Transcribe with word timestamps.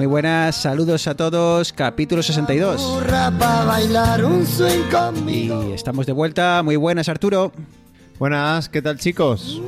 Muy 0.00 0.06
buenas, 0.06 0.56
saludos 0.56 1.06
a 1.08 1.14
todos, 1.14 1.74
capítulo 1.74 2.22
62. 2.22 2.80
Y 5.68 5.72
estamos 5.74 6.06
de 6.06 6.12
vuelta, 6.12 6.62
muy 6.64 6.76
buenas 6.76 7.10
Arturo. 7.10 7.52
Buenas, 8.18 8.70
¿qué 8.70 8.80
tal 8.80 8.98
chicos? 8.98 9.60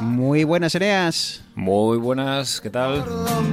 Muy 0.00 0.44
buenas 0.44 0.76
Eneas. 0.76 1.40
Muy 1.56 1.98
buenas, 1.98 2.60
¿qué 2.60 2.70
tal? 2.70 3.04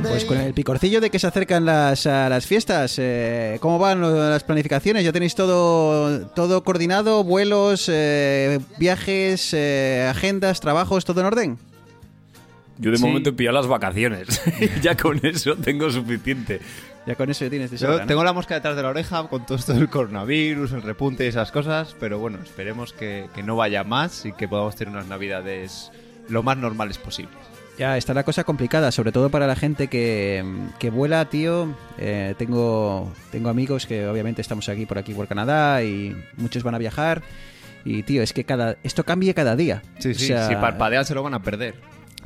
Pues 0.04 0.24
con 0.26 0.38
el 0.38 0.54
picorcillo 0.54 1.02
de 1.02 1.10
que 1.10 1.18
se 1.18 1.26
acercan 1.26 1.66
las, 1.66 2.06
a 2.06 2.30
las 2.30 2.46
fiestas, 2.46 2.94
eh, 3.00 3.58
¿cómo 3.60 3.80
van 3.80 4.00
lo- 4.00 4.30
las 4.30 4.44
planificaciones? 4.44 5.04
¿Ya 5.04 5.12
tenéis 5.12 5.34
todo, 5.34 6.28
todo 6.36 6.64
coordinado? 6.64 7.24
¿Vuelos, 7.24 7.90
eh, 7.92 8.60
viajes, 8.78 9.56
eh, 9.56 10.08
agendas, 10.08 10.60
trabajos, 10.60 11.04
todo 11.04 11.22
en 11.22 11.26
orden? 11.26 11.58
Yo 12.82 12.92
de 12.92 12.98
Sí. 12.98 13.04
momento 13.06 13.30
he 13.30 13.34
pillado 13.34 13.56
las 13.58 13.68
vacaciones. 13.68 14.42
ya 14.82 14.98
con 14.98 15.20
eso 15.26 15.56
tengo 15.56 15.90
suficiente. 15.90 16.60
Ya 17.06 17.16
con 17.16 17.30
eso 17.30 17.46
ya 17.46 17.50
tienes 17.50 17.72
de 17.72 17.78
Yo 17.78 17.88
sobra, 17.88 18.02
¿no? 18.04 18.08
tengo 18.08 18.24
la 18.24 18.34
mosca 18.34 18.54
detrás 18.56 18.76
de 18.76 18.84
la 18.84 18.90
oreja 18.90 19.28
con 19.28 19.46
todo 19.46 19.58
esto 19.58 19.74
del 19.74 19.90
coronavirus, 19.90 20.74
el 20.74 20.82
repunte 20.84 21.26
y 21.26 21.28
esas 21.30 21.52
cosas, 21.52 21.96
pero 22.00 22.20
bueno, 22.20 22.38
esperemos 22.44 22.94
que, 22.94 23.28
que 23.34 23.42
no 23.42 23.56
vaya 23.56 23.84
más 23.84 24.26
y 24.26 24.34
que 24.34 24.48
podamos 24.48 24.76
tener 24.76 24.94
unas 24.94 25.08
navidades 25.08 25.92
lo 26.30 26.44
más 26.44 26.58
normales 26.58 26.98
posibles. 27.00 27.34
Ya 27.80 27.98
está 27.98 28.14
la 28.14 28.24
cosa 28.24 28.44
complicada, 28.44 28.92
sobre 28.92 29.12
todo 29.12 29.30
para 29.32 29.48
la 29.48 29.56
gente 29.56 29.88
que, 29.88 30.44
que 30.78 30.92
vuela, 30.92 31.26
tío. 31.30 31.76
Eh, 31.98 32.36
tengo, 32.38 33.12
tengo 33.32 33.50
amigos 33.50 33.88
que 33.88 34.06
obviamente 34.08 34.42
estamos 34.42 34.70
aquí 34.70 34.86
por 34.86 35.00
aquí 35.00 35.14
por 35.16 35.28
Canadá 35.28 35.84
y 35.84 36.16
muchos 36.38 36.62
van 36.62 36.76
a 36.76 36.78
viajar. 36.78 37.24
Y 37.84 38.04
tío, 38.04 38.22
es 38.22 38.34
que 38.34 38.44
cada 38.44 38.78
esto 38.84 39.04
cambia 39.04 39.34
cada 39.34 39.56
día. 39.56 39.82
Sí, 39.98 40.12
O 40.12 40.14
sí, 40.14 40.28
sea, 40.28 40.48
si 40.48 40.56
parpadean 40.56 41.06
se 41.06 41.16
lo 41.16 41.24
van 41.24 41.34
a 41.34 41.42
perder. 41.42 41.74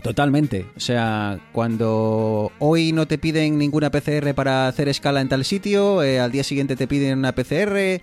Totalmente. 0.06 0.68
O 0.78 0.80
sea, 0.80 1.40
cuando 1.52 2.52
hoy 2.60 2.92
no 2.92 3.08
te 3.08 3.18
piden 3.18 3.58
ninguna 3.58 3.90
PCR 3.90 4.36
para 4.36 4.68
hacer 4.68 4.88
escala 4.88 5.20
en 5.20 5.30
tal 5.30 5.44
sitio, 5.44 6.04
eh, 6.04 6.20
al 6.20 6.32
día 6.32 6.44
siguiente 6.44 6.76
te 6.76 6.88
piden 6.88 7.18
una 7.18 7.32
PCR 7.34 8.00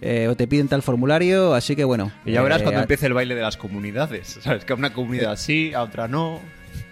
eh, 0.00 0.28
o 0.28 0.34
te 0.36 0.48
piden 0.48 0.68
tal 0.68 0.80
formulario, 0.82 1.52
así 1.52 1.76
que 1.76 1.84
bueno. 1.84 2.10
Y 2.24 2.32
ya 2.32 2.40
verás 2.42 2.60
eh, 2.60 2.64
cuando 2.64 2.80
a- 2.80 2.82
empiece 2.84 3.04
el 3.06 3.12
baile 3.12 3.34
de 3.34 3.42
las 3.42 3.58
comunidades, 3.58 4.38
¿sabes? 4.42 4.64
Que 4.64 4.72
a 4.72 4.76
una 4.76 4.94
comunidad 4.94 5.36
sí, 5.36 5.74
a 5.74 5.82
otra 5.82 6.08
no. 6.08 6.40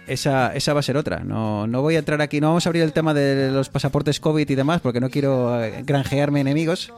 Esa, 0.05 0.53
esa 0.53 0.73
va 0.73 0.81
a 0.81 0.83
ser 0.83 0.97
otra. 0.97 1.21
No, 1.23 1.65
no 1.65 1.81
voy 1.81 1.95
a 1.95 1.99
entrar 1.99 2.21
aquí, 2.21 2.39
no 2.39 2.49
vamos 2.49 2.67
a 2.67 2.69
abrir 2.69 2.83
el 2.83 2.93
tema 2.93 3.15
de 3.15 3.49
los 3.51 3.69
pasaportes 3.69 4.19
COVID 4.19 4.47
y 4.47 4.53
demás, 4.55 4.81
porque 4.81 4.99
no 4.99 5.09
quiero 5.09 5.59
granjearme 5.83 6.41
enemigos. 6.41 6.93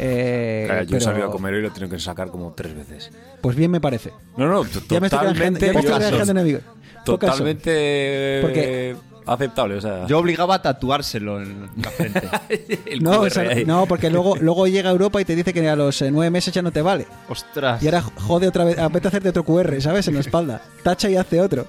Eh, 0.00 0.64
Claro, 0.66 0.82
yo 0.82 0.86
he 0.96 1.00
pero, 1.00 1.00
salido 1.00 1.26
a 1.28 1.30
comer 1.30 1.54
hoy 1.54 1.60
y 1.60 1.62
lo 1.62 1.70
tengo 1.72 1.90
que 1.90 1.98
sacar 1.98 2.28
como 2.30 2.52
tres 2.54 2.74
veces. 2.74 3.10
Pues 3.40 3.56
bien 3.56 3.70
me 3.70 3.80
parece. 3.80 4.12
No, 4.36 4.46
no, 4.48 4.64
to- 4.64 4.80
Ya 4.88 5.00
me 5.00 5.08
estoy 5.08 5.20
granjeando, 5.20 5.58
totalmente. 5.58 5.66
ya 5.66 5.72
me 5.72 5.80
estoy 5.80 5.98
granjeando 5.98 6.32
enemigos. 6.32 6.62
Totalmente 7.12 8.38
Porque- 8.42 8.96
aceptable. 9.26 9.74
O 9.76 9.80
sea, 9.80 10.06
Yo 10.06 10.18
obligaba 10.18 10.56
a 10.56 10.62
tatuárselo 10.62 11.40
en 11.40 11.68
la 11.76 11.90
frente. 11.90 12.28
el 12.86 13.02
No, 13.02 13.20
o 13.20 13.30
sea, 13.30 13.54
no, 13.66 13.86
porque 13.86 14.10
luego, 14.10 14.36
luego 14.36 14.66
llega 14.66 14.88
a 14.88 14.92
Europa 14.92 15.20
y 15.20 15.24
te 15.24 15.36
dice 15.36 15.52
que 15.52 15.68
a 15.68 15.76
los 15.76 16.00
eh, 16.02 16.10
nueve 16.10 16.30
meses 16.30 16.52
ya 16.54 16.62
no 16.62 16.70
te 16.72 16.82
vale. 16.82 17.06
Ostras. 17.28 17.82
Y 17.82 17.86
ahora 17.86 18.00
jode 18.02 18.48
otra 18.48 18.64
vez, 18.64 18.78
apetece 18.78 19.08
hacerte 19.08 19.28
otro 19.28 19.44
QR, 19.44 19.80
¿sabes? 19.80 20.08
En 20.08 20.14
la 20.14 20.20
espalda. 20.20 20.62
Tacha 20.82 21.10
y 21.10 21.16
hace 21.16 21.40
otro. 21.40 21.66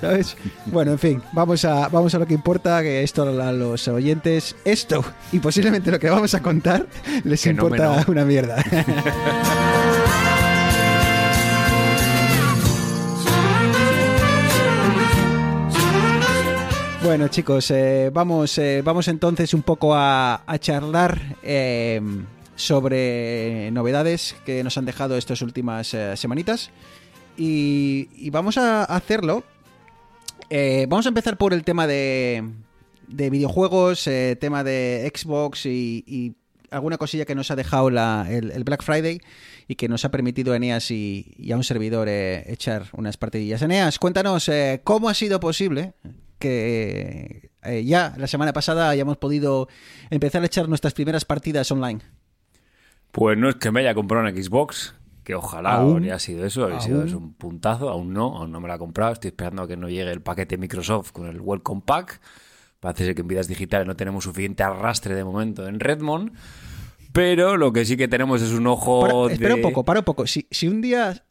¿Sabes? 0.00 0.36
Bueno, 0.66 0.92
en 0.92 0.98
fin, 0.98 1.22
vamos 1.32 1.64
a, 1.64 1.88
vamos 1.88 2.14
a 2.14 2.18
lo 2.18 2.26
que 2.26 2.34
importa, 2.34 2.82
que 2.82 3.02
esto 3.02 3.22
a 3.22 3.52
los 3.52 3.86
oyentes, 3.88 4.56
esto 4.64 5.04
y 5.32 5.38
posiblemente 5.38 5.90
lo 5.90 5.98
que 5.98 6.08
vamos 6.10 6.34
a 6.34 6.42
contar 6.42 6.86
les 7.24 7.42
Que 7.42 7.52
no 7.52 7.62
importa 7.66 7.96
no. 8.04 8.04
una 8.12 8.24
mierda. 8.24 8.56
Bueno 17.06 17.28
chicos, 17.28 17.70
eh, 17.70 18.10
vamos, 18.12 18.58
eh, 18.58 18.82
vamos 18.84 19.06
entonces 19.06 19.54
un 19.54 19.62
poco 19.62 19.94
a, 19.94 20.42
charlar 20.58 21.36
eh, 21.44 22.00
sobre 22.56 23.70
novedades 23.70 24.34
que 24.44 24.64
nos 24.64 24.76
han 24.76 24.86
dejado 24.86 25.16
estas 25.16 25.40
últimas 25.40 25.94
eh, 25.94 26.16
semanitas 26.16 26.72
y, 27.36 28.08
y 28.16 28.30
vamos 28.30 28.58
a 28.58 28.82
hacerlo. 28.82 29.44
eh, 30.50 30.86
vamos 30.88 31.06
a 31.06 31.10
empezar 31.10 31.36
por 31.36 31.54
el 31.54 31.62
tema 31.62 31.86
de, 31.86 32.42
de 33.06 33.30
videojuegos, 33.30 34.10
tema 34.40 34.64
de 34.64 35.08
Xbox 35.14 35.66
y, 35.66 36.02
y 36.08 36.34
alguna 36.72 36.98
cosilla 36.98 37.24
que 37.24 37.36
nos 37.36 37.52
ha 37.52 37.56
dejado 37.56 37.86
el, 37.86 38.64
Black 38.64 38.82
Friday 38.82 39.20
y 39.68 39.76
que 39.76 39.88
nos 39.88 40.04
ha 40.04 40.10
permitido 40.10 40.54
a 40.54 40.56
Eneas 40.56 40.90
y, 40.90 41.36
y 41.38 41.52
a 41.52 41.56
un 41.56 41.62
servidor 41.62 42.08
echar 42.08 42.86
unas 42.94 43.16
partidillas. 43.16 43.62
Eneas, 43.62 44.00
cuéntanos 44.00 44.50
cómo 44.82 45.08
ha 45.08 45.14
sido 45.14 45.38
posible 45.38 45.94
que 46.38 47.50
eh, 47.62 47.84
ya 47.84 48.14
la 48.16 48.26
semana 48.26 48.52
pasada 48.52 48.88
hayamos 48.88 49.16
podido 49.16 49.68
empezar 50.10 50.42
a 50.42 50.46
echar 50.46 50.68
nuestras 50.68 50.94
primeras 50.94 51.24
partidas 51.24 51.70
online. 51.70 52.00
Pues 53.12 53.38
no 53.38 53.48
es 53.48 53.56
que 53.56 53.70
me 53.70 53.80
haya 53.80 53.94
comprado 53.94 54.26
una 54.26 54.30
Xbox, 54.32 54.94
que 55.24 55.34
ojalá 55.34 55.74
¿Aún? 55.76 55.96
habría 55.96 56.18
sido 56.18 56.44
eso, 56.44 56.64
habría 56.64 56.80
sido 56.80 57.00
un 57.16 57.34
puntazo, 57.34 57.88
aún 57.88 58.12
no, 58.12 58.36
aún 58.36 58.52
no 58.52 58.60
me 58.60 58.68
la 58.68 58.74
he 58.74 58.78
comprado, 58.78 59.12
estoy 59.14 59.28
esperando 59.28 59.62
a 59.62 59.68
que 59.68 59.76
no 59.76 59.88
llegue 59.88 60.10
el 60.12 60.20
paquete 60.20 60.58
Microsoft 60.58 61.12
con 61.12 61.26
el 61.26 61.40
Welcome 61.40 61.82
Pack. 61.84 62.20
Parece 62.78 63.06
ser 63.06 63.14
que 63.14 63.22
en 63.22 63.28
vidas 63.28 63.48
digitales 63.48 63.86
no 63.86 63.96
tenemos 63.96 64.24
suficiente 64.24 64.62
arrastre 64.62 65.14
de 65.14 65.24
momento 65.24 65.66
en 65.66 65.80
Redmond, 65.80 66.32
pero 67.12 67.56
lo 67.56 67.72
que 67.72 67.86
sí 67.86 67.96
que 67.96 68.06
tenemos 68.06 68.42
es 68.42 68.50
un 68.52 68.66
ojo 68.66 69.00
Para- 69.00 69.14
de... 69.28 69.32
Espera 69.34 69.54
un 69.54 69.62
poco, 69.62 69.84
para 69.84 70.00
un 70.00 70.04
poco. 70.04 70.26
Si, 70.26 70.46
si 70.50 70.68
un 70.68 70.82
día 70.82 71.24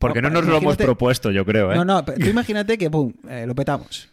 Porque 0.00 0.20
no 0.20 0.28
No, 0.30 0.40
nos 0.40 0.48
lo 0.50 0.56
hemos 0.58 0.76
propuesto, 0.76 1.30
yo 1.30 1.44
creo, 1.46 1.72
¿eh? 1.72 1.76
No, 1.76 1.84
no, 1.84 2.04
pero 2.04 2.18
tú 2.18 2.26
imagínate 2.26 2.76
que, 2.76 2.90
pum, 2.90 3.12
eh, 3.28 3.44
lo 3.46 3.54
petamos. 3.54 4.08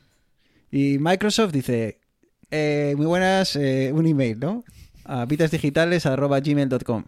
Y 0.72 1.00
Microsoft 1.00 1.52
dice, 1.52 2.00
eh, 2.50 2.94
muy 2.96 3.06
buenas, 3.06 3.58
eh, 3.58 3.92
un 3.94 4.08
email, 4.08 4.40
¿no? 4.40 4.64
A 5.04 5.26
vitasdigitales.gmail.com 5.26 7.04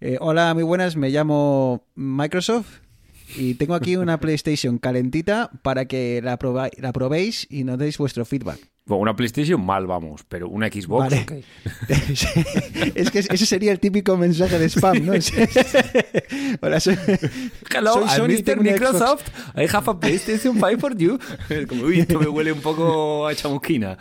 eh, 0.00 0.16
Hola, 0.20 0.54
muy 0.54 0.62
buenas, 0.62 0.94
me 0.94 1.10
llamo 1.10 1.84
Microsoft 1.96 2.87
y 3.36 3.54
tengo 3.54 3.74
aquí 3.74 3.96
una 3.96 4.18
PlayStation 4.20 4.78
calentita 4.78 5.50
para 5.62 5.84
que 5.86 6.20
la, 6.22 6.38
proba- 6.38 6.70
la 6.78 6.92
probéis 6.92 7.46
y 7.50 7.64
nos 7.64 7.78
deis 7.78 7.98
vuestro 7.98 8.24
feedback. 8.24 8.58
Bueno, 8.86 9.02
una 9.02 9.14
PlayStation 9.16 9.62
mal, 9.64 9.86
vamos, 9.86 10.22
pero 10.26 10.48
una 10.48 10.68
Xbox, 10.68 11.10
Vale. 11.10 11.44
es 12.94 13.10
que 13.10 13.18
ese 13.18 13.44
sería 13.46 13.70
el 13.72 13.80
típico 13.80 14.16
mensaje 14.16 14.58
de 14.58 14.68
spam, 14.70 15.04
¿no? 15.04 15.12
Hola, 16.62 16.80
soy, 16.80 16.96
Hello, 17.70 17.92
soy 17.92 18.02
I'm 18.04 18.16
Sony, 18.16 18.54
Mr. 18.56 18.60
Microsoft. 18.62 19.28
I 19.56 19.66
have 19.70 19.90
a 19.90 20.00
PlayStation 20.00 20.54
5 20.58 20.78
for 20.78 20.96
you. 20.96 21.18
Es 21.50 21.66
como, 21.66 21.84
uy, 21.84 22.00
esto 22.00 22.18
me 22.18 22.28
huele 22.28 22.50
un 22.52 22.60
poco 22.62 23.26
a 23.28 23.34
chamusquina. 23.34 23.98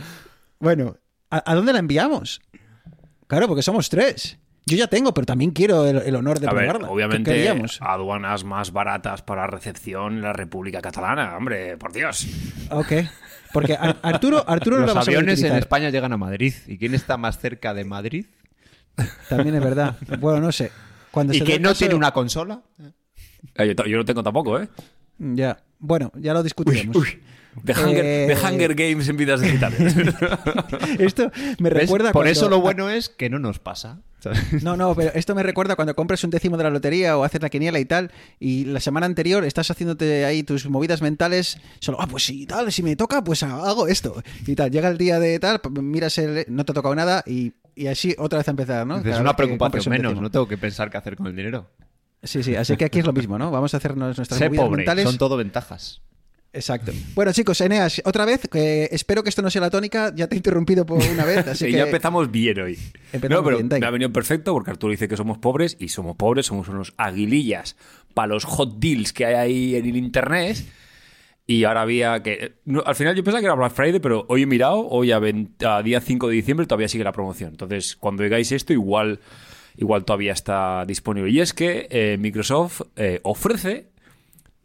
Bueno, 0.59 0.97
¿a, 1.29 1.51
a 1.51 1.55
dónde 1.55 1.73
la 1.73 1.79
enviamos? 1.79 2.39
Claro, 3.27 3.47
porque 3.49 3.63
somos 3.63 3.89
tres. 3.89 4.37
Yo 4.67 4.75
ya 4.77 4.87
tengo, 4.87 5.13
pero 5.13 5.25
también 5.25 5.51
quiero 5.51 5.85
el, 5.87 5.97
el 5.97 6.15
honor 6.15 6.39
de 6.39 6.47
A 6.47 6.51
ver, 6.53 6.65
probarla. 6.65 6.87
¿Qué 6.89 6.93
obviamente, 6.93 7.49
aduanas 7.79 8.43
más 8.43 8.71
baratas 8.73 9.21
para 9.21 9.47
recepción 9.47 10.15
en 10.17 10.21
la 10.21 10.33
República 10.33 10.81
Catalana. 10.81 11.37
Hombre, 11.37 11.77
por 11.77 11.93
Dios. 11.93 12.27
Ok. 12.69 12.91
Porque 13.53 13.73
Ar- 13.75 13.97
Arturo, 14.01 14.43
Arturo 14.47 14.75
no 14.79 14.85
Los 14.85 14.93
la 14.95 15.01
saber 15.03 15.19
aviones 15.19 15.41
en. 15.41 15.55
España 15.55 15.89
llegan 15.89 16.11
a 16.11 16.17
Madrid. 16.17 16.53
¿Y 16.67 16.77
quién 16.77 16.93
está 16.93 17.15
más 17.17 17.39
cerca 17.39 17.73
de 17.73 17.85
Madrid? 17.85 18.25
También 19.29 19.55
es 19.55 19.63
verdad. 19.63 19.95
Bueno, 20.19 20.41
no 20.41 20.51
sé. 20.51 20.71
Cuando 21.11 21.33
¿Y 21.33 21.39
quién 21.41 21.61
no 21.61 21.69
caso- 21.69 21.79
tiene 21.79 21.95
una 21.95 22.11
consola? 22.11 22.61
Eh, 23.55 23.73
Yo, 23.87 23.97
no 23.97 24.05
tengo 24.05 24.21
tampoco, 24.21 24.59
¿eh? 24.59 24.67
Ya. 25.17 25.57
Bueno, 25.79 26.11
ya 26.15 26.33
lo 26.33 26.43
discutiremos. 26.43 26.97
The 27.63 27.73
Hunger, 27.73 28.05
Eh, 28.05 28.27
the 28.27 28.45
Hunger 28.47 28.75
Games 28.75 29.07
en 29.09 29.17
vidas 29.17 29.41
digitales. 29.41 29.95
Esto 30.99 31.31
me 31.59 31.69
¿Ves? 31.69 31.81
recuerda 31.83 32.11
Por 32.11 32.23
cuando- 32.23 32.31
eso 32.31 32.49
lo 32.49 32.61
bueno 32.61 32.89
es 32.89 33.09
que 33.09 33.29
no 33.29 33.39
nos 33.39 33.59
pasa. 33.59 34.01
¿sabes? 34.19 34.63
No, 34.63 34.75
no, 34.75 34.95
pero 34.95 35.11
esto 35.13 35.35
me 35.35 35.43
recuerda 35.43 35.75
cuando 35.75 35.95
compras 35.95 36.23
un 36.23 36.31
décimo 36.31 36.57
de 36.57 36.63
la 36.63 36.69
lotería 36.71 37.15
o 37.17 37.23
haces 37.23 37.39
la 37.41 37.49
quiniela 37.49 37.77
y 37.79 37.85
tal, 37.85 38.11
y 38.39 38.65
la 38.65 38.79
semana 38.79 39.05
anterior 39.05 39.45
estás 39.45 39.69
haciéndote 39.69 40.25
ahí 40.25 40.41
tus 40.41 40.67
movidas 40.67 41.03
mentales, 41.03 41.59
solo, 41.79 41.99
ah, 42.01 42.07
pues 42.07 42.25
sí, 42.25 42.47
tal, 42.47 42.71
si 42.71 42.81
me 42.81 42.95
toca, 42.95 43.23
pues 43.23 43.43
hago 43.43 43.87
esto. 43.87 44.21
Y 44.47 44.55
tal, 44.55 44.71
llega 44.71 44.89
el 44.89 44.97
día 44.97 45.19
de 45.19 45.37
tal, 45.39 45.61
miras 45.81 46.17
el, 46.17 46.45
no 46.49 46.65
te 46.65 46.71
ha 46.71 46.75
tocado 46.75 46.95
nada 46.95 47.23
y, 47.27 47.53
y 47.75 47.87
así 47.87 48.15
otra 48.17 48.39
vez 48.39 48.47
a 48.47 48.51
empezar, 48.51 48.87
¿no? 48.87 48.97
Es 48.97 49.19
una 49.19 49.35
preocupación 49.35 49.83
un 49.85 49.91
menos. 49.91 50.11
décimo. 50.13 50.21
No 50.23 50.31
tengo 50.31 50.47
que 50.47 50.57
pensar 50.57 50.89
qué 50.89 50.97
hacer 50.97 51.15
con 51.15 51.27
el 51.27 51.35
dinero. 51.35 51.69
Sí, 52.23 52.41
sí, 52.41 52.55
así 52.55 52.75
que 52.75 52.85
aquí 52.85 52.97
es 52.99 53.05
lo 53.05 53.13
mismo, 53.13 53.37
¿no? 53.37 53.51
Vamos 53.51 53.75
a 53.75 53.77
hacernos 53.77 54.17
nuestras 54.17 54.39
Sé 54.39 54.45
movidas 54.49 54.65
pobre. 54.65 54.77
mentales. 54.77 55.03
Son 55.05 55.17
todo 55.19 55.37
ventajas. 55.37 56.01
Exacto. 56.53 56.91
Bueno, 57.13 57.31
chicos, 57.33 57.61
Eneas, 57.61 58.01
otra 58.05 58.25
vez, 58.25 58.41
espero 58.91 59.21
que 59.21 59.29
esto 59.29 59.41
no 59.41 59.49
sea 59.49 59.61
la 59.61 59.69
tónica, 59.69 60.13
ya 60.15 60.27
te 60.27 60.35
he 60.35 60.37
interrumpido 60.37 60.85
por 60.85 60.97
una 61.03 61.25
vez, 61.25 61.45
así 61.47 61.57
Sí, 61.65 61.71
que 61.71 61.77
ya 61.77 61.85
empezamos 61.85 62.31
bien 62.31 62.59
hoy. 62.59 62.79
Empezamos 63.11 63.29
no, 63.29 63.43
pero 63.43 63.57
bien, 63.57 63.79
me 63.79 63.85
ha 63.85 63.91
venido 63.91 64.11
perfecto 64.11 64.53
porque 64.53 64.71
Arturo 64.71 64.91
dice 64.91 65.07
que 65.07 65.17
somos 65.17 65.37
pobres 65.37 65.77
y 65.79 65.89
somos 65.89 66.15
pobres, 66.15 66.47
somos 66.47 66.67
unos 66.69 66.93
aguilillas 66.97 67.75
para 68.13 68.27
los 68.29 68.45
hot 68.45 68.79
deals 68.79 69.13
que 69.13 69.25
hay 69.25 69.35
ahí 69.35 69.75
en 69.75 69.85
el 69.85 69.97
internet. 69.97 70.57
Y 71.49 71.63
ahora 71.63 71.83
había 71.83 72.21
que. 72.23 72.55
no, 72.65 72.83
al 72.85 72.95
final 72.95 73.15
yo 73.15 73.23
pensaba 73.23 73.39
que 73.39 73.45
era 73.45 73.55
Black 73.55 73.71
Friday, 73.71 74.01
pero 74.01 74.25
hoy 74.27 74.41
he 74.41 74.45
mirado, 74.45 74.85
hoy 74.89 75.11
a, 75.11 75.19
20 75.19 75.65
a 75.65 75.81
día 75.81 76.01
5 76.01 76.27
de 76.27 76.35
diciembre 76.35 76.65
todavía 76.67 76.89
sigue 76.89 77.05
la 77.05 77.13
promoción. 77.13 77.51
Entonces, 77.51 77.95
cuando 77.95 78.23
oigáis 78.23 78.51
esto, 78.51 78.73
igual, 78.73 79.21
igual 79.77 80.03
todavía 80.03 80.33
está 80.33 80.83
disponible. 80.85 81.31
Y 81.31 81.39
es 81.39 81.53
que 81.53 81.87
eh, 81.89 82.17
Microsoft 82.19 82.81
eh, 82.97 83.21
ofrece 83.23 83.87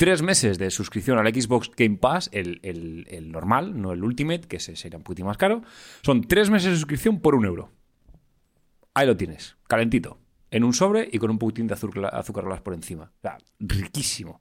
tres 0.04 0.20
meses 0.20 0.58
de 0.58 0.70
suscripción 0.72 1.16
al 1.19 1.32
Xbox 1.32 1.70
Game 1.76 1.96
Pass, 1.96 2.28
el, 2.32 2.58
el- 2.64 3.06
el 3.08 3.31
normal, 3.31 3.81
no 3.81 3.93
el 3.93 4.02
Ultimate, 4.02 4.49
que 4.49 4.56
ese 4.56 4.75
sería 4.75 4.96
un 4.99 5.04
poquito 5.04 5.25
más 5.25 5.37
caro. 5.37 5.62
Son 6.02 6.22
tres 6.22 6.50
meses 6.50 6.70
de 6.72 6.76
suscripción 6.76 7.20
por 7.20 7.37
un 7.37 7.44
euro. 7.44 7.70
Ahí 8.94 9.06
lo 9.06 9.16
tienes, 9.16 9.56
calentito. 9.69 10.19
En 10.50 10.64
un 10.64 10.75
sobre 10.75 11.08
y 11.10 11.19
con 11.19 11.31
un 11.31 11.38
poquitín 11.38 11.69
de 11.69 11.75
azúcar, 11.75 12.10
azúcar 12.14 12.62
por 12.64 12.75
encima. 12.75 13.12
O 13.16 13.20
sea, 13.22 13.38
riquísimo. 13.60 14.40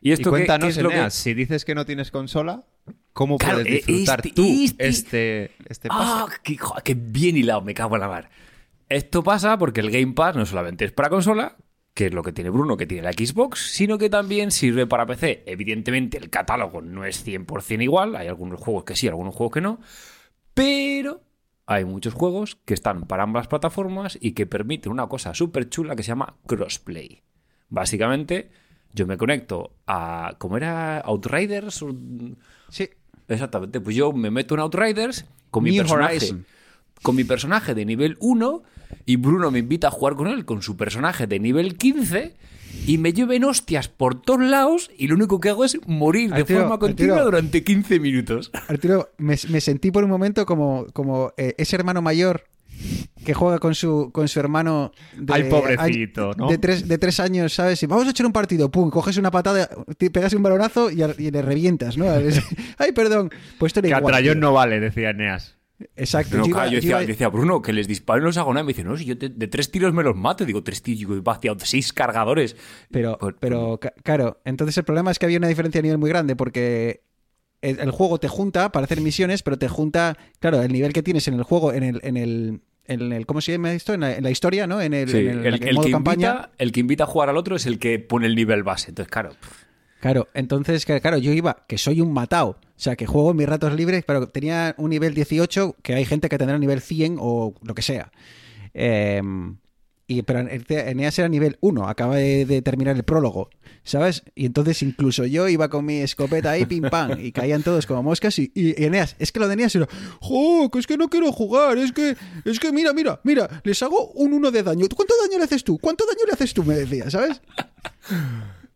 Y 0.00 0.08
Y 0.08 0.12
esto 0.12 0.24
qué- 0.24 0.30
cuéntanos, 0.30 0.64
qué 0.66 0.70
es 0.70 0.82
lo 0.82 0.88
que- 0.88 1.10
si 1.10 1.34
dices 1.34 1.64
que 1.66 1.74
no 1.74 1.84
tienes 1.84 2.10
consola, 2.10 2.64
¿cómo 3.12 3.36
Claro, 3.36 3.56
puedes 3.58 3.68
eh, 3.68 3.92
disfrutar 3.92 4.20
este- 4.26 4.30
tú 4.34 4.42
este- 4.64 4.88
este, 4.88 5.50
este 5.68 5.88
pase? 5.88 6.02
¡Ah! 6.02 6.26
Qué, 6.42 6.56
qué 6.82 6.94
bien 6.94 7.36
hilado! 7.36 7.60
Me 7.60 7.74
cago 7.74 7.94
en 7.96 8.00
la 8.00 8.08
mar. 8.08 8.30
Esto 8.88 9.22
pasa 9.22 9.58
porque 9.58 9.80
el 9.80 9.90
Game 9.90 10.14
Pass 10.14 10.34
no 10.34 10.46
solamente 10.46 10.86
es 10.86 10.92
para 10.92 11.10
consola, 11.10 11.56
que 11.94 12.06
es 12.06 12.12
lo 12.12 12.22
que 12.22 12.32
tiene 12.32 12.50
Bruno, 12.50 12.76
que 12.76 12.86
tiene 12.86 13.04
la 13.04 13.12
Xbox, 13.12 13.72
sino 13.72 13.98
que 13.98 14.10
también 14.10 14.50
sirve 14.50 14.86
para 14.86 15.06
PC. 15.06 15.44
Evidentemente, 15.46 16.18
el 16.18 16.28
catálogo 16.28 16.82
no 16.82 17.04
es 17.04 17.24
100% 17.24 17.82
igual. 17.82 18.16
Hay 18.16 18.26
algunos 18.26 18.60
juegos 18.60 18.84
que 18.84 18.96
sí, 18.96 19.08
algunos 19.08 19.34
juegos 19.34 19.54
que 19.54 19.60
no. 19.60 19.80
Pero 20.52 21.22
hay 21.66 21.84
muchos 21.84 22.14
juegos 22.14 22.56
que 22.64 22.74
están 22.74 23.06
para 23.06 23.22
ambas 23.22 23.46
plataformas 23.46 24.18
y 24.20 24.32
que 24.32 24.46
permiten 24.46 24.92
una 24.92 25.06
cosa 25.06 25.34
súper 25.34 25.68
chula 25.68 25.96
que 25.96 26.02
se 26.02 26.08
llama 26.08 26.36
crossplay. 26.46 27.22
Básicamente, 27.68 28.50
yo 28.92 29.06
me 29.06 29.16
conecto 29.16 29.76
a. 29.86 30.34
¿Cómo 30.38 30.56
era? 30.56 30.98
Outriders. 30.98 31.84
Sí, 32.68 32.90
Exactamente. 33.28 33.80
Pues 33.80 33.96
yo 33.96 34.12
me 34.12 34.30
meto 34.30 34.54
en 34.54 34.60
Outriders 34.60 35.24
con 35.50 35.64
mi 35.64 35.76
personaje. 35.76 36.16
Horizon. 36.16 36.46
Con 37.02 37.16
mi 37.16 37.24
personaje 37.24 37.74
de 37.74 37.84
nivel 37.84 38.16
1 38.20 38.62
y 39.06 39.16
Bruno 39.16 39.50
me 39.50 39.58
invita 39.58 39.88
a 39.88 39.90
jugar 39.90 40.14
con 40.14 40.26
él 40.28 40.44
con 40.44 40.62
su 40.62 40.76
personaje 40.76 41.26
de 41.26 41.38
nivel 41.38 41.76
15 41.76 42.34
y 42.86 42.98
me 42.98 43.12
lleven 43.12 43.44
hostias 43.44 43.88
por 43.88 44.20
todos 44.20 44.40
lados 44.42 44.90
y 44.96 45.08
lo 45.08 45.14
único 45.14 45.38
que 45.40 45.50
hago 45.50 45.64
es 45.64 45.78
morir 45.86 46.30
de 46.30 46.40
Arturo, 46.40 46.60
forma 46.60 46.78
continua 46.78 47.16
Arturo. 47.16 47.30
durante 47.30 47.62
15 47.62 48.00
minutos. 48.00 48.50
Arturo, 48.68 49.10
me, 49.18 49.36
me 49.48 49.60
sentí 49.60 49.90
por 49.90 50.04
un 50.04 50.10
momento 50.10 50.46
como, 50.46 50.86
como 50.92 51.32
eh, 51.36 51.54
ese 51.58 51.76
hermano 51.76 52.00
mayor 52.02 52.44
que 53.24 53.32
juega 53.34 53.58
con 53.58 53.74
su, 53.74 54.10
con 54.12 54.26
su 54.28 54.40
hermano 54.40 54.92
de, 55.16 55.32
Ay, 55.32 55.44
pobrecito, 55.44 56.32
de, 56.48 56.58
tres, 56.58 56.88
de 56.88 56.98
tres 56.98 57.20
años, 57.20 57.54
¿sabes? 57.54 57.82
Y 57.82 57.86
vamos 57.86 58.06
a 58.06 58.10
echar 58.10 58.26
un 58.26 58.32
partido, 58.32 58.70
pum, 58.70 58.90
coges 58.90 59.16
una 59.16 59.30
patada, 59.30 59.68
te 59.96 60.10
pegas 60.10 60.32
un 60.34 60.42
balonazo 60.42 60.90
y, 60.90 61.02
a- 61.02 61.14
y 61.16 61.30
le 61.30 61.40
revientas, 61.40 61.96
¿no? 61.96 62.06
Ay, 62.78 62.92
perdón. 62.92 63.30
Pues 63.58 63.70
esto 63.70 63.80
era 63.80 63.88
Que 63.96 64.00
igual, 64.00 64.40
no 64.40 64.52
vale, 64.52 64.80
decía 64.80 65.10
Eneas. 65.10 65.56
Exacto. 65.96 66.36
No, 66.36 66.46
yo 66.46 66.52
claro, 66.54 66.66
iba- 66.70 66.70
yo, 66.70 66.70
yo 66.72 66.76
decía, 66.76 66.90
iba- 66.90 67.00
yo 67.02 67.06
decía, 67.08 67.28
Bruno, 67.28 67.60
que 67.62 67.72
les 67.72 67.88
disparo 67.88 68.18
y 68.20 68.22
no 68.22 68.28
les 68.28 68.36
hago 68.36 68.52
nada. 68.54 68.64
Me 68.64 68.68
dice, 68.72 68.84
no, 68.84 68.96
si 68.96 69.04
yo 69.04 69.18
te- 69.18 69.28
de 69.28 69.48
tres 69.48 69.70
tiros 69.70 69.92
me 69.92 70.02
los 70.02 70.14
mato. 70.16 70.44
Digo, 70.44 70.62
tres 70.62 70.82
tiros, 70.82 71.16
iba 71.18 71.32
hacia 71.32 71.54
seis 71.58 71.92
cargadores. 71.92 72.56
Pero, 72.90 73.18
Pues- 73.18 73.34
pero 73.40 73.78
ca- 73.80 73.92
claro, 74.02 74.40
entonces 74.44 74.76
el 74.78 74.84
problema 74.84 75.10
es 75.10 75.18
que 75.18 75.26
había 75.26 75.38
una 75.38 75.48
diferencia 75.48 75.80
a 75.80 75.82
nivel 75.82 75.98
muy 75.98 76.08
grande 76.10 76.36
porque 76.36 77.02
el, 77.60 77.80
el 77.80 77.90
juego 77.90 78.18
te 78.18 78.28
junta 78.28 78.70
para 78.72 78.84
hacer 78.84 79.00
misiones, 79.00 79.42
pero 79.42 79.58
te 79.58 79.68
junta, 79.68 80.16
claro, 80.38 80.62
el 80.62 80.72
nivel 80.72 80.92
que 80.92 81.02
tienes 81.02 81.26
en 81.28 81.34
el 81.34 81.42
juego, 81.42 81.72
en 81.72 81.82
el, 81.82 82.00
en 82.04 82.16
el, 82.16 82.60
en 82.86 83.12
el 83.12 83.26
¿cómo 83.26 83.40
se 83.40 83.52
llama 83.52 83.72
esto? 83.72 83.94
En 83.94 84.00
la, 84.00 84.14
en 84.14 84.22
la 84.22 84.30
historia, 84.30 84.66
¿no? 84.66 84.80
En 84.80 84.92
el, 84.94 85.08
Sí, 85.08 85.16
en 85.18 85.28
el- 85.28 85.38
el, 85.38 85.46
en 85.46 85.54
el 85.62 85.68
el 85.70 85.74
modo 85.74 85.86
que 85.86 85.92
campaña. 85.92 86.28
invita, 86.30 86.50
el 86.58 86.70
que 86.72 86.80
invita 86.80 87.04
a 87.04 87.06
jugar 87.06 87.30
al 87.30 87.36
otro 87.38 87.56
es 87.56 87.66
el 87.66 87.78
que 87.78 87.98
pone 87.98 88.26
el 88.26 88.34
nivel 88.36 88.62
base. 88.62 88.90
Entonces, 88.90 89.10
claro. 89.10 89.30
pff, 89.30 89.63
Claro, 90.04 90.28
entonces, 90.34 90.84
claro, 90.84 91.16
yo 91.16 91.32
iba, 91.32 91.64
que 91.66 91.78
soy 91.78 92.02
un 92.02 92.12
matao, 92.12 92.50
o 92.50 92.56
sea, 92.76 92.94
que 92.94 93.06
juego 93.06 93.30
en 93.30 93.38
mis 93.38 93.48
ratos 93.48 93.72
libres, 93.72 94.04
pero 94.06 94.28
tenía 94.28 94.74
un 94.76 94.90
nivel 94.90 95.14
18, 95.14 95.76
que 95.82 95.94
hay 95.94 96.04
gente 96.04 96.28
que 96.28 96.36
tendrá 96.36 96.58
nivel 96.58 96.82
100 96.82 97.16
o 97.18 97.54
lo 97.62 97.74
que 97.74 97.80
sea. 97.80 98.12
Eh, 98.74 99.22
y, 100.06 100.20
pero 100.20 100.40
en- 100.40 100.62
en 100.68 101.00
EAS 101.00 101.18
era 101.20 101.28
nivel 101.30 101.56
1, 101.62 101.88
acaba 101.88 102.16
de, 102.16 102.60
terminar 102.60 102.96
el 102.96 103.04
prólogo, 103.04 103.48
¿sabes? 103.82 104.24
Y 104.34 104.44
entonces 104.44 104.82
incluso 104.82 105.24
yo 105.24 105.48
iba 105.48 105.70
con 105.70 105.86
mi 105.86 106.00
escopeta 106.02 106.50
ahí, 106.50 106.66
pim 106.66 106.82
pam, 106.90 107.18
y 107.18 107.32
caían 107.32 107.62
todos 107.62 107.86
como 107.86 108.02
moscas. 108.02 108.38
Y, 108.38 108.52
y 108.54 108.84
Eneas, 108.84 109.16
es 109.18 109.32
que 109.32 109.40
lo 109.40 109.48
de 109.48 109.54
Eneas 109.54 109.74
era, 109.74 109.88
¡jo! 110.20 110.70
Que 110.70 110.80
es 110.80 110.86
que 110.86 110.98
no 110.98 111.08
quiero 111.08 111.32
jugar, 111.32 111.78
es 111.78 111.92
que, 111.92 112.14
es 112.44 112.60
que 112.60 112.72
mira, 112.72 112.92
mira, 112.92 113.22
mira, 113.24 113.48
les 113.64 113.82
hago 113.82 114.10
un 114.10 114.34
1 114.34 114.50
de 114.50 114.62
daño. 114.62 114.86
¿Cuánto 114.94 115.14
daño 115.22 115.38
le 115.38 115.44
haces 115.44 115.64
tú? 115.64 115.78
¿Cuánto 115.78 116.04
daño 116.04 116.26
le 116.26 116.32
haces 116.34 116.52
tú? 116.52 116.62
Me 116.62 116.74
decía, 116.74 117.08
¿sabes? 117.08 117.40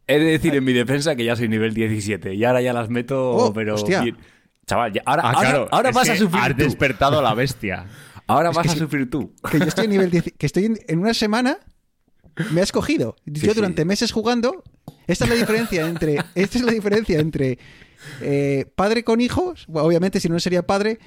He 0.09 0.19
de 0.19 0.25
decir 0.25 0.55
en 0.55 0.65
mi 0.65 0.73
defensa 0.73 1.15
que 1.15 1.25
ya 1.25 1.37
soy 1.37 1.49
nivel 1.49 1.75
17 1.75 2.35
y 2.35 2.45
ahora 2.45 2.61
ya 2.63 2.73
las 2.73 2.89
meto, 2.89 3.31
Oh, 3.31 3.53
pero 3.53 3.75
hostia. 3.77 4.05
Chaval, 4.67 4.93
ya- 4.93 5.03
ahora, 5.07 5.23
Ah, 5.25 5.33
ahora, 5.33 5.41
claro. 5.51 5.69
ahora 5.71 5.89
es 5.91 5.95
vas 5.95 6.09
a 6.09 6.17
sufrir 6.17 6.43
Has 6.43 6.49
tú. 6.57 6.57
despertado 6.65 7.19
a 7.19 7.23
la 7.23 7.35
bestia. 7.35 7.87
Ahora 8.27 8.51
vas 8.51 8.67
que 8.67 8.73
a 8.73 8.77
sufrir 8.77 9.09
tú. 9.09 9.33
que 9.51 9.59
yo 9.59 9.65
estoy 9.65 9.85
en 9.87 9.91
nivel 9.91 10.11
10, 10.11 10.35
que 10.37 10.45
estoy 10.45 10.67
en, 10.67 10.79
en 10.87 10.99
una 10.99 11.15
semana 11.15 11.57
me 12.53 12.61
has 12.61 12.73
cogido. 12.73 13.17
Sí, 13.25 13.33
yo 13.47 13.53
sí. 13.53 13.55
durante 13.57 13.87
meses 13.87 14.13
jugando, 14.13 14.63
esta 15.07 15.25
es 15.25 15.31
la 15.31 15.37
diferencia 15.37 15.87
entre 15.87 16.17
esta 16.35 16.59
es 16.59 16.65
la 16.65 16.73
diferencia 16.73 17.21
entre 17.21 17.59
eh, 18.21 18.67
padre 18.77 19.03
con 19.03 19.23
hijos, 19.23 19.65
bueno, 19.67 19.89
obviamente 19.89 20.21
si 20.21 20.29
no 20.29 20.39
sería 20.41 20.67
padre 20.67 20.99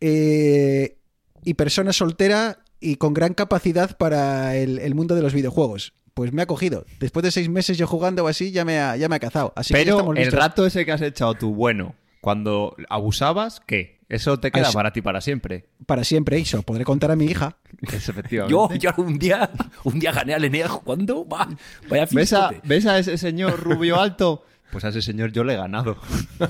eh, 0.00 0.96
y 1.44 1.54
persona 1.54 1.92
soltera 1.92 2.58
y 2.80 2.96
con 2.96 3.12
gran 3.12 3.34
capacidad 3.34 3.98
para 3.98 4.56
el, 4.56 4.78
el 4.78 4.94
mundo 4.94 5.14
de 5.14 5.20
los 5.22 5.34
videojuegos. 5.34 5.92
Pues 6.14 6.32
me 6.32 6.42
ha 6.42 6.46
cogido. 6.46 6.84
Después 6.98 7.22
de 7.24 7.30
seis 7.30 7.48
meses 7.48 7.78
yo 7.78 7.86
jugando 7.86 8.24
o 8.24 8.28
así, 8.28 8.50
ya 8.52 8.64
me 8.64 8.78
ha, 8.78 8.96
ya 8.96 9.08
me 9.08 9.16
ha 9.16 9.20
cazado. 9.20 9.52
Así 9.56 9.72
que 9.74 9.80
ya 9.80 9.84
Pero 9.84 9.96
estamos 9.96 10.16
el 10.16 10.22
listos. 10.24 10.38
rato 10.40 10.66
ese 10.66 10.84
que 10.84 10.92
has 10.92 11.00
echado 11.02 11.34
tú, 11.34 11.54
bueno, 11.54 11.94
cuando 12.20 12.76
abusabas, 12.88 13.60
¿qué? 13.66 13.98
Eso 14.08 14.40
te 14.40 14.50
queda 14.50 14.66
Así- 14.68 14.74
para 14.74 14.92
ti 14.92 15.02
para 15.02 15.20
siempre. 15.20 15.66
Para 15.86 16.02
siempre, 16.02 16.38
y 16.38 16.44
se 16.44 16.56
lo 16.56 16.62
podré 16.64 16.84
contar 16.84 17.12
a 17.12 17.16
mi 17.16 17.26
hija. 17.26 17.56
Es 17.80 18.08
efectivamente. 18.08 18.52
Yo, 18.52 18.68
yo 18.74 19.02
un 19.02 19.18
día, 19.18 19.48
un 19.84 20.00
día 20.00 20.10
gané 20.12 20.34
a 20.34 20.38
Lenea 20.40 20.68
jugando. 20.68 21.26
Va, 21.28 21.48
vaya 21.88 22.06
¿Ves 22.10 22.32
a. 22.32 22.50
¿Ves 22.64 22.86
a 22.86 22.98
ese 22.98 23.16
señor 23.16 23.60
rubio 23.60 24.00
alto? 24.00 24.44
Pues 24.72 24.84
a 24.84 24.88
ese 24.88 25.00
señor 25.02 25.30
yo 25.32 25.44
le 25.44 25.54
he 25.54 25.56
ganado. 25.56 25.96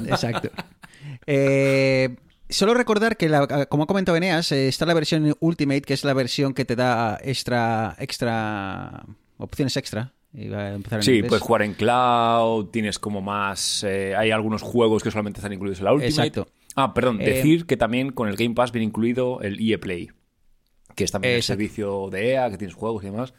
Exacto. 0.08 0.50
Eh, 1.26 2.16
solo 2.48 2.74
recordar 2.74 3.16
que, 3.16 3.28
la- 3.28 3.66
como 3.66 3.84
ha 3.84 3.86
comentado 3.86 4.16
Eneas, 4.16 4.50
eh, 4.52 4.68
está 4.68 4.86
la 4.86 4.94
versión 4.94 5.34
Ultimate, 5.40 5.82
que 5.82 5.94
es 5.94 6.04
la 6.04 6.14
versión 6.14 6.54
que 6.54 6.64
te 6.64 6.76
da 6.76 7.18
extra, 7.22 7.94
extra 7.98 9.04
opciones 9.40 9.76
extra. 9.76 10.12
Iba 10.32 10.58
a 10.66 10.74
empezar 10.74 11.00
en 11.00 11.02
Sí, 11.02 11.12
inglés. 11.14 11.28
puedes 11.28 11.42
jugar 11.42 11.62
en 11.62 11.74
cloud, 11.74 12.66
tienes 12.66 12.98
como 13.00 13.20
más... 13.20 13.82
eh, 13.84 14.14
hay 14.16 14.30
algunos 14.30 14.62
juegos 14.62 15.02
que 15.02 15.10
solamente 15.10 15.40
están 15.40 15.52
incluidos 15.52 15.80
en 15.80 15.86
la 15.86 15.92
Ultimate. 15.92 16.08
Exacto. 16.28 16.46
Ah, 16.76 16.94
perdón, 16.94 17.20
Eh, 17.20 17.24
decir 17.24 17.66
que 17.66 17.76
también 17.76 18.12
con 18.12 18.28
el 18.28 18.36
Game 18.36 18.54
Pass 18.54 18.70
viene 18.70 18.84
incluido 18.86 19.40
el 19.40 19.58
EA 19.60 19.78
Play, 19.78 20.10
que 20.94 21.02
es 21.04 21.10
también 21.10 21.34
el 21.34 21.42
servicio 21.42 22.08
de 22.10 22.30
EA, 22.30 22.48
que 22.50 22.58
tienes 22.58 22.74
juegos 22.76 23.02
y 23.02 23.06
demás. 23.06 23.34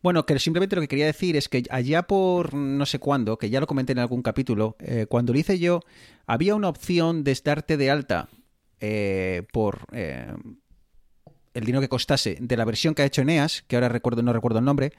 Bueno, 0.00 0.24
que 0.26 0.38
simplemente 0.38 0.76
lo 0.76 0.82
que 0.82 0.88
quería 0.88 1.06
decir 1.06 1.36
es 1.36 1.48
que 1.48 1.64
allá 1.68 2.04
por 2.04 2.54
no 2.54 2.86
sé 2.86 2.98
cuándo, 3.00 3.36
que 3.36 3.50
ya 3.50 3.58
lo 3.60 3.66
comenté 3.66 3.92
en 3.92 3.98
algún 3.98 4.22
capítulo, 4.22 4.76
eh, 4.78 5.06
cuando 5.08 5.32
lo 5.32 5.38
hice 5.40 5.58
yo, 5.58 5.80
había 6.26 6.54
una 6.54 6.68
opción 6.68 7.24
de 7.24 7.36
darte 7.44 7.76
de 7.76 7.90
alta 7.90 8.28
eh, 8.80 9.42
por 9.52 9.80
eh, 9.92 10.32
el 11.54 11.64
dinero 11.64 11.80
que 11.80 11.88
costase 11.88 12.36
de 12.40 12.56
la 12.56 12.64
versión 12.64 12.94
que 12.94 13.02
ha 13.02 13.06
hecho 13.06 13.22
Eneas, 13.22 13.62
que 13.66 13.76
ahora 13.76 13.88
recuerdo, 13.88 14.22
no 14.22 14.32
recuerdo 14.32 14.58
el 14.58 14.64
nombre, 14.64 14.92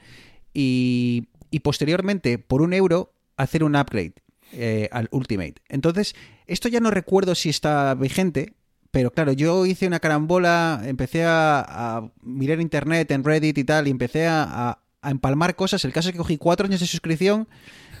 y, 0.54 1.28
y 1.50 1.60
posteriormente, 1.60 2.38
por 2.38 2.62
un 2.62 2.72
euro, 2.72 3.12
hacer 3.36 3.62
un 3.64 3.76
upgrade 3.76 4.14
eh, 4.52 4.88
al 4.92 5.08
Ultimate. 5.10 5.56
Entonces, 5.68 6.14
esto 6.46 6.68
ya 6.68 6.80
no 6.80 6.90
recuerdo 6.90 7.34
si 7.34 7.50
está 7.50 7.94
vigente, 7.94 8.54
pero 8.90 9.10
claro, 9.10 9.32
yo 9.32 9.66
hice 9.66 9.86
una 9.86 10.00
carambola, 10.00 10.82
empecé 10.86 11.24
a, 11.26 12.10
mirar 12.22 12.60
internet 12.60 13.10
en 13.10 13.24
Reddit 13.24 13.58
y 13.58 13.64
tal, 13.64 13.88
y 13.88 13.90
empecé 13.90 14.26
a- 14.26 14.78
a 15.02 15.10
empalmar 15.10 15.54
cosas. 15.54 15.84
El 15.84 15.92
caso 15.92 16.08
es 16.08 16.12
que 16.14 16.18
cogí 16.18 16.36
cuatro 16.36 16.66
años 16.66 16.80
de 16.80 16.86
suscripción, 16.86 17.46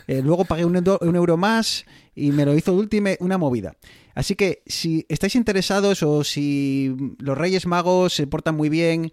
eh, 0.06 0.22
luego 0.22 0.44
pagué 0.44 0.64
un, 0.64 0.76
euro- 0.76 1.36
más 1.36 1.84
y 2.14 2.30
me 2.30 2.44
lo 2.44 2.54
hizo 2.54 2.72
Ultimate, 2.72 3.18
una 3.20 3.38
movida. 3.38 3.76
Así 4.14 4.36
que 4.36 4.62
si 4.66 5.04
estáis 5.08 5.34
interesados 5.34 6.02
o 6.02 6.24
si 6.24 6.94
los 7.18 7.36
Reyes 7.36 7.66
Magos 7.66 8.14
se 8.14 8.26
portan 8.26 8.56
muy 8.56 8.68
bien 8.68 9.12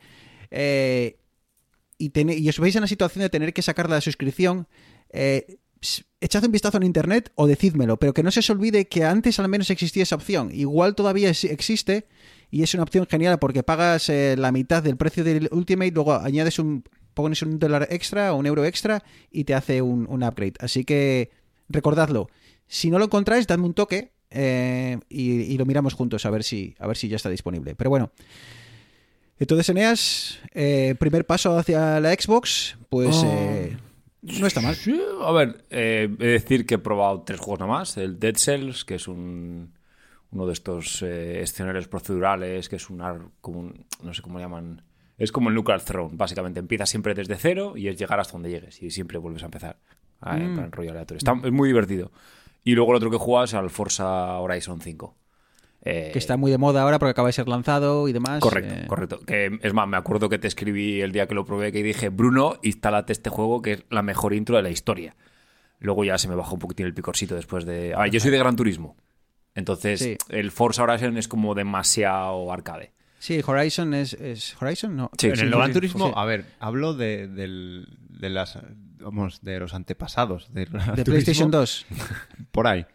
eh, 0.52 1.18
y, 1.98 2.50
os 2.50 2.60
veis 2.60 2.76
en 2.76 2.82
la 2.82 2.88
situación 2.88 3.24
de 3.24 3.30
tener 3.30 3.54
que 3.54 3.62
sacar 3.62 3.90
la 3.90 4.02
suscripción, 4.02 4.68
eh, 5.10 5.58
echad 6.22 6.46
un 6.46 6.52
vistazo 6.52 6.78
en 6.78 6.84
internet 6.84 7.32
o 7.36 7.48
decídmelo, 7.48 7.98
pero 7.98 8.14
que 8.14 8.24
no 8.24 8.32
se 8.32 8.40
os 8.40 8.50
olvide 8.50 8.88
que 8.88 9.04
antes 9.04 9.40
al 9.40 9.50
menos 9.50 9.70
existía 9.70 10.04
esa 10.04 10.16
opción. 10.16 10.52
Igual 10.54 10.96
todavía 10.96 11.30
existe 11.30 12.08
y 12.52 12.64
es 12.64 12.74
una 12.74 12.84
opción 12.84 13.08
genial 13.10 13.40
porque 13.40 13.64
pagas 13.64 14.10
la 14.10 14.52
mitad 14.52 14.84
del 14.84 14.96
precio 14.96 15.24
del 15.24 15.50
Ultimate, 15.52 15.92
luego 15.92 16.14
añades 16.14 16.60
un 16.60 16.84
pones 17.14 17.42
un 17.42 17.60
dólar 17.60 17.88
extra 17.92 18.34
o 18.34 18.38
un 18.38 18.46
euro 18.46 18.66
extra 18.66 19.04
y 19.32 19.44
te 19.44 19.54
hace 19.54 19.82
un, 19.82 20.06
un 20.10 20.24
upgrade. 20.24 20.54
Así 20.60 20.84
que 20.86 21.32
recordadlo. 21.70 22.30
Si 22.68 22.90
no 22.90 23.00
lo 23.00 23.06
encontráis, 23.06 23.46
dadme 23.48 23.66
un 23.66 23.74
toque 23.74 24.12
eh, 24.32 25.00
y, 25.10 25.42
y 25.42 25.58
lo 25.58 25.66
miramos 25.66 25.94
juntos 25.94 26.26
a 26.26 26.30
ver 26.32 26.44
si, 26.44 26.76
a 26.80 26.88
ver 26.88 26.98
si 26.98 27.08
ya 27.08 27.16
está 27.18 27.30
disponible. 27.30 27.76
Pero 27.76 27.90
bueno. 27.90 28.12
Entonces, 29.40 29.70
Eneas, 29.70 30.40
eh, 30.54 30.96
primer 31.00 31.26
paso 31.26 31.58
hacia 31.58 32.00
la 32.00 32.14
Xbox, 32.14 32.78
pues 32.90 33.16
Oh. 33.16 33.26
eh, 33.28 33.78
no 34.22 34.48
está 34.48 34.62
mal. 34.62 34.76
Sí, 34.76 35.00
a 35.22 35.32
ver, 35.32 35.66
eh, 35.70 36.08
he 36.20 36.24
de 36.24 36.32
decir 36.32 36.66
que 36.66 36.76
he 36.76 36.80
probado 36.80 37.24
tres 37.24 37.40
juegos 37.40 37.60
nada 37.60 37.72
más. 37.72 37.98
El 37.98 38.20
Dead 38.20 38.36
Cells, 38.38 38.86
que 38.86 38.96
es 38.96 39.08
un, 39.08 39.74
uno 40.32 40.46
de 40.48 40.54
estos 40.54 41.02
escenarios 41.02 41.88
procedurales, 41.88 42.70
que 42.70 42.78
es 42.78 42.90
un, 42.90 43.02
ar- 43.02 43.28
como 43.42 43.60
un- 43.60 43.86
no 44.02 44.14
sé 44.14 44.22
cómo 44.22 44.40
llaman. 44.40 44.82
Es 45.18 45.32
como 45.32 45.50
el 45.50 45.56
Nuclear 45.56 45.82
Throne, 45.82 46.12
básicamente. 46.14 46.60
Empiezas 46.60 46.90
siempre 46.90 47.14
desde 47.14 47.36
cero 47.36 47.74
y 47.76 47.88
es 47.88 47.98
llegar 47.98 48.20
hasta 48.20 48.34
donde 48.34 48.50
llegues 48.50 48.82
y 48.82 48.92
siempre 48.92 49.18
vuelves 49.18 49.44
a 49.44 49.46
empezar. 49.46 49.78
Ah, 50.22 50.38
en 50.38 50.54
plan 50.56 50.72
rollo 50.72 50.92
aleatorio. 50.92 51.18
Está, 51.18 51.36
es 51.44 51.52
muy 51.52 51.68
divertido. 51.68 52.12
Y 52.64 52.76
luego 52.76 52.92
el 52.92 52.98
otro 52.98 53.12
que 53.12 53.18
juegas 53.18 53.52
es 53.52 53.54
al 53.56 53.70
Forza 53.70 54.40
Horizon 54.40 54.80
5. 54.82 55.16
Eh, 55.86 56.12
Que 56.14 56.20
está 56.20 56.38
muy 56.38 56.50
de 56.50 56.58
moda 56.58 56.82
ahora 56.82 56.98
porque 56.98 57.12
acaba 57.12 57.28
de 57.28 57.34
ser 57.34 57.48
lanzado 57.50 58.08
y 58.08 58.14
demás. 58.14 58.40
Correcto, 58.40 58.74
eh, 58.74 58.86
correcto. 58.88 59.20
Que, 59.20 59.60
es 59.62 59.74
más, 59.74 59.86
me 59.88 59.98
acuerdo 59.98 60.30
que 60.30 60.40
te 60.40 60.48
escribí 60.48 61.02
el 61.02 61.12
día 61.12 61.28
que 61.28 61.36
lo 61.36 61.44
probé 61.44 61.74
que 61.74 61.84
dije, 61.84 62.08
Bruno, 62.08 62.58
instálate 62.64 63.12
este 63.12 63.30
juego 63.30 63.62
que 63.62 63.74
es 63.74 63.84
la 63.90 64.02
mejor 64.02 64.34
intro 64.34 64.56
de 64.56 64.64
la 64.64 64.70
historia. 64.70 65.16
Luego 65.80 66.06
ya 66.06 66.18
se 66.18 66.30
me 66.30 66.36
bajó 66.36 66.54
un 66.54 66.60
poquitín 66.60 66.86
el 66.86 66.94
picorcito 66.94 67.36
después 67.36 67.66
de... 67.66 67.94
A 67.94 68.00
ver, 68.04 68.12
yo 68.12 68.22
soy 68.22 68.32
de 68.32 68.38
Gran 68.38 68.56
Turismo. 68.56 68.96
Entonces, 69.56 70.00
Sí. 70.00 70.18
el 70.30 70.52
Forza 70.52 70.84
Horizon 70.84 71.18
es 71.18 71.28
como 71.28 71.54
demasiado 71.54 72.50
arcade. 72.54 72.94
Sí, 73.24 73.42
Horizon 73.46 73.94
es, 73.94 74.14
es- 74.16 74.54
¿Horizon? 74.62 74.98
No. 74.98 75.10
Sí, 75.18 75.28
en 75.28 75.38
sí, 75.38 75.44
el 75.44 75.52
Gran 75.52 75.68
sí. 75.68 75.74
Turismo, 75.74 76.08
sí. 76.08 76.14
a 76.14 76.26
ver, 76.26 76.46
hablo 76.60 76.94
de, 76.94 77.28
de 77.30 78.30
las 78.30 78.58
vamos, 79.00 79.42
de 79.42 79.60
los 79.62 79.74
antepasados 79.74 80.54
De 80.54 80.66
PlayStation 81.06 81.50
2. 81.50 81.86
por 82.52 82.68
ahí. 82.68 82.86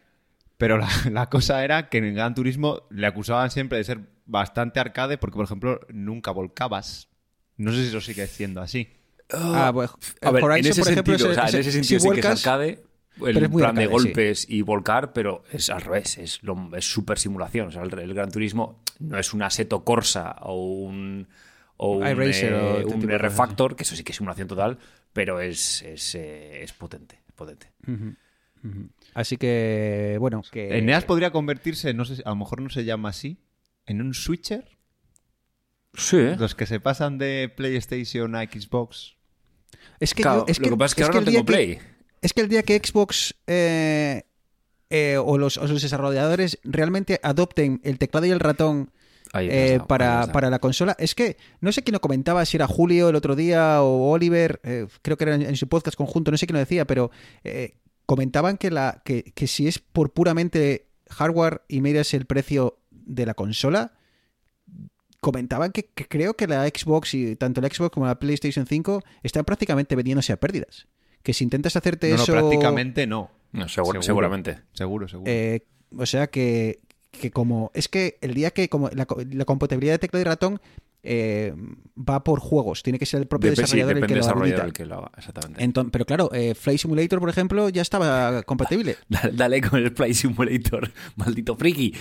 Pero 0.59 0.77
la, 0.77 0.89
la 1.11 1.31
cosa 1.31 1.65
era 1.65 1.89
que 1.89 1.97
en 1.97 2.05
el 2.05 2.15
Gran 2.15 2.35
Turismo 2.35 2.83
le 2.91 3.07
acusaban 3.07 3.51
siempre 3.51 3.79
de 3.79 3.85
ser 3.85 4.01
bastante 4.27 4.81
arcade 4.81 5.17
porque, 5.17 5.37
por 5.37 5.47
ejemplo, 5.47 5.81
nunca 5.89 6.31
volcabas. 6.31 7.09
No 7.57 7.73
sé 7.73 7.83
si 7.83 7.89
eso 7.89 8.03
sigue 8.03 8.27
siendo 8.27 8.61
así. 8.61 8.87
Ah, 9.33 9.71
pues, 9.73 9.91
A 10.21 10.31
ver, 10.31 10.45
Horizon, 10.45 10.67
en 10.67 10.71
ese 10.73 10.83
por 10.83 10.93
ejemplo, 10.93 11.19
sentido, 11.19 11.31
o 11.31 11.35
sea, 11.35 11.43
en 11.45 11.49
ese 11.49 11.59
es- 11.61 11.75
sentido 11.75 12.01
si 12.01 12.07
sí 12.09 12.13
que 12.15 12.21
es 12.21 12.27
arcade. 12.27 12.85
El 13.27 13.35
pero 13.35 13.47
es 13.47 13.51
muy 13.53 13.63
plan 13.63 13.75
de 13.75 13.83
sí. 13.83 13.89
golpes 13.89 14.47
y 14.49 14.63
volcar, 14.63 15.13
pero 15.13 15.43
es 15.53 15.71
al 15.71 15.81
revés, 15.83 16.19
es 16.19 16.43
lo- 16.43 16.71
es 16.77 16.85
súper 16.91 17.19
simulación. 17.19 17.69
O 17.69 17.71
sea, 17.71 17.83
el, 17.83 17.99
el 17.99 18.15
Gran 18.15 18.31
Turismo 18.31 18.83
no 19.01 19.19
es 19.19 19.33
un 19.35 19.43
Assetto 19.43 19.85
Corsa 19.85 20.37
o 20.43 20.55
un, 20.83 21.29
o 21.77 21.97
un, 21.97 22.03
o 22.05 22.07
eh, 22.07 22.85
un 22.85 23.11
R 23.11 23.31
Factor, 23.31 23.77
que 23.77 23.83
eso 23.83 23.97
sí 23.97 24.05
que 24.05 24.13
es 24.13 24.17
simulación 24.17 24.49
total, 24.49 24.79
pero 25.13 25.41
es, 25.41 25.83
es, 25.83 26.15
eh, 26.15 26.63
es 26.63 26.73
potente, 26.73 27.21
potente. 27.35 27.73
Así 29.15 29.37
que, 29.37 30.17
bueno, 30.21 30.43
que... 30.51 30.77
Eneas 30.79 31.05
podría 31.05 31.31
convertirse, 31.31 31.95
no 31.95 32.05
sé, 32.05 32.17
si- 32.17 32.23
a 32.25 32.31
lo 32.31 32.37
mejor 32.37 32.61
no 32.61 32.69
se 32.71 32.85
llama 32.85 33.09
así, 33.11 33.39
en 33.87 34.01
un 34.03 34.15
switcher. 34.15 34.77
Sí, 35.95 36.17
¿eh? 36.19 36.37
Los 36.39 36.55
que 36.55 36.67
se 36.67 36.79
pasan 36.81 37.19
de 37.19 37.53
PlayStation 37.57 38.35
a 38.37 38.43
Xbox. 38.45 39.17
Es 40.01 40.15
que, 40.15 40.23
Claro, 40.23 40.41
yo- 40.47 40.51
es 40.53 40.59
lo 40.61 40.71
que 40.71 40.77
pasa 40.77 40.87
es 40.93 40.95
que 40.95 41.03
ahora 41.05 41.21
no 41.21 41.25
tengo 41.27 41.45
Play. 41.45 41.79
Es 42.23 42.33
que 42.33 42.41
el 42.41 42.49
día 42.49 42.63
que 42.63 42.81
Xbox 42.83 43.35
eh, 43.47 44.23
eh, 44.91 45.17
o, 45.19 45.39
los, 45.39 45.57
o 45.57 45.67
los 45.67 45.83
desarrolladores 45.83 46.59
realmente 46.65 47.21
adopten 47.23 47.81
el 47.85 47.99
teclado 47.99 48.27
y 48.27 48.31
el 48.31 48.41
ratón 48.41 48.91
Ahí 49.35 49.49
eh, 49.49 49.75
está, 49.75 49.87
para, 49.87 50.27
para 50.33 50.49
la 50.49 50.59
consola. 50.59 50.97
Es 50.99 51.15
que 51.15 51.37
no 51.61 51.71
sé 51.71 51.83
quién 51.83 51.93
lo 51.93 52.01
comentaba, 52.01 52.45
si 52.47 52.57
era 52.57 52.67
Julio 52.67 53.11
el 53.11 53.17
otro 53.17 53.37
día 53.37 53.83
o 53.83 54.11
Oliver, 54.11 54.61
creo 55.03 55.17
que 55.19 55.25
era 55.25 55.35
en, 55.35 55.43
en 55.43 55.57
su 55.57 55.69
podcast 55.69 55.97
conjunto, 55.97 56.31
no 56.31 56.39
sé 56.39 56.47
quién 56.47 56.55
lo 56.55 56.61
decía, 56.61 56.87
pero 56.87 57.11
comentaban 58.07 58.57
que, 58.57 58.71
la, 58.71 59.03
que, 59.05 59.23
que 59.23 59.47
si 59.47 59.69
es 59.69 59.79
por 59.79 60.15
puramente 60.15 60.87
hardware 61.11 61.61
y 61.69 61.83
miras 61.83 62.15
el 62.15 62.25
precio 62.25 62.79
de 62.91 63.27
la 63.27 63.35
consola, 63.35 63.93
comentaban 65.21 65.73
que, 65.73 65.91
que 65.95 66.07
creo 66.07 66.35
que 66.35 66.47
la 66.47 66.67
Xbox 66.67 67.13
y 67.13 67.37
tanto 67.37 67.61
la 67.61 67.69
Xbox 67.69 67.91
como 67.93 68.07
la 68.07 68.19
PlayStation 68.19 68.67
5 68.67 69.03
están 69.23 69.45
prácticamente 69.45 69.95
vendiéndose 69.95 70.33
a 70.33 70.39
pérdidas. 70.39 70.87
Que 71.29 71.35
si 71.35 71.45
intentas 71.45 71.77
hacerte 71.77 72.09
No, 72.09 72.17
no, 72.17 72.23
eso... 72.23 72.33
prácticamente 72.33 73.07
no. 73.07 73.31
No, 73.53 73.69
seguro- 73.69 74.01
Seguro. 74.01 74.03
seguramente. 74.03 74.61
Seguro, 74.73 75.09
seguro. 75.09 75.31
Eh, 75.31 75.61
o 75.95 76.07
sea 76.07 76.29
que, 76.29 76.79
que 77.11 77.31
como 77.31 77.71
es 77.75 77.89
que 77.89 78.17
el 78.23 78.33
día 78.33 78.51
que 78.51 78.71
como 78.71 78.89
la, 78.89 79.07
la 79.33 79.45
compatibilidad 79.45 79.93
de 79.93 79.99
teclado 79.99 80.23
y 80.23 80.25
ratón 80.25 80.59
eh, 81.03 81.53
va 81.97 82.25
por 82.25 82.41
juegos, 82.41 82.83
tiene 82.83 82.99
que 82.99 83.05
ser 83.05 83.21
el 83.21 83.27
propio 83.27 83.51
Dep- 83.53 83.57
sí, 83.57 83.61
desarrollador 83.61 83.97
el 83.99 84.07
que 84.07 84.15
lo 84.15 84.21
desarrollador 84.21 84.61
habilita. 84.61 84.65
el 84.65 84.73
que 84.73 84.87
lo 84.87 84.95
haga, 84.97 85.11
exactamente. 85.19 85.91
Pero 85.93 86.05
claro, 86.07 86.31
eh, 86.33 86.55
Flight 86.55 86.81
Simulator, 86.81 87.21
por 87.21 87.29
ejemplo, 87.29 87.69
ya 87.69 87.83
estaba 87.83 88.43
compatible. 88.45 88.97
Dale, 89.11 89.33
dale 89.35 89.61
con 89.61 89.81
el 89.81 89.93
Play 89.93 90.15
Simulator, 90.15 90.91
maldito 91.17 91.57
friki. 91.57 91.95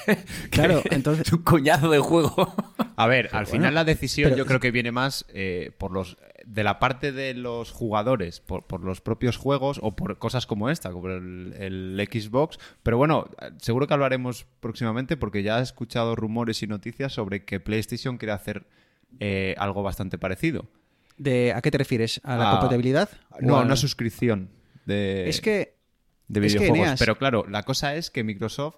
Claro, 0.50 0.82
entonces- 0.90 1.26
Es 1.26 1.32
un 1.32 1.42
coñazo 1.42 1.88
de 1.90 2.00
juego. 2.00 2.54
A 2.96 3.06
ver, 3.06 3.26
al 3.32 3.44
bueno, 3.44 3.46
final 3.50 3.74
la 3.74 3.84
decisión 3.84 4.26
pero- 4.30 4.36
yo 4.36 4.46
creo 4.46 4.60
que 4.60 4.70
viene 4.70 4.92
más 4.92 5.24
eh, 5.30 5.72
por 5.78 5.90
los 5.90 6.18
de 6.46 6.62
la 6.64 6.78
parte 6.78 7.10
de 7.12 7.34
los 7.34 7.70
jugadores, 7.72 8.40
por, 8.40 8.66
por 8.66 8.80
los 8.82 9.00
propios 9.00 9.36
juegos 9.36 9.78
o 9.82 9.96
por 9.96 10.18
cosas 10.18 10.46
como 10.46 10.68
esta, 10.70 10.90
como 10.90 11.08
el, 11.08 11.54
el 11.58 12.08
Xbox. 12.10 12.58
Pero 12.82 12.98
bueno, 12.98 13.28
seguro 13.60 13.86
que 13.86 13.94
hablaremos 13.94 14.46
próximamente 14.60 15.16
porque 15.16 15.42
ya 15.42 15.58
he 15.58 15.62
escuchado 15.62 16.14
rumores 16.16 16.62
y 16.62 16.66
noticias 16.66 17.12
sobre 17.12 17.44
que 17.44 17.60
PlayStation 17.60 18.18
quiere 18.18 18.32
hacer 18.32 18.66
eh, 19.20 19.54
algo 19.58 19.82
bastante 19.82 20.18
parecido. 20.18 20.66
De, 21.16 21.52
¿A 21.54 21.62
qué 21.62 21.70
te 21.70 21.78
refieres? 21.78 22.20
¿A 22.24 22.36
la 22.36 22.48
Ah, 22.48 22.50
compatibilidad? 22.52 23.08
No, 23.40 23.54
¿O 23.54 23.56
a- 23.58 23.62
una 23.62 23.76
suscripción 23.76 24.50
de, 24.84 25.28
Es 25.28 25.40
que 25.40 25.76
de 26.28 26.46
es 26.46 26.52
que, 26.54 26.58
videojuegos. 26.58 26.88
Eneas- 26.88 26.98
Pero 26.98 27.16
claro, 27.16 27.46
la 27.48 27.62
cosa 27.62 27.94
es 27.94 28.10
que 28.10 28.24
Microsoft 28.24 28.76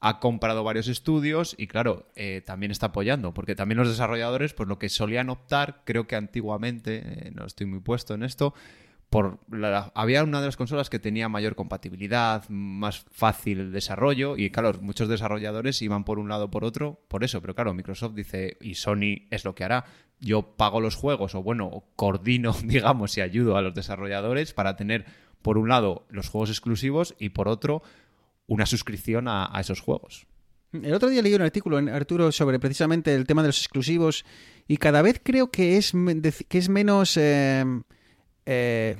ha 0.00 0.20
comprado 0.20 0.62
varios 0.62 0.88
estudios 0.88 1.54
y 1.58 1.66
claro, 1.66 2.06
eh, 2.14 2.42
también 2.44 2.70
está 2.70 2.86
apoyando, 2.86 3.34
porque 3.34 3.54
también 3.54 3.78
los 3.78 3.88
desarrolladores, 3.88 4.54
pues 4.54 4.68
lo 4.68 4.78
que 4.78 4.88
solían 4.88 5.28
optar, 5.28 5.82
creo 5.84 6.06
que 6.06 6.16
antiguamente, 6.16 7.02
eh, 7.04 7.30
no 7.34 7.44
estoy 7.44 7.66
muy 7.66 7.80
puesto 7.80 8.14
en 8.14 8.22
esto, 8.22 8.54
por 9.10 9.38
había 9.94 10.22
una 10.22 10.40
de 10.40 10.46
las 10.46 10.56
consolas 10.56 10.90
que 10.90 10.98
tenía 10.98 11.30
mayor 11.30 11.54
compatibilidad, 11.54 12.46
más 12.50 13.06
fácil 13.10 13.58
el 13.58 13.72
desarrollo 13.72 14.36
y 14.36 14.50
claro, 14.50 14.78
muchos 14.82 15.08
desarrolladores 15.08 15.80
iban 15.80 16.04
por 16.04 16.18
un 16.18 16.28
lado 16.28 16.44
o 16.44 16.50
por 16.50 16.64
otro 16.64 17.00
por 17.08 17.24
eso, 17.24 17.40
pero 17.40 17.54
claro, 17.54 17.72
Microsoft 17.72 18.14
dice 18.14 18.58
y 18.60 18.74
Sony 18.74 19.26
es 19.30 19.44
lo 19.46 19.54
que 19.54 19.64
hará, 19.64 19.86
yo 20.20 20.56
pago 20.56 20.80
los 20.80 20.94
juegos 20.94 21.34
o 21.34 21.42
bueno, 21.42 21.84
coordino, 21.96 22.52
digamos, 22.64 23.16
y 23.16 23.22
ayudo 23.22 23.56
a 23.56 23.62
los 23.62 23.74
desarrolladores 23.74 24.52
para 24.52 24.76
tener 24.76 25.06
por 25.40 25.56
un 25.56 25.68
lado 25.68 26.06
los 26.10 26.28
juegos 26.28 26.50
exclusivos 26.50 27.14
y 27.18 27.30
por 27.30 27.48
otro 27.48 27.82
una 28.48 28.66
suscripción 28.66 29.28
a, 29.28 29.48
a 29.56 29.60
esos 29.60 29.78
juegos. 29.80 30.26
El 30.72 30.92
otro 30.92 31.08
día 31.08 31.22
leí 31.22 31.32
un 31.34 31.42
artículo, 31.42 31.78
en 31.78 31.88
Arturo, 31.88 32.32
sobre 32.32 32.58
precisamente 32.58 33.14
el 33.14 33.26
tema 33.26 33.42
de 33.42 33.48
los 33.48 33.58
exclusivos 33.58 34.24
y 34.66 34.76
cada 34.78 35.00
vez 35.00 35.20
creo 35.22 35.50
que 35.52 35.76
es, 35.76 35.92
que 36.48 36.58
es 36.58 36.68
menos... 36.68 37.16
eh, 37.16 37.64
eh, 38.44 38.96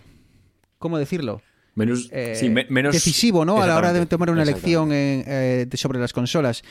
¿Cómo 0.78 0.96
decirlo? 0.98 1.42
Menos, 1.74 2.08
eh, 2.12 2.34
sí, 2.36 2.48
me- 2.50 2.66
menos 2.70 2.92
decisivo, 2.94 3.44
¿no? 3.44 3.60
A 3.62 3.66
la 3.66 3.76
hora 3.76 3.92
de 3.92 4.06
tomar 4.06 4.30
una 4.30 4.42
elección 4.42 4.92
en, 4.92 5.24
eh, 5.26 5.66
de- 5.68 5.76
sobre 5.76 5.98
las 5.98 6.12
consolas. 6.12 6.62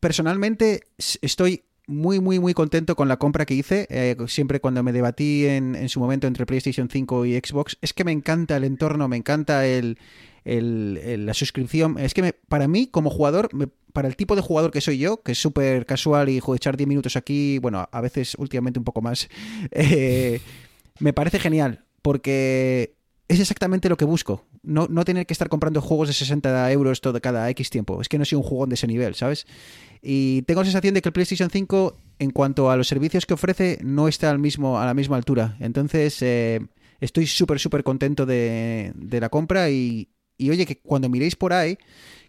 Personalmente 0.00 0.80
estoy 1.22 1.64
muy, 1.86 2.20
muy, 2.20 2.38
muy 2.38 2.54
contento 2.54 2.96
con 2.96 3.08
la 3.08 3.16
compra 3.18 3.46
que 3.46 3.54
hice. 3.54 3.86
eh, 3.90 4.16
siempre 4.26 4.60
cuando 4.60 4.82
me 4.82 4.92
debatí 4.92 5.46
en, 5.46 5.74
en 5.74 5.88
su 5.88 6.00
momento 6.00 6.26
entre 6.26 6.46
PlayStation 6.46 6.88
5 6.90 7.26
y 7.26 7.34
Xbox, 7.38 7.78
es 7.80 7.92
que 7.92 8.04
me 8.04 8.12
encanta 8.12 8.56
el 8.56 8.64
entorno, 8.64 9.08
me 9.08 9.16
encanta 9.16 9.66
el, 9.66 9.98
la 10.44 11.34
suscripción. 11.34 11.98
Es 11.98 12.14
que 12.14 12.32
para 12.48 12.68
mí, 12.68 12.86
como 12.86 13.10
jugador, 13.10 13.48
para 13.92 14.08
el 14.08 14.16
tipo 14.16 14.36
de 14.36 14.42
jugador 14.42 14.70
que 14.70 14.80
soy 14.80 14.98
yo, 14.98 15.22
que 15.22 15.32
es 15.32 15.38
súper 15.38 15.86
casual 15.86 16.28
y 16.28 16.40
joder, 16.40 16.58
echar 16.58 16.76
10 16.76 16.88
minutos 16.88 17.16
aquí, 17.16 17.58
bueno, 17.58 17.88
a 17.90 18.00
veces 18.00 18.34
últimamente 18.38 18.78
un 18.78 18.84
poco 18.84 19.00
más, 19.00 19.28
eh, 19.70 20.40
me 20.98 21.12
parece 21.12 21.38
genial, 21.38 21.84
porque 22.02 22.96
es 23.28 23.40
exactamente 23.40 23.88
lo 23.88 23.96
que 23.96 24.04
busco. 24.04 24.44
No, 24.62 24.86
no 24.88 25.04
tener 25.04 25.26
que 25.26 25.32
estar 25.32 25.48
comprando 25.48 25.80
juegos 25.80 26.08
de 26.08 26.14
60 26.14 26.72
euros 26.72 27.00
todo 27.00 27.20
cada 27.20 27.48
X 27.50 27.70
tiempo. 27.70 28.00
Es 28.00 28.08
que 28.08 28.18
no 28.18 28.24
soy 28.24 28.36
un 28.36 28.42
jugón 28.42 28.70
de 28.70 28.74
ese 28.74 28.86
nivel, 28.86 29.14
¿sabes? 29.14 29.46
Y 30.02 30.42
tengo 30.42 30.62
la 30.62 30.66
sensación 30.66 30.94
de 30.94 31.02
que 31.02 31.08
el 31.10 31.12
PlayStation 31.12 31.50
5, 31.50 31.96
en 32.18 32.30
cuanto 32.30 32.70
a 32.70 32.76
los 32.76 32.88
servicios 32.88 33.26
que 33.26 33.34
ofrece, 33.34 33.78
no 33.82 34.08
está 34.08 34.30
al 34.30 34.38
mismo, 34.38 34.80
a 34.80 34.86
la 34.86 34.94
misma 34.94 35.16
altura. 35.16 35.56
Entonces, 35.60 36.20
eh, 36.22 36.60
estoy 37.00 37.26
súper, 37.26 37.60
súper 37.60 37.84
contento 37.84 38.26
de, 38.26 38.92
de 38.94 39.20
la 39.20 39.28
compra 39.28 39.70
y, 39.70 40.08
y 40.38 40.50
oye, 40.50 40.66
que 40.66 40.78
cuando 40.78 41.08
miréis 41.08 41.36
por 41.36 41.52
ahí, 41.52 41.78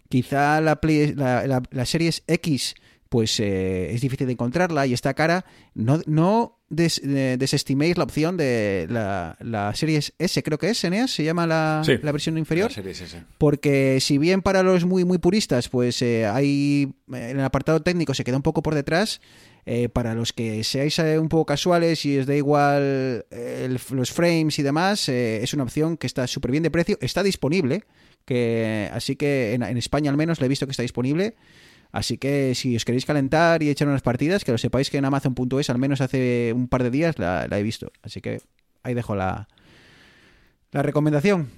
quizá 0.08 0.60
la, 0.60 0.80
Play- 0.80 1.14
la, 1.14 1.46
la- 1.46 1.62
la 1.70 1.84
Series 1.86 2.22
X 2.26 2.74
pues 3.08 3.38
eh, 3.38 3.94
es 3.94 4.00
difícil 4.00 4.26
de 4.26 4.32
encontrarla 4.32 4.84
y 4.84 4.92
está 4.92 5.14
cara. 5.14 5.44
No, 5.74 6.00
no 6.06 6.58
des- 6.68 7.00
eh, 7.04 7.36
desestiméis 7.38 7.96
la 7.96 8.02
opción 8.04 8.36
de 8.36 8.88
la, 8.90 9.36
la 9.40 9.72
Series 9.76 10.12
S, 10.18 10.42
creo 10.42 10.58
que 10.58 10.70
es, 10.70 10.82
Eneas, 10.82 11.12
se 11.12 11.22
llama 11.22 11.46
la, 11.46 11.82
Sí. 11.86 11.92
la 12.02 12.10
versión 12.10 12.36
inferior. 12.36 12.68
La 12.70 12.74
serie 12.74 12.90
es 12.90 13.00
esa. 13.02 13.24
Porque 13.38 13.98
si 14.00 14.18
bien 14.18 14.42
para 14.42 14.64
los 14.64 14.84
muy 14.84 15.04
muy 15.04 15.18
puristas, 15.18 15.68
pues 15.68 16.02
eh, 16.02 16.26
hay 16.26 16.94
en 17.08 17.38
el 17.38 17.44
apartado 17.44 17.80
técnico 17.80 18.12
se 18.12 18.24
queda 18.24 18.36
un 18.36 18.42
poco 18.42 18.60
por 18.62 18.74
detrás. 18.74 19.20
Eh, 19.68 19.88
para 19.88 20.14
los 20.14 20.32
que 20.32 20.62
seáis 20.62 20.96
eh, 21.00 21.18
un 21.18 21.28
poco 21.28 21.44
casuales 21.44 22.04
y 22.06 22.16
os 22.20 22.26
da 22.26 22.36
igual 22.36 23.26
eh, 23.32 23.76
los 23.90 24.12
frames 24.12 24.60
y 24.60 24.62
demás, 24.62 25.08
es 25.08 25.52
una 25.54 25.64
opción 25.64 25.96
que 25.96 26.06
está 26.06 26.28
súper 26.28 26.52
bien 26.52 26.62
de 26.62 26.70
precio, 26.70 26.96
está 27.00 27.24
disponible, 27.24 27.82
Que, 28.24 28.88
así 28.92 29.16
que 29.16 29.54
en, 29.54 29.62
España 29.76 30.10
al 30.10 30.16
menos 30.16 30.40
le 30.40 30.46
he 30.46 30.48
visto 30.48 30.66
que 30.66 30.70
está 30.70 30.82
disponible. 30.82 31.34
Así 31.92 32.18
que 32.18 32.54
si 32.54 32.76
os 32.76 32.84
queréis 32.84 33.06
calentar 33.06 33.62
y 33.62 33.70
echar 33.70 33.88
unas 33.88 34.02
partidas, 34.02 34.44
que 34.44 34.52
lo 34.52 34.58
sepáis 34.58 34.90
que 34.90 34.98
en 34.98 35.04
Amazon.es 35.04 35.70
al 35.70 35.78
menos 35.78 36.00
hace 36.00 36.52
un 36.54 36.68
par 36.68 36.82
de 36.82 36.90
días 36.90 37.18
la, 37.18 37.46
he 37.50 37.62
visto. 37.62 37.90
Así 38.02 38.20
que 38.20 38.40
ahí 38.82 38.94
dejo 38.94 39.16
la, 39.16 39.48
la 40.70 40.82
recomendación. 40.82 41.50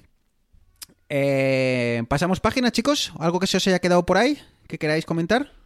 Pasamos 2.07 2.39
página, 2.39 2.71
chicos. 2.71 3.13
¿Algo 3.19 3.39
que 3.39 3.47
se 3.47 3.57
os 3.57 3.67
haya 3.67 3.79
quedado 3.79 4.05
por 4.05 4.17
ahí 4.17 4.39
que 4.67 4.77
queráis 4.77 5.05
comentar? 5.05 5.58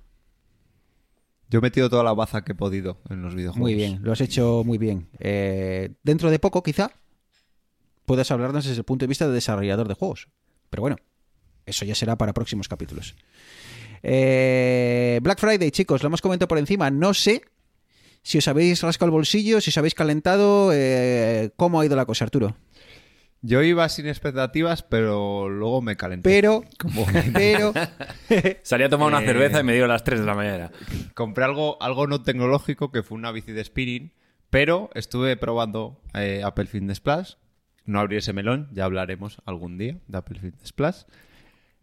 Yo 1.54 1.60
he 1.60 1.62
metido 1.62 1.88
toda 1.88 2.04
la 2.04 2.16
baza 2.16 2.44
que 2.44 2.54
he 2.54 2.56
podido 2.56 2.98
en 3.12 3.22
los 3.22 3.36
videojuegos. 3.36 3.60
Muy 3.62 3.76
bien, 3.76 4.00
lo 4.02 4.12
has 4.12 4.22
hecho 4.22 4.64
muy 4.66 4.80
bien. 4.80 5.08
Eh, 5.20 5.92
dentro 6.02 6.32
de 6.32 6.40
poco, 6.40 6.64
quizá, 6.64 6.90
puedas 8.08 8.32
hablarnos 8.32 8.66
desde 8.66 8.80
el 8.80 8.86
punto 8.86 9.04
de 9.04 9.08
vista 9.08 9.28
de 9.28 9.36
desarrollador 9.36 9.88
de 9.88 9.94
juegos. 9.94 10.30
Pero 10.72 10.82
bueno, 10.82 10.96
eso 11.68 11.86
ya 11.86 11.94
será 11.94 12.18
para 12.18 12.34
próximos 12.34 12.68
capítulos. 12.68 13.14
Eh, 14.02 15.20
Black 15.22 15.40
Friday, 15.40 15.70
chicos, 15.70 16.02
lo 16.02 16.08
hemos 16.08 16.24
comentado 16.24 16.48
por 16.48 16.58
encima. 16.58 16.90
No 16.90 17.14
sé 17.14 17.44
si 18.24 18.40
os 18.40 18.48
habéis 18.48 18.82
rascado 18.82 19.10
el 19.10 19.12
bolsillo, 19.12 19.62
si 19.62 19.70
os 19.70 19.78
habéis 19.78 19.94
calentado. 19.94 20.72
eh, 20.74 21.52
¿Cómo 21.56 21.80
ha 21.80 21.86
ido 21.86 21.96
la 21.96 22.08
cosa, 22.08 22.26
Arturo? 22.26 22.56
Yo 23.46 23.62
iba 23.62 23.88
sin 23.90 24.08
expectativas, 24.08 24.84
pero 24.84 25.50
luego 25.50 25.82
me 25.82 25.98
calenté. 25.98 26.30
Pero, 26.30 26.64
Como- 26.80 27.06
pero, 27.34 27.74
Salí 28.64 28.84
a 28.86 28.90
tomar 28.90 29.10
una 29.10 29.22
Eh. 29.22 29.26
cerveza 29.26 29.60
y 29.60 29.64
me 29.64 29.74
dio 29.76 29.86
las 29.86 30.04
3 30.04 30.22
de 30.22 30.26
la 30.26 30.34
mañana. 30.34 30.72
compré 31.14 31.44
algo, 31.44 31.82
algo 31.82 32.08
no 32.08 32.22
tecnológico 32.24 32.92
que 32.92 33.04
fue 33.04 33.18
una 33.18 33.32
bici 33.32 33.52
de 33.52 33.64
spinning, 33.64 34.12
pero 34.50 34.90
estuve 34.96 35.36
probando 35.38 36.02
eh, 36.14 36.42
Apple 36.44 36.66
Fitness 36.68 37.00
Plus. 37.02 37.38
No 37.86 38.00
abrí 38.00 38.16
ese 38.18 38.32
melón, 38.32 38.70
ya 38.72 38.86
hablaremos 38.86 39.42
algún 39.46 39.78
día 39.78 39.98
de 40.08 40.18
Apple 40.18 40.40
Fitness 40.40 40.72
Plus. 40.72 41.06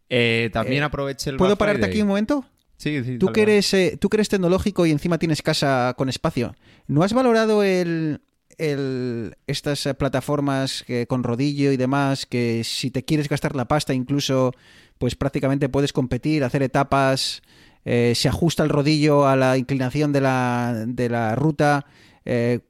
Eh, 0.08 0.48
también 0.52 0.82
Eh, 0.82 0.86
aproveché 0.86 1.30
el 1.30 1.36
¿puedo 1.36 1.50
Black 1.50 1.58
pararte 1.58 1.78
Friday. 1.82 1.90
aquí 1.98 2.02
un 2.02 2.08
momento? 2.08 2.44
Sí, 2.78 3.04
sí. 3.04 3.18
Tú 3.18 3.30
que, 3.32 3.42
eres, 3.42 3.74
eh, 3.74 3.98
tú 4.00 4.08
que 4.08 4.16
eres 4.16 4.30
tecnológico 4.30 4.86
y 4.86 4.90
encima 4.90 5.18
tienes 5.18 5.42
casa 5.42 5.92
con 5.98 6.08
espacio, 6.08 6.56
¿no 6.86 7.02
has 7.02 7.12
valorado 7.12 7.62
el, 7.62 8.22
el- 8.60 9.34
estas 9.46 9.86
eh, 9.86 9.94
plataformas 9.94 10.84
que, 10.86 11.06
con 11.06 11.22
rodillo 11.24 11.72
y 11.72 11.76
demás 11.76 12.26
que 12.26 12.62
si 12.64 12.90
te 12.90 13.04
quieres 13.04 13.28
gastar 13.28 13.56
la 13.56 13.66
pasta 13.66 13.94
incluso 13.94 14.52
pues 14.98 15.14
prácticamente 15.16 15.68
puedes 15.70 15.92
competir, 15.94 16.44
hacer 16.44 16.62
etapas, 16.62 17.40
eh, 17.86 18.12
se 18.14 18.28
ajusta 18.28 18.62
el 18.62 18.68
rodillo 18.68 19.26
a 19.26 19.34
la 19.34 19.56
inclinación 19.56 20.12
de 20.12 20.20
la, 20.20 20.84
de 20.86 21.08
la 21.08 21.34
ruta? 21.34 21.86
Eh, 22.26 22.60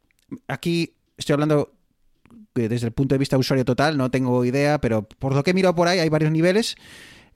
aquí 0.46 0.94
estoy 1.16 1.34
hablando 1.34 1.72
desde 2.54 2.86
el 2.86 2.92
punto 2.92 3.14
de 3.14 3.18
vista 3.18 3.36
usuario 3.38 3.64
total, 3.64 3.96
no 3.96 4.10
tengo 4.10 4.44
idea, 4.44 4.80
pero 4.80 5.02
por 5.08 5.34
lo 5.34 5.42
que 5.42 5.50
he 5.50 5.54
mirado 5.54 5.74
por 5.74 5.88
ahí 5.88 5.98
hay 5.98 6.08
varios 6.08 6.30
niveles 6.30 6.76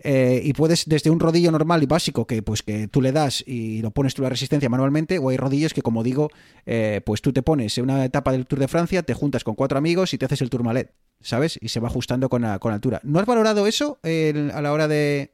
eh, 0.04 0.40
y 0.44 0.52
puedes 0.52 0.84
desde 0.86 1.10
un 1.10 1.18
rodillo 1.18 1.50
normal 1.50 1.82
y 1.82 1.86
básico 1.86 2.26
que 2.26 2.42
pues 2.42 2.62
que 2.62 2.86
tú 2.88 3.02
le 3.02 3.10
das 3.12 3.42
y 3.46 3.82
lo 3.82 3.90
pones 3.90 4.14
tú 4.14 4.22
la 4.22 4.28
resistencia 4.28 4.68
manualmente 4.68 5.18
o 5.18 5.30
hay 5.30 5.36
rodillos 5.36 5.74
que 5.74 5.82
como 5.82 6.02
digo 6.02 6.30
eh, 6.66 7.00
pues 7.04 7.20
tú 7.22 7.32
te 7.32 7.42
pones 7.42 7.76
en 7.78 7.84
una 7.84 8.04
etapa 8.04 8.30
del 8.32 8.46
Tour 8.46 8.60
de 8.60 8.68
Francia 8.68 9.02
te 9.02 9.14
juntas 9.14 9.42
con 9.44 9.54
cuatro 9.54 9.78
amigos 9.78 10.14
y 10.14 10.18
te 10.18 10.26
haces 10.26 10.42
el 10.42 10.50
Tourmalet 10.50 10.92
¿sabes? 11.20 11.58
y 11.60 11.68
se 11.68 11.80
va 11.80 11.88
ajustando 11.88 12.28
con, 12.28 12.42
la- 12.42 12.58
con 12.58 12.72
altura 12.72 13.00
¿no 13.02 13.18
has 13.18 13.26
valorado 13.26 13.66
eso 13.66 13.98
el- 14.02 14.50
a 14.52 14.60
la 14.62 14.72
hora 14.72 14.86
de 14.86 15.32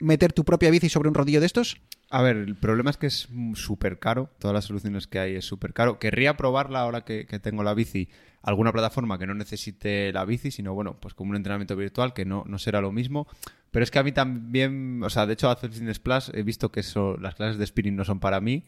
meter 0.00 0.32
tu 0.32 0.44
propia 0.44 0.70
bici 0.70 0.88
sobre 0.88 1.08
un 1.08 1.14
rodillo 1.14 1.40
de 1.40 1.46
estos? 1.46 1.80
A 2.08 2.22
ver, 2.22 2.36
el 2.36 2.56
problema 2.56 2.90
es 2.90 2.96
que 2.96 3.06
es 3.06 3.28
súper 3.54 4.00
caro. 4.00 4.30
Todas 4.40 4.52
las 4.52 4.64
soluciones 4.64 5.06
que 5.06 5.20
hay 5.20 5.36
es 5.36 5.44
súper 5.44 5.72
caro. 5.72 6.00
Querría 6.00 6.36
probarla 6.36 6.80
ahora 6.80 7.04
que, 7.04 7.24
tengo 7.40 7.62
la 7.62 7.72
bici. 7.72 8.08
Alguna 8.42 8.72
plataforma 8.72 9.18
que 9.18 9.26
no 9.26 9.34
necesite 9.34 10.12
la 10.12 10.24
bici, 10.24 10.50
sino 10.50 10.74
bueno, 10.74 10.98
pues 10.98 11.14
como 11.14 11.30
un 11.30 11.36
entrenamiento 11.36 11.76
virtual, 11.76 12.12
que 12.12 12.24
no, 12.24 12.42
no 12.46 12.58
será 12.58 12.80
lo 12.80 12.90
mismo. 12.90 13.28
Pero 13.70 13.84
es 13.84 13.92
que 13.92 14.00
a 14.00 14.02
mí 14.02 14.10
también, 14.10 15.02
o 15.04 15.10
sea, 15.10 15.26
de 15.26 15.34
hecho, 15.34 15.48
Apple 15.48 15.70
Fitness 15.70 16.00
Plus 16.00 16.32
he 16.34 16.42
visto 16.42 16.72
que 16.72 16.80
eso, 16.80 17.16
las 17.18 17.36
clases 17.36 17.58
de 17.58 17.66
spinning 17.66 17.94
no 17.94 18.04
son 18.04 18.18
para 18.18 18.40
mí. 18.40 18.64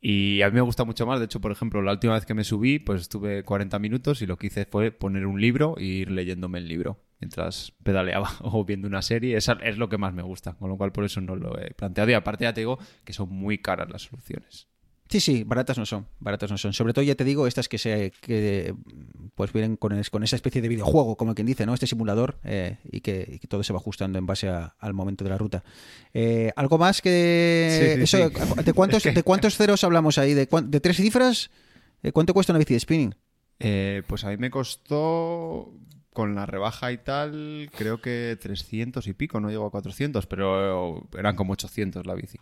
Y 0.00 0.42
a 0.42 0.50
mí 0.50 0.54
me 0.54 0.60
gusta 0.60 0.84
mucho 0.84 1.06
más. 1.06 1.18
De 1.18 1.24
hecho, 1.24 1.40
por 1.40 1.50
ejemplo, 1.50 1.82
la 1.82 1.92
última 1.92 2.14
vez 2.14 2.24
que 2.24 2.34
me 2.34 2.44
subí, 2.44 2.78
pues 2.78 3.00
estuve 3.00 3.42
40 3.42 3.78
minutos 3.80 4.22
y 4.22 4.26
lo 4.26 4.36
que 4.36 4.46
hice 4.46 4.64
fue 4.66 4.92
poner 4.92 5.26
un 5.26 5.40
libro 5.40 5.74
e 5.78 5.84
ir 5.84 6.10
leyéndome 6.12 6.58
el 6.58 6.68
libro 6.68 7.00
mientras 7.20 7.72
pedaleaba 7.82 8.30
o 8.40 8.64
viendo 8.64 8.88
una 8.88 9.02
serie. 9.02 9.36
Esa 9.36 9.54
es 9.62 9.78
lo 9.78 9.88
que 9.88 9.98
más 9.98 10.12
me 10.14 10.22
gusta, 10.22 10.54
con 10.54 10.68
lo 10.68 10.76
cual 10.76 10.92
por 10.92 11.04
eso 11.04 11.20
no 11.20 11.36
lo 11.36 11.58
he 11.60 11.72
planteado. 11.74 12.10
Y 12.10 12.14
aparte 12.14 12.44
ya 12.44 12.52
te 12.54 12.60
digo 12.60 12.78
que 13.04 13.12
son 13.12 13.28
muy 13.30 13.58
caras 13.58 13.88
las 13.90 14.02
soluciones. 14.02 14.68
Sí, 15.08 15.20
sí, 15.20 15.44
baratas 15.44 15.78
no 15.78 15.86
son, 15.86 16.08
baratas 16.18 16.50
no 16.50 16.58
son. 16.58 16.72
Sobre 16.72 16.92
todo 16.92 17.04
ya 17.04 17.14
te 17.14 17.22
digo 17.22 17.46
estas 17.46 17.68
que 17.68 17.78
se 17.78 18.10
que 18.22 18.74
pues 19.36 19.52
vienen 19.52 19.76
con, 19.76 19.92
es- 19.92 20.10
con 20.10 20.24
esa 20.24 20.34
especie 20.34 20.60
de 20.60 20.66
videojuego, 20.66 21.16
como 21.16 21.32
quien 21.36 21.46
dice, 21.46 21.64
¿no? 21.64 21.74
Este 21.74 21.86
simulador 21.86 22.40
eh, 22.42 22.78
y, 22.90 23.02
que, 23.02 23.24
y 23.34 23.38
que 23.38 23.46
todo 23.46 23.62
se 23.62 23.72
va 23.72 23.78
ajustando 23.78 24.18
en 24.18 24.26
base 24.26 24.48
a- 24.48 24.74
al 24.80 24.94
momento 24.94 25.22
de 25.22 25.30
la 25.30 25.38
ruta. 25.38 25.62
Eh, 26.12 26.50
¿Algo 26.56 26.76
más 26.76 27.00
que 27.02 27.94
Sí, 28.00 28.04
sí, 28.06 28.16
eso? 28.18 28.30
sí. 28.56 28.62
¿De 28.64 28.72
cuántos 28.72 29.04
de 29.14 29.22
cuántos 29.22 29.56
ceros 29.56 29.84
hablamos 29.84 30.18
ahí? 30.18 30.34
¿De, 30.34 30.48
de 30.64 30.80
tres 30.80 30.96
cifras? 30.96 31.50
¿De 32.02 32.10
¿Cuánto 32.10 32.34
cuesta 32.34 32.52
una 32.52 32.58
bici 32.58 32.74
de 32.74 32.80
spinning? 32.80 33.14
Eh, 33.60 34.02
pues 34.08 34.24
a 34.24 34.30
mí 34.30 34.36
me 34.38 34.50
costó, 34.50 35.72
con 36.16 36.34
la 36.34 36.46
rebaja 36.46 36.90
y 36.92 36.98
tal, 36.98 37.70
creo 37.76 38.00
que 38.00 38.38
300 38.40 39.06
y 39.06 39.12
pico, 39.12 39.38
no 39.38 39.50
llegó 39.50 39.66
a 39.66 39.70
400, 39.70 40.26
pero 40.26 41.06
eran 41.16 41.36
como 41.36 41.52
800 41.52 42.06
la 42.06 42.14
bici. 42.14 42.38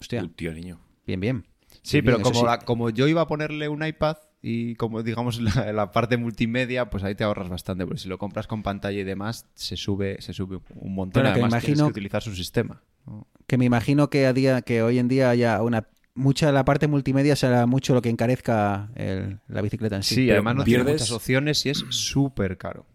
Hostia, 0.00 0.24
tío, 0.36 0.52
niño. 0.54 0.78
bien, 1.04 1.18
bien. 1.18 1.44
Sí, 1.82 2.00
Bien, 2.00 2.04
pero 2.06 2.20
como, 2.22 2.40
sí. 2.40 2.46
la- 2.46 2.58
como 2.60 2.90
yo 2.90 3.08
iba 3.08 3.20
a 3.22 3.26
ponerle 3.26 3.68
un 3.68 3.84
iPad 3.84 4.16
y 4.40 4.74
como 4.76 5.02
digamos 5.02 5.40
la, 5.40 5.72
la 5.72 5.90
parte 5.90 6.16
multimedia, 6.16 6.90
pues 6.90 7.02
ahí 7.02 7.14
te 7.16 7.24
ahorras 7.24 7.48
bastante, 7.48 7.84
porque 7.84 8.00
si 8.00 8.08
lo 8.08 8.18
compras 8.18 8.46
con 8.46 8.62
pantalla 8.62 8.98
y 9.00 9.04
demás, 9.04 9.46
se 9.54 9.76
sube, 9.76 10.16
se 10.20 10.32
sube 10.32 10.60
un 10.76 10.94
montón. 10.94 11.24
Que 11.24 11.28
Además, 11.30 11.50
tienes 11.50 11.64
imagino- 11.68 11.86
que 11.86 11.90
utilizar 11.90 12.22
su 12.22 12.34
sistema. 12.36 12.82
¿no? 13.06 13.26
Que 13.46 13.58
me 13.58 13.64
imagino 13.64 14.08
que 14.10 14.26
a 14.26 14.32
día 14.32 14.62
que 14.62 14.82
hoy 14.82 14.98
en 14.98 15.08
día 15.08 15.30
haya 15.30 15.60
una 15.62 15.88
mucha 16.14 16.46
de 16.46 16.52
la 16.52 16.64
parte 16.64 16.88
multimedia 16.88 17.36
será 17.36 17.64
mucho 17.66 17.94
lo 17.94 18.02
que 18.02 18.08
encarezca 18.10 18.90
el- 18.96 19.38
la 19.48 19.60
bicicleta 19.62 19.96
en 19.96 20.02
sí. 20.02 20.14
Sí, 20.16 20.20
pero 20.22 20.34
además 20.34 20.56
no 20.56 20.64
tiene 20.64 20.84
pierdes- 20.84 20.92
muchas 21.02 21.10
opciones 21.12 21.64
y 21.66 21.70
es 21.70 21.84
súper 21.90 22.56
caro. 22.58 22.86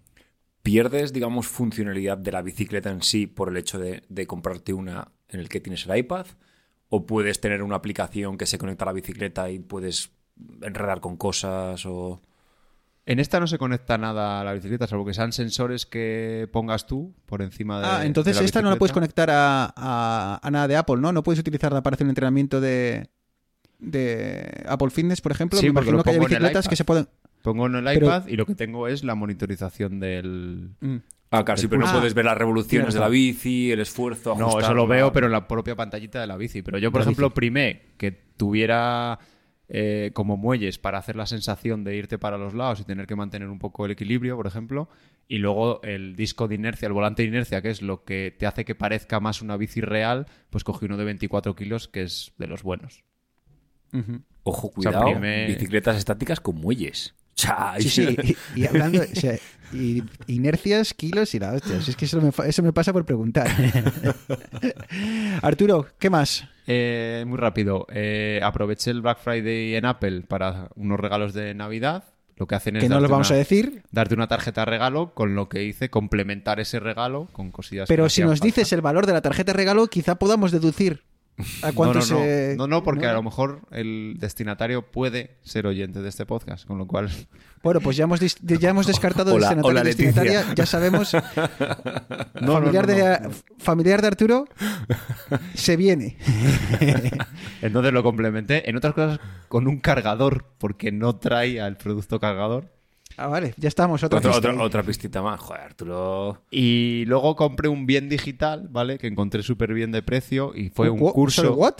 ¿Pierdes, 0.63 1.11
digamos, 1.13 1.47
funcionalidad 1.47 2.17
de 2.17 2.31
la 2.31 2.41
bicicleta 2.41 2.89
en 2.89 3.01
sí 3.03 3.27
por 3.27 3.49
el 3.49 3.57
hecho 3.57 3.77
de, 3.79 4.03
de 4.09 4.25
comprarte 4.25 4.73
una 4.73 5.11
en 5.27 5.39
el 5.41 5.49
que 5.49 5.59
tienes 5.59 5.85
el 5.85 5.97
iPad? 5.97 6.25
¿O 6.89 7.05
puedes 7.05 7.41
tener 7.41 7.61
una 7.63 7.75
aplicación 7.75 8.37
que 8.37 8.45
se 8.45 8.57
conecta 8.57 8.85
a 8.85 8.87
la 8.87 8.93
bicicleta 8.93 9.49
y 9.51 9.59
puedes 9.59 10.11
enredar 10.61 11.01
con 11.01 11.17
cosas 11.17 11.85
o...? 11.85 12.21
En 13.05 13.19
esta 13.19 13.41
no 13.41 13.47
se 13.47 13.57
conecta 13.57 13.97
nada 13.97 14.39
a 14.39 14.43
la 14.45 14.53
bicicleta, 14.53 14.87
salvo 14.87 15.05
que 15.05 15.13
sean 15.13 15.33
sensores 15.33 15.85
que 15.85 16.47
pongas 16.53 16.87
tú 16.87 17.13
por 17.25 17.41
encima 17.41 17.81
de. 17.81 17.85
Ah, 17.85 18.05
entonces 18.05 18.33
de 18.33 18.41
la 18.41 18.45
esta 18.45 18.61
no 18.61 18.69
la 18.69 18.77
puedes 18.77 18.93
conectar 18.93 19.29
a, 19.29 19.73
a- 19.75 20.39
a 20.41 20.51
nada 20.51 20.69
de 20.69 20.77
Apple, 20.77 20.95
¿no? 21.01 21.11
No 21.11 21.21
puedes 21.23 21.39
utilizarla 21.41 21.83
para 21.83 21.95
hacer 21.95 22.05
un 22.05 22.11
entrenamiento 22.11 22.61
de, 22.61 23.09
de 23.79 24.63
Apple 24.65 24.89
Fitness, 24.91 25.19
por 25.19 25.33
ejemplo. 25.33 25.59
Sí, 25.59 25.65
me 25.67 25.73
porque 25.73 25.89
imagino 25.89 26.03
que 26.05 26.11
hay 26.11 26.19
bicicletas 26.19 26.69
que 26.69 26.77
se 26.77 26.85
pueden... 26.85 27.09
Pongo 27.43 27.67
en 27.67 27.75
el 27.75 27.83
Pero- 27.83 28.07
iPad 28.07 28.27
y 28.27 28.35
lo 28.37 28.47
que 28.47 28.55
tengo 28.55 28.87
es 28.87 29.03
la 29.03 29.13
monitorización 29.13 29.99
del. 29.99 30.71
Mm. 30.79 30.95
Ah, 31.29 31.43
claro, 31.45 31.59
sí, 31.61 31.67
pero 31.67 31.81
no 31.81 31.87
Ah, 31.87 31.93
puedes 31.93 32.13
ver 32.15 32.25
las 32.25 32.37
revoluciones 32.37 32.93
de 32.93 32.99
la 32.99 33.09
bici, 33.09 33.71
el 33.71 33.79
esfuerzo. 33.81 34.31
No, 34.31 34.35
eso 34.35 34.47
ajustarla. 34.49 34.75
lo 34.75 34.87
veo, 34.87 35.11
pero 35.11 35.25
en 35.27 35.31
la 35.31 35.47
propia 35.47 35.75
pantallita 35.75 36.19
de 36.21 36.27
la 36.27 36.37
bici. 36.37 36.61
Pero 36.63 36.77
yo, 36.79 36.91
por 36.91 37.01
La 37.01 37.03
ejemplo, 37.05 37.27
bici. 37.29 37.35
primé 37.35 37.81
que 37.97 38.11
tuviera 38.11 39.19
eh, 39.67 40.11
como 40.13 40.37
muelles 40.37 40.77
para 40.77 40.99
hacer 40.99 41.15
la 41.15 41.25
sensación 41.25 41.83
de 41.83 41.95
irte 41.95 42.17
para 42.19 42.37
los 42.37 42.53
lados 42.53 42.81
y 42.81 42.83
tener 42.83 43.07
que 43.07 43.15
mantener 43.15 43.47
un 43.49 43.57
poco 43.59 43.85
el 43.85 43.91
equilibrio, 43.91 44.35
por 44.35 44.45
ejemplo. 44.45 44.87
Y 45.27 45.37
luego 45.39 45.81
el 45.83 46.15
disco 46.15 46.47
de 46.47 46.55
inercia, 46.55 46.85
el 46.87 46.93
volante 46.93 47.23
de 47.23 47.29
inercia, 47.29 47.61
que 47.63 47.69
es 47.71 47.81
lo 47.81 48.03
que 48.03 48.35
te 48.37 48.45
hace 48.45 48.65
que 48.65 48.75
parezca 48.75 49.19
más 49.19 49.41
una 49.41 49.57
bici 49.57 49.81
real, 49.81 50.27
pues 50.51 50.63
cogí 50.63 50.85
uno 50.85 50.97
de 50.97 51.05
24 51.05 51.55
kilos, 51.55 51.87
que 51.87 52.03
es 52.03 52.33
de 52.37 52.45
los 52.47 52.61
buenos. 52.61 53.03
Ojo, 54.43 54.67
sea, 54.81 54.91
cuidado. 54.91 55.05
prime- 55.05 55.47
Bicicletas 55.47 55.97
estáticas 55.97 56.39
con 56.39 56.55
muelles. 56.55 57.15
Sí, 57.35 57.89
sí, 57.89 58.17
y, 58.55 58.61
y 58.61 58.65
hablando, 58.67 59.01
o 59.01 59.15
sea, 59.15 59.35
y- 59.73 60.03
inercias, 60.27 60.93
kilos 60.93 61.33
y 61.35 61.39
la 61.39 61.53
hostia. 61.53 61.81
si 61.81 61.91
Es 61.91 61.97
que 61.97 62.05
eso 62.05 62.21
me, 62.21 62.31
fa- 62.31 62.47
eso 62.47 62.61
me 62.63 62.71
pasa 62.73 62.93
por 62.93 63.05
preguntar. 63.05 63.47
Arturo, 65.41 65.87
¿qué 65.99 66.09
más? 66.09 66.45
Eh, 66.67 67.23
muy 67.27 67.37
rápido. 67.37 67.85
Eh, 67.91 68.39
aproveché 68.43 68.91
el 68.91 69.01
Black 69.01 69.19
Friday 69.19 69.75
en 69.75 69.85
Apple 69.85 70.21
para 70.21 70.69
unos 70.75 70.99
regalos 70.99 71.33
de 71.33 71.53
Navidad. 71.53 72.05
Lo 72.35 72.47
que 72.47 72.55
hacen 72.55 72.75
es 72.77 72.83
Que 72.83 72.89
no 72.89 72.99
lo 72.99 73.07
vamos 73.09 73.29
una- 73.29 73.35
a 73.35 73.39
decir, 73.39 73.83
darte 73.91 74.15
una 74.15 74.27
tarjeta 74.27 74.61
de 74.61 74.65
regalo, 74.65 75.13
con 75.13 75.35
lo 75.35 75.49
que 75.49 75.63
hice 75.63 75.89
complementar 75.89 76.59
ese 76.59 76.79
regalo 76.79 77.27
con 77.31 77.51
cosillas. 77.51 77.87
pero 77.87 78.09
si 78.09 78.21
nos 78.21 78.31
falta. 78.39 78.45
dices 78.45 78.73
el 78.73 78.81
valor 78.81 79.05
de 79.05 79.13
la 79.13 79.21
tarjeta 79.21 79.51
de 79.51 79.57
regalo, 79.57 79.87
quizá 79.87 80.15
podamos 80.15 80.51
deducir 80.51 81.03
a 81.63 81.67
No, 81.67 81.73
cuánto 81.73 81.99
no, 81.99 82.05
no. 82.05 82.05
se... 82.05 82.55
No, 82.57 82.67
no, 82.67 82.83
porque 82.83 83.07
a 83.07 83.13
lo 83.13 83.23
mejor 83.23 83.61
el 83.71 84.15
destinatario 84.19 84.83
puede 84.91 85.37
ser 85.41 85.65
oyente 85.67 86.01
de 86.01 86.09
este 86.09 86.25
podcast, 86.25 86.65
con 86.65 86.77
lo 86.77 86.85
cual. 86.85 87.09
Bueno, 87.63 87.79
pues 87.81 87.97
ya 87.97 88.03
hemos, 88.03 88.21
dis- 88.21 88.37
ya 88.59 88.69
hemos 88.71 88.85
descartado 88.87 89.33
Hola, 89.33 89.47
destinatario 89.47 89.69
hola, 89.69 89.83
destinataria, 89.83 90.45
ya 90.55 90.65
sabemos. 90.65 91.15
No, 92.41 92.53
familiar, 92.53 92.87
no, 92.87 92.93
no, 92.93 92.99
de, 92.99 93.19
no. 93.21 93.29
familiar 93.57 94.01
de 94.01 94.07
Arturo 94.07 94.45
se 95.53 95.77
viene. 95.77 96.17
Entonces 97.61 97.93
lo 97.93 98.03
complementé. 98.03 98.69
En 98.69 98.75
otras 98.75 98.93
cosas, 98.93 99.19
con 99.47 99.67
un 99.67 99.79
cargador, 99.79 100.45
porque 100.57 100.91
no 100.91 101.15
traía 101.15 101.67
el 101.67 101.77
producto 101.77 102.19
cargador. 102.19 102.72
Ah, 103.17 103.27
vale, 103.27 103.53
ya 103.57 103.67
estamos. 103.67 104.03
Otra, 104.03 104.19
Otra, 104.59 104.83
pistita 104.83 105.21
más. 105.21 105.39
Joder, 105.39 105.61
Arturo. 105.61 106.43
Y 106.51 107.03
luego 107.07 107.35
compré 107.35 107.69
un 107.69 107.85
bien 107.85 108.09
digital, 108.09 108.67
¿vale? 108.69 108.97
Que 108.97 109.07
encontré 109.07 109.43
súper 109.43 109.73
bien 109.73 109.91
de 109.91 110.01
precio 110.03 110.53
y 110.55 110.69
fue 110.69 110.89
un 110.89 110.99
Wo- 110.99 111.13
curso... 111.13 111.41
¿sorry, 111.43 111.53
what? 111.55 111.75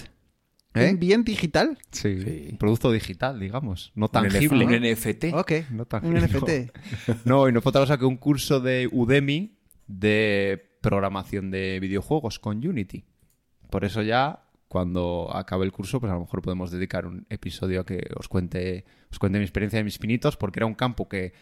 ¿Eh? 0.76 0.90
¿Un 0.92 1.00
bien 1.00 1.24
digital? 1.24 1.78
Sí, 1.92 2.22
Sí. 2.24 2.48
un 2.52 2.58
producto 2.58 2.92
digital, 2.92 3.40
digamos. 3.40 3.92
No 3.96 4.08
Un 4.08 4.12
tangible. 4.12 4.66
Un 4.66 4.74
NFT. 4.74 5.26
Ok. 5.34 5.52
No 5.72 5.84
Un 5.84 5.86
tangible. 5.88 6.20
NFT. 6.28 7.26
No, 7.26 7.48
y 7.48 7.52
no 7.52 7.62
fue 7.62 7.70
otra 7.70 7.82
cosa 7.82 7.98
que 7.98 8.06
un 8.06 8.18
curso 8.18 8.60
de 8.60 8.90
Udemy 8.92 9.56
de 9.88 10.72
programación 10.82 11.52
de 11.52 11.80
videojuegos 11.80 12.40
con 12.40 12.66
Unity. 12.66 13.06
Por 13.70 13.86
eso 13.86 14.02
ya, 14.02 14.44
cuando 14.74 15.30
acabe 15.32 15.66
el 15.66 15.72
curso, 15.72 16.00
pues 16.00 16.10
a 16.10 16.16
lo 16.16 16.22
mejor 16.22 16.42
podemos 16.42 16.72
dedicar 16.72 17.06
un 17.06 17.28
episodio 17.30 17.82
a 17.82 17.86
que 17.86 18.10
os 18.16 18.28
cuente, 18.28 18.86
os 19.12 19.20
cuente 19.20 19.38
mi 19.38 19.44
experiencia 19.46 19.78
de 19.78 19.84
mis 19.84 20.00
pinitos, 20.00 20.36
porque 20.36 20.58
era 20.58 20.66
un 20.66 20.74
campo 20.74 21.08
que 21.08 21.34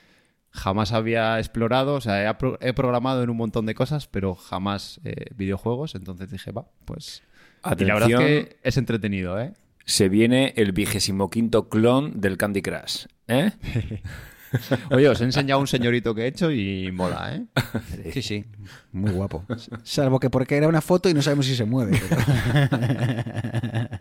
jamás 0.49 0.91
había 0.91 1.39
explorado. 1.39 1.93
O 1.93 2.01
sea, 2.01 2.29
he, 2.29 2.35
he 2.59 2.73
programado 2.73 3.23
en 3.23 3.29
un 3.29 3.37
montón 3.37 3.65
de 3.65 3.73
cosas, 3.73 4.07
pero 4.07 4.35
jamás 4.35 4.99
eh, 5.05 5.27
videojuegos. 5.33 5.95
Entonces 5.95 6.29
dije, 6.29 6.51
va, 6.51 6.67
pues... 6.83 7.23
Y 7.63 7.85
la 7.85 7.93
verdad 7.93 8.09
es 8.09 8.15
Atención. 8.15 8.19
que 8.19 8.57
es 8.63 8.75
entretenido, 8.75 9.39
¿eh? 9.39 9.53
Se 9.85 10.09
viene 10.09 10.53
el 10.57 10.73
vigésimo 10.73 11.29
quinto 11.29 11.69
clon 11.69 12.19
del 12.19 12.35
Candy 12.35 12.61
Crush. 12.61 13.05
¿Eh? 13.29 13.51
Oye, 14.91 15.07
os 15.07 15.21
he 15.21 15.23
enseñado 15.23 15.59
un 15.61 15.67
señorito 15.67 16.13
que 16.13 16.23
he 16.23 16.27
hecho 16.27 16.51
y 16.51 16.91
mola, 16.91 17.35
¿eh? 17.35 17.45
Sí, 18.11 18.21
sí. 18.21 18.45
Muy 18.91 19.11
guapo. 19.11 19.45
Salvo 19.83 20.19
que 20.19 20.29
porque 20.29 20.57
era 20.57 20.67
una 20.67 20.81
foto 20.81 21.07
y 21.09 21.13
no 21.13 21.21
sabemos 21.21 21.45
si 21.45 21.55
se 21.55 21.65
mueve. 21.65 21.99
pero- 22.09 22.21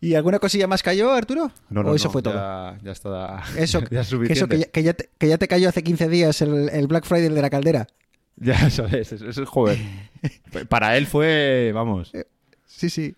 ¿Y 0.00 0.14
alguna 0.14 0.38
cosilla 0.38 0.66
más 0.66 0.82
cayó, 0.82 1.12
Arturo? 1.12 1.50
No, 1.70 1.82
no, 1.82 1.90
¿O 1.90 1.94
eso 1.94 2.08
no, 2.08 2.12
fue 2.12 2.20
todo? 2.22 2.34
Ya, 2.34 2.78
ya 2.82 2.92
está. 2.92 3.42
Eso, 3.56 3.80
ya 3.90 4.00
es 4.02 4.08
que, 4.08 4.32
eso 4.32 4.44
suficiente. 4.44 4.48
que, 4.48 4.58
ya, 4.60 4.66
que 4.70 4.82
ya 4.82 4.92
te, 4.92 5.10
que 5.16 5.28
ya 5.28 5.38
te 5.38 5.48
cayó 5.48 5.68
hace 5.70 5.82
15 5.82 6.08
días 6.10 6.42
el, 6.42 6.68
el 6.68 6.86
Black 6.86 7.04
Friday 7.06 7.28
de 7.30 7.42
la 7.42 7.50
caldera. 7.50 7.86
Ya, 8.36 8.66
eso 8.66 8.84
es, 8.86 9.12
eso 9.12 9.28
es, 9.42 9.48
joder. 9.48 9.78
Para 10.68 10.96
él 10.96 11.06
fue, 11.06 11.70
vamos. 11.72 12.10
Sí, 12.66 12.90
sí. 12.90 13.14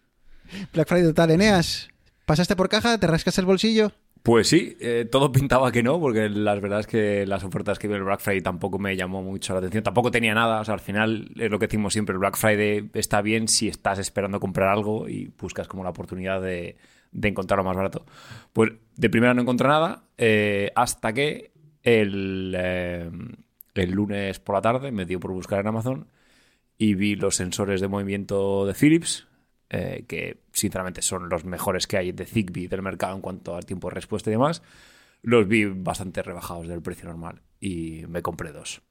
Black 0.74 0.86
Friday 0.86 1.06
total, 1.06 1.30
Eneas. 1.30 1.88
¿Pasaste 2.26 2.54
por 2.54 2.68
caja? 2.68 2.98
¿Te 2.98 3.06
rascas 3.06 3.38
el 3.38 3.46
bolsillo? 3.46 3.92
Pues 4.26 4.48
sí, 4.48 4.76
eh, 4.80 5.06
todo 5.08 5.30
pintaba 5.32 5.70
que 5.70 5.84
no, 5.84 6.00
porque 6.00 6.28
la 6.28 6.56
verdad 6.56 6.80
es 6.80 6.88
que 6.88 7.24
las 7.26 7.44
ofertas 7.44 7.78
que 7.78 7.86
vi 7.86 7.94
el 7.94 8.02
Black 8.02 8.18
Friday 8.18 8.40
tampoco 8.40 8.76
me 8.76 8.96
llamó 8.96 9.22
mucho 9.22 9.52
la 9.52 9.60
atención. 9.60 9.84
Tampoco 9.84 10.10
tenía 10.10 10.34
nada. 10.34 10.60
O 10.60 10.64
sea, 10.64 10.74
al 10.74 10.80
final 10.80 11.30
es 11.36 11.48
lo 11.48 11.60
que 11.60 11.68
decimos 11.68 11.92
siempre: 11.92 12.12
el 12.12 12.18
Black 12.18 12.36
Friday 12.36 12.90
está 12.94 13.22
bien 13.22 13.46
si 13.46 13.68
estás 13.68 14.00
esperando 14.00 14.40
comprar 14.40 14.70
algo 14.70 15.08
y 15.08 15.32
buscas 15.38 15.68
como 15.68 15.84
la 15.84 15.90
oportunidad 15.90 16.42
de, 16.42 16.76
de 17.12 17.28
encontrarlo 17.28 17.62
más 17.62 17.76
barato. 17.76 18.04
Pues 18.52 18.72
de 18.96 19.08
primera 19.10 19.32
no 19.32 19.42
encontré 19.42 19.68
nada, 19.68 20.02
eh, 20.18 20.72
hasta 20.74 21.12
que 21.12 21.52
el, 21.84 22.52
eh, 22.58 23.08
el 23.74 23.90
lunes 23.92 24.40
por 24.40 24.56
la 24.56 24.60
tarde 24.60 24.90
me 24.90 25.04
dio 25.04 25.20
por 25.20 25.30
buscar 25.30 25.60
en 25.60 25.68
Amazon 25.68 26.08
y 26.76 26.94
vi 26.94 27.14
los 27.14 27.36
sensores 27.36 27.80
de 27.80 27.86
movimiento 27.86 28.66
de 28.66 28.74
Philips, 28.74 29.28
eh, 29.70 30.04
que 30.08 30.42
sinceramente 30.52 31.02
son 31.02 31.28
los 31.28 31.44
mejores 31.44 31.86
que 31.86 31.96
hay 31.96 32.12
de 32.12 32.24
Zigbee 32.26 32.68
del 32.68 32.82
mercado 32.82 33.14
en 33.16 33.20
cuanto 33.20 33.56
al 33.56 33.66
tiempo 33.66 33.88
de 33.88 33.94
respuesta 33.94 34.30
y 34.30 34.32
demás. 34.32 34.62
Los 35.22 35.48
vi 35.48 35.64
bastante 35.64 36.22
rebajados 36.22 36.68
del 36.68 36.82
precio 36.82 37.08
normal 37.08 37.42
y 37.60 38.04
me 38.08 38.22
compré 38.22 38.52
dos. 38.52 38.82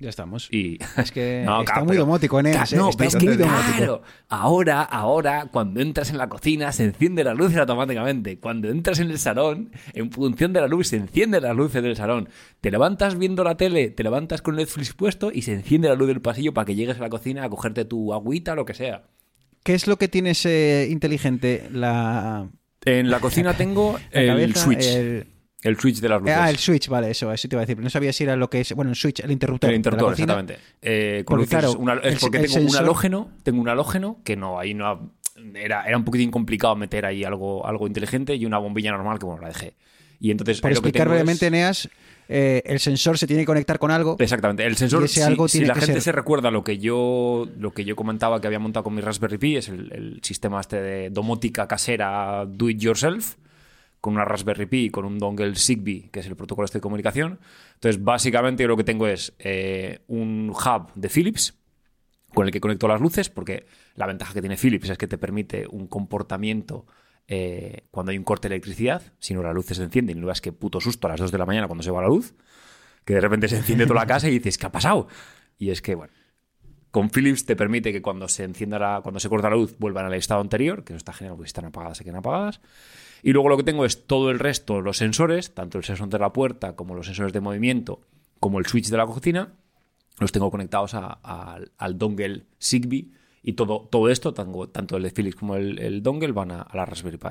Ya 0.00 0.08
estamos. 0.08 0.48
Y 0.50 0.78
Es 0.96 1.12
que 1.12 1.42
No, 1.46 1.60
está 1.60 1.74
claro, 1.74 1.86
muy 1.86 1.96
domótico, 1.96 2.40
Eneas. 2.40 2.70
Ca- 2.70 2.74
¿eh? 2.74 2.78
No, 2.78 2.88
Está 2.90 3.04
es 3.04 3.14
que 3.14 3.36
claro, 3.36 4.02
ahora, 4.28 4.82
ahora, 4.82 5.48
cuando 5.52 5.80
entras 5.80 6.10
en 6.10 6.18
la 6.18 6.28
cocina 6.28 6.72
se 6.72 6.82
enciende 6.86 7.22
la 7.22 7.34
luz 7.34 7.54
automáticamente. 7.54 8.40
Cuando 8.40 8.68
entras 8.68 8.98
en 8.98 9.12
el 9.12 9.18
salón, 9.20 9.70
en 9.92 10.10
función 10.10 10.52
de 10.52 10.60
la 10.60 10.66
luz, 10.66 10.88
se 10.88 10.96
encienden 10.96 11.44
las 11.44 11.54
luces 11.54 11.80
del 11.84 11.94
salón. 11.94 12.28
Te 12.60 12.72
levantas 12.72 13.16
viendo 13.16 13.44
la 13.44 13.56
tele, 13.56 13.90
te 13.90 14.02
levantas 14.02 14.42
con 14.42 14.56
Netflix 14.56 14.92
puesto 14.92 15.30
y 15.32 15.42
se 15.42 15.52
enciende 15.52 15.88
la 15.88 15.94
luz 15.94 16.08
del 16.08 16.20
pasillo 16.20 16.52
para 16.52 16.64
que 16.64 16.74
llegues 16.74 16.96
a 16.96 17.02
la 17.02 17.08
cocina 17.08 17.44
a 17.44 17.48
cogerte 17.48 17.84
tu 17.84 18.12
agüita, 18.12 18.56
lo 18.56 18.64
que 18.64 18.74
sea. 18.74 19.04
¿Qué 19.62 19.74
es 19.74 19.86
lo 19.86 19.96
que 19.96 20.08
tienes 20.08 20.44
eh, 20.46 20.88
inteligente? 20.90 21.68
La, 21.72 22.48
En 22.84 23.10
la 23.10 23.20
cocina 23.20 23.54
tengo 23.56 23.98
la 24.12 24.20
el 24.34 24.54
switch. 24.54 24.86
El... 24.86 25.26
el- 25.62 25.76
switch 25.78 26.00
de 26.00 26.08
las 26.08 26.20
luces. 26.20 26.36
Ah, 26.36 26.50
el 26.50 26.56
switch, 26.58 26.88
vale, 26.88 27.10
eso, 27.10 27.32
eso 27.32 27.48
te 27.48 27.54
iba 27.54 27.62
a 27.62 27.66
decir. 27.66 27.78
No 27.82 27.88
sabía 27.90 28.12
si 28.12 28.24
era 28.24 28.34
lo 28.36 28.50
que 28.50 28.60
es. 28.60 28.72
Bueno, 28.74 28.90
el 28.90 28.96
switch, 28.96 29.20
el 29.20 29.30
interruptor. 29.30 29.70
El 29.70 29.74
la 29.74 29.76
interruptor, 29.76 30.12
exactamente. 30.12 30.58
Eh, 30.80 31.22
con 31.24 31.38
Porque, 31.38 31.54
luces, 31.54 31.58
claro, 31.70 31.78
una- 31.78 31.94
es 32.06 32.14
el- 32.14 32.18
porque 32.20 32.38
el 32.38 32.50
tengo 32.52 32.68
un 32.68 32.76
halógeno, 32.76 33.30
tengo 33.44 33.60
un 33.60 33.68
halógeno 33.68 34.20
que 34.24 34.36
no, 34.36 34.58
ahí 34.58 34.74
no 34.74 35.12
era, 35.54 35.84
era 35.86 35.96
un 35.96 36.04
poquitín 36.04 36.30
complicado 36.30 36.74
meter 36.76 37.06
ahí 37.06 37.24
algo, 37.24 37.66
algo 37.66 37.86
inteligente 37.86 38.34
y 38.34 38.44
una 38.46 38.58
bombilla 38.58 38.90
normal 38.92 39.18
que 39.18 39.26
bueno, 39.26 39.40
la 39.42 39.48
dejé. 39.48 39.74
Y 40.20 40.30
entonces 40.30 40.60
Por 40.60 40.70
explicar 40.70 41.08
brevemente, 41.08 41.46
es- 41.46 41.52
Eneas, 41.52 41.88
eh, 42.32 42.62
el 42.64 42.78
sensor 42.80 43.18
se 43.18 43.26
tiene 43.26 43.42
que 43.42 43.46
conectar 43.46 43.78
con 43.78 43.90
algo. 43.90 44.16
Exactamente. 44.18 44.64
El 44.64 44.76
sensor, 44.76 45.08
si, 45.08 45.20
algo 45.20 45.48
si 45.48 45.64
la 45.64 45.74
gente 45.74 45.92
ser- 45.94 46.02
se 46.02 46.12
recuerda 46.12 46.50
lo 46.50 46.64
que 46.64 46.78
yo 46.78 47.46
lo 47.58 47.72
que 47.72 47.84
yo 47.84 47.94
comentaba 47.94 48.40
que 48.40 48.46
había 48.46 48.58
montado 48.58 48.84
con 48.84 48.94
mi 48.94 49.00
Raspberry 49.02 49.38
Pi, 49.38 49.56
es 49.56 49.68
el, 49.68 49.92
el 49.92 50.20
sistema 50.22 50.60
este 50.60 50.80
de 50.80 51.10
domótica 51.10 51.68
casera 51.68 52.44
do 52.46 52.68
it 52.70 52.78
yourself, 52.78 53.36
con 54.00 54.14
una 54.14 54.24
Raspberry 54.24 54.66
Pi 54.66 54.84
y 54.86 54.90
con 54.90 55.04
un 55.04 55.18
dongle 55.18 55.54
Zigbee, 55.54 56.08
que 56.10 56.20
es 56.20 56.26
el 56.26 56.34
protocolo 56.34 56.64
este 56.64 56.78
de 56.78 56.82
comunicación. 56.82 57.38
Entonces, 57.74 58.02
básicamente 58.02 58.62
yo 58.64 58.68
lo 58.68 58.76
que 58.76 58.84
tengo 58.84 59.06
es 59.06 59.32
eh, 59.38 60.00
un 60.08 60.50
hub 60.50 60.92
de 60.94 61.08
Philips 61.08 61.54
con 62.34 62.46
el 62.46 62.52
que 62.52 62.60
conecto 62.60 62.88
las 62.88 63.00
luces, 63.00 63.28
porque 63.28 63.66
la 63.94 64.06
ventaja 64.06 64.32
que 64.32 64.40
tiene 64.40 64.56
Philips 64.56 64.88
es 64.88 64.96
que 64.96 65.06
te 65.06 65.18
permite 65.18 65.66
un 65.68 65.86
comportamiento 65.86 66.86
eh, 67.28 67.84
cuando 67.90 68.10
hay 68.10 68.18
un 68.18 68.24
corte 68.24 68.48
de 68.48 68.54
electricidad, 68.54 69.02
si 69.18 69.34
no 69.34 69.42
las 69.42 69.54
luces 69.54 69.76
se 69.76 69.82
encienden 69.82 70.18
y 70.18 70.20
no 70.20 70.26
veas 70.26 70.40
que 70.40 70.52
puto 70.52 70.80
susto 70.80 71.06
a 71.06 71.10
las 71.10 71.20
2 71.20 71.32
de 71.32 71.38
la 71.38 71.46
mañana 71.46 71.66
cuando 71.66 71.82
se 71.82 71.90
va 71.90 72.02
la 72.02 72.08
luz, 72.08 72.34
que 73.04 73.14
de 73.14 73.20
repente 73.20 73.48
se 73.48 73.56
enciende 73.56 73.86
toda 73.86 74.00
la 74.00 74.06
casa 74.06 74.28
y 74.28 74.32
dices, 74.32 74.58
¿qué 74.58 74.66
ha 74.66 74.72
pasado? 74.72 75.08
Y 75.58 75.70
es 75.70 75.82
que, 75.82 75.94
bueno, 75.94 76.12
con 76.90 77.08
Philips 77.08 77.46
te 77.46 77.56
permite 77.56 77.92
que 77.92 78.02
cuando 78.02 78.28
se 78.28 78.44
encienda 78.44 78.78
la, 78.78 79.00
cuando 79.02 79.18
se 79.18 79.28
corta 79.28 79.48
la 79.48 79.56
luz 79.56 79.76
vuelvan 79.78 80.06
al 80.06 80.14
estado 80.14 80.40
anterior, 80.40 80.84
que 80.84 80.92
eso 80.92 80.98
está 80.98 81.12
genial 81.12 81.36
porque 81.36 81.48
están 81.48 81.64
apagadas 81.64 81.98
se 81.98 82.04
quedan 82.04 82.16
apagadas. 82.16 82.60
Y 83.22 83.32
luego 83.32 83.48
lo 83.48 83.56
que 83.56 83.62
tengo 83.62 83.84
es 83.84 84.06
todo 84.06 84.30
el 84.30 84.38
resto, 84.38 84.80
los 84.80 84.98
sensores, 84.98 85.54
tanto 85.54 85.78
el 85.78 85.84
sensor 85.84 86.08
de 86.08 86.18
la 86.18 86.32
puerta 86.32 86.76
como 86.76 86.94
los 86.94 87.06
sensores 87.06 87.32
de 87.32 87.40
movimiento, 87.40 88.00
como 88.40 88.58
el 88.58 88.66
switch 88.66 88.90
de 88.90 88.96
la 88.96 89.06
cocina, 89.06 89.54
los 90.18 90.32
tengo 90.32 90.50
conectados 90.50 90.94
al 90.94 91.98
dongle 91.98 92.44
Zigbee 92.60 93.10
y 93.42 93.54
todo, 93.54 93.88
todo 93.90 94.08
esto, 94.08 94.32
tanto, 94.32 94.68
tanto 94.68 94.96
el 94.96 95.02
de 95.02 95.10
Philips 95.10 95.36
como 95.36 95.56
el, 95.56 95.78
el 95.78 96.02
dongle, 96.02 96.32
van 96.32 96.52
a, 96.52 96.62
a 96.62 96.76
la 96.76 96.84
Raspberry 96.84 97.18
Pi. 97.18 97.28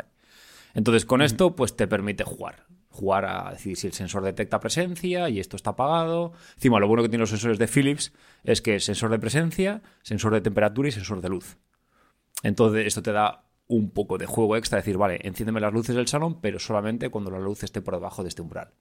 Entonces, 0.74 1.06
con 1.06 1.22
esto, 1.22 1.56
pues 1.56 1.76
te 1.76 1.88
permite 1.88 2.24
jugar. 2.24 2.66
Jugar 2.90 3.26
a 3.26 3.52
decir 3.52 3.78
si 3.78 3.88
el 3.88 3.94
sensor 3.94 4.24
detecta 4.24 4.60
presencia 4.60 5.30
y 5.30 5.40
esto 5.40 5.56
está 5.56 5.72
apagado. 5.72 6.34
Encima, 6.56 6.80
lo 6.80 6.88
bueno 6.88 7.04
que 7.04 7.10
tienen 7.10 7.22
los 7.22 7.30
sensores 7.30 7.58
de 7.58 7.68
Philips 7.68 8.14
es 8.44 8.62
que 8.62 8.76
es 8.76 8.86
sensor 8.86 9.12
de 9.12 9.20
presencia, 9.20 9.82
sensor 10.02 10.34
de 10.34 10.42
temperatura 10.42 10.90
y 10.90 10.92
sensor 10.92 11.22
de 11.22 11.30
luz. 11.30 11.58
Entonces, 12.44 12.86
esto 12.88 13.02
te 13.02 13.12
da 13.12 13.46
un 13.68 13.92
poco 13.92 14.18
de 14.18 14.26
juego 14.26 14.58
extra, 14.58 14.80
decir, 14.80 14.98
vale, 14.98 15.20
enciéndeme 15.24 15.62
las 15.62 15.72
luces 15.72 15.96
del 15.96 16.08
salón, 16.08 16.42
pero 16.42 16.60
solamente 16.60 17.10
cuando 17.10 17.32
la 17.32 17.40
luz 17.40 17.64
esté 17.64 17.82
por 17.82 17.94
debajo 17.94 18.24
de 18.24 18.30
este 18.30 18.42
umbral. 18.42 18.72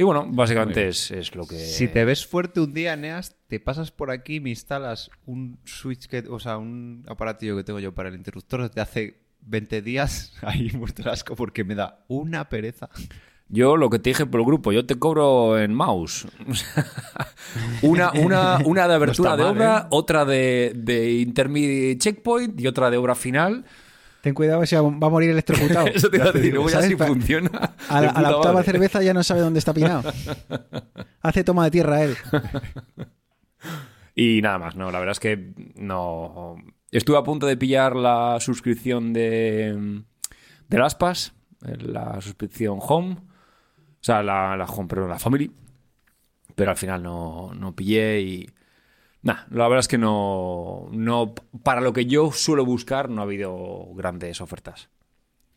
Y 0.00 0.02
bueno, 0.02 0.26
básicamente 0.30 0.88
es, 0.88 1.10
es 1.10 1.34
lo 1.34 1.46
que. 1.46 1.58
Si 1.58 1.86
te 1.86 2.06
ves 2.06 2.26
fuerte 2.26 2.58
un 2.60 2.72
día, 2.72 2.96
Neas, 2.96 3.36
te 3.48 3.60
pasas 3.60 3.90
por 3.90 4.10
aquí 4.10 4.36
y 4.36 4.40
me 4.40 4.48
instalas 4.48 5.10
un 5.26 5.58
switch, 5.66 6.06
que, 6.06 6.20
o 6.20 6.40
sea, 6.40 6.56
un 6.56 7.04
aparatillo 7.06 7.54
que 7.54 7.64
tengo 7.64 7.80
yo 7.80 7.94
para 7.94 8.08
el 8.08 8.14
interruptor 8.14 8.66
desde 8.66 8.80
hace 8.80 9.20
20 9.42 9.82
días. 9.82 10.32
Ahí 10.42 10.70
muerto 10.72 11.02
el 11.02 11.08
asco 11.10 11.36
porque 11.36 11.64
me 11.64 11.74
da 11.74 12.02
una 12.08 12.48
pereza. 12.48 12.88
Yo 13.50 13.76
lo 13.76 13.90
que 13.90 13.98
te 13.98 14.08
dije 14.08 14.24
por 14.24 14.40
el 14.40 14.46
grupo, 14.46 14.72
yo 14.72 14.86
te 14.86 14.98
cobro 14.98 15.58
en 15.58 15.74
mouse. 15.74 16.26
una, 17.82 18.10
una, 18.12 18.56
una 18.64 18.88
de 18.88 18.94
abertura 18.94 19.36
de 19.36 19.42
mal, 19.42 19.52
obra, 19.52 19.78
¿eh? 19.80 19.86
otra 19.90 20.24
de, 20.24 20.72
de 20.76 21.12
intermediate 21.12 21.98
checkpoint 21.98 22.58
y 22.58 22.66
otra 22.66 22.90
de 22.90 22.96
obra 22.96 23.14
final. 23.14 23.66
Ten 24.22 24.34
cuidado, 24.34 24.64
si 24.66 24.76
va 24.76 24.80
a 24.80 25.10
morir 25.10 25.30
electrocutado. 25.30 25.86
Eso 25.94 26.10
te 26.10 26.18
iba 26.18 26.26
a 26.26 26.32
decir, 26.32 26.52
luego 26.52 26.68
ya 26.68 26.82
si 26.82 26.96
funciona. 26.96 27.74
A 27.88 28.00
la, 28.00 28.10
a 28.10 28.22
la 28.22 28.28
puta 28.28 28.36
octava 28.36 28.54
madre. 28.54 28.72
cerveza 28.72 29.02
ya 29.02 29.14
no 29.14 29.22
sabe 29.22 29.40
dónde 29.40 29.58
está 29.58 29.72
pinado. 29.72 30.12
Hace 31.22 31.44
toma 31.44 31.64
de 31.64 31.70
tierra 31.70 32.02
él. 32.02 32.16
Y 34.14 34.42
nada 34.42 34.58
más, 34.58 34.76
no, 34.76 34.90
la 34.90 34.98
verdad 34.98 35.12
es 35.12 35.20
que 35.20 35.54
no. 35.76 36.56
Estuve 36.90 37.16
a 37.16 37.22
punto 37.22 37.46
de 37.46 37.56
pillar 37.56 37.96
la 37.96 38.38
suscripción 38.40 39.12
de, 39.12 40.02
de 40.68 40.78
las 40.78 40.94
PAS, 40.94 41.32
la 41.60 42.20
suscripción 42.20 42.78
Home, 42.80 43.12
o 43.14 44.02
sea, 44.02 44.22
la, 44.22 44.56
la 44.56 44.64
Home, 44.64 44.88
pero 44.88 45.08
la 45.08 45.18
Family, 45.18 45.50
pero 46.54 46.72
al 46.72 46.76
final 46.76 47.02
no, 47.02 47.54
no 47.54 47.74
pillé 47.74 48.20
y. 48.20 48.50
Nada, 49.22 49.46
la 49.50 49.64
verdad 49.64 49.80
es 49.80 49.88
que 49.88 49.98
no, 49.98 50.88
no. 50.92 51.34
Para 51.62 51.80
lo 51.80 51.92
que 51.92 52.06
yo 52.06 52.32
suelo 52.32 52.64
buscar, 52.64 53.10
no 53.10 53.20
ha 53.20 53.24
habido 53.24 53.88
grandes 53.94 54.40
ofertas. 54.40 54.88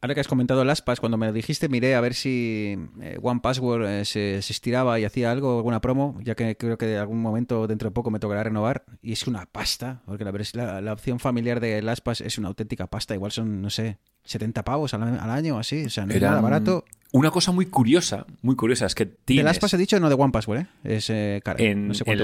Ahora 0.02 0.16
que 0.16 0.20
has 0.20 0.28
comentado 0.28 0.66
las 0.66 0.82
PAS, 0.82 1.00
cuando 1.00 1.18
me 1.18 1.28
lo 1.28 1.32
dijiste, 1.32 1.70
miré 1.70 1.96
a 1.96 2.02
ver 2.02 2.14
si 2.14 2.78
eh, 3.00 3.18
One 3.22 3.40
Password 3.40 3.86
eh, 3.86 4.04
se, 4.04 4.42
se 4.42 4.52
estiraba 4.52 5.00
y 5.00 5.06
hacía 5.06 5.32
algo, 5.32 5.56
alguna 5.56 5.80
promo, 5.80 6.20
ya 6.22 6.36
que 6.36 6.58
creo 6.58 6.78
que 6.78 6.88
de 6.88 6.98
algún 6.98 7.22
momento 7.22 7.68
dentro 7.68 7.90
de 7.90 7.94
poco 7.94 8.12
me 8.12 8.20
tocará 8.20 8.44
renovar. 8.44 8.84
Y 9.02 9.14
es 9.14 9.28
una 9.28 9.46
pasta, 9.46 10.02
porque 10.06 10.26
la, 10.26 10.34
la, 10.56 10.82
la 10.82 10.92
opción 10.92 11.20
familiar 11.20 11.62
de 11.62 11.82
las 11.82 12.02
PAS 12.02 12.20
es 12.20 12.38
una 12.38 12.50
auténtica 12.50 12.88
pasta. 12.88 13.16
Igual 13.16 13.32
son, 13.32 13.62
no 13.62 13.70
sé, 13.70 13.98
70 14.26 14.66
pavos 14.66 14.94
al, 14.94 15.04
al 15.04 15.30
año 15.30 15.58
así. 15.58 15.86
O 15.86 15.90
sea, 15.90 16.06
no 16.06 16.14
es 16.14 16.22
nada 16.22 16.42
barato. 16.42 16.84
Una 17.14 17.30
cosa 17.30 17.52
muy 17.52 17.68
curiosa, 17.68 18.26
muy 18.42 18.56
curiosa, 18.56 18.88
es 18.88 18.96
que 18.96 19.06
tienes... 19.06 19.46
Last 19.46 19.62
Pass 19.62 19.76
he 19.76 19.78
dicho, 19.78 20.00
no 20.00 20.10
de 20.10 20.16
One 20.16 20.32
Password, 20.32 20.62
¿eh? 20.62 20.68
Es 20.84 21.12
eh, 21.12 21.42
cara. 21.44 21.64
En, 21.64 21.90
No 21.90 21.94
sé 21.94 22.04
en 22.08 22.20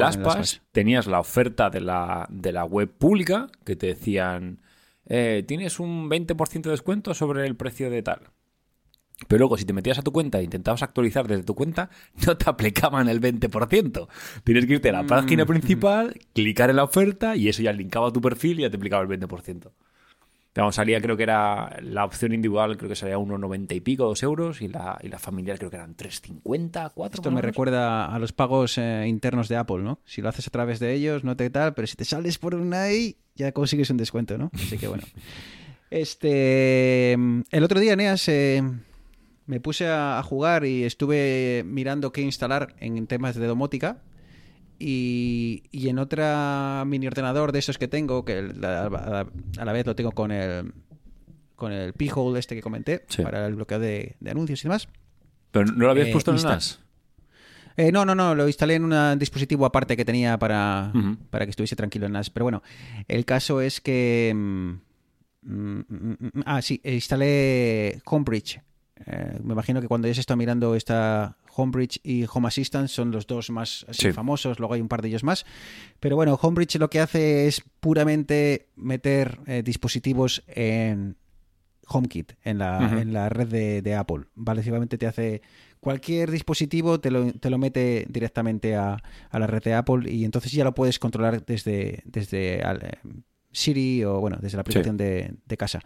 tenías 0.71 1.05
la 1.05 1.19
oferta 1.19 1.69
de 1.69 1.79
la, 1.79 2.27
de 2.31 2.51
la 2.51 2.65
web 2.65 2.89
pública 2.89 3.49
que 3.63 3.75
te 3.75 3.85
decían, 3.85 4.61
eh, 5.05 5.43
tienes 5.47 5.79
un 5.79 6.09
20% 6.09 6.63
de 6.63 6.71
descuento 6.71 7.13
sobre 7.13 7.45
el 7.45 7.55
precio 7.55 7.91
de 7.91 8.01
tal. 8.01 8.31
Pero 9.27 9.39
luego, 9.39 9.57
si 9.57 9.65
te 9.65 9.73
metías 9.73 9.99
a 9.99 10.01
tu 10.01 10.11
cuenta 10.11 10.39
e 10.39 10.43
intentabas 10.43 10.81
actualizar 10.81 11.27
desde 11.27 11.43
tu 11.43 11.53
cuenta, 11.53 11.91
no 12.25 12.35
te 12.35 12.49
aplicaban 12.49 13.09
el 13.09 13.21
20%. 13.21 14.07
Tienes 14.43 14.65
que 14.65 14.73
irte 14.73 14.89
a 14.89 14.93
la 14.93 15.05
página 15.05 15.45
principal, 15.45 16.19
clicar 16.33 16.71
en 16.71 16.77
la 16.77 16.85
oferta 16.85 17.35
y 17.35 17.47
eso 17.47 17.61
ya 17.61 17.73
linkaba 17.73 18.07
a 18.07 18.11
tu 18.11 18.21
perfil 18.21 18.59
y 18.59 18.61
ya 18.63 18.71
te 18.71 18.77
aplicaba 18.77 19.03
el 19.03 19.09
20%. 19.09 19.71
Vamos, 20.59 20.75
salía, 20.75 21.01
creo 21.01 21.17
que 21.17 21.23
era 21.23 21.79
la 21.81 22.05
opción 22.05 22.33
individual, 22.33 22.77
creo 22.77 22.89
que 22.89 22.95
salía 22.95 23.17
unos 23.17 23.39
90 23.39 23.73
y 23.75 23.79
pico, 23.81 24.05
2 24.05 24.23
euros, 24.23 24.61
y 24.61 24.67
la, 24.67 24.99
y 25.01 25.07
la 25.07 25.19
familiar 25.19 25.57
creo 25.57 25.69
que 25.69 25.77
eran 25.77 25.95
3,50, 25.95 26.91
4. 26.93 27.17
Esto 27.19 27.31
me 27.31 27.41
recuerda 27.41 28.13
a 28.13 28.19
los 28.19 28.33
pagos 28.33 28.77
eh, 28.77 29.05
internos 29.07 29.47
de 29.47 29.55
Apple, 29.55 29.79
¿no? 29.79 29.99
Si 30.05 30.21
lo 30.21 30.29
haces 30.29 30.47
a 30.47 30.51
través 30.51 30.79
de 30.79 30.93
ellos, 30.93 31.23
no 31.23 31.35
te 31.35 31.49
tal, 31.49 31.73
pero 31.73 31.87
si 31.87 31.95
te 31.95 32.05
sales 32.05 32.37
por 32.37 32.55
una 32.55 32.83
ahí, 32.83 33.17
ya 33.35 33.51
consigues 33.51 33.89
un 33.89 33.97
descuento, 33.97 34.37
¿no? 34.37 34.51
Así 34.53 34.77
que 34.77 34.87
bueno. 34.87 35.03
Este. 35.91 37.13
El 37.13 37.63
otro 37.63 37.79
día, 37.79 37.95
Neas, 37.95 38.27
eh, 38.29 38.61
me 39.47 39.59
puse 39.59 39.87
a 39.87 40.21
jugar 40.23 40.63
y 40.63 40.83
estuve 40.83 41.63
mirando 41.65 42.11
qué 42.11 42.21
instalar 42.21 42.75
en 42.79 43.07
temas 43.07 43.33
de 43.33 43.47
domótica. 43.47 43.97
Y, 44.81 45.63
y 45.71 45.89
en 45.89 45.99
otra 45.99 46.83
mini 46.87 47.05
ordenador 47.07 47.51
de 47.51 47.59
esos 47.59 47.77
que 47.77 47.87
tengo, 47.89 48.23
que 48.23 48.41
la- 48.41 48.85
a, 48.85 49.25
a 49.61 49.65
la 49.65 49.71
vez 49.73 49.85
lo 49.85 49.95
tengo 49.95 50.11
con 50.13 50.31
el 50.31 50.73
con 51.55 51.73
el 51.73 51.91
P-hole 51.91 52.39
este 52.39 52.55
que 52.55 52.61
comenté, 52.61 53.03
Sí. 53.09 53.21
para 53.21 53.45
el 53.45 53.55
bloqueo 53.55 53.79
de, 53.79 54.15
de 54.21 54.31
anuncios 54.31 54.61
y 54.61 54.63
demás. 54.63 54.87
Pero 55.51 55.65
no 55.65 55.85
lo 55.85 55.91
habías 55.91 56.07
Eh, 56.07 56.11
puesto 56.13 56.31
en 56.33 56.41
NAS. 56.41 56.79
Eh, 57.75 57.91
no, 57.91 58.05
no, 58.05 58.15
no, 58.15 58.33
lo 58.33 58.47
instalé 58.47 58.75
en 58.75 58.85
un 58.85 59.19
dispositivo 59.19 59.65
aparte 59.65 59.97
que 59.97 60.05
tenía 60.05 60.39
para, 60.39 60.93
para 61.29 61.45
que 61.45 61.49
estuviese 61.49 61.75
tranquilo 61.75 62.05
en 62.05 62.13
NAS. 62.13 62.29
Pero 62.29 62.45
bueno, 62.45 62.63
el 63.09 63.25
caso 63.25 63.59
es 63.59 63.81
que... 63.81 64.31
mm, 64.33 64.71
mm, 65.41 65.79
mm, 65.89 66.41
ah, 66.45 66.61
sí, 66.61 66.79
instalé 66.85 68.01
Homebridge. 68.05 68.61
Eh, 69.05 69.39
me 69.43 69.51
imagino 69.53 69.81
que 69.81 69.87
cuando 69.89 70.07
ya 70.07 70.13
se 70.13 70.21
está 70.21 70.35
mirando 70.37 70.75
esta 70.75 71.35
Homebridge 71.59 71.99
y 72.03 72.25
Home 72.31 72.47
Assistant 72.47 72.87
son 72.87 73.11
los 73.11 73.27
dos 73.27 73.49
más 73.49 73.85
Sí. 73.91 74.11
famosos, 74.13 74.59
luego 74.59 74.73
hay 74.75 74.81
un 74.81 74.87
par 74.87 75.01
de 75.01 75.09
ellos 75.09 75.23
más. 75.23 75.45
Pero 75.99 76.15
bueno, 76.15 76.39
Homebridge 76.41 76.77
lo 76.79 76.89
que 76.89 76.99
hace 76.99 77.47
es 77.47 77.61
puramente 77.79 78.69
meter 78.75 79.39
eh, 79.47 79.61
dispositivos 79.63 80.43
en 80.47 81.17
HomeKit, 81.87 82.33
en 82.43 82.59
la, 82.59 83.01
en 83.01 83.13
la 83.13 83.29
red 83.29 83.47
de, 83.47 83.81
de 83.81 83.95
Apple. 83.95 84.25
Básicamente 84.35 84.97
te 84.97 85.07
hace 85.07 85.41
cualquier 85.79 86.29
dispositivo, 86.29 86.99
te 86.99 87.09
lo, 87.09 87.31
te 87.33 87.49
lo 87.49 87.57
mete 87.57 88.05
directamente 88.09 88.75
a, 88.75 89.01
a 89.31 89.39
la 89.39 89.47
red 89.47 89.63
de 89.63 89.73
Apple 89.73 90.11
y 90.11 90.23
entonces 90.23 90.51
ya 90.51 90.63
lo 90.63 90.75
puedes 90.75 90.99
controlar 90.99 91.43
desde, 91.45 92.03
desde 92.05 92.61
al- 92.61 92.83
eh, 92.83 92.99
Siri 93.51 94.03
o 94.03 94.19
bueno, 94.19 94.37
desde 94.41 94.57
la 94.57 94.61
aplicación 94.61 94.97
de, 94.97 95.33
de 95.45 95.57
casa. 95.57 95.79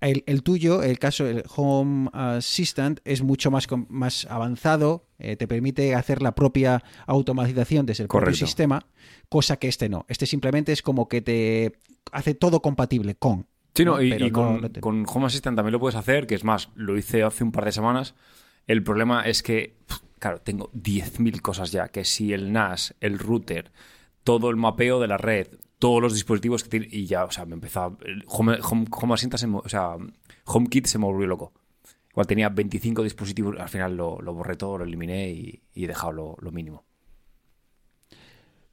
El, 0.00 0.24
el 0.26 0.42
tuyo, 0.42 0.82
el 0.82 0.98
caso, 0.98 1.26
el 1.26 1.44
Home 1.56 2.10
Assistant, 2.12 3.00
es 3.04 3.22
mucho 3.22 3.50
más, 3.50 3.66
más 3.88 4.26
avanzado, 4.30 5.06
eh, 5.18 5.36
te 5.36 5.46
permite 5.46 5.94
hacer 5.94 6.22
la 6.22 6.34
propia 6.34 6.82
automatización 7.06 7.86
desde 7.86 8.02
el 8.04 8.08
propio 8.08 8.26
sistema, 8.46 8.86
cosa 9.28 9.56
que 9.58 9.68
este 9.68 9.88
no. 9.88 10.04
Este 10.08 10.26
simplemente 10.26 10.72
es 10.72 10.82
como 10.82 11.08
que 11.08 11.22
te 11.22 11.72
hace 12.10 12.34
todo 12.34 12.60
compatible 12.62 13.14
con. 13.14 13.46
Sí, 13.74 13.84
no, 13.84 13.92
¿no? 13.96 14.02
y, 14.02 14.30
con, 14.30 14.60
no 14.60 14.70
te- 14.70 14.80
con 14.80 15.04
Home 15.08 15.26
Assistant 15.26 15.56
también 15.56 15.72
lo 15.72 15.80
puedes 15.80 15.96
hacer, 15.96 16.26
que 16.26 16.34
es 16.34 16.44
más, 16.44 16.70
lo 16.74 16.98
hice 16.98 17.22
hace 17.22 17.42
un 17.44 17.52
par 17.52 17.64
de 17.64 17.72
semanas. 17.72 18.14
El 18.66 18.82
problema 18.82 19.22
es 19.22 19.42
que, 19.42 19.76
claro, 20.18 20.40
tengo 20.40 20.70
10.000 20.72 21.40
cosas 21.40 21.72
ya, 21.72 21.88
que 21.88 22.04
si 22.04 22.32
el 22.32 22.52
NAS, 22.52 22.94
el 23.00 23.18
router, 23.18 23.72
todo 24.24 24.50
el 24.50 24.56
mapeo 24.56 25.00
de 25.00 25.08
la 25.08 25.16
red, 25.16 25.46
todos 25.82 26.00
los 26.00 26.14
dispositivos 26.14 26.62
que 26.62 26.70
tiene, 26.70 26.86
y 26.92 27.06
ya, 27.06 27.24
o 27.24 27.32
sea, 27.32 27.44
me 27.44 27.54
empezaba... 27.54 27.96
Home, 28.28 28.56
Home, 28.62 28.86
Home 28.88 29.14
o 29.64 29.68
sea, 29.68 29.96
HomeKit 30.44 30.86
se 30.86 30.96
me 30.96 31.06
volvió 31.06 31.26
loco. 31.26 31.52
Igual 32.12 32.28
tenía 32.28 32.48
25 32.50 33.02
dispositivos, 33.02 33.58
al 33.58 33.68
final 33.68 33.96
lo, 33.96 34.22
borré 34.32 34.54
todo, 34.54 34.78
lo 34.78 34.84
eliminé 34.84 35.30
y, 35.30 35.60
he 35.74 35.88
dejado 35.88 36.12
lo, 36.12 36.36
lo 36.40 36.52
mínimo. 36.52 36.84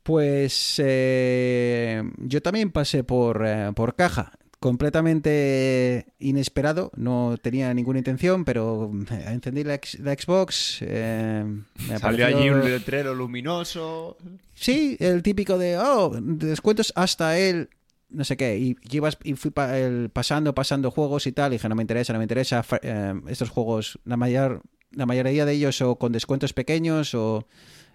Pues 0.03 0.79
eh, 0.85 2.03
yo 2.17 2.43
también 2.43 2.71
pasé 2.71 3.03
por, 3.03 3.43
eh, 3.43 3.71
por 3.73 3.95
caja. 3.95 4.33
Completamente 4.59 6.07
inesperado, 6.19 6.91
no 6.95 7.35
tenía 7.41 7.73
ninguna 7.73 7.99
intención, 7.99 8.43
pero 8.45 8.91
eh, 9.11 9.25
encendí 9.27 9.63
la, 9.63 9.75
ex- 9.75 9.97
la 9.99 10.13
Xbox. 10.13 10.79
eh, 10.81 11.43
me 11.45 11.97
Salió 11.99 12.25
apareció- 12.25 12.27
allí 12.27 12.49
un 12.49 12.65
letrero 12.65 13.13
luminoso. 13.15 14.17
Sí, 14.53 14.97
el 14.99 15.23
típico 15.23 15.57
de, 15.57 15.77
oh, 15.77 16.11
descuentos 16.21 16.91
hasta 16.95 17.37
el 17.37 17.69
no 18.09 18.23
sé 18.23 18.37
qué. 18.37 18.57
Y, 18.57 18.75
y 18.89 18.97
ibas- 18.97 19.17
y 19.23 19.33
fui 19.35 19.51
pa- 19.51 19.77
el- 19.77 20.09
pasando, 20.09 20.53
pasando 20.55 20.91
juegos 20.91 21.27
y 21.27 21.31
tal. 21.31 21.51
Y 21.51 21.55
dije, 21.55 21.69
no 21.69 21.75
me 21.75 21.83
interesa, 21.83 22.11
no 22.13 22.19
me 22.19 22.25
interesa. 22.25 22.65
Eh, 22.81 23.13
estos 23.27 23.49
juegos, 23.49 23.99
la, 24.03 24.17
mayor, 24.17 24.61
la 24.91 25.05
mayoría 25.05 25.45
de 25.45 25.53
ellos 25.53 25.79
o 25.81 25.95
con 25.97 26.11
descuentos 26.11 26.51
pequeños 26.53 27.13
o... 27.15 27.47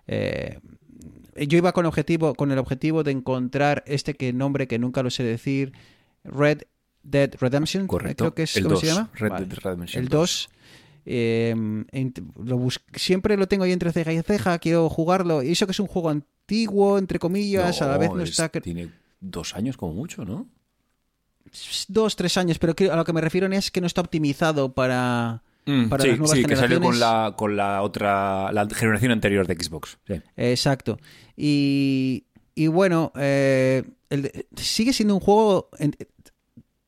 eh, 0.07 0.61
yo 1.37 1.59
iba 1.59 1.73
con 1.73 1.85
objetivo 1.85 2.35
con 2.37 2.53
el 2.53 2.59
objetivo 2.59 3.03
de 3.03 3.11
encontrar 3.11 3.83
este 3.89 4.15
que 4.15 4.33
nombre 4.33 4.69
que 4.69 4.79
nunca 4.79 5.03
lo 5.03 5.11
sé 5.11 5.25
decir 5.25 5.73
Red 6.25 6.63
Dead 7.03 7.31
Redemption 7.39 7.87
Correcto. 7.87 8.25
creo 8.25 8.35
que 8.35 8.43
es 8.45 8.57
El 8.57 8.65
¿cómo 8.65 8.75
2, 8.75 8.81
se 8.81 8.87
llama 8.87 9.11
Red 9.15 9.31
Vale. 9.31 9.47
Dead 9.47 9.59
Redemption 9.59 10.03
el 10.03 10.09
2 10.09 10.49
eh, 11.07 11.55
ent- 11.93 12.25
lo 12.43 12.57
bus- 12.57 12.81
siempre 12.95 13.37
lo 13.37 13.47
tengo 13.47 13.65
ahí 13.65 13.73
entre 13.73 13.93
ceja 13.93 14.13
y 14.13 14.23
ceja 14.23 14.59
quiero 14.59 14.89
jugarlo 14.89 15.43
y 15.43 15.53
eso 15.53 15.67
que 15.67 15.73
es 15.73 15.81
un 15.81 15.87
juego 15.87 16.09
antiguo 16.11 16.97
entre 16.99 17.19
comillas 17.19 17.83
a 17.83 17.87
la 17.89 17.99
vez 17.99 18.11
no 18.11 18.23
es- 18.23 18.31
está 18.31 18.49
Tiene 18.49 18.91
dos 19.21 19.55
años 19.55 19.77
como 19.77 19.93
mucho, 19.93 20.25
¿no? 20.25 20.49
dos 21.89 22.17
tres 22.17 22.37
años 22.37 22.59
pero 22.59 22.75
a 22.93 22.97
lo 22.97 23.05
que 23.05 23.13
me 23.13 23.21
refiero 23.21 23.47
es 23.53 23.71
que 23.71 23.81
no 23.81 23.87
está 23.87 24.01
optimizado 24.01 24.73
para 24.73 25.43
Mm, 25.67 25.89
para 25.89 26.03
sí, 26.03 26.11
las 26.11 26.19
nuevas 26.19 26.37
sí, 26.37 26.45
que 26.45 26.57
salió 26.57 26.79
con 26.79 26.93
generaciones. 26.93 27.01
la, 27.01 27.37
con 27.39 27.57
la 27.57 27.81
otra, 27.81 28.53
la 28.53 28.69
generación 28.69 29.13
anterior 29.13 29.47
de 29.47 29.55
Xbox. 29.55 29.97
Sí. 30.07 30.21
Exacto. 30.37 30.99
Y, 31.39 32.25
y 32.55 32.67
bueno, 32.67 33.13
eh, 33.17 33.83
el 34.11 34.45
sigue 34.57 34.93
siendo 34.93 35.15
un 35.15 35.21
juego. 35.21 35.71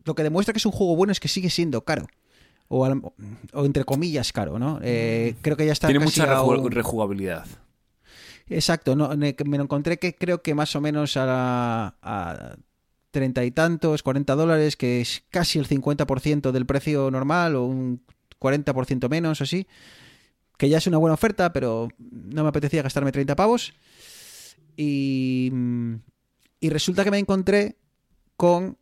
Lo 0.06 0.14
que 0.14 0.22
demuestra 0.22 0.52
que 0.54 0.58
es 0.58 0.66
un 0.66 0.72
juego 0.72 0.96
bueno 0.96 1.12
es 1.12 1.20
que 1.20 1.28
sigue 1.28 1.50
siendo 1.50 1.84
caro. 1.84 2.06
O, 2.68 2.84
al- 2.84 3.00
o 3.52 3.64
entre 3.64 3.84
comillas 3.84 4.32
caro, 4.32 4.58
¿no? 4.58 4.80
Eh, 4.82 5.36
creo 5.42 5.56
que 5.56 5.66
ya 5.66 5.72
está 5.72 5.86
Tiene 5.88 6.04
casi 6.04 6.20
mucha 6.20 6.32
a 6.32 6.42
reju- 6.42 6.64
un- 6.64 6.70
rejugabilidad. 6.72 7.46
Exacto, 8.48 8.94
no, 8.96 9.10
me 9.16 9.34
lo 9.58 9.62
encontré 9.64 9.98
que 9.98 10.14
creo 10.14 10.40
que 10.42 10.54
más 10.54 10.74
o 10.76 10.80
menos 10.80 11.16
a, 11.16 11.26
la- 11.26 11.94
a 12.02 12.56
treinta 13.10 13.44
y 13.44 13.50
tantos, 13.50 14.02
40 14.02 14.34
dólares, 14.34 14.76
que 14.76 15.00
es 15.00 15.22
casi 15.30 15.58
el 15.58 15.66
50% 15.66 16.52
del 16.52 16.66
precio 16.66 17.10
normal 17.10 17.56
o 17.56 17.64
un 17.64 18.02
40% 18.40 19.08
menos 19.08 19.40
o 19.40 19.44
así, 19.44 19.66
que 20.58 20.68
ya 20.68 20.78
es 20.78 20.86
una 20.86 20.98
buena 20.98 21.14
oferta, 21.14 21.52
pero 21.52 21.88
no 21.98 22.42
me 22.42 22.48
apetecía 22.48 22.82
gastarme 22.82 23.12
30 23.12 23.34
pavos. 23.36 23.72
Y, 24.76 25.50
y 26.60 26.68
resulta 26.70 27.04
que 27.04 27.10
me 27.10 27.18
encontré 27.18 27.76
con 28.36 28.76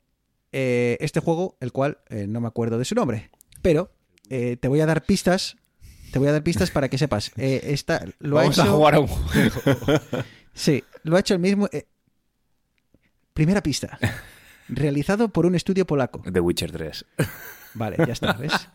eh, 0.57 0.97
este 1.01 1.19
juego, 1.19 1.57
el 1.61 1.73
cual 1.73 1.99
eh, 2.11 2.27
no 2.29 2.41
me 2.41 2.47
acuerdo 2.47 2.79
de 2.79 2.85
su 2.85 2.95
nombre, 2.95 3.29
pero 3.61 3.91
eh, 4.31 4.57
te 4.57 4.69
voy 4.69 4.81
a 4.81 4.87
dar 4.87 5.05
pistas. 5.05 5.57
Te 6.13 6.21
voy 6.21 6.29
a 6.29 6.33
dar 6.33 6.45
pistas 6.45 6.71
para 6.71 6.89
que 6.89 6.97
sepas. 6.97 7.33
Esta, 7.37 8.05
lo 8.21 8.37
Vamos 8.37 8.57
ha 8.61 8.63
a 8.63 8.65
hecho... 8.67 8.77
jugar 8.77 8.95
a 8.95 9.01
un 9.01 9.09
juego. 9.09 9.61
Sí, 10.57 10.85
lo 11.03 11.17
ha 11.17 11.21
hecho 11.21 11.35
el 11.35 11.41
mismo. 11.41 11.69
Primera 13.33 13.61
pista. 13.61 13.99
Realizado 14.69 15.29
por 15.29 15.47
un 15.47 15.57
estudio 15.57 15.85
polaco. 15.85 16.23
The 16.33 16.39
Witcher 16.39 16.71
3. 16.71 17.05
Vale, 17.75 17.97
ya 17.99 18.13
está, 18.13 18.35
¿ves? 18.35 18.53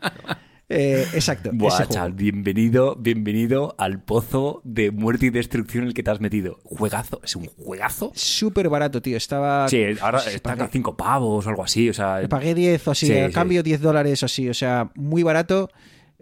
Eh, 0.72 1.04
exacto. 1.16 1.50
Buah, 1.52 2.10
bienvenido, 2.14 2.96
bienvenido 2.96 3.74
al 3.80 4.04
pozo 4.04 4.62
de 4.64 4.92
muerte 4.92 5.26
y 5.26 5.30
destrucción 5.32 5.82
en 5.84 5.88
el 5.88 5.94
que 5.96 6.04
te 6.04 6.12
has 6.12 6.22
metido. 6.22 6.60
Juegazo, 6.64 7.20
es 7.24 7.36
un 7.36 7.48
juegazo. 7.48 8.12
Súper 8.14 8.70
barato, 8.70 9.02
tío. 9.02 9.18
Estaba. 9.18 9.68
Sí, 9.68 9.84
ahora 10.00 10.20
pues, 10.24 10.36
está 10.36 10.56
pagué- 10.56 10.64
a 10.66 10.68
5 10.68 10.96
pavos 10.96 11.46
o 11.48 11.50
algo 11.50 11.64
así. 11.64 11.90
O 11.90 11.94
sea, 11.94 12.22
Pagué 12.30 12.54
10 12.54 12.88
o 12.88 12.92
así, 12.92 13.08
Sí, 13.08 13.18
a 13.18 13.28
sí. 13.30 13.34
cambio 13.34 13.64
10 13.64 13.82
dólares 13.82 14.22
o 14.22 14.28
así. 14.28 14.48
O 14.48 14.54
sea, 14.54 14.92
muy 14.94 15.24
barato. 15.24 15.70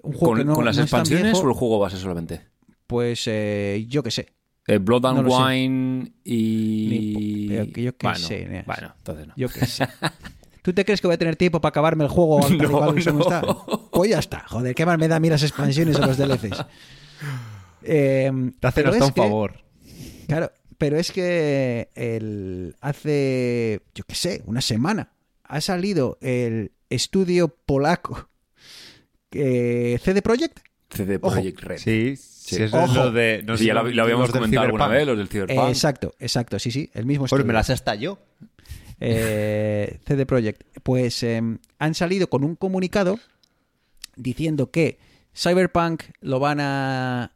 Un 0.02 0.14
juego 0.14 0.28
con, 0.28 0.38
que 0.38 0.46
no, 0.46 0.54
con 0.54 0.64
las 0.64 0.78
no 0.78 0.84
expansiones 0.84 1.24
viejo, 1.34 1.40
o 1.46 1.50
el 1.50 1.54
juego 1.56 1.80
base 1.80 1.98
solamente. 1.98 2.42
Pues 2.88 3.24
eh, 3.28 3.86
yo 3.90 4.02
qué 4.02 4.12
sé. 4.12 4.28
Eh, 4.66 4.78
Blood 4.78 5.06
and 5.08 5.18
No 5.18 5.24
lo 5.24 5.32
sé. 5.32 5.44
Wine 5.44 6.14
y. 6.24 6.88
Ni 7.50 7.58
po- 7.66 7.74
que 7.74 7.84
yo 7.84 7.98
qué 7.98 8.08
bueno, 8.08 8.20
sé. 8.20 8.64
Bueno, 8.66 8.94
entonces 8.98 9.28
no. 9.28 9.34
Yo 9.36 9.50
qué 9.50 9.66
sé. 9.66 9.86
¿Tú 10.68 10.74
te 10.74 10.84
crees 10.84 11.00
que 11.00 11.08
voy 11.08 11.14
a 11.14 11.18
tener 11.18 11.38
tiempo 11.38 11.62
para 11.62 11.70
acabarme 11.70 12.04
el 12.04 12.10
juego 12.10 12.42
tal 12.42 12.56
y 12.56 12.58
No, 12.58 12.70
cual 12.72 13.02
como 13.06 13.20
no. 13.20 13.22
está? 13.24 13.42
Pues 13.90 14.10
ya 14.10 14.20
está. 14.20 14.44
Joder, 14.50 14.76
qué 14.76 14.86
más 14.86 15.00
me 15.00 15.08
da 15.08 15.16
a 15.16 15.20
mí 15.22 15.30
las 15.30 15.42
expansiones 15.42 15.96
o 15.98 16.06
los 16.06 16.18
DLCs. 16.18 16.66
Eh, 17.84 18.30
Te 18.60 18.68
hacen 18.68 18.88
hasta 18.88 19.06
un 19.06 19.12
que- 19.14 19.22
favor. 19.22 19.62
Claro, 20.28 20.52
pero 20.78 20.98
es 20.98 21.14
que 21.14 21.88
el, 21.96 22.76
hace, 22.82 23.82
yo 23.96 24.04
qué 24.06 24.14
sé, 24.16 24.42
una 24.46 24.60
semana 24.60 25.14
ha 25.46 25.62
salido 25.62 26.18
el 26.20 26.74
estudio 26.90 27.48
polaco 27.48 28.28
eh, 29.32 29.98
CD 30.04 30.22
Projekt, 30.22 30.60
CD. 30.90 31.18
Projekt 31.20 31.62
Red. 31.62 31.78
Sí, 31.78 32.18
sí, 32.18 32.62
eso 32.64 32.76
Ojo. 32.76 32.86
es 32.88 32.94
lo 32.94 33.12
de. 33.14 33.42
No 33.46 33.56
Sí, 33.56 33.64
sé, 33.64 33.68
ya 33.68 33.74
lo, 33.76 33.84
lo 33.90 34.04
habíamos 34.04 34.32
comentado 34.32 34.66
alguna 34.66 34.88
vez, 34.90 35.08
los 35.08 35.18
del 35.18 35.30
Cyberpunk. 35.30 35.70
exacto, 35.70 36.14
exacto, 36.20 36.60
sí, 36.60 36.72
sí, 36.72 36.90
el 36.94 37.06
mismo 37.06 37.26
Pues 37.28 37.46
me 37.46 37.54
las 37.54 37.70
hasta 37.70 37.96
yo. 37.96 38.20
Eh, 39.00 40.00
CD 40.06 40.26
Projekt, 40.26 40.64
pues 40.84 41.22
eh, 41.24 41.42
han 41.80 41.94
salido 41.94 42.30
con 42.30 42.44
un 42.44 42.56
comunicado 42.56 43.20
diciendo 44.16 44.72
que 44.72 44.98
Cyberpunk 45.36 46.04
lo 46.22 46.40
van 46.40 46.60
a 46.60 47.32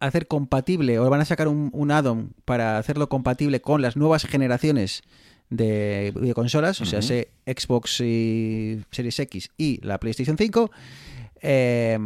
hacer 0.00 0.26
compatible 0.26 0.98
o 0.98 1.08
van 1.08 1.22
a 1.22 1.24
sacar 1.24 1.48
un, 1.48 1.70
un 1.72 1.90
add-on 1.90 2.34
para 2.44 2.78
hacerlo 2.78 3.08
compatible 3.08 3.60
con 3.60 3.80
las 3.80 3.96
nuevas 3.96 4.24
generaciones 4.26 5.02
de 5.50 6.12
videoconsolas, 6.14 6.80
o 6.80 6.84
sea, 6.84 7.00
Xbox 7.00 8.00
y 8.00 8.80
Series 8.90 9.18
X 9.18 9.50
y 9.56 9.80
la 9.82 9.98
PlayStation 9.98 10.36
5, 10.36 10.70
eh, 11.40 11.98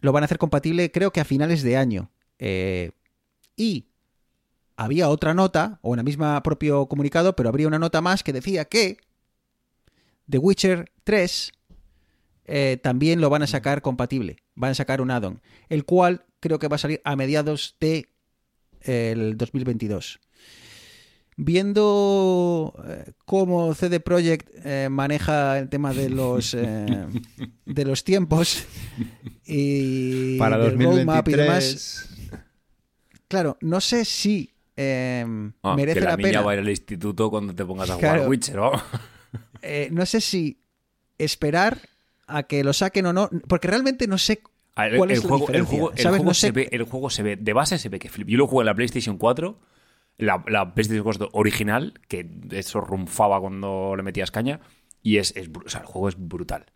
lo 0.00 0.12
van 0.12 0.22
a 0.22 0.26
hacer 0.26 0.38
compatible 0.38 0.90
creo 0.90 1.12
que 1.12 1.20
a 1.20 1.24
finales 1.24 1.62
de 1.62 1.76
año. 1.76 2.10
Eh, 2.38 2.92
y 3.56 3.86
había 4.80 5.10
otra 5.10 5.34
nota, 5.34 5.78
o 5.82 5.92
en 5.92 5.98
el 5.98 6.06
mismo 6.06 6.42
propio 6.42 6.86
comunicado, 6.86 7.36
pero 7.36 7.50
habría 7.50 7.68
una 7.68 7.78
nota 7.78 8.00
más 8.00 8.22
que 8.22 8.32
decía 8.32 8.64
que 8.64 8.96
The 10.26 10.38
Witcher 10.38 10.90
3 11.04 11.52
eh, 12.46 12.78
también 12.82 13.20
lo 13.20 13.28
van 13.28 13.42
a 13.42 13.46
sacar 13.46 13.82
compatible. 13.82 14.38
Van 14.54 14.70
a 14.70 14.74
sacar 14.74 15.02
un 15.02 15.10
add-on, 15.10 15.42
el 15.68 15.84
cual 15.84 16.24
creo 16.40 16.58
que 16.58 16.68
va 16.68 16.76
a 16.76 16.78
salir 16.78 17.02
a 17.04 17.14
mediados 17.14 17.76
de 17.78 18.08
eh, 18.80 19.10
el 19.12 19.36
2022. 19.36 20.18
Viendo 21.36 22.72
eh, 22.88 23.12
cómo 23.26 23.74
CD 23.74 24.00
Projekt 24.00 24.48
eh, 24.64 24.88
maneja 24.90 25.58
el 25.58 25.68
tema 25.68 25.92
de 25.92 26.08
los 26.08 26.52
de 27.66 27.84
los 27.84 28.02
tiempos 28.02 28.64
y 29.44 30.38
Para 30.38 30.56
del 30.56 30.82
roadmap 30.82 31.28
y 31.28 31.32
2023. 31.32 31.36
demás, 31.36 32.40
claro, 33.28 33.58
no 33.60 33.82
sé 33.82 34.06
si 34.06 34.54
eh, 34.76 35.24
Ah, 35.62 35.74
merece 35.76 35.98
que 36.00 36.04
la, 36.04 36.10
la 36.12 36.16
niña 36.16 36.28
pena. 36.30 36.42
va 36.42 36.50
a 36.52 36.54
ir 36.54 36.60
al 36.60 36.68
instituto 36.68 37.30
cuando 37.30 37.54
te 37.54 37.64
pongas 37.64 37.90
a 37.90 37.96
Claro. 37.98 38.18
jugar 38.20 38.28
Witcher, 38.30 38.56
¿no? 38.56 38.72
eh, 39.62 39.88
no 39.92 40.06
sé 40.06 40.20
si 40.20 40.60
esperar 41.18 41.78
a 42.26 42.44
que 42.44 42.64
lo 42.64 42.72
saquen 42.72 43.06
o 43.06 43.12
no, 43.12 43.28
porque 43.48 43.68
realmente 43.68 44.06
no 44.06 44.16
sé 44.18 44.40
ver, 44.76 44.96
cuál 44.96 45.10
el, 45.10 45.16
es 45.18 45.22
la 45.24 45.28
juego, 45.28 45.48
el 45.52 45.62
juego, 45.62 45.90
el 45.92 45.98
¿sabes? 45.98 46.16
juego 46.18 46.24
No 46.30 46.34
se 46.34 46.46
sé- 46.46 46.52
ve, 46.52 46.68
el 46.72 46.82
juego 46.84 47.10
se 47.10 47.22
ve, 47.22 47.36
de 47.36 47.52
base 47.52 47.78
se 47.78 47.88
ve 47.88 47.98
que 47.98 48.08
flip. 48.08 48.28
Yo 48.28 48.38
lo 48.38 48.46
jugué 48.46 48.62
en 48.62 48.66
la 48.66 48.74
PlayStation 48.74 49.18
4, 49.18 49.58
la, 50.18 50.42
la 50.48 50.74
PlayStation 50.74 51.02
4 51.04 51.28
original, 51.32 51.94
que 52.08 52.26
eso 52.52 52.80
rumfaba 52.80 53.40
cuando 53.40 53.94
le 53.96 54.02
metías 54.02 54.30
caña, 54.30 54.60
y 55.02 55.16
es, 55.18 55.34
es 55.36 55.50
bru- 55.52 55.66
o 55.66 55.68
sea, 55.68 55.80
el 55.80 55.86
juego 55.86 56.08
es 56.08 56.14
brutal. 56.18 56.66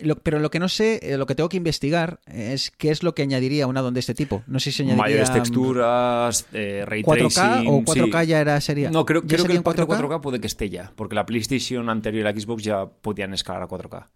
Lo- 0.00 0.16
pero 0.16 0.40
lo 0.40 0.50
que 0.50 0.58
no 0.58 0.68
sé, 0.68 0.98
eh, 1.02 1.16
lo 1.16 1.24
que 1.26 1.34
tengo 1.36 1.48
que 1.48 1.56
investigar 1.56 2.18
es 2.26 2.72
qué 2.72 2.90
es 2.90 3.02
lo 3.04 3.14
que 3.14 3.22
añadiría 3.22 3.66
un 3.68 3.76
addon 3.76 3.94
de 3.94 4.00
este 4.00 4.12
tipo. 4.14 4.42
No 4.48 4.58
sé 4.58 4.72
si 4.72 4.82
añadiría 4.82 5.02
Mayores 5.04 5.30
mm, 5.30 5.34
texturas, 5.34 6.46
eh, 6.52 6.84
ray 6.86 7.02
4K 7.02 7.32
tracing, 7.34 7.68
o 7.68 7.82
4K 7.84 8.20
sí. 8.22 8.26
ya 8.26 8.40
era 8.40 8.60
sería. 8.60 8.90
No, 8.90 9.04
creo, 9.06 9.22
¿ya 9.22 9.28
creo 9.36 9.44
que 9.46 9.52
el 9.52 9.58
en 9.58 9.62
port 9.62 9.78
de 9.78 9.84
4K 9.84 10.20
puede 10.20 10.40
que 10.40 10.46
esté 10.48 10.68
ya, 10.68 10.92
porque 10.96 11.14
la 11.14 11.24
PlayStation 11.26 11.88
anterior 11.88 12.20
y 12.22 12.24
la 12.34 12.38
Xbox 12.40 12.62
ya 12.64 12.86
podían 12.86 13.32
escalar 13.34 13.62
a 13.62 13.68
4K. 13.68 14.08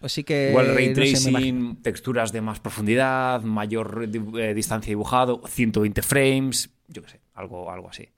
Así 0.00 0.24
que 0.24 0.50
Igual 0.50 0.74
ray 0.74 0.86
Eh, 0.86 0.88
no 0.88 0.94
tracing, 0.94 1.76
texturas 1.82 2.32
de 2.32 2.40
más 2.42 2.60
profundidad, 2.60 3.42
mayor 3.42 4.08
eh, 4.38 4.54
distancia 4.54 4.90
dibujado, 4.90 5.40
120 5.46 6.02
frames, 6.02 6.70
yo 6.88 7.02
qué 7.02 7.10
sé, 7.10 7.20
algo, 7.34 7.70
algo 7.70 7.88
así. 7.88 8.08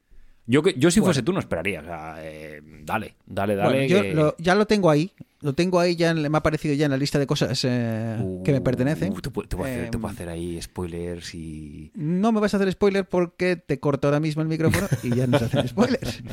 Yo, 0.46 0.62
yo 0.62 0.90
si 0.90 1.00
Bueno. 1.00 1.08
fuese 1.08 1.22
tú 1.22 1.32
no 1.34 1.40
esperaría, 1.40 1.80
o 1.80 1.84
sea, 1.84 2.16
eh, 2.20 2.62
dale, 2.82 3.14
dale, 3.26 3.54
dale. 3.54 3.68
Bueno, 3.70 3.86
yo 3.86 4.02
que- 4.02 4.14
lo- 4.14 4.34
ya 4.38 4.54
lo 4.54 4.66
tengo 4.66 4.88
ahí. 4.90 5.12
Lo 5.40 5.52
tengo 5.54 5.78
ahí, 5.78 5.94
ya 5.94 6.10
en- 6.10 6.20
me 6.22 6.36
ha 6.36 6.38
aparecido 6.38 6.74
ya 6.74 6.86
en 6.86 6.90
la 6.90 6.96
lista 6.96 7.18
de 7.18 7.26
cosas 7.26 7.64
eh, 7.64 8.16
que 8.44 8.50
me 8.52 8.58
Uh, 8.58 8.62
pertenecen. 8.64 9.14
Te, 9.14 9.30
puedo- 9.30 9.46
te 9.48 9.56
puedo 9.56 9.70
hacer, 9.70 9.90
te 9.90 9.96
Em, 9.96 10.00
puedo 10.00 10.12
hacer 10.12 10.28
ahí 10.28 10.60
spoilers 10.60 11.34
y... 11.34 11.92
No 11.94 12.32
me 12.32 12.40
vas 12.40 12.54
a 12.54 12.56
hacer 12.56 12.72
spoiler 12.72 13.08
porque 13.08 13.54
te 13.56 13.78
corto 13.78 14.08
ahora 14.08 14.18
mismo 14.18 14.42
el 14.42 14.48
micrófono 14.48 14.88
y 15.04 15.14
ya 15.14 15.26
nos 15.28 15.42
hacen 15.42 15.66
spoilers. 15.68 16.22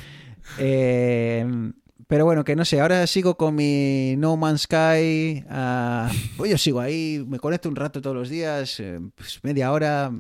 Eh, 0.59 1.43
pero 2.07 2.25
bueno, 2.25 2.43
que 2.43 2.55
no 2.55 2.65
sé, 2.65 2.79
ahora 2.79 3.07
sigo 3.07 3.35
con 3.35 3.55
mi 3.55 4.15
No 4.17 4.37
Man's 4.37 4.61
Sky. 4.63 5.43
pues 6.37 6.51
yo 6.51 6.57
sigo 6.59 6.79
ahí, 6.79 7.23
me 7.27 7.39
conecto 7.39 7.67
un 7.67 7.75
rato 7.75 7.99
todos 8.01 8.15
los 8.15 8.29
días, 8.29 8.79
eh, 8.79 8.99
pues 9.15 9.39
media 9.43 9.71
hora, 9.71 10.11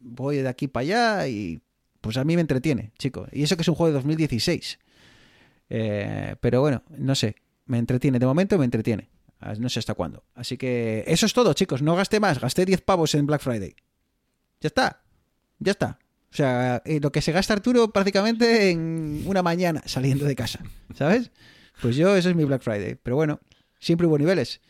voy 0.00 0.38
de 0.38 0.48
aquí 0.48 0.66
para 0.66 0.82
allá 0.82 1.28
y 1.28 1.60
pues 2.00 2.16
a 2.16 2.24
mí 2.24 2.34
me 2.34 2.40
entretiene, 2.40 2.90
chico. 2.98 3.26
Y 3.32 3.44
eso 3.44 3.54
que 3.56 3.62
es 3.62 3.68
un 3.68 3.76
juego 3.76 3.88
de 3.88 3.94
2016. 3.94 4.78
Eh, 5.70 6.34
pero 6.40 6.60
bueno, 6.60 6.82
no 6.98 7.14
sé, 7.14 7.36
me 7.66 7.78
entretiene. 7.78 8.18
De 8.18 8.26
momento 8.26 8.58
me 8.58 8.64
entretiene. 8.64 9.10
No 9.58 9.68
sé 9.68 9.78
hasta 9.78 9.94
cuándo. 9.94 10.24
Así 10.34 10.56
que 10.56 11.04
eso 11.06 11.26
es 11.26 11.34
todo, 11.34 11.52
chicos. 11.52 11.82
No 11.82 11.94
gasté 11.96 12.18
más. 12.18 12.40
Gasté 12.40 12.64
10 12.64 12.80
pavos 12.80 13.14
en 13.14 13.26
Black 13.26 13.42
Friday. 13.42 13.74
Ya 14.60 14.68
está. 14.68 15.02
Ya 15.58 15.72
está. 15.72 15.98
O 16.32 16.36
sea, 16.36 16.82
eh, 16.84 16.98
lo 17.00 17.12
que 17.12 17.20
se 17.20 17.32
gasta 17.32 17.52
Arturo 17.52 17.92
prácticamente 17.92 18.70
en 18.70 19.22
una 19.26 19.42
mañana 19.42 19.82
saliendo 19.86 20.24
de 20.24 20.34
casa. 20.34 20.60
¿Sabes? 20.94 21.30
Pues 21.80 21.96
yo, 21.96 22.16
eso 22.16 22.30
es 22.30 22.36
mi 22.36 22.44
Black 22.44 22.62
Friday. 22.62 22.96
Pero 23.02 23.16
bueno, 23.16 23.40
siempre 23.78 24.06
hubo 24.06 24.18
niveles. 24.18 24.60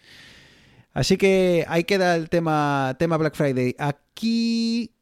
Así 0.93 1.17
que 1.17 1.65
ahí 1.69 1.85
queda 1.85 2.17
el 2.17 2.29
tema, 2.29 2.97
tema 2.99 3.17
Black 3.17 3.35
Friday. 3.35 3.75
Aquí. 3.79 4.94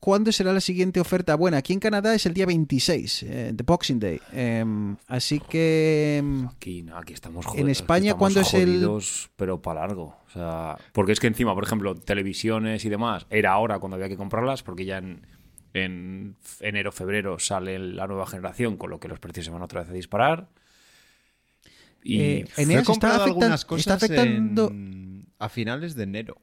¿Cuándo 0.00 0.32
será 0.32 0.52
la 0.54 0.62
siguiente 0.62 0.98
oferta? 0.98 1.34
Bueno, 1.34 1.58
aquí 1.58 1.74
en 1.74 1.78
Canadá 1.80 2.14
es 2.14 2.24
el 2.24 2.32
día 2.32 2.46
26, 2.46 3.22
eh, 3.22 3.50
de 3.52 3.62
Boxing 3.64 4.00
Day. 4.00 4.18
Em, 4.32 4.96
así 5.06 5.40
que. 5.40 6.16
em, 6.18 6.46
Aquí, 6.48 6.82
no, 6.82 6.96
aquí 6.96 7.12
estamos 7.12 7.44
En 7.44 7.50
jodidos. 7.52 7.70
España, 7.70 8.12
estamos 8.12 8.18
¿cuándo 8.18 8.40
es 8.40 8.54
el- 8.54 8.66
jodidos, 8.66 9.30
Pero 9.36 9.60
para 9.60 9.80
largo. 9.80 10.16
O 10.26 10.30
sea, 10.32 10.78
porque 10.92 11.12
es 11.12 11.20
que 11.20 11.26
encima, 11.26 11.54
por 11.54 11.64
ejemplo, 11.64 11.94
televisiones 11.96 12.82
y 12.86 12.88
demás, 12.88 13.26
era 13.28 13.52
ahora 13.52 13.78
cuando 13.78 13.96
había 13.96 14.08
que 14.08 14.16
comprarlas, 14.16 14.62
porque 14.62 14.86
ya 14.86 14.96
en, 14.98 15.26
en 15.74 16.36
enero, 16.60 16.92
febrero 16.92 17.38
sale 17.38 17.78
la 17.78 18.06
nueva 18.06 18.26
generación, 18.26 18.78
con 18.78 18.88
lo 18.88 19.00
que 19.00 19.08
los 19.08 19.18
precios 19.18 19.44
se 19.44 19.52
van 19.52 19.60
otra 19.60 19.82
vez 19.82 19.90
a 19.90 19.92
disparar. 19.92 20.48
Y 22.02 22.20
Eh, 22.20 22.44
He 22.56 22.62
Eneas 22.62 22.88
está, 22.88 23.16
afectan- 23.16 23.20
algunas 23.20 23.60
está 23.60 23.66
cosas 23.68 24.02
afectando. 24.02 24.68
en- 24.70 25.26
a 25.38 25.50
finales 25.50 25.94
de 25.94 26.04
enero. 26.04 26.38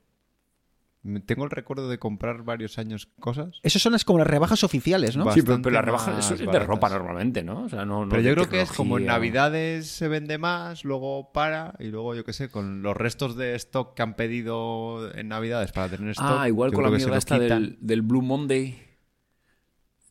Tengo 1.25 1.43
el 1.45 1.49
recuerdo 1.49 1.89
de 1.89 1.97
comprar 1.99 2.43
varios 2.43 2.77
años 2.77 3.07
cosas. 3.19 3.59
Esas 3.63 3.81
son 3.81 3.93
las 3.93 4.03
como 4.05 4.19
las 4.19 4.27
rebajas 4.27 4.63
oficiales, 4.63 5.15
¿no? 5.15 5.23
Sí, 5.31 5.41
pero, 5.41 5.45
bastante 5.45 5.63
pero 5.63 5.73
la 5.75 5.81
rebaja 5.81 6.11
más 6.11 6.25
eso 6.25 6.33
es 6.35 6.51
de 6.51 6.59
ropa 6.59 6.89
normalmente, 6.89 7.43
¿no? 7.43 7.63
O 7.63 7.69
sea, 7.69 7.85
no, 7.85 8.03
no 8.05 8.09
Pero 8.09 8.21
yo 8.21 8.33
creo 8.35 8.49
que 8.49 8.61
es 8.61 8.71
como 8.71 8.97
en. 8.97 9.05
Navidades 9.05 9.87
se 9.87 10.07
vende 10.07 10.37
más, 10.37 10.83
luego 10.83 11.31
para 11.31 11.73
y 11.79 11.85
luego 11.87 12.15
yo 12.15 12.23
qué 12.23 12.33
sé, 12.33 12.49
con 12.49 12.81
los 12.81 12.95
restos 12.95 13.35
de 13.35 13.55
stock 13.55 13.93
que 13.95 14.01
han 14.01 14.15
pedido 14.15 15.13
en 15.15 15.29
Navidades 15.29 15.71
para 15.71 15.89
tener 15.89 16.11
stock. 16.11 16.25
Ah, 16.29 16.47
igual 16.47 16.71
con 16.73 16.83
la 16.83 16.89
mierda 16.89 17.17
esta 17.17 17.39
del, 17.39 17.77
del 17.79 18.01
Blue 18.01 18.21
Monday. 18.21 18.79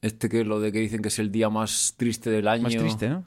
Este 0.03 0.29
que 0.29 0.43
es 0.43 0.47
lo 0.47 0.61
de 0.61 0.73
que 0.73 0.79
dicen 0.81 1.03
que 1.03 1.09
es 1.09 1.19
el 1.19 1.33
día 1.33 1.49
más 1.49 1.95
triste 1.97 2.31
del 2.31 2.49
año. 2.49 2.63
Más 2.65 2.77
triste, 2.77 3.09
¿no? 3.09 3.25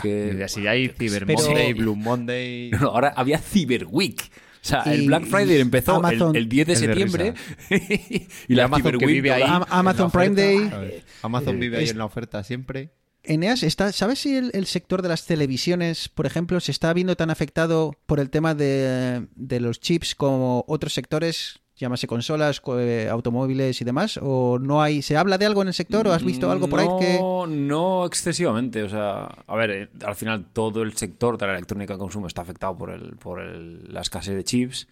que- 0.00 0.36
Y 0.38 0.42
así 0.42 0.66
hay 0.66 0.88
Cyber 0.88 1.26
Pero- 1.26 1.42
Monday, 1.42 1.72
Blue 1.74 1.96
Monday. 1.96 2.70
No, 2.80 2.88
ahora 2.88 3.12
había 3.16 3.38
Cyber 3.38 3.86
Week. 3.88 4.30
O 4.62 4.66
sea, 4.66 4.82
Y- 4.86 4.90
el 4.90 5.06
Black 5.06 5.24
Friday 5.26 5.60
empezó 5.60 5.92
el- 5.92 6.04
Amazon- 6.04 6.36
el, 6.36 6.48
10 6.48 6.66
de 6.66 6.76
septiembre 6.76 7.34
y 8.48 8.54
la 8.54 8.64
Amazon 8.64 8.98
que 8.98 9.06
vive 9.06 9.32
ahí. 9.32 9.42
Am- 9.42 9.64
Amazon 9.68 10.10
Prime 10.10 10.34
Day. 10.34 11.02
Amazon 11.22 11.58
vive 11.58 11.78
ahí 11.78 11.84
Es- 11.84 11.90
en 11.92 11.98
la 11.98 12.04
oferta 12.04 12.42
siempre. 12.44 12.90
Eneas, 13.22 13.62
está, 13.62 13.92
¿sabes 13.92 14.18
si 14.20 14.34
el, 14.34 14.50
el 14.54 14.64
sector 14.66 15.02
de 15.02 15.10
las 15.10 15.26
televisiones, 15.26 16.08
por 16.08 16.24
ejemplo, 16.24 16.58
se 16.58 16.72
está 16.72 16.90
viendo 16.94 17.16
tan 17.16 17.28
afectado 17.30 17.94
por 18.06 18.18
el 18.18 18.30
tema 18.30 18.54
de, 18.54 19.26
de 19.36 19.60
los 19.60 19.78
chips 19.78 20.14
como 20.14 20.64
otros 20.66 20.94
sectores, 20.94 21.60
llámase 21.80 22.06
consolas, 22.06 22.60
co- 22.60 22.78
eh, 22.78 23.08
automóviles 23.08 23.80
y 23.80 23.84
demás? 23.84 24.20
¿O 24.22 24.58
no 24.60 24.82
hay, 24.82 25.02
se 25.02 25.16
habla 25.16 25.38
de 25.38 25.46
algo 25.46 25.62
en 25.62 25.68
el 25.68 25.74
sector 25.74 26.06
o 26.06 26.12
has 26.12 26.22
visto 26.22 26.50
algo 26.50 26.68
por 26.68 26.78
ahí 26.80 26.88
que... 27.00 27.18
No, 27.18 27.46
no 27.46 28.04
excesivamente. 28.06 28.82
O 28.82 28.88
sea, 28.88 29.24
a 29.46 29.56
ver, 29.56 29.70
eh, 29.70 29.88
al 30.04 30.14
final 30.14 30.44
todo 30.52 30.82
el 30.82 30.92
sector 30.96 31.38
de 31.38 31.46
la 31.46 31.54
electrónica 31.54 31.94
de 31.94 31.98
consumo 31.98 32.26
está 32.26 32.42
afectado 32.42 32.76
por, 32.76 32.90
el, 32.90 33.16
por 33.16 33.40
el- 33.40 33.92
la 33.92 34.02
escasez 34.02 34.36
de 34.36 34.44
chips, 34.44 34.86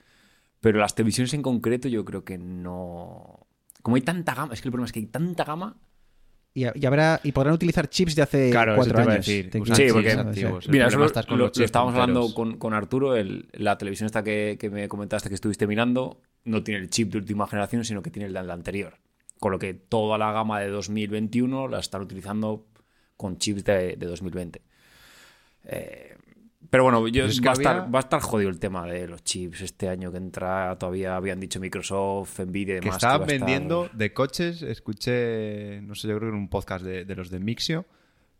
pero 0.60 0.78
las 0.80 0.94
televisiones 0.94 1.32
en 1.34 1.42
concreto 1.42 1.86
yo 1.88 2.04
creo 2.04 2.24
que 2.24 2.38
no... 2.38 3.46
Como 3.82 3.96
hay 3.96 4.02
tanta 4.02 4.34
gama, 4.34 4.54
es 4.54 4.60
que 4.60 4.68
el 4.68 4.72
problema 4.72 4.86
es 4.86 4.92
que 4.92 4.98
hay 5.00 5.06
tanta 5.06 5.44
gama 5.44 5.76
Y, 6.54 6.64
y 6.64 6.86
habrá, 6.86 7.20
y 7.22 7.30
podrán 7.32 7.54
utilizar 7.54 7.88
chips 7.88 8.16
de 8.16 8.22
hace 8.22 8.50
Claro, 8.50 8.74
cuatro 8.74 8.98
años. 8.98 9.24
decir. 9.26 9.50
Sí, 9.74 9.88
porque- 9.92 10.12
antiguos. 10.12 10.68
Mira, 10.68 10.90
lo, 10.90 10.98
con 10.98 11.00
lo- 11.00 11.12
los 11.12 11.38
lo 11.38 11.48
chips 11.50 11.64
estábamos 11.66 11.94
hablando 11.94 12.34
con, 12.34 12.56
con 12.58 12.74
Arturo, 12.74 13.14
el- 13.14 13.48
la 13.52 13.78
televisión 13.78 14.06
esta 14.06 14.24
que, 14.24 14.56
que 14.58 14.68
me 14.70 14.88
comentaste 14.88 15.28
que 15.28 15.36
estuviste 15.36 15.66
mirando, 15.68 16.20
no 16.48 16.62
tiene 16.62 16.80
el 16.80 16.90
chip 16.90 17.12
de 17.12 17.18
última 17.18 17.46
generación, 17.46 17.84
sino 17.84 18.02
que 18.02 18.10
tiene 18.10 18.26
el 18.26 18.32
de 18.32 18.42
la 18.42 18.54
anterior. 18.54 18.94
Con 19.40 19.52
lo 19.52 19.58
que 19.58 19.74
toda 19.74 20.18
la 20.18 20.32
gama 20.32 20.60
de 20.60 20.68
2021 20.68 21.68
la 21.68 21.78
están 21.78 22.02
utilizando 22.02 22.66
con 23.16 23.38
chips 23.38 23.64
de, 23.64 23.96
de 23.96 24.06
2020. 24.06 24.62
Eh, 25.64 26.16
pero 26.70 26.82
bueno, 26.84 27.06
yo- 27.08 27.24
es 27.26 27.40
que 27.40 27.46
va, 27.46 27.52
a 27.52 27.54
estar, 27.54 27.94
va 27.94 27.98
a 27.98 28.02
estar 28.02 28.20
jodido 28.20 28.50
el 28.50 28.58
tema 28.58 28.84
de 28.86 29.06
los 29.08 29.22
chips 29.22 29.60
este 29.62 29.88
año 29.88 30.10
que 30.10 30.18
entra. 30.18 30.76
Todavía 30.78 31.16
habían 31.16 31.40
dicho 31.40 31.60
Microsoft, 31.60 32.40
Nvidia 32.40 32.76
y 32.76 32.80
que 32.80 32.84
demás. 32.86 32.96
estaban 32.96 33.22
a 33.22 33.24
estar- 33.24 33.38
vendiendo 33.38 33.88
de 33.92 34.12
coches, 34.12 34.62
escuché, 34.62 35.80
no 35.82 35.94
sé, 35.94 36.08
yo 36.08 36.18
creo 36.18 36.30
que 36.30 36.36
en 36.36 36.42
un 36.42 36.48
podcast 36.48 36.84
de, 36.84 37.04
de 37.04 37.14
los 37.14 37.30
de 37.30 37.38
Mixio, 37.40 37.86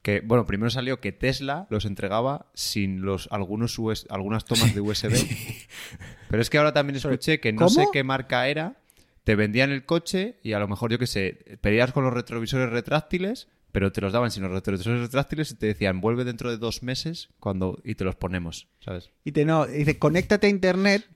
que, 0.03 0.21
bueno, 0.21 0.47
primero 0.47 0.71
salió 0.71 1.01
que 1.01 1.13
Tesla 1.13 1.67
los 1.71 1.85
entregaba 1.85 2.47
sin 2.55 3.03
los 3.03 3.29
algunos 3.31 3.79
US 3.79 4.07
algunas 4.11 4.45
tomas 4.45 4.75
de 4.75 4.81
USB. 4.81 5.13
Pero 6.29 6.43
es 6.43 6.51
que 6.51 6.59
ahora 6.59 6.73
también 6.73 6.97
escuché 6.97 7.41
que 7.41 7.53
no 7.53 7.67
¿Cómo? 7.67 7.71
sé 7.71 7.87
qué 7.93 8.05
marca 8.05 8.49
era, 8.49 8.77
te 9.25 9.35
vendían 9.35 9.71
el 9.71 9.85
coche 9.85 10.39
y 10.43 10.53
a 10.53 10.59
lo 10.59 10.69
mejor, 10.69 10.91
yo 10.91 10.99
qué 10.99 11.07
sé, 11.07 11.59
pedías 11.61 11.93
con 11.93 12.05
los 12.05 12.13
retrovisores 12.13 12.71
retráctiles, 12.71 13.49
pero 13.73 13.93
te 13.93 14.01
los 14.01 14.13
daban 14.13 14.31
sin 14.31 14.43
los 14.43 14.53
retrovisores 14.53 15.01
retráctiles 15.01 15.51
y 15.51 15.55
te 15.57 15.67
decían, 15.67 16.01
vuelve 16.01 16.25
dentro 16.25 16.51
de 16.51 16.57
dos 16.57 16.83
meses 16.83 17.29
cuando 17.39 17.81
y 17.85 17.95
te 17.95 18.05
los 18.05 18.17
ponemos, 18.17 18.69
¿sabes? 18.81 19.11
Y 19.25 19.33
te 19.33 19.45
no, 19.45 19.67
dice, 19.67 19.99
conéctate 19.99 20.47
a 20.47 20.51
internet 20.51 21.07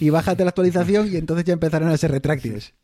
y 0.00 0.10
bájate 0.10 0.44
la 0.44 0.50
actualización 0.50 1.12
y 1.12 1.16
entonces 1.16 1.44
ya 1.44 1.52
empezarán 1.54 1.88
a 1.88 1.96
ser 1.96 2.10
retráctiles. 2.10 2.74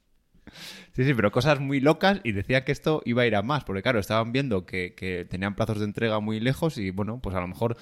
Sí, 0.95 1.05
sí, 1.05 1.15
pero 1.15 1.33
cosas 1.33 1.59
muy 1.59 1.81
locas 1.81 2.21
y 2.23 2.33
decía 2.33 2.65
que 2.65 2.73
esto 2.73 3.01
iba 3.07 3.23
a 3.23 3.27
ir 3.27 3.35
a 3.35 3.43
más, 3.43 3.65
porque 3.65 3.83
claro, 3.83 3.99
estaban 3.99 4.33
viendo 4.33 4.67
que, 4.67 4.95
que 4.95 5.25
tenían 5.25 5.55
plazos 5.55 5.79
de 5.79 5.87
entrega 5.87 6.21
muy 6.21 6.39
lejos 6.39 6.77
y 6.79 6.91
bueno, 6.91 7.21
pues 7.23 7.35
a 7.35 7.41
lo 7.41 7.49
mejor 7.49 7.77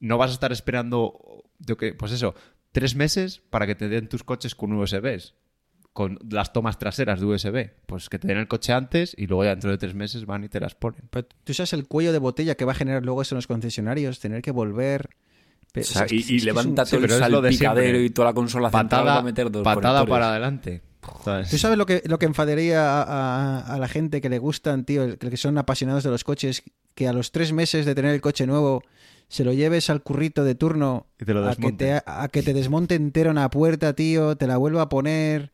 no 0.00 0.18
vas 0.18 0.30
a 0.30 0.34
estar 0.34 0.50
esperando, 0.50 1.44
yo 1.60 1.76
que, 1.76 1.94
pues 1.94 2.10
eso, 2.10 2.34
tres 2.72 2.96
meses 2.96 3.40
para 3.50 3.66
que 3.66 3.74
te 3.76 3.88
den 3.88 4.08
tus 4.08 4.24
coches 4.24 4.56
con 4.56 4.72
USBs, 4.72 5.34
con 5.92 6.18
las 6.30 6.52
tomas 6.52 6.78
traseras 6.78 7.20
de 7.20 7.26
USB. 7.26 7.70
Pues 7.86 8.08
que 8.08 8.18
te 8.18 8.26
den 8.26 8.38
el 8.38 8.48
coche 8.48 8.72
antes 8.72 9.14
y 9.16 9.26
luego 9.28 9.44
ya 9.44 9.50
dentro 9.50 9.70
de 9.70 9.78
tres 9.78 9.94
meses 9.94 10.26
van 10.26 10.42
y 10.42 10.48
te 10.48 10.58
las 10.58 10.74
ponen. 10.74 11.02
Pero 11.10 11.28
tú 11.44 11.54
sabes 11.54 11.72
el 11.74 11.86
cuello 11.86 12.12
de 12.12 12.18
botella 12.18 12.54
que 12.56 12.64
va 12.64 12.72
a 12.72 12.74
generar 12.74 13.04
luego 13.04 13.22
eso 13.22 13.34
en 13.34 13.38
los 13.38 13.46
concesionarios, 13.46 14.18
tener 14.18 14.42
que 14.42 14.50
volver. 14.50 15.10
O 15.76 15.82
sea, 15.82 15.82
o 15.82 15.84
sea, 15.84 16.04
es 16.06 16.30
y, 16.30 16.34
y 16.36 16.38
levanta 16.40 16.68
un- 16.70 16.74
todo 16.74 16.84
Sí, 16.86 16.96
el 16.96 17.10
salpicadero 17.10 18.00
y 18.00 18.10
toda 18.10 18.28
la 18.28 18.34
consola 18.34 18.70
central 18.70 19.00
va 19.02 19.04
Patada, 19.04 19.18
a 19.20 19.22
meter 19.22 19.50
dos 19.50 19.62
patada 19.62 19.80
conectores. 20.00 20.10
para 20.10 20.30
adelante. 20.30 20.82
¿Sabes? 21.24 21.50
¿Tú 21.50 21.58
sabes 21.58 21.78
lo 21.78 21.86
que, 21.86 22.02
lo 22.06 22.18
que 22.18 22.26
enfadaría 22.26 23.02
a, 23.02 23.02
a- 23.02 23.74
a 23.74 23.78
la 23.78 23.88
gente 23.88 24.20
que 24.20 24.28
le 24.28 24.38
gustan, 24.38 24.84
tío, 24.84 25.02
el- 25.04 25.18
que 25.18 25.36
son 25.36 25.58
apasionados 25.58 26.04
de 26.04 26.10
los 26.10 26.24
coches, 26.24 26.62
que 26.94 27.08
a 27.08 27.12
los 27.12 27.32
tres 27.32 27.52
meses 27.52 27.86
de 27.86 27.94
tener 27.94 28.14
el 28.14 28.20
coche 28.20 28.46
nuevo 28.46 28.82
se 29.28 29.44
lo 29.44 29.52
lleves 29.52 29.88
al 29.88 30.02
currito 30.02 30.44
de 30.44 30.54
turno 30.54 31.06
Y 31.18 31.24
te 31.24 31.32
lo 31.34 31.48
a, 31.48 31.56
que 31.56 31.72
te, 31.72 32.02
a 32.04 32.28
que 32.30 32.42
te 32.42 32.52
desmonte 32.52 32.94
entero 32.96 33.30
una 33.30 33.48
puerta, 33.50 33.94
tío, 33.94 34.36
te 34.36 34.46
la 34.46 34.56
vuelva 34.58 34.82
a 34.82 34.88
poner... 34.88 35.52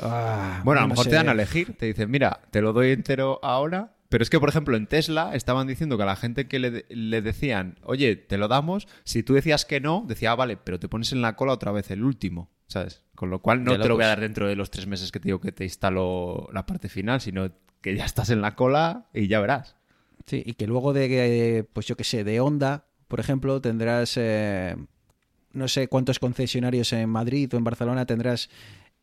Ah, 0.00 0.62
Bueno, 0.64 0.80
a 0.80 0.82
lo 0.82 0.88
no 0.88 0.92
mejor 0.94 1.04
sé. 1.04 1.10
te 1.10 1.16
dan 1.16 1.28
a 1.28 1.32
elegir. 1.32 1.74
Te 1.76 1.86
dicen, 1.86 2.10
mira, 2.10 2.40
te 2.50 2.60
lo 2.62 2.72
doy 2.72 2.92
entero 2.92 3.40
ahora. 3.42 3.94
Pero 4.08 4.22
es 4.22 4.28
que, 4.28 4.38
por 4.38 4.50
ejemplo, 4.50 4.76
en 4.76 4.86
Tesla 4.86 5.34
estaban 5.34 5.66
diciendo 5.66 5.96
que 5.96 6.02
a 6.02 6.06
la 6.06 6.16
gente 6.16 6.46
que 6.46 6.58
le, 6.58 6.84
le 6.90 7.22
decían, 7.22 7.78
oye, 7.82 8.14
te 8.16 8.36
lo 8.36 8.46
damos, 8.46 8.86
si 9.04 9.22
tú 9.22 9.32
decías 9.32 9.64
que 9.64 9.80
no, 9.80 10.04
decía, 10.06 10.32
ah, 10.32 10.34
vale, 10.34 10.58
pero 10.58 10.78
te 10.78 10.86
pones 10.86 11.12
en 11.12 11.22
la 11.22 11.34
cola 11.34 11.52
otra 11.54 11.72
vez 11.72 11.90
el 11.90 12.04
último, 12.04 12.50
¿sabes? 12.72 13.02
Con 13.14 13.30
lo 13.30 13.40
cual 13.40 13.62
no 13.64 13.72
te 13.72 13.88
lo 13.88 13.94
voy 13.94 14.04
a 14.04 14.06
locos. 14.06 14.06
dar 14.08 14.20
dentro 14.20 14.48
de 14.48 14.56
los 14.56 14.70
tres 14.70 14.86
meses 14.86 15.12
que 15.12 15.20
te 15.20 15.28
digo 15.28 15.40
que 15.40 15.52
te 15.52 15.64
instalo 15.64 16.48
la 16.52 16.66
parte 16.66 16.88
final, 16.88 17.20
sino 17.20 17.50
que 17.80 17.94
ya 17.96 18.04
estás 18.04 18.30
en 18.30 18.40
la 18.40 18.54
cola 18.56 19.06
y 19.14 19.28
ya 19.28 19.40
verás. 19.40 19.76
Sí, 20.26 20.42
y 20.44 20.54
que 20.54 20.66
luego 20.66 20.92
de, 20.92 21.08
que, 21.08 21.66
pues 21.72 21.86
yo 21.86 21.96
qué 21.96 22.04
sé, 22.04 22.24
de 22.24 22.40
Honda, 22.40 22.86
por 23.08 23.20
ejemplo, 23.20 23.60
tendrás, 23.60 24.14
eh, 24.16 24.76
no 25.52 25.68
sé 25.68 25.88
cuántos 25.88 26.18
concesionarios 26.18 26.92
en 26.92 27.08
Madrid 27.10 27.52
o 27.52 27.56
en 27.56 27.64
Barcelona 27.64 28.06
tendrás 28.06 28.48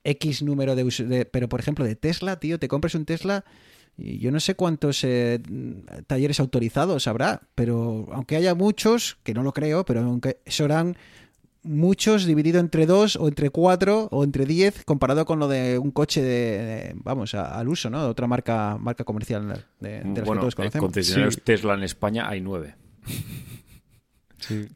X 0.04 0.42
número 0.44 0.76
de, 0.76 0.84
de- 0.86 1.26
Pero, 1.26 1.50
por 1.50 1.60
ejemplo, 1.60 1.84
de 1.86 1.96
Tesla, 1.96 2.40
tío, 2.40 2.58
te 2.58 2.68
compras 2.70 2.96
un 2.96 3.06
Tesla 3.06 3.44
y 3.98 4.20
yo 4.20 4.32
no 4.32 4.40
sé 4.40 4.56
cuántos 4.56 5.04
eh, 5.04 5.42
talleres 6.08 6.40
autorizados 6.40 7.06
habrá, 7.08 7.42
pero 7.54 8.08
aunque 8.14 8.38
haya 8.38 8.56
muchos, 8.56 9.18
que 9.24 9.34
no 9.34 9.44
lo 9.44 9.52
creo, 9.52 9.84
pero 9.84 10.00
aunque 10.00 10.40
serán 10.46 10.96
muchos 11.64 12.26
dividido 12.26 12.60
entre 12.60 12.86
dos 12.86 13.16
o 13.18 13.28
entre 13.28 13.50
cuatro 13.50 14.08
o 14.12 14.24
entre 14.24 14.46
diez 14.46 14.84
comparado 14.86 15.26
con 15.26 15.40
lo 15.40 15.48
de 15.48 15.78
un 15.78 15.92
coche 15.92 16.22
de, 16.22 16.30
de- 16.30 16.92
vamos 17.04 17.36
a- 17.36 17.58
al 17.60 17.68
uso 17.68 17.90
no 17.90 18.02
de 18.04 18.10
otra 18.10 18.28
marca 18.28 18.78
marca 18.80 19.04
comercial 19.04 19.66
de, 19.80 19.90
de 19.90 20.04
las 20.06 20.14
que 20.14 20.22
Bueno, 20.22 20.42
todos 20.42 20.56
conocemos 20.56 20.86
concesionarios 20.88 21.36
Sí. 21.36 21.42
Tesla 21.44 21.74
en 21.74 21.84
España 21.84 22.30
hay 22.30 22.40
nueve. 22.42 22.76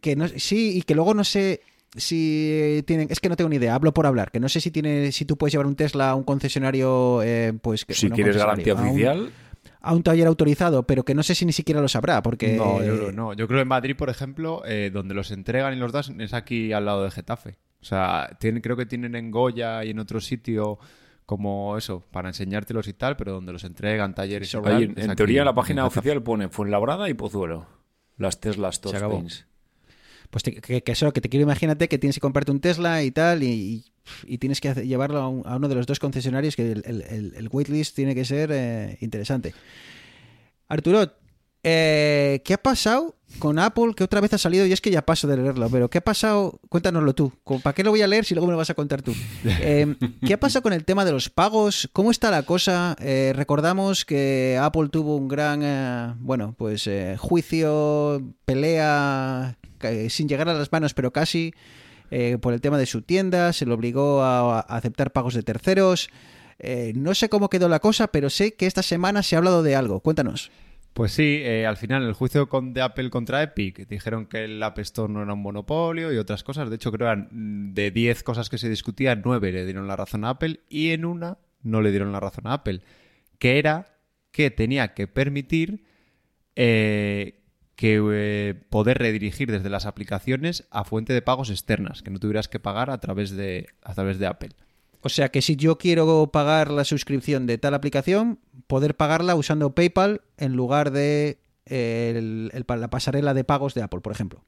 que 0.01 0.15
no, 0.15 0.27
sí 0.27 0.77
y 0.77 0.81
que 0.81 0.93
luego 0.93 1.13
no 1.13 1.23
sé 1.23 1.61
si 1.95 2.83
tienen 2.85 3.07
es 3.09 3.19
que 3.19 3.29
no 3.29 3.35
tengo 3.37 3.49
ni 3.49 3.55
idea 3.57 3.75
hablo 3.75 3.93
por 3.93 4.05
hablar 4.05 4.29
que 4.31 4.39
no 4.39 4.49
sé 4.49 4.59
si 4.59 4.71
tiene 4.71 5.11
si 5.11 5.25
tú 5.25 5.37
puedes 5.37 5.53
llevar 5.53 5.67
un 5.67 5.75
Tesla 5.75 6.09
a 6.09 6.15
un 6.15 6.23
concesionario 6.23 7.21
eh, 7.23 7.53
pues 7.61 7.85
que, 7.85 7.93
Si 7.93 8.07
bueno, 8.07 8.15
quieres 8.15 8.35
garantía 8.37 8.73
un- 8.75 8.87
oficial, 8.89 9.29
a 9.83 9.93
un, 9.93 10.01
taller 10.01 10.25
autorizado 10.27 10.83
pero 10.87 11.03
que 11.03 11.13
no 11.13 11.21
sé 11.23 11.35
si 11.35 11.45
ni 11.45 11.51
siquiera 11.53 11.81
lo 11.81 11.87
sabrá 11.87 12.23
porque 12.23 12.55
No, 12.57 12.83
yo 12.83 12.95
creo, 12.97 13.11
no. 13.11 13.33
Yo 13.33 13.47
creo 13.47 13.61
en 13.61 13.67
Madrid, 13.67 13.95
por 13.95 14.09
ejemplo, 14.09 14.63
eh, 14.65 14.89
donde 14.91 15.13
los 15.13 15.29
entregan 15.31 15.73
y 15.73 15.77
los 15.77 15.91
das 15.91 16.11
es 16.17 16.33
aquí 16.33 16.73
al 16.73 16.85
lado 16.85 17.03
de 17.03 17.11
Getafe. 17.11 17.57
O 17.81 17.85
sea, 17.85 18.35
tienen, 18.39 18.61
creo 18.61 18.75
que 18.77 18.85
tienen 18.85 19.13
en 19.15 19.29
Goya 19.29 19.83
y 19.83 19.89
en 19.91 19.99
otro 19.99 20.19
sitio 20.21 20.79
como 21.25 21.77
eso, 21.77 22.03
para 22.11 22.29
enseñártelos 22.29 22.87
y 22.87 22.93
tal, 22.93 23.15
pero 23.17 23.33
donde 23.33 23.53
los 23.53 23.63
entregan, 23.63 24.13
talleres 24.15 24.53
y 24.53 24.61
tal, 24.61 24.83
en, 24.83 24.91
es 24.97 25.03
en 25.05 25.11
aquí 25.11 25.17
teoría 25.17 25.43
la 25.45 25.53
página 25.53 25.85
oficial 25.85 26.21
pone 26.23 26.49
Fuenlabrada 26.49 27.09
y 27.09 27.13
Pozuelo. 27.13 27.65
Las 28.17 28.39
Teslas. 28.39 28.75
Spains. 28.83 29.45
Pues 30.29 30.43
te- 30.43 30.55
que, 30.55 30.81
que 30.81 30.91
eso, 30.91 31.11
que 31.13 31.21
te 31.21 31.29
quiero 31.29 31.43
imagínate 31.43 31.87
que 31.87 31.97
tienes 31.97 32.15
que 32.15 32.21
comprarte 32.21 32.51
un 32.51 32.59
Tesla 32.59 33.03
y 33.03 33.11
tal, 33.11 33.43
y, 33.43 33.47
y- 33.47 33.85
y 34.25 34.37
tienes 34.37 34.59
que 34.61 34.73
llevarlo 34.85 35.19
a, 35.19 35.27
un- 35.29 35.43
a 35.45 35.55
uno 35.55 35.67
de 35.67 35.75
los 35.75 35.85
dos 35.85 35.99
concesionarios, 35.99 36.55
que 36.55 36.71
el, 36.71 36.83
el- 36.85 37.01
el- 37.03 37.33
el 37.35 37.49
waitlist 37.51 37.95
tiene 37.95 38.13
que 38.15 38.25
ser 38.25 38.49
eh, 38.51 38.97
interesante. 39.01 39.53
Arturo, 40.67 41.11
eh, 41.63 42.41
¿qué 42.43 42.53
ha 42.55 42.57
pasado 42.61 43.15
con 43.39 43.57
Apple? 43.59 43.93
Que 43.95 44.03
otra 44.03 44.19
vez 44.21 44.33
ha 44.33 44.37
salido, 44.37 44.65
y 44.65 44.73
es 44.73 44.81
que 44.81 44.91
ya 44.91 45.05
paso 45.05 45.27
de 45.27 45.37
leerlo, 45.37 45.69
pero 45.69 45.89
¿qué 45.89 45.99
ha 45.99 46.03
pasado? 46.03 46.59
Cuéntanoslo 46.69 47.13
tú. 47.13 47.31
¿Con- 47.43 47.61
¿Para 47.61 47.73
qué 47.73 47.83
lo 47.83 47.91
voy 47.91 48.01
a 48.01 48.07
leer 48.07 48.25
si 48.25 48.33
luego 48.33 48.47
me 48.47 48.51
lo 48.51 48.57
vas 48.57 48.69
a 48.69 48.73
contar 48.73 49.01
tú? 49.01 49.13
Eh, 49.45 49.95
¿Qué 50.25 50.33
ha 50.33 50.39
pasado 50.39 50.63
con 50.63 50.73
el 50.73 50.83
tema 50.83 51.05
de 51.05 51.11
los 51.11 51.29
pagos? 51.29 51.89
¿Cómo 51.93 52.11
está 52.11 52.31
la 52.31 52.43
cosa? 52.43 52.95
Eh, 52.99 53.31
recordamos 53.35 54.03
que 54.05 54.57
Apple 54.61 54.89
tuvo 54.89 55.15
un 55.15 55.27
gran, 55.27 56.17
bueno, 56.21 56.53
pues 56.57 56.87
eh, 56.87 57.15
juicio, 57.17 58.21
pelea, 58.45 59.57
sin 60.09 60.27
llegar 60.27 60.49
a 60.49 60.53
las 60.53 60.71
manos, 60.71 60.93
pero 60.93 61.11
casi, 61.11 61.53
eh, 62.15 62.37
por 62.37 62.53
el 62.53 62.61
tema 62.61 62.77
de 62.77 62.85
su 62.85 63.01
tienda, 63.01 63.51
se 63.53 63.65
le 63.65 63.73
obligó 63.73 64.21
a, 64.21 64.59
aceptar 64.59 65.11
pagos 65.11 65.33
de 65.33 65.41
terceros. 65.41 66.11
Eh, 66.59 66.93
no 66.95 67.15
sé 67.15 67.27
cómo 67.27 67.49
quedó 67.49 67.67
la 67.69 67.79
cosa, 67.79 68.09
pero 68.09 68.29
sé 68.29 68.53
que 68.53 68.67
esta 68.67 68.83
semana 68.83 69.23
se 69.23 69.35
ha 69.35 69.39
hablado 69.39 69.63
de 69.63 69.75
algo. 69.75 69.99
Cuéntanos. 69.99 70.51
Pues 70.93 71.11
sí, 71.11 71.39
eh, 71.41 71.65
al 71.65 71.75
final 71.75 72.03
el 72.03 72.13
juicio 72.13 72.47
de 72.65 72.81
Apple 72.83 73.09
contra 73.09 73.41
Epic 73.41 73.87
dijeron 73.87 74.27
que 74.27 74.43
el 74.43 74.61
App 74.61 74.77
Store 74.77 75.11
no 75.11 75.23
era 75.23 75.33
un 75.33 75.41
monopolio 75.41 76.13
y 76.13 76.17
otras 76.17 76.43
cosas. 76.43 76.69
De 76.69 76.75
hecho, 76.75 76.91
creo 76.91 77.07
que 77.07 77.11
eran 77.13 77.29
mm, 77.31 77.73
de 77.73 77.89
10 77.89 78.21
cosas 78.21 78.47
que 78.47 78.59
se 78.59 78.69
discutían, 78.69 79.23
9 79.25 79.51
le 79.51 79.65
dieron 79.65 79.87
la 79.87 79.95
razón 79.95 80.23
a 80.23 80.29
Apple 80.29 80.59
y 80.69 80.91
en 80.91 81.05
una 81.05 81.39
no 81.63 81.81
le 81.81 81.89
dieron 81.89 82.11
la 82.11 82.19
razón 82.19 82.45
a 82.45 82.53
Apple, 82.53 82.81
que 83.39 83.57
era 83.57 83.87
que 84.31 84.51
tenía 84.51 84.93
que 84.93 85.07
permitir 85.07 85.83
que 87.83 88.01
eh, 88.13 88.53
poder 88.69 88.97
redirigir 88.97 89.51
desde 89.51 89.69
las 89.69 89.85
aplicaciones 89.85 90.65
a 90.71 90.85
fuente 90.85 91.11
de 91.11 91.21
pagos 91.21 91.49
externas, 91.49 92.01
que 92.01 92.11
no 92.11 92.17
tuvieras 92.19 92.47
que 92.47 92.57
pagar 92.57 92.89
a 92.89 92.97
través 92.99 93.31
de, 93.31 93.67
a 93.83 93.93
través 93.93 94.19
de 94.19 94.25
Apple. 94.27 94.51
O 95.01 95.09
sea 95.09 95.27
que 95.27 95.41
si 95.41 95.57
yo 95.57 95.77
quiero 95.77 96.27
pagar 96.31 96.71
la 96.71 96.85
suscripción 96.85 97.45
de 97.45 97.57
tal 97.57 97.73
aplicación, 97.73 98.39
poder 98.67 98.95
pagarla 98.95 99.35
usando 99.35 99.75
PayPal 99.75 100.21
en 100.37 100.53
lugar 100.53 100.91
de 100.91 101.39
eh, 101.65 102.13
el- 102.15 102.51
el- 102.53 102.65
la 102.79 102.89
pasarela 102.89 103.33
de 103.33 103.43
pagos 103.43 103.73
de 103.73 103.81
Apple, 103.81 103.99
por 103.99 104.13
ejemplo. 104.13 104.45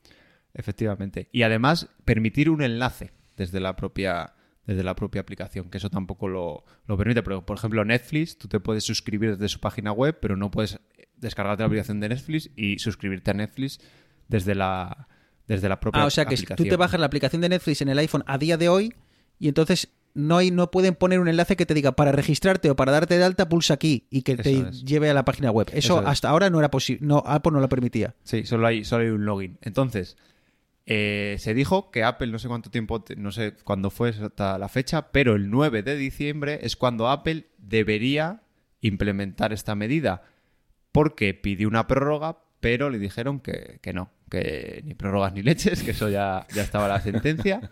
Efectivamente. 0.54 1.28
Y 1.34 1.42
además 1.44 1.90
permitir 2.06 2.50
un 2.50 2.62
enlace 2.64 3.12
desde 3.36 3.60
la 3.60 3.76
propia 3.76 4.35
desde 4.66 4.84
la 4.84 4.96
propia 4.96 5.22
aplicación, 5.22 5.70
que 5.70 5.78
eso 5.78 5.90
tampoco 5.90 6.28
lo, 6.28 6.64
lo 6.88 6.98
permite. 6.98 7.22
Pero, 7.24 7.46
por 7.46 7.58
ejemplo, 7.58 7.84
Netflix, 7.86 8.38
tú 8.38 8.48
te 8.48 8.60
puedes 8.60 8.84
suscribir 8.84 9.32
desde 9.38 9.50
su 9.50 9.60
página 9.60 9.92
web, 9.92 10.18
pero 10.22 10.36
no 10.38 10.50
puedes 10.52 10.80
descargarte 11.18 11.64
la 11.64 11.68
aplicación 11.68 12.00
de 12.00 12.10
Netflix 12.10 12.50
y 12.56 12.80
suscribirte 12.80 13.32
a 13.32 13.34
Netflix 13.36 13.80
desde 14.28 14.56
la, 14.56 15.08
desde 15.48 15.70
la 15.70 15.80
propia 15.80 16.02
Ah, 16.02 16.06
o 16.06 16.10
sea 16.10 16.26
que 16.26 16.36
aplicación. 16.36 16.58
tú 16.66 16.70
te 16.70 16.76
bajas 16.78 17.00
la 17.00 17.06
aplicación 17.06 17.42
de 17.42 17.50
Netflix 17.50 17.82
en 17.82 17.90
el 17.90 18.00
iPhone 18.00 18.24
a 18.28 18.38
día 18.38 18.58
de 18.58 18.70
hoy 18.70 18.94
y 19.40 19.48
entonces 19.48 19.90
no 20.14 20.38
hay, 20.38 20.50
no 20.50 20.72
pueden 20.72 20.96
poner 20.96 21.20
un 21.20 21.28
enlace 21.28 21.56
que 21.58 21.66
te 21.66 21.74
diga 21.74 21.92
para 21.96 22.12
registrarte 22.12 22.70
o 22.70 22.76
para 22.76 22.92
darte 22.92 23.18
de 23.18 23.24
alta 23.24 23.48
pulsa 23.50 23.74
aquí 23.76 24.08
y 24.10 24.22
que 24.24 24.38
te 24.38 24.60
es. 24.62 24.84
lleve 24.84 25.10
a 25.10 25.14
la 25.14 25.26
página 25.26 25.52
web. 25.52 25.68
Eso, 25.70 25.78
Eso 25.78 26.02
es. 26.02 26.08
hasta 26.08 26.30
ahora 26.30 26.50
no 26.50 26.58
era 26.60 26.72
posible, 26.72 27.06
no 27.06 27.22
Apple 27.26 27.52
no 27.52 27.60
lo 27.60 27.70
permitía. 27.70 28.16
Sí, 28.24 28.46
solo 28.46 28.66
hay, 28.66 28.84
solo 28.86 29.04
hay 29.04 29.10
un 29.10 29.26
login. 29.26 29.58
Entonces, 29.62 30.16
eh, 30.86 31.38
se 31.40 31.54
dijo 31.54 31.90
que 31.90 32.04
Apple, 32.04 32.28
no 32.28 32.40
sé 32.40 32.48
cuánto 32.48 32.70
tiempo, 32.70 33.04
no 33.18 33.32
sé 33.32 33.54
cuándo 33.64 33.90
fue 33.90 34.10
hasta 34.10 34.58
la 34.58 34.70
fecha, 34.70 35.12
pero 35.12 35.36
el 35.36 35.50
9 35.50 35.82
de 35.82 35.96
diciembre 35.96 36.60
es 36.62 36.76
cuando 36.76 37.10
Apple 37.10 37.48
debería 37.58 38.44
implementar 38.82 39.52
esta 39.54 39.76
medida. 39.76 40.24
Porque 40.92 41.34
pidió 41.34 41.68
una 41.68 41.88
prórroga, 41.88 42.38
pero 42.60 42.90
le 42.90 43.00
dijeron 43.00 43.40
que, 43.40 43.80
que 43.82 43.94
no, 43.94 44.12
que 44.30 44.82
ni 44.86 44.94
prórrogas 44.94 45.34
ni 45.34 45.42
leches, 45.42 45.84
que 45.84 45.92
eso 45.92 46.10
ya, 46.10 46.48
ya 46.54 46.62
estaba 46.62 46.88
la 46.88 47.02
sentencia, 47.02 47.72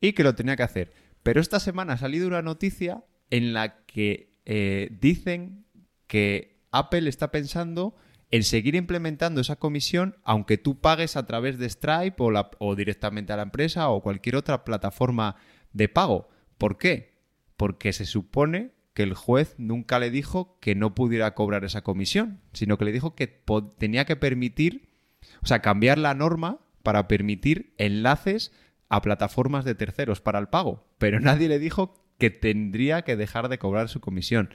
y 0.00 0.12
que 0.12 0.22
lo 0.22 0.34
tenía 0.34 0.56
que 0.56 0.62
hacer. 0.62 0.92
Pero 1.22 1.40
esta 1.40 1.60
semana 1.60 1.94
ha 1.94 1.98
salido 1.98 2.28
una 2.28 2.42
noticia 2.42 3.04
en 3.30 3.52
la 3.52 3.84
que 3.86 4.34
eh, 4.44 4.88
dicen 5.00 5.64
que 6.06 6.60
Apple 6.70 7.08
está 7.08 7.30
pensando 7.30 7.96
en 8.30 8.44
seguir 8.44 8.74
implementando 8.74 9.40
esa 9.40 9.56
comisión 9.56 10.16
aunque 10.24 10.58
tú 10.58 10.80
pagues 10.80 11.16
a 11.16 11.26
través 11.26 11.58
de 11.58 11.68
Stripe 11.68 12.16
o, 12.18 12.30
la- 12.30 12.50
o 12.58 12.76
directamente 12.76 13.32
a 13.32 13.36
la 13.36 13.42
empresa 13.42 13.88
o 13.88 14.02
cualquier 14.02 14.36
otra 14.36 14.64
plataforma 14.64 15.36
de 15.72 15.88
pago. 15.88 16.28
¿Por 16.58 16.78
qué? 16.78 17.14
Porque 17.56 17.92
se 17.92 18.06
supone 18.06 18.68
que 18.68 18.80
que 18.92 19.04
el 19.04 19.14
juez 19.14 19.54
nunca 19.56 20.00
le 20.00 20.10
dijo 20.10 20.58
que 20.60 20.74
no 20.74 20.96
pudiera 20.96 21.32
cobrar 21.34 21.64
esa 21.64 21.82
comisión, 21.82 22.40
sino 22.52 22.76
que 22.76 22.84
le 22.84 22.90
dijo 22.92 23.14
que 23.14 23.28
tenía 23.78 24.04
que 24.04 24.16
permitir, 24.16 24.88
o 25.42 25.46
sea, 25.46 25.62
cambiar 25.62 25.96
la 25.96 26.12
norma 26.12 26.58
para 26.82 27.06
permitir 27.06 27.72
enlaces 27.78 28.52
a 28.88 29.00
plataformas 29.00 29.64
de 29.64 29.76
terceros 29.76 30.20
para 30.20 30.40
el 30.40 30.48
pago, 30.48 30.88
pero 30.98 31.20
nadie 31.20 31.48
le 31.48 31.60
dijo 31.60 31.94
que 32.18 32.30
tendría 32.30 33.02
que 33.02 33.16
dejar 33.16 33.48
de 33.48 33.58
cobrar 33.60 33.88
su 33.88 34.00
comisión. 34.00 34.50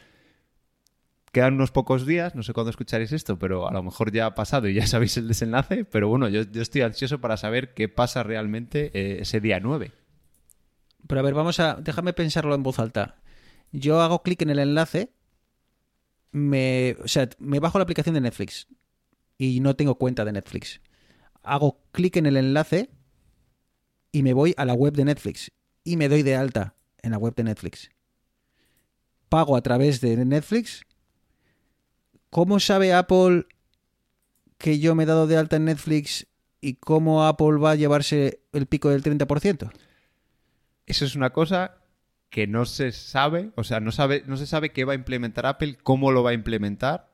Quedan 1.35 1.55
unos 1.55 1.71
pocos 1.71 2.05
días, 2.05 2.33
no 2.33 2.43
sé 2.43 2.53
cuándo 2.53 2.69
escucharéis 2.69 3.11
esto, 3.11 3.37
pero 3.37 3.67
a 3.67 3.73
lo 3.73 3.83
mejor 3.83 4.09
ya 4.09 4.25
ha 4.25 4.35
pasado 4.35 4.69
y 4.69 4.73
ya 4.73 4.87
sabéis 4.87 5.17
el 5.17 5.27
desenlace, 5.27 5.83
pero 5.83 6.07
bueno, 6.07 6.29
yo, 6.29 6.39
estoy 6.39 6.79
ansioso 6.79 7.19
para 7.19 7.35
saber 7.35 7.73
qué 7.73 7.89
pasa 7.89 8.23
realmente 8.23 8.89
eh, 8.93 9.17
ese 9.19 9.41
día 9.41 9.59
9. 9.59 9.91
Pero 11.05 11.19
a 11.19 11.23
ver, 11.25 11.33
vamos 11.33 11.59
a. 11.59 11.75
Déjame 11.75 12.13
pensarlo 12.13 12.55
en 12.55 12.63
voz 12.63 12.79
alta. 12.79 13.17
Yo 13.73 13.99
hago 13.99 14.23
clic 14.23 14.43
en 14.43 14.51
el 14.51 14.59
enlace, 14.59 15.11
me, 16.31 16.95
o 17.03 17.07
sea, 17.09 17.27
me 17.37 17.59
bajo 17.59 17.79
la 17.79 17.83
aplicación 17.83 18.15
de 18.15 18.21
Netflix 18.21 18.69
y 19.37 19.59
no 19.59 19.75
tengo 19.75 19.95
cuenta 19.95 20.23
de 20.23 20.31
Netflix. 20.31 20.79
Hago 21.43 21.81
clic 21.91 22.15
en 22.15 22.27
el 22.27 22.37
enlace 22.37 22.91
y 24.13 24.23
me 24.23 24.31
voy 24.31 24.53
a 24.55 24.63
la 24.63 24.73
web 24.73 24.93
de 24.93 25.03
Netflix 25.03 25.51
y 25.83 25.97
me 25.97 26.07
doy 26.07 26.23
de 26.23 26.37
alta 26.37 26.75
en 27.01 27.11
la 27.11 27.17
web 27.17 27.35
de 27.35 27.43
Netflix. 27.43 27.89
Pago 29.27 29.57
a 29.57 29.61
través 29.61 29.99
de 29.99 30.15
Netflix 30.23 30.85
¿Cómo 32.35 32.59
sabe 32.59 32.91
Apple 32.91 33.45
que 34.57 34.79
yo 34.79 34.93
me 34.93 35.03
he 35.03 35.05
dado 35.05 35.25
de 35.25 35.37
alta 35.37 35.55
en 35.55 35.63
Netflix 35.63 36.27
y 36.59 36.73
cómo 36.73 37.23
Apple 37.23 37.59
va 37.63 37.71
a 37.71 37.75
llevarse 37.75 38.41
el 38.51 38.65
pico 38.65 38.89
del 38.89 39.01
30%? 39.01 39.71
Eso 40.85 41.05
es 41.05 41.15
una 41.15 41.29
cosa 41.29 41.77
que 42.29 42.45
no 42.45 42.65
se 42.65 42.91
sabe, 42.91 43.51
o 43.55 43.63
sea, 43.63 43.79
no, 43.79 43.93
sabe, 43.93 44.23
no 44.27 44.35
se 44.35 44.47
sabe 44.47 44.73
qué 44.73 44.83
va 44.83 44.91
a 44.91 44.97
implementar 44.97 45.45
Apple, 45.45 45.77
cómo 45.81 46.11
lo 46.11 46.23
va 46.23 46.31
a 46.31 46.33
implementar, 46.33 47.09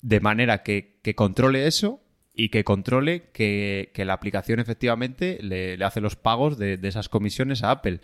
de 0.00 0.18
manera 0.18 0.64
que, 0.64 0.98
controle 1.14 1.68
eso 1.68 2.00
y 2.34 2.48
que 2.48 2.64
controle 2.64 3.30
que, 3.32 3.92
la 3.94 4.14
aplicación 4.14 4.58
efectivamente 4.58 5.38
le, 5.40 5.78
hace 5.84 6.00
los 6.00 6.16
pagos 6.16 6.58
de, 6.58 6.80
esas 6.82 7.08
comisiones 7.08 7.62
a 7.62 7.70
Apple. 7.70 8.00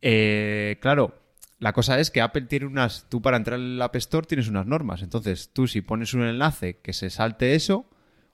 Eh, 0.00 0.78
claro, 0.80 1.20
la 1.60 1.74
cosa 1.74 2.00
es 2.00 2.10
que 2.10 2.22
Apple 2.22 2.42
tiene 2.42 2.66
unas. 2.66 3.06
Tú 3.08 3.20
para 3.20 3.36
entrar 3.36 3.60
en 3.60 3.66
el 3.66 3.82
App 3.82 3.94
Store 3.96 4.26
tienes 4.26 4.48
unas 4.48 4.66
normas. 4.66 5.02
Entonces, 5.02 5.50
tú 5.52 5.68
si 5.68 5.82
pones 5.82 6.14
un 6.14 6.22
enlace 6.22 6.78
que 6.78 6.94
se 6.94 7.10
salte 7.10 7.54
eso, 7.54 7.86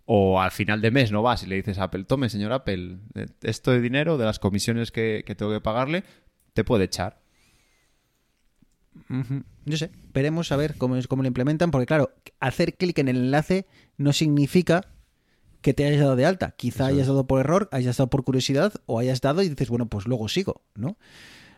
o 0.04 0.40
al 0.40 0.52
final 0.52 0.80
de 0.80 0.92
mes 0.92 1.10
no 1.10 1.22
vas 1.22 1.42
y 1.42 1.46
le 1.46 1.56
dices 1.56 1.78
a 1.78 1.84
Apple, 1.84 2.04
tome, 2.04 2.28
señor 2.28 2.52
Apple, 2.52 2.98
eh, 3.16 3.26
esto 3.42 3.72
de 3.72 3.80
dinero, 3.80 4.16
de 4.16 4.24
las 4.24 4.38
comisiones 4.38 4.92
que, 4.92 5.24
tengo 5.36 5.52
que 5.52 5.60
pagarle, 5.60 6.04
te 6.54 6.62
puede 6.62 6.84
echar. 6.84 7.20
Yo 9.64 9.76
sé, 9.76 9.90
veremos 10.14 10.52
a 10.52 10.56
ver 10.56 10.76
cómo, 10.78 10.96
cómo 11.08 11.22
lo 11.22 11.28
implementan, 11.28 11.72
porque 11.72 11.86
claro, 11.86 12.12
hacer 12.38 12.76
clic 12.76 12.96
en 13.00 13.08
el 13.08 13.16
enlace 13.16 13.66
no 13.98 14.12
significa 14.12 14.86
que 15.62 15.74
te 15.74 15.84
hayas 15.84 16.00
dado 16.00 16.14
de 16.14 16.26
alta. 16.26 16.52
Quizá 16.52 16.86
hayas 16.86 17.08
dado 17.08 17.26
por 17.26 17.40
error, 17.40 17.68
hayas 17.72 17.96
dado 17.96 18.08
por 18.08 18.22
curiosidad, 18.22 18.72
o 18.86 19.00
hayas 19.00 19.20
dado 19.20 19.42
y 19.42 19.48
dices, 19.48 19.68
bueno, 19.68 19.86
pues 19.86 20.06
luego 20.06 20.28
sigo, 20.28 20.62
¿no? 20.76 20.96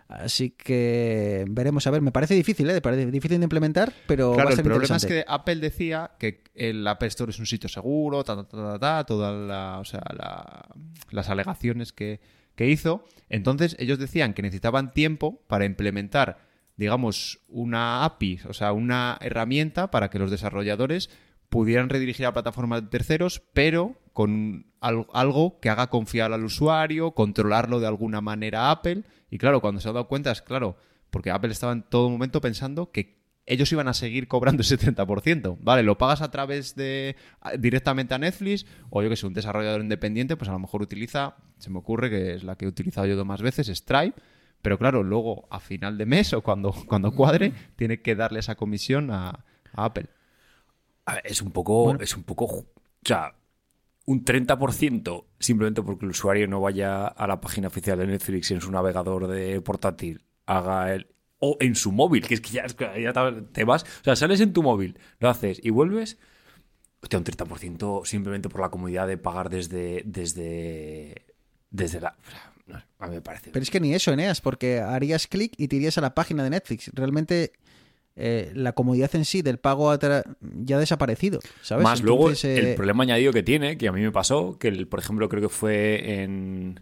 Así 0.09 0.51
que 0.51 1.45
veremos 1.51 1.87
a 1.87 1.91
ver. 1.91 2.01
Me 2.01 2.13
parece 2.13 2.35
difícil, 2.35 2.69
¿eh? 2.71 2.81
parece 2.81 3.11
difícil 3.11 3.39
de 3.39 3.45
implementar, 3.45 3.93
pero 4.07 4.33
claro, 4.33 4.49
va 4.49 4.53
a 4.55 4.57
ser 4.57 4.65
el 4.65 4.73
problema 4.73 4.97
es 4.97 5.05
que 5.05 5.25
Apple 5.29 5.57
decía 5.57 6.13
que 6.19 6.45
el 6.55 6.87
App 6.87 7.03
Store 7.05 7.31
es 7.31 7.39
un 7.39 7.45
sitio 7.45 7.69
seguro, 7.69 8.25
ta, 8.25 8.37
ta, 8.37 8.49
ta, 8.49 8.79
ta 8.79 9.05
todas 9.05 9.37
la, 9.47 9.79
o 9.79 9.85
sea, 9.85 10.03
las 11.11 11.29
alegaciones 11.29 11.93
que, 11.93 12.21
que 12.55 12.69
hizo. 12.71 13.05
Entonces 13.29 13.77
ellos 13.79 13.99
decían 13.99 14.33
que 14.33 14.41
necesitaban 14.41 14.95
tiempo 14.95 15.43
para 15.47 15.67
implementar, 15.67 16.39
digamos, 16.77 17.41
una 17.49 18.07
API, 18.07 18.41
o 18.49 18.55
sea, 18.55 18.73
una 18.73 19.19
herramienta 19.21 19.91
para 19.91 20.09
que 20.09 20.19
los 20.19 20.31
desarrolladores 20.31 21.11
pudieran 21.49 21.89
redirigir 21.89 22.27
a 22.27 22.33
plataformas 22.33 22.83
de 22.83 22.89
terceros, 22.89 23.43
pero 23.53 23.97
con 24.13 24.67
algo 24.81 25.61
que 25.61 25.71
haga 25.71 25.89
confiar 25.89 26.33
al 26.33 26.45
usuario, 26.45 27.13
controlarlo 27.13 27.81
de 27.81 27.87
alguna 27.87 28.21
manera 28.21 28.67
a 28.67 28.71
Apple. 28.73 29.05
Y 29.31 29.39
claro, 29.39 29.61
cuando 29.61 29.81
se 29.81 29.89
ha 29.89 29.93
dado 29.93 30.09
cuenta 30.09 30.31
es 30.31 30.43
claro, 30.43 30.77
porque 31.11 31.31
Apple 31.31 31.53
estaba 31.53 31.73
en 31.73 31.83
todo 31.83 32.11
momento 32.11 32.41
pensando 32.41 32.91
que 32.91 33.19
ellos 33.47 33.73
iban 33.73 33.89
a 33.89 33.95
seguir 33.95 34.29
cobrando 34.29 34.63
ese 34.63 34.79
30%. 34.79 35.57
Vale, 35.61 35.83
lo 35.83 35.97
pagas 35.97 36.21
a 36.21 36.31
través 36.31 36.75
de 36.75 37.17
directamente 37.59 38.15
a 38.15 38.19
Netflix 38.19 38.67
o 38.91 39.03
yo 39.03 39.09
que 39.09 39.17
sé, 39.17 39.27
un 39.27 39.35
desarrollador 39.35 39.81
independiente, 39.81 40.37
pues 40.37 40.51
a 40.51 40.53
lo 40.53 40.59
mejor 40.59 40.83
utiliza, 40.83 41.37
se 41.59 41.71
me 41.71 41.79
ocurre 41.79 42.11
que 42.11 42.35
es 42.35 42.45
la 42.45 42.57
que 42.57 42.67
he 42.67 42.69
utilizado 42.69 43.07
yo 43.07 43.25
más 43.25 43.41
veces, 43.41 43.69
Stripe. 43.69 44.21
Pero 44.61 44.77
claro, 44.79 45.03
luego 45.03 45.47
a 45.51 45.61
final 45.61 45.97
de 45.97 46.05
mes 46.05 46.33
o 46.35 46.43
cuando, 46.43 46.73
cuando 46.87 47.13
cuadre, 47.13 47.53
tiene 47.77 48.03
que 48.03 48.15
darle 48.15 48.41
esa 48.41 48.57
comisión 48.57 49.11
a 49.11 49.45
Apple 49.73 50.09
es 51.25 51.43
un 51.43 51.51
poco. 51.51 51.99
Es 52.01 52.17
un 52.17 52.23
poco. 52.23 52.45
O 52.45 52.67
sea, 53.05 53.35
un 54.09 54.25
30% 54.25 55.25
simplemente 55.39 55.83
porque 55.83 56.07
el 56.07 56.13
usuario 56.13 56.49
no 56.49 56.63
vaya 56.63 57.07
a 57.07 57.27
la 57.27 57.43
página 57.43 57.69
oficial 57.69 57.99
de 57.99 58.07
Netflix 58.07 58.51
en 58.51 58.61
su 58.61 58.71
navegador 58.71 59.27
de 59.27 59.61
portátil, 59.61 60.25
haga 60.47 60.95
el. 60.95 61.09
O 61.41 61.57
en 61.61 61.77
su 61.77 61.93
móvil, 61.93 62.27
que 62.27 62.35
es 62.35 62.41
que 62.41 62.53
ya, 62.53 62.67
te 63.53 63.65
vas. 63.65 63.83
O 63.85 64.05
sea, 64.05 64.17
sales 64.17 64.41
en 64.41 64.53
tu 64.53 64.63
móvil, 64.63 64.99
lo 65.21 65.29
haces 65.29 65.61
y 65.63 65.71
vuelves. 65.71 66.19
Hostia, 67.01 67.19
un 67.19 67.25
30% 67.25 68.07
simplemente 68.07 68.49
por 68.49 68.61
la 68.61 68.71
comodidad 68.71 69.07
de 69.07 69.19
pagar 69.19 69.51
desde. 69.51 70.03
desde. 70.05 71.27
desde 71.71 72.01
la. 72.01 72.17
a 72.99 73.07
mí 73.07 73.15
me 73.15 73.21
parece. 73.21 73.51
Pero 73.51 73.63
es 73.63 73.71
que 73.71 73.79
ni 73.79 73.95
eso, 73.95 74.11
Eneas, 74.11 74.41
porque 74.41 74.81
harías 74.81 75.27
clic 75.27 75.53
y 75.59 75.69
te 75.69 75.77
irías 75.77 75.99
a 75.99 76.01
la 76.01 76.15
página 76.15 76.43
de 76.43 76.51
Netflix. 76.51 76.91
Realmente 76.95 77.53
eh, 78.21 78.51
la 78.53 78.73
comodidad 78.73 79.15
en 79.15 79.25
sí 79.25 79.43
del 79.43 79.59
pago 79.59 79.97
ya 80.41 80.77
ha 80.77 80.81
desaparecido, 80.81 81.39
¿sabes? 81.63 81.85
Más 81.85 82.03
luego 82.03 82.31
el 82.31 82.37
eh, 82.43 82.75
problema 82.75 83.05
añadido 83.05 83.33
que 83.33 83.45
tiene, 83.45 83.79
que 83.79 83.87
a 83.87 83.93
mí 83.93 84.01
me 84.01 84.11
pasó, 84.11 84.59
que 84.59 84.73
por 84.87 84.99
ejemplo 84.99 85.29
creo 85.29 85.43
que 85.43 85.49
fue 85.49 86.21
en, 86.21 86.81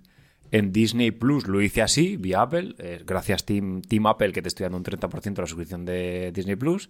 en 0.51 0.72
Disney 0.72 1.11
Plus, 1.11 1.47
lo 1.47 1.61
hice 1.61 1.82
así, 1.82 2.16
vía 2.16 2.41
Apple, 2.41 2.74
eh, 2.78 3.03
gracias 3.05 3.45
Team, 3.45 3.82
Team 3.82 4.07
Apple 4.07 4.32
que 4.32 4.41
te 4.41 4.49
estoy 4.49 4.64
dando 4.64 4.78
un 4.78 4.84
30% 4.84 5.22
de 5.22 5.43
la 5.43 5.47
suscripción 5.47 5.84
de 5.84 6.32
Disney 6.32 6.57
Plus. 6.57 6.89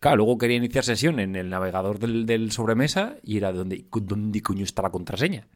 Claro, 0.00 0.16
luego 0.16 0.36
quería 0.36 0.56
iniciar 0.56 0.82
sesión 0.82 1.20
en 1.20 1.36
el 1.36 1.48
navegador 1.48 2.00
del, 2.00 2.50
sobremesa 2.50 3.16
y 3.22 3.36
era 3.36 3.52
donde, 3.52 3.84
¿dónde 3.90 4.42
coño 4.42 4.64
está 4.64 4.82
la 4.82 4.90
contraseña? 4.90 5.46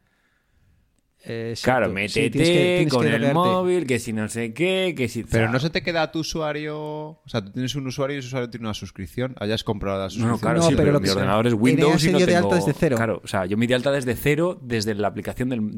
Claro, 1.61 1.91
métete 1.91 2.87
con 2.89 3.07
el 3.07 3.33
móvil, 3.33 3.85
que 3.85 3.99
si 3.99 4.13
no 4.13 4.27
sé 4.27 4.53
qué, 4.53 4.93
que 4.95 5.07
si... 5.07 5.23
Pero 5.23 5.49
no 5.51 5.59
se 5.59 5.69
te 5.69 5.81
queda 5.83 6.11
tu 6.11 6.19
usuario... 6.19 6.77
O 6.77 7.23
sea, 7.27 7.43
tú 7.43 7.51
tienes 7.51 7.75
un 7.75 7.87
usuario 7.87 8.15
y 8.15 8.19
ese 8.19 8.27
usuario 8.27 8.49
tiene 8.49 8.65
una 8.65 8.73
suscripción. 8.73 9.35
Hayas 9.39 9.63
comprado 9.63 9.99
la 9.99 10.09
suscripción. 10.09 10.31
No, 10.31 10.39
claro, 10.39 10.61
sí, 10.61 10.73
pero, 10.75 10.99
mi 10.99 11.09
ordenador 11.09 11.47
es 11.47 11.53
Windows 11.53 12.03
y 12.05 12.11
no 12.11 12.19
de 12.19 12.35
alta 12.35 12.55
desde 12.55 12.73
cero. 12.73 12.97
Claro, 12.97 13.21
o 13.23 13.27
sea, 13.27 13.45
yo 13.45 13.57
me 13.57 13.67
di 13.67 13.73
alta 13.73 13.91
desde 13.91 14.15
cero 14.15 14.59
desde 14.61 14.95
la 14.95 15.07
aplicación 15.07 15.49
del, 15.49 15.77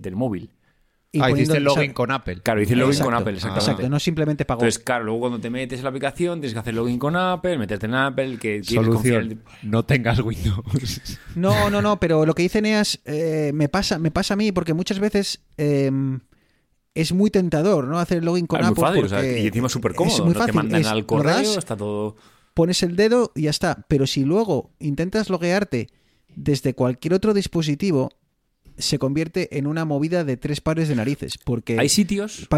del 0.00 0.16
móvil 0.16 0.50
ah, 1.20 1.30
hiciste 1.30 1.58
el 1.58 1.64
login 1.64 1.92
con 1.92 2.10
Apple. 2.10 2.40
Claro, 2.42 2.62
hice 2.62 2.74
el 2.74 2.80
login 2.80 3.02
con 3.02 3.14
Apple, 3.14 3.34
exactamente. 3.34 3.70
Exacto, 3.70 3.88
no 3.88 4.00
simplemente 4.00 4.44
pagó. 4.44 4.60
Entonces, 4.60 4.82
claro, 4.82 5.04
luego 5.04 5.20
cuando 5.20 5.40
te 5.40 5.50
metes 5.50 5.78
en 5.78 5.84
la 5.84 5.90
aplicación 5.90 6.40
tienes 6.40 6.54
que 6.54 6.60
hacer 6.60 6.74
login 6.74 6.98
con 6.98 7.16
Apple, 7.16 7.58
meterte 7.58 7.86
en 7.86 7.94
Apple, 7.94 8.38
que 8.38 8.62
Solución, 8.62 9.42
no 9.62 9.84
tengas 9.84 10.20
Windows. 10.20 11.18
No, 11.34 11.68
no, 11.68 11.82
no, 11.82 11.98
pero 11.98 12.24
lo 12.26 12.34
que 12.34 12.42
dice 12.42 12.62
Neas 12.62 13.00
eh, 13.04 13.50
me, 13.54 13.68
pasa, 13.68 13.98
me 13.98 14.10
pasa 14.10 14.34
a 14.34 14.36
mí 14.36 14.52
porque 14.52 14.74
muchas 14.74 14.98
veces... 14.98 15.42
Em, 15.56 16.20
es 16.94 17.12
muy 17.12 17.30
tentador, 17.30 17.88
¿no? 17.88 17.98
Hacer 17.98 18.18
el 18.18 18.24
login 18.24 18.46
con 18.46 18.64
Apple. 18.64 19.00
Muy 19.00 19.08
fácil, 19.08 19.38
y 19.38 19.46
encima 19.48 19.66
es 19.66 19.72
súper 19.72 19.94
cómodo. 19.94 20.16
Es 20.16 20.24
muy 20.24 20.34
fácil. 20.34 20.46
te 20.46 20.52
mandan 20.52 20.86
al 20.86 21.04
correo, 21.04 21.58
está 21.58 21.76
todo. 21.76 22.16
Pones 22.54 22.84
el 22.84 22.94
dedo 22.94 23.32
y 23.34 23.42
ya 23.42 23.50
está. 23.50 23.84
Pero 23.88 24.06
si 24.06 24.24
luego 24.24 24.70
intentas 24.78 25.28
loguearte 25.28 25.88
desde 26.36 26.74
cualquier 26.74 27.14
otro 27.14 27.34
dispositivo, 27.34 28.10
se 28.76 28.98
convierte 28.98 29.58
en 29.58 29.66
una 29.66 29.84
movida 29.84 30.24
de 30.24 30.36
tres 30.36 30.60
pares 30.60 30.88
de 30.88 30.96
narices. 30.96 31.38
Porque 31.38 31.78
hay 31.78 31.88
sitios 31.88 32.48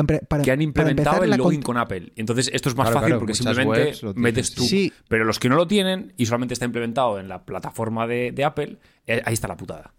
que 0.42 0.50
han 0.50 0.62
implementado 0.62 1.24
el 1.24 1.30
login 1.30 1.62
con 1.62 1.76
Apple. 1.76 2.12
Entonces 2.16 2.50
esto 2.52 2.68
es 2.68 2.76
más 2.76 2.90
fácil 2.90 3.16
porque 3.16 3.34
simplemente 3.34 3.94
metes 4.14 4.54
tú. 4.54 4.64
Pero 5.08 5.24
los 5.24 5.38
que 5.38 5.48
no 5.48 5.56
lo 5.56 5.66
tienen 5.66 6.12
y 6.16 6.26
solamente 6.26 6.54
está 6.54 6.64
implementado 6.64 7.18
en 7.18 7.28
la 7.28 7.44
plataforma 7.44 8.06
de, 8.06 8.44
Apple, 8.44 8.78
eh, 9.06 9.22
ahí 9.24 9.34
está 9.34 9.48
la 9.48 9.56
putada. 9.56 9.94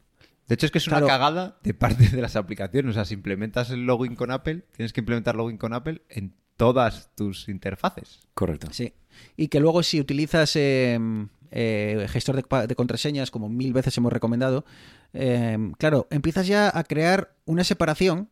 De 0.47 0.55
hecho, 0.55 0.65
es 0.65 0.71
que 0.71 0.77
es 0.77 0.87
una 0.87 1.05
cagada 1.05 1.57
de 1.61 1.73
parte 1.73 2.07
de 2.07 2.21
las 2.21 2.35
aplicaciones. 2.37 2.91
O 2.91 2.93
sea, 2.93 3.03
si 3.03 3.13
implementas 3.13 3.69
el 3.69 3.85
login 3.85 4.15
con 4.15 4.31
Apple, 4.31 4.63
tienes 4.75 4.93
que 4.93 5.01
implementar 5.01 5.35
login 5.35 5.57
con 5.57 5.73
Apple 5.73 6.01
en 6.09 6.33
todas 6.55 7.13
tus 7.15 7.49
interfaces. 7.49 8.21
Correcto. 8.33 8.67
Sí. 8.71 8.93
Y 9.35 9.49
que 9.49 9.59
luego 9.59 9.83
si 9.83 9.99
utilizas 9.99 10.55
em, 10.55 11.27
eh, 11.51 12.07
gestor 12.09 12.35
de, 12.35 12.75
contraseñas, 12.75 13.31
como 13.31 13.49
mil 13.49 13.73
veces 13.73 13.97
hemos 13.97 14.11
recomendado, 14.11 14.65
em, 15.13 15.73
claro, 15.73 16.07
empiezas 16.09 16.47
ya 16.47 16.71
a 16.73 16.83
crear 16.83 17.35
una 17.45 17.63
separación 17.63 18.29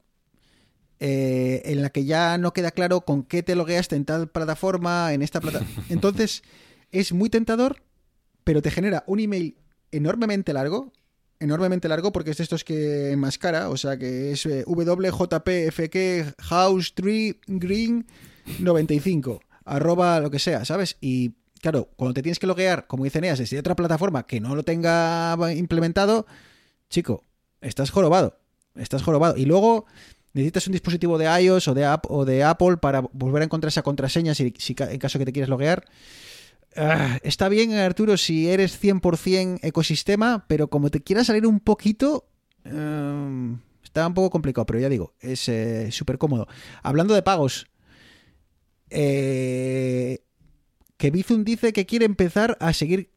eh, 0.99 1.61
en 1.65 1.81
la 1.81 1.89
que 1.89 2.05
ya 2.05 2.37
no 2.37 2.53
queda 2.53 2.71
claro 2.71 3.01
con 3.01 3.23
qué 3.23 3.43
te 3.43 3.55
logueaste 3.55 3.95
en 3.95 4.05
tal 4.05 4.29
plataforma, 4.29 5.13
en 5.13 5.21
esta 5.21 5.41
plataforma. 5.41 5.83
Entonces, 5.89 6.43
es 6.91 7.11
muy 7.11 7.29
tentador, 7.29 7.83
pero 8.43 8.61
te 8.61 8.71
genera 8.71 9.03
un 9.07 9.19
email 9.19 9.57
enormemente 9.91 10.53
largo, 10.53 10.93
enormemente 11.39 11.89
largo 11.89 12.11
porque 12.11 12.31
es 12.31 12.37
de 12.37 12.43
estos 12.43 12.63
que 12.63 13.11
enmascara, 13.11 13.69
o 13.69 13.77
sea 13.77 13.97
que 13.97 14.31
es 14.31 14.45
eh, 14.45 14.63
WJPFK 14.65 16.35
House 16.41 16.93
Tree 16.95 17.39
Green 17.47 18.05
95 18.59 19.41
arroba 19.65 20.19
lo 20.19 20.31
que 20.31 20.39
sea, 20.39 20.63
¿sabes? 20.63 20.97
Y 21.01 21.33
claro, 21.61 21.89
cuando 21.97 22.13
te 22.13 22.21
tienes 22.21 22.39
que 22.39 22.47
loguear, 22.47 22.87
como 22.87 23.03
dice 23.03 23.19
Neas, 23.19 23.39
desde 23.39 23.59
otra 23.59 23.75
plataforma 23.75 24.25
que 24.25 24.39
no 24.39 24.55
lo 24.55 24.63
tenga 24.63 25.35
implementado, 25.55 26.25
chico, 26.95 27.23
estás 27.61 27.91
jorobado. 27.91 28.39
Estás 28.75 29.03
jorobado. 29.03 29.35
Y 29.37 29.45
luego 29.45 29.85
necesitas 30.33 30.67
un 30.67 30.73
dispositivo 30.73 31.17
de 31.17 31.25
iOS 31.41 31.67
o 31.67 31.73
de, 31.73 32.43
Apple 32.43 32.77
para 32.77 33.01
volver 33.01 33.41
a 33.41 33.45
encontrar 33.45 33.69
esa 33.69 33.83
contraseña 33.83 34.33
en 34.37 34.99
caso 34.99 35.19
que 35.19 35.25
te 35.25 35.33
quieras 35.33 35.49
loguear. 35.49 35.85
Ah, 36.77 37.19
está 37.23 37.47
bien, 37.49 37.73
Arturo, 37.73 38.17
si 38.17 38.49
eres 38.49 38.81
100% 38.81 39.59
ecosistema, 39.61 40.45
pero 40.47 40.69
como 40.69 40.89
te 40.89 41.01
quieras 41.01 41.27
salir 41.27 41.45
un 41.45 41.59
poquito, 41.61 42.27
em, 42.65 43.59
está 43.81 44.07
un 44.07 44.13
poco 44.13 44.29
complicado, 44.29 44.65
pero 44.65 44.79
ya 44.79 44.89
digo, 44.89 45.13
es 45.21 45.47
eh, 45.47 45.89
súper 45.91 46.17
cómodo. 46.17 46.47
Hablando 46.83 47.13
de 47.13 47.23
pagos, 47.23 47.67
eh, 48.89 50.19
que 50.97 51.11
Bizum 51.11 51.43
dice 51.45 51.71
que 51.71 51.85
quiere 51.85 52.05
empezar 52.05 52.57
a 52.59 52.73
seguir 52.73 53.14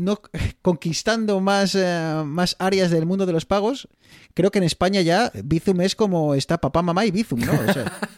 no 0.00 0.20
conquistando 0.62 1.40
más, 1.40 1.74
eh, 1.74 2.22
más 2.24 2.56
áreas 2.58 2.90
del 2.90 3.06
mundo 3.06 3.26
de 3.26 3.32
los 3.32 3.44
pagos, 3.44 3.88
creo 4.34 4.50
que 4.50 4.58
en 4.58 4.64
España 4.64 5.00
ya 5.02 5.30
Bizum 5.44 5.80
es 5.82 5.94
como 5.94 6.34
está 6.34 6.58
papá, 6.58 6.82
mamá 6.82 7.04
y 7.04 7.10
Bizum, 7.10 7.40
¿no? 7.40 7.52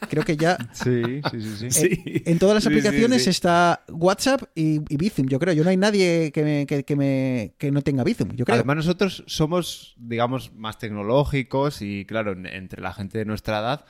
creo 0.08 0.24
que 0.24 0.36
ya... 0.36 0.56
Sí, 0.72 1.20
sí, 1.30 1.70
sí. 1.70 2.22
En, 2.24 2.38
todas 2.38 2.54
las 2.54 2.66
aplicaciones 2.66 3.26
está 3.26 3.84
WhatsApp 3.88 4.42
y, 4.54 4.78
Bizum, 4.96 5.26
yo 5.26 5.38
creo. 5.38 5.54
Yo 5.54 5.64
no 5.64 5.70
hay 5.70 5.76
nadie 5.76 6.32
que, 6.32 6.66
que, 6.86 6.96
me, 6.96 7.54
que 7.58 7.70
no 7.70 7.82
tenga 7.82 8.04
Bizum, 8.04 8.30
yo 8.34 8.44
creo. 8.44 8.56
Además 8.56 8.76
nosotros 8.76 9.24
somos, 9.26 9.94
digamos, 9.98 10.52
más 10.54 10.78
tecnológicos 10.78 11.82
y, 11.82 12.04
claro, 12.04 12.32
entre 12.32 12.80
la 12.80 12.92
gente 12.92 13.18
de 13.18 13.24
nuestra 13.24 13.60
edad 13.60 13.84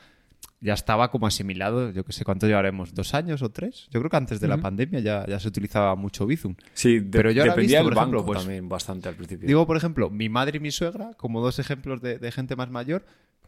ya 0.63 0.73
estaba 0.73 1.11
como 1.11 1.27
asimilado, 1.27 1.91
yo 1.91 2.05
que 2.05 2.13
sé 2.13 2.23
cuánto 2.23 2.47
llevaremos, 2.47 2.93
dos 2.93 3.13
años 3.13 3.41
o 3.41 3.51
tres. 3.51 3.87
Yo 3.91 3.99
creo 3.99 4.09
que 4.09 4.15
antes 4.15 4.39
de 4.39 4.47
la 4.47 4.57
pandemia 4.57 5.01
ya, 5.01 5.25
ya, 5.27 5.37
se 5.37 5.49
utilizaba 5.49 5.93
mucho 5.95 6.25
Bizum. 6.25 6.55
Sí, 6.73 7.01
pero 7.01 7.31
yo 7.31 7.43
ahora 7.43 7.55
visto, 7.55 7.83
por 7.83 7.93
ejemplo, 7.93 8.25
pues, 8.25 8.39
también 8.39 8.69
bastante 8.69 9.09
al 9.09 9.15
principio. 9.15 9.45
Digo, 9.45 9.67
por 9.67 9.75
ejemplo, 9.75 10.09
mi 10.09 10.29
madre 10.29 10.57
y 10.57 10.59
mi 10.61 10.71
suegra, 10.71 11.11
como 11.17 11.41
dos 11.41 11.59
ejemplos 11.59 12.01
de, 12.01 12.31
gente 12.31 12.55
más 12.55 12.69
mayor, 12.69 13.03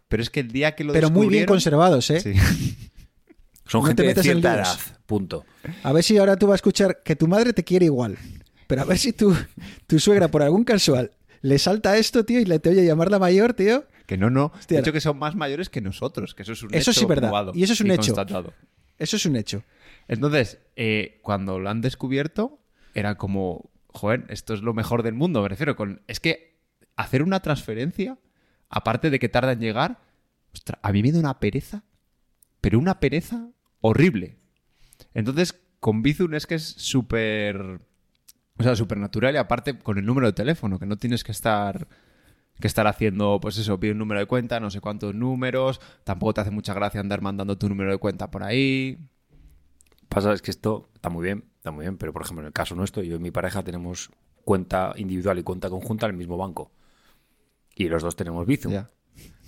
pero 0.09 0.21
es 0.21 0.29
que 0.29 0.41
el 0.41 0.51
día 0.51 0.75
que 0.75 0.83
lo 0.83 0.91
Pero 0.91 1.09
muy 1.09 1.27
bien 1.27 1.45
conservados, 1.45 2.09
¿eh? 2.11 2.19
Sí. 2.19 2.33
Son 3.65 3.83
gente 3.85 4.03
de 4.03 4.21
cierta 4.21 4.55
edad, 4.55 4.77
punto. 5.05 5.45
A 5.83 5.93
ver 5.93 6.03
si 6.03 6.17
ahora 6.17 6.35
tú 6.35 6.47
vas 6.47 6.55
a 6.55 6.55
escuchar 6.57 7.01
que 7.03 7.15
tu 7.15 7.27
madre 7.27 7.53
te 7.53 7.63
quiere 7.63 7.85
igual. 7.85 8.17
Pero 8.67 8.81
a 8.81 8.85
ver 8.85 8.97
si 8.97 9.13
tu, 9.13 9.33
tu 9.87 9.99
suegra, 9.99 10.27
por 10.27 10.43
algún 10.43 10.65
casual, 10.65 11.11
le 11.41 11.57
salta 11.59 11.97
esto, 11.97 12.25
tío, 12.25 12.41
y 12.41 12.45
le 12.45 12.59
te 12.59 12.69
oye 12.69 12.85
llamar 12.85 13.09
la 13.09 13.19
mayor, 13.19 13.53
tío. 13.53 13.85
Que 14.05 14.17
no, 14.17 14.29
no. 14.29 14.51
De 14.67 14.79
hecho, 14.79 14.93
que 14.93 15.01
son 15.01 15.17
más 15.17 15.35
mayores 15.35 15.69
que 15.69 15.81
nosotros, 15.81 16.35
que 16.35 16.43
eso 16.43 16.53
es 16.53 16.63
un 16.63 16.73
eso 16.73 16.91
hecho. 16.91 16.99
sí, 16.99 17.05
verdad. 17.05 17.51
Y 17.53 17.63
eso 17.63 17.73
es 17.73 17.81
un 17.81 17.91
hecho. 17.91 18.13
Eso 18.97 19.15
es 19.17 19.25
un 19.25 19.35
hecho. 19.35 19.63
Entonces, 20.07 20.59
eh, 20.75 21.19
cuando 21.21 21.59
lo 21.59 21.69
han 21.69 21.81
descubierto, 21.81 22.59
era 22.93 23.15
como, 23.15 23.71
joder, 23.87 24.25
esto 24.29 24.53
es 24.53 24.61
lo 24.61 24.73
mejor 24.73 25.03
del 25.03 25.13
mundo. 25.13 25.41
Me 25.41 25.49
refiero 25.49 25.75
con. 25.75 26.01
Es 26.07 26.19
que 26.19 26.59
hacer 26.95 27.23
una 27.23 27.41
transferencia, 27.41 28.17
aparte 28.69 29.09
de 29.09 29.19
que 29.19 29.29
tarda 29.29 29.53
en 29.53 29.59
llegar, 29.59 29.99
a 30.81 30.91
mí 30.91 31.01
me 31.03 31.11
da 31.11 31.19
una 31.19 31.39
pereza, 31.39 31.83
pero 32.61 32.79
una 32.79 32.99
pereza 32.99 33.49
horrible. 33.81 34.37
Entonces, 35.13 35.59
con 35.79 36.01
Bizum 36.01 36.33
es 36.35 36.45
que 36.47 36.55
es 36.55 36.63
súper. 36.63 37.81
O 38.57 38.63
sea, 38.63 38.75
súper 38.75 38.97
natural 38.97 39.35
y 39.35 39.37
aparte 39.37 39.77
con 39.77 39.97
el 39.97 40.05
número 40.05 40.27
de 40.27 40.33
teléfono, 40.33 40.79
que 40.79 40.85
no 40.85 40.95
tienes 40.95 41.25
que 41.25 41.33
estar 41.33 41.89
que 42.59 42.67
estar 42.67 42.87
haciendo, 42.87 43.39
pues 43.41 43.57
eso, 43.57 43.79
pide 43.79 43.91
un 43.91 43.97
número 43.97 44.19
de 44.19 44.25
cuenta, 44.25 44.59
no 44.59 44.69
sé 44.69 44.79
cuántos 44.79 45.13
números, 45.13 45.81
tampoco 46.03 46.35
te 46.35 46.41
hace 46.41 46.51
mucha 46.51 46.73
gracia 46.73 46.99
andar 47.01 47.21
mandando 47.21 47.57
tu 47.57 47.67
número 47.67 47.91
de 47.91 47.97
cuenta 47.97 48.31
por 48.31 48.43
ahí. 48.43 48.97
Pasa, 50.09 50.31
es 50.33 50.41
que 50.41 50.51
esto 50.51 50.87
está 50.93 51.09
muy 51.09 51.23
bien, 51.23 51.45
está 51.57 51.71
muy 51.71 51.83
bien, 51.83 51.97
pero 51.97 52.13
por 52.13 52.21
ejemplo, 52.21 52.43
en 52.43 52.47
el 52.47 52.53
caso 52.53 52.75
nuestro, 52.75 53.03
yo 53.03 53.17
y 53.17 53.19
mi 53.19 53.31
pareja 53.31 53.63
tenemos 53.63 54.09
cuenta 54.43 54.93
individual 54.95 55.39
y 55.39 55.43
cuenta 55.43 55.69
conjunta 55.69 56.05
en 56.05 56.11
el 56.11 56.17
mismo 56.17 56.37
banco. 56.37 56.71
Y 57.75 57.89
los 57.89 58.03
dos 58.03 58.15
tenemos 58.15 58.45
Bizum. 58.45 58.73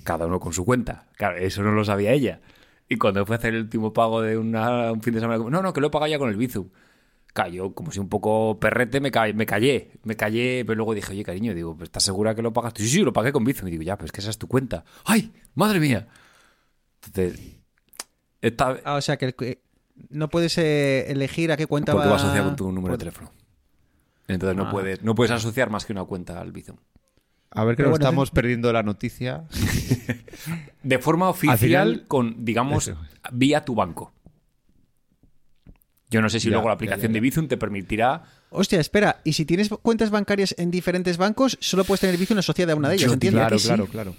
Cada 0.03 0.25
uno 0.25 0.39
con 0.39 0.51
su 0.51 0.65
cuenta. 0.65 1.07
Claro, 1.15 1.37
eso 1.37 1.63
no 1.63 1.71
lo 1.71 1.85
sabía 1.85 2.11
ella. 2.11 2.41
Y 2.89 2.97
cuando 2.97 3.25
fue 3.25 3.35
a 3.35 3.39
hacer 3.39 3.53
el 3.53 3.63
último 3.63 3.93
pago 3.93 4.21
de 4.21 4.37
un 4.37 5.01
fin 5.01 5.13
de 5.13 5.19
semana, 5.19 5.37
no, 5.49 5.61
no, 5.61 5.73
que 5.73 5.79
lo 5.79 5.87
he 5.87 5.89
pagado 5.89 6.09
ya 6.09 6.19
con 6.19 6.29
el 6.29 6.37
Bizum 6.37 6.69
cayó 7.34 7.73
como 7.73 7.91
si 7.91 7.99
un 7.99 8.09
poco 8.09 8.59
perrete, 8.59 8.99
me, 8.99 9.11
me 9.34 9.45
callé, 9.45 9.91
me 10.03 10.15
callé, 10.15 10.63
pero 10.65 10.75
luego 10.75 10.93
dije, 10.95 11.11
oye, 11.11 11.23
cariño, 11.23 11.53
digo, 11.53 11.78
¿estás 11.82 12.03
segura 12.03 12.34
que 12.34 12.41
lo 12.41 12.53
pagaste? 12.53 12.82
Sí, 12.82 12.89
sí, 12.89 13.01
lo 13.01 13.13
pagué 13.13 13.32
con 13.32 13.43
Bizum. 13.43 13.67
Y 13.67 13.71
digo, 13.71 13.84
ya, 13.84 13.97
pues 13.97 14.11
que 14.11 14.21
esa 14.21 14.30
es 14.30 14.38
tu 14.38 14.47
cuenta. 14.47 14.84
¡Ay, 15.05 15.32
madre 15.53 15.80
mía! 15.80 16.07
Entonces, 17.05 17.39
esta... 18.41 18.78
Ah, 18.84 18.95
o 18.95 19.01
sea, 19.01 19.17
que 19.17 19.59
no 20.09 20.30
puedes 20.30 20.57
eh, 20.57 21.11
elegir 21.11 21.51
a 21.51 21.57
qué 21.57 21.67
cuenta 21.67 21.93
Porque 21.93 22.09
va... 22.09 22.15
asociar 22.15 22.43
con 22.43 22.55
tu 22.55 22.71
número 22.71 22.93
de 22.93 22.99
teléfono. 22.99 23.32
Entonces 24.28 24.57
no, 24.57 24.67
ah. 24.67 24.71
puedes, 24.71 25.03
no 25.03 25.15
puedes 25.15 25.32
asociar 25.32 25.69
más 25.69 25.86
que 25.86 25.93
una 25.93 26.03
cuenta 26.03 26.41
al 26.41 26.51
Bizum. 26.51 26.78
A 27.51 27.63
ver 27.63 27.75
que 27.75 27.84
no 27.84 27.93
estamos 27.93 28.32
perdiendo 28.32 28.71
la 28.73 28.84
noticia. 28.84 29.45
de 30.84 30.99
forma 30.99 31.30
oficial, 31.30 32.05
con, 32.07 32.43
digamos, 32.43 32.91
vía 33.32 33.63
tu 33.63 33.73
banco. 33.73 34.13
Yo 36.09 36.21
no 36.21 36.29
sé 36.29 36.39
si 36.39 36.49
luego 36.49 36.67
la 36.67 36.75
aplicación 36.75 37.11
de 37.11 37.19
Bizum 37.19 37.47
te 37.47 37.57
permitirá. 37.57 38.23
Hostia, 38.49 38.79
espera, 38.79 39.19
y 39.23 39.33
si 39.33 39.45
tienes 39.45 39.69
cuentas 39.69 40.09
bancarias 40.09 40.55
en 40.57 40.71
diferentes 40.71 41.17
bancos, 41.17 41.57
solo 41.59 41.83
puedes 41.83 42.01
tener 42.01 42.17
Bizum 42.17 42.37
asociada 42.37 42.73
a 42.73 42.75
una 42.75 42.89
de 42.89 42.95
ellas, 42.95 43.11
¿entiendes? 43.11 43.41
Claro, 43.41 43.57
claro, 43.57 43.85
claro. 43.87 44.15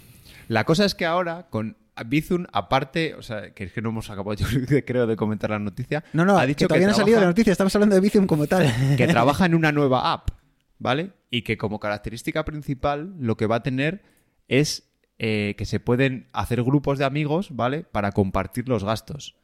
La 0.49 0.65
cosa 0.65 0.85
es 0.85 0.95
que 0.95 1.07
ahora, 1.07 1.47
con 1.49 1.77
Bizum, 2.07 2.45
aparte, 2.53 3.15
o 3.15 3.23
sea, 3.23 3.55
que 3.55 3.65
es 3.65 3.73
que 3.73 3.81
no 3.81 3.89
hemos 3.89 4.11
acabado, 4.11 4.35
yo 4.69 4.85
creo, 4.85 5.07
de 5.07 5.17
comentar 5.17 5.51
la 5.51 5.59
noticia. 5.59 6.05
No, 6.13 6.25
no, 6.25 6.39
ha 6.39 6.47
dicho 6.47 6.65
que 6.65 6.69
todavía 6.69 6.89
no 6.89 6.93
ha 6.93 6.97
salido 6.97 7.21
la 7.21 7.27
noticia, 7.27 7.53
estamos 7.53 7.75
hablando 7.75 7.95
de 7.95 8.01
Bizum 8.01 8.27
como 8.27 8.47
tal. 8.47 8.73
Que 8.97 9.07
trabaja 9.07 9.47
en 9.47 9.55
una 9.55 9.73
nueva 9.73 10.13
app, 10.13 10.31
¿vale? 10.79 11.13
Y 11.31 11.43
que 11.43 11.57
como 11.57 11.81
característica 11.81 12.45
principal 12.45 13.15
lo 13.19 13.37
que 13.37 13.47
va 13.47 13.57
a 13.57 13.63
tener 13.63 14.03
es 14.47 14.91
eh, 15.19 15.55
que 15.57 15.65
se 15.65 15.81
pueden 15.81 16.29
hacer 16.33 16.63
grupos 16.63 16.99
de 16.99 17.05
amigos, 17.05 17.49
¿vale? 17.55 17.83
Para 17.83 18.13
compartir 18.13 18.69
los 18.69 18.85
gastos. 18.85 19.37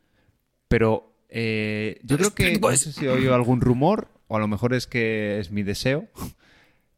Pero 0.68 1.14
eh, 1.37 1.99
yo 2.05 2.16
creo 2.16 2.32
que, 2.32 2.57
no 2.61 2.76
sé 2.76 2.93
si 2.93 3.07
he 3.07 3.09
oído 3.09 3.35
algún 3.35 3.61
rumor, 3.61 4.07
o 4.28 4.37
a 4.37 4.39
lo 4.39 4.47
mejor 4.47 4.72
es 4.72 4.87
que 4.87 5.41
es 5.41 5.51
mi 5.51 5.64
deseo, 5.64 6.09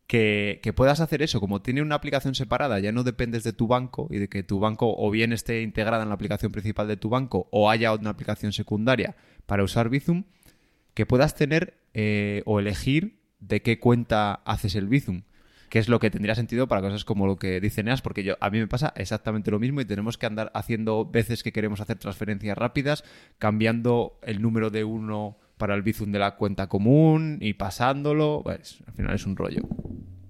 que, 0.06 0.60
puedas 0.76 1.00
hacer 1.00 1.22
eso. 1.22 1.40
Como 1.40 1.62
tiene 1.62 1.80
una 1.80 1.94
aplicación 1.94 2.34
separada, 2.34 2.78
ya 2.78 2.92
no 2.92 3.02
dependes 3.02 3.44
de 3.44 3.54
tu 3.54 3.66
banco 3.66 4.08
y 4.10 4.18
de 4.18 4.28
que 4.28 4.42
tu 4.42 4.60
banco 4.60 4.94
o 4.94 5.10
bien 5.10 5.32
esté 5.32 5.62
integrada 5.62 6.02
en 6.02 6.10
la 6.10 6.14
aplicación 6.14 6.52
principal 6.52 6.86
de 6.86 6.98
tu 6.98 7.08
banco 7.08 7.48
o 7.50 7.70
haya 7.70 7.94
una 7.94 8.10
aplicación 8.10 8.52
secundaria 8.52 9.16
para 9.46 9.64
usar 9.64 9.88
Bizum, 9.88 10.24
que 10.92 11.06
puedas 11.06 11.34
tener 11.34 11.78
eh, 11.94 12.42
o 12.44 12.60
elegir 12.60 13.22
de 13.40 13.62
qué 13.62 13.80
cuenta 13.80 14.34
haces 14.34 14.74
el 14.74 14.86
Bizum 14.86 15.22
que 15.68 15.78
es 15.78 15.88
lo 15.88 15.98
que 15.98 16.10
tendría 16.10 16.34
sentido 16.34 16.68
para 16.68 16.80
cosas 16.80 17.04
como 17.04 17.26
lo 17.26 17.36
que 17.36 17.60
dice 17.60 17.82
Neas, 17.82 18.02
porque 18.02 18.22
yo, 18.22 18.36
a 18.40 18.50
mí 18.50 18.58
me 18.58 18.66
pasa 18.66 18.92
exactamente 18.96 19.50
lo 19.50 19.58
mismo 19.58 19.80
y 19.80 19.84
tenemos 19.84 20.18
que 20.18 20.26
andar 20.26 20.50
haciendo 20.54 21.04
veces 21.04 21.42
que 21.42 21.52
queremos 21.52 21.80
hacer 21.80 21.98
transferencias 21.98 22.56
rápidas, 22.56 23.04
cambiando 23.38 24.18
el 24.22 24.42
número 24.42 24.70
de 24.70 24.84
uno 24.84 25.38
para 25.56 25.74
el 25.74 25.82
Bizum 25.82 26.12
de 26.12 26.18
la 26.18 26.36
cuenta 26.36 26.68
común 26.68 27.38
y 27.40 27.54
pasándolo, 27.54 28.40
pues 28.44 28.78
al 28.86 28.94
final 28.94 29.14
es 29.14 29.26
un 29.26 29.36
rollo. 29.36 29.62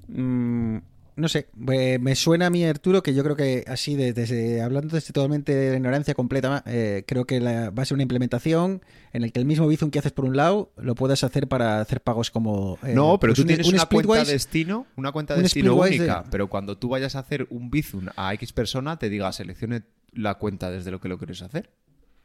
Mm, 0.08 0.78
no 1.16 1.28
sé, 1.28 1.48
me 1.56 2.14
suena 2.14 2.46
a 2.46 2.50
mí, 2.50 2.62
Arturo, 2.64 3.02
que 3.02 3.14
yo 3.14 3.24
creo 3.24 3.36
que 3.36 3.64
así, 3.66 3.96
desde, 3.96 4.60
hablando 4.60 4.94
desde 4.94 5.14
totalmente 5.14 5.54
de 5.54 5.70
la 5.70 5.76
ignorancia 5.76 6.14
completa, 6.14 6.62
eh, 6.66 7.04
creo 7.06 7.24
que 7.24 7.40
va 7.40 7.82
a 7.82 7.84
ser 7.86 7.94
una 7.94 8.02
implementación 8.02 8.82
en 9.14 9.24
el 9.24 9.32
que 9.32 9.40
el 9.40 9.46
mismo 9.46 9.66
Bizum 9.66 9.90
que 9.90 9.98
haces 9.98 10.12
por 10.12 10.26
un 10.26 10.36
lado 10.36 10.72
lo 10.76 10.94
puedas 10.94 11.24
hacer 11.24 11.48
para 11.48 11.80
hacer 11.80 12.02
pagos 12.02 12.30
como. 12.30 12.78
Eh, 12.82 12.92
no, 12.94 13.18
pero 13.18 13.32
pues 13.32 13.40
tú 13.40 13.46
tienes 13.46 13.66
una 13.66 13.86
cuenta 13.86 14.24
destino, 14.24 14.86
una 14.96 15.10
cuenta 15.10 15.34
de 15.34 15.42
destino 15.42 15.74
única, 15.74 16.24
pero 16.30 16.48
cuando 16.48 16.76
tú 16.76 16.90
vayas 16.90 17.16
a 17.16 17.20
hacer 17.20 17.46
un 17.48 17.70
Bizum 17.70 18.08
a 18.14 18.34
X 18.34 18.52
persona, 18.52 18.98
te 18.98 19.08
diga 19.08 19.32
seleccione 19.32 19.84
la 20.12 20.34
cuenta 20.34 20.70
desde 20.70 20.90
lo 20.90 21.00
que 21.00 21.08
lo 21.08 21.16
quieres 21.16 21.40
hacer. 21.40 21.70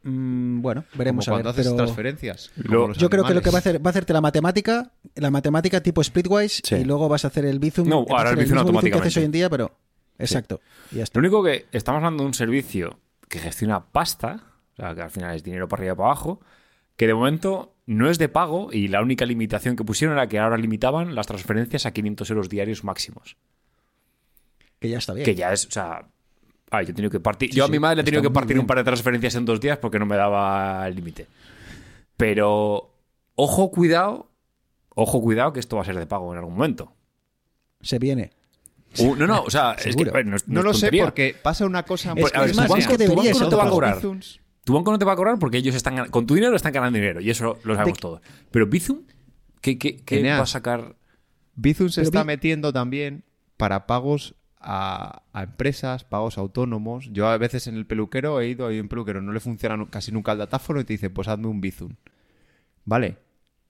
Mm, 0.04 0.62
bueno, 0.62 0.84
veremos 0.94 1.26
cuando 1.26 1.48
a 1.48 1.52
ver, 1.52 1.60
haces 1.60 1.76
transferencias. 1.76 2.50
yo 2.56 3.08
creo 3.08 3.24
que 3.24 3.34
lo 3.34 3.40
que 3.40 3.50
va 3.50 3.58
a 3.58 3.60
hacer 3.60 3.84
va 3.84 3.88
a 3.88 3.92
hacerte 3.92 4.12
la 4.12 4.20
matemática, 4.20 4.92
la 5.14 5.30
matemática 5.30 5.80
tipo 5.80 6.02
splitwise 6.02 6.60
y 6.72 6.84
luego 6.84 7.08
vas 7.08 7.24
a 7.24 7.28
hacer 7.28 7.44
el 7.44 7.58
Bizum. 7.60 7.88
No, 7.88 8.04
ahora 8.08 8.30
el 8.30 8.36
Bizum 8.36 8.58
automáticamente. 8.58 8.90
que 8.90 9.08
haces 9.08 9.16
hoy 9.18 9.24
en 9.24 9.32
día, 9.32 9.48
pero 9.48 9.76
exacto. 10.18 10.60
Lo 10.90 11.18
único 11.20 11.42
que 11.44 11.66
estamos 11.72 11.98
hablando 11.98 12.24
de 12.24 12.26
un 12.26 12.34
servicio 12.34 12.98
que 13.28 13.38
gestiona 13.38 13.84
pasta, 13.86 14.42
o 14.72 14.76
sea, 14.76 14.94
que 14.94 15.02
al 15.02 15.10
final 15.10 15.36
es 15.36 15.44
dinero 15.44 15.68
para 15.68 15.80
arriba 15.80 15.94
y 15.94 15.96
para 15.96 16.08
abajo, 16.08 16.40
que 16.96 17.06
de 17.06 17.14
momento 17.14 17.74
no 17.86 18.10
es 18.10 18.18
de 18.18 18.28
pago 18.28 18.70
y 18.72 18.88
la 18.88 19.02
única 19.02 19.24
limitación 19.24 19.76
que 19.76 19.84
pusieron 19.84 20.16
era 20.16 20.28
que 20.28 20.38
ahora 20.38 20.56
limitaban 20.56 21.14
las 21.14 21.26
transferencias 21.26 21.86
a 21.86 21.92
500 21.92 22.28
euros 22.30 22.48
diarios 22.48 22.84
máximos. 22.84 23.36
Que 24.80 24.88
ya 24.88 24.98
está 24.98 25.14
bien. 25.14 25.24
Que 25.24 25.34
ya 25.34 25.52
es, 25.52 25.66
o 25.66 25.70
sea, 25.70 26.08
Ah, 26.72 26.82
yo 26.82 26.92
he 26.92 26.94
tenido 26.94 27.10
que 27.10 27.20
partir. 27.20 27.50
yo 27.50 27.66
a 27.66 27.68
mi 27.68 27.78
madre 27.78 27.96
le 27.96 28.02
he 28.02 28.04
tenido 28.04 28.22
que 28.22 28.30
partir 28.30 28.58
un 28.58 28.66
par 28.66 28.78
de 28.78 28.84
transferencias 28.84 29.34
en 29.34 29.44
dos 29.44 29.60
días 29.60 29.76
porque 29.76 29.98
no 29.98 30.06
me 30.06 30.16
daba 30.16 30.88
el 30.88 30.96
límite. 30.96 31.26
Pero, 32.16 32.94
ojo, 33.34 33.70
cuidado. 33.70 34.30
Ojo, 34.94 35.20
cuidado 35.20 35.52
que 35.52 35.60
esto 35.60 35.76
va 35.76 35.82
a 35.82 35.84
ser 35.84 35.98
de 35.98 36.06
pago 36.06 36.32
en 36.32 36.38
algún 36.38 36.54
momento. 36.54 36.94
Se 37.82 37.98
viene. 37.98 38.30
Uh, 38.98 39.16
no, 39.16 39.26
no, 39.26 39.42
o 39.42 39.50
sea, 39.50 39.72
es 39.72 39.94
que, 39.94 40.04
no, 40.46 40.62
lo 40.62 40.72
sé 40.72 40.90
porque 40.98 41.36
pasa 41.40 41.66
una 41.66 41.82
cosa. 41.82 42.14
Es, 42.16 42.32
es 42.50 42.56
más, 42.56 42.70
es 42.78 42.86
que 42.86 42.96
debería 42.96 43.32
no 43.34 43.48
te 43.50 43.56
va 43.56 43.64
a 43.64 43.70
cobrar. 43.70 44.00
Tu 44.00 44.72
banco 44.72 44.92
no 44.92 44.98
te 44.98 45.04
va 45.04 45.12
a 45.12 45.16
cobrar 45.16 45.38
porque 45.38 45.58
ellos 45.58 45.74
están 45.74 46.08
con 46.08 46.26
tu 46.26 46.34
dinero 46.34 46.54
están 46.54 46.72
ganando 46.72 46.96
dinero 46.96 47.20
y 47.20 47.28
eso 47.28 47.58
lo 47.64 47.74
sabemos 47.74 47.98
De- 47.98 48.00
todos. 48.00 48.20
Pero 48.50 48.66
Bizum, 48.66 49.00
¿qué, 49.60 49.76
qué, 49.76 49.96
qué 49.96 50.22
va 50.22 50.42
a 50.42 50.46
sacar? 50.46 50.94
Bizum 51.54 51.88
se 51.88 52.02
Pero 52.02 52.08
está 52.08 52.24
metiendo 52.24 52.72
también 52.72 53.24
para 53.56 53.86
pagos 53.86 54.36
a, 54.62 55.22
a 55.32 55.42
empresas, 55.42 56.04
pagos 56.04 56.38
autónomos. 56.38 57.08
Yo 57.12 57.28
a 57.28 57.36
veces 57.38 57.66
en 57.66 57.76
el 57.76 57.86
peluquero 57.86 58.40
he 58.40 58.48
ido 58.48 58.66
a 58.66 58.70
un 58.70 58.88
peluquero, 58.88 59.20
no 59.22 59.32
le 59.32 59.40
funciona 59.40 59.84
casi 59.90 60.12
nunca 60.12 60.32
el 60.32 60.38
datáfono 60.38 60.80
y 60.80 60.84
te 60.84 60.92
dice, 60.94 61.10
pues 61.10 61.28
hazme 61.28 61.46
un 61.48 61.60
Bizum. 61.60 61.94
Vale. 62.84 63.18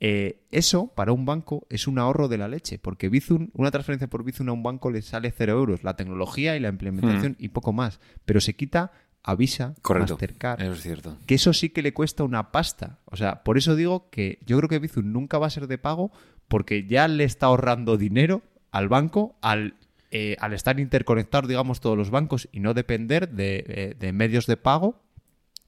Eh, 0.05 0.43
eso 0.51 0.88
para 0.88 1.12
un 1.12 1.24
banco 1.24 1.64
es 1.70 1.86
un 1.86 1.99
ahorro 2.01 2.26
de 2.26 2.36
la 2.36 2.49
leche, 2.49 2.78
porque 2.80 3.09
Bizum, 3.09 3.51
una 3.53 3.70
transferencia 3.70 4.09
por 4.09 4.24
Bizum 4.24 4.49
a 4.49 4.53
un 4.53 4.64
banco 4.64 4.90
le 4.90 5.01
sale 5.01 5.30
cero 5.30 5.53
euros, 5.53 5.84
la 5.84 5.95
tecnología 5.95 6.57
y 6.57 6.61
la 6.61 6.70
implementación 6.70 7.36
y 7.38 7.51
poco 7.51 7.72
más, 7.72 8.01
pero 8.24 8.40
se 8.40 8.57
quita 8.57 8.90
a 9.22 9.36
Visa, 9.36 9.76
Correcto. 9.80 10.14
Mastercard, 10.14 10.61
Eso 10.61 10.72
es 10.72 10.82
cierto. 10.82 11.16
que 11.24 11.36
eso 11.36 11.53
sí 11.53 11.68
que 11.70 11.82
le 11.82 11.95
cuesta 11.95 12.24
una 12.24 12.51
pasta. 12.51 12.99
O 13.05 13.16
sea, 13.16 13.45
por 13.45 13.57
eso 13.59 13.76
digo 13.76 14.11
que 14.11 14.40
yo 14.45 14.57
creo 14.57 14.68
que 14.68 14.80
Bizum 14.80 15.12
nunca 15.12 15.38
va 15.38 15.47
a 15.47 15.51
ser 15.51 15.68
de 15.68 15.78
pago 15.78 16.11
porque 16.49 16.88
ya 16.88 17.07
le 17.07 17.22
está 17.22 17.47
ahorrando 17.47 17.97
dinero 17.97 18.43
al 18.72 18.88
banco 18.88 19.36
al, 19.40 19.76
eh, 20.12 20.36
al 20.40 20.52
estar 20.52 20.78
interconectados, 20.78 21.48
digamos, 21.48 21.80
todos 21.80 21.96
los 21.96 22.10
bancos 22.10 22.48
y 22.52 22.60
no 22.60 22.74
depender 22.74 23.30
de, 23.30 23.64
eh, 23.66 23.96
de 23.98 24.12
medios 24.12 24.46
de 24.46 24.58
pago 24.58 25.02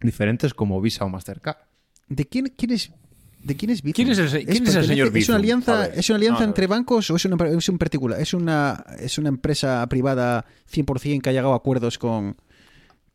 diferentes 0.00 0.52
como 0.52 0.80
Visa 0.80 1.04
o 1.04 1.08
Mastercard. 1.08 1.56
¿De 2.08 2.26
quién, 2.26 2.52
quién 2.56 2.72
es? 2.72 2.92
¿De 3.42 3.56
quién 3.56 3.70
es 3.70 3.82
Bizum? 3.82 3.94
¿Quién 3.94 4.10
es 4.10 4.18
el 4.18 4.46
quién 4.46 4.66
es 4.66 4.86
señor 4.86 5.08
¿Es 5.08 5.12
Bizum? 5.12 5.32
una 5.32 5.36
A 5.36 5.38
alianza, 5.38 5.86
¿es 5.86 6.08
una 6.10 6.16
alianza 6.16 6.44
entre 6.44 6.66
bancos 6.66 7.10
o 7.10 7.16
es, 7.16 7.24
una, 7.24 7.42
es 7.46 7.68
un 7.68 7.78
particular? 7.78 8.20
¿Es 8.20 8.34
una, 8.34 8.84
¿Es 8.98 9.18
una 9.18 9.30
empresa 9.30 9.86
privada 9.88 10.44
100% 10.72 11.22
que 11.22 11.30
ha 11.30 11.32
llegado 11.32 11.54
a 11.54 11.56
acuerdos 11.56 11.98
con... 11.98 12.36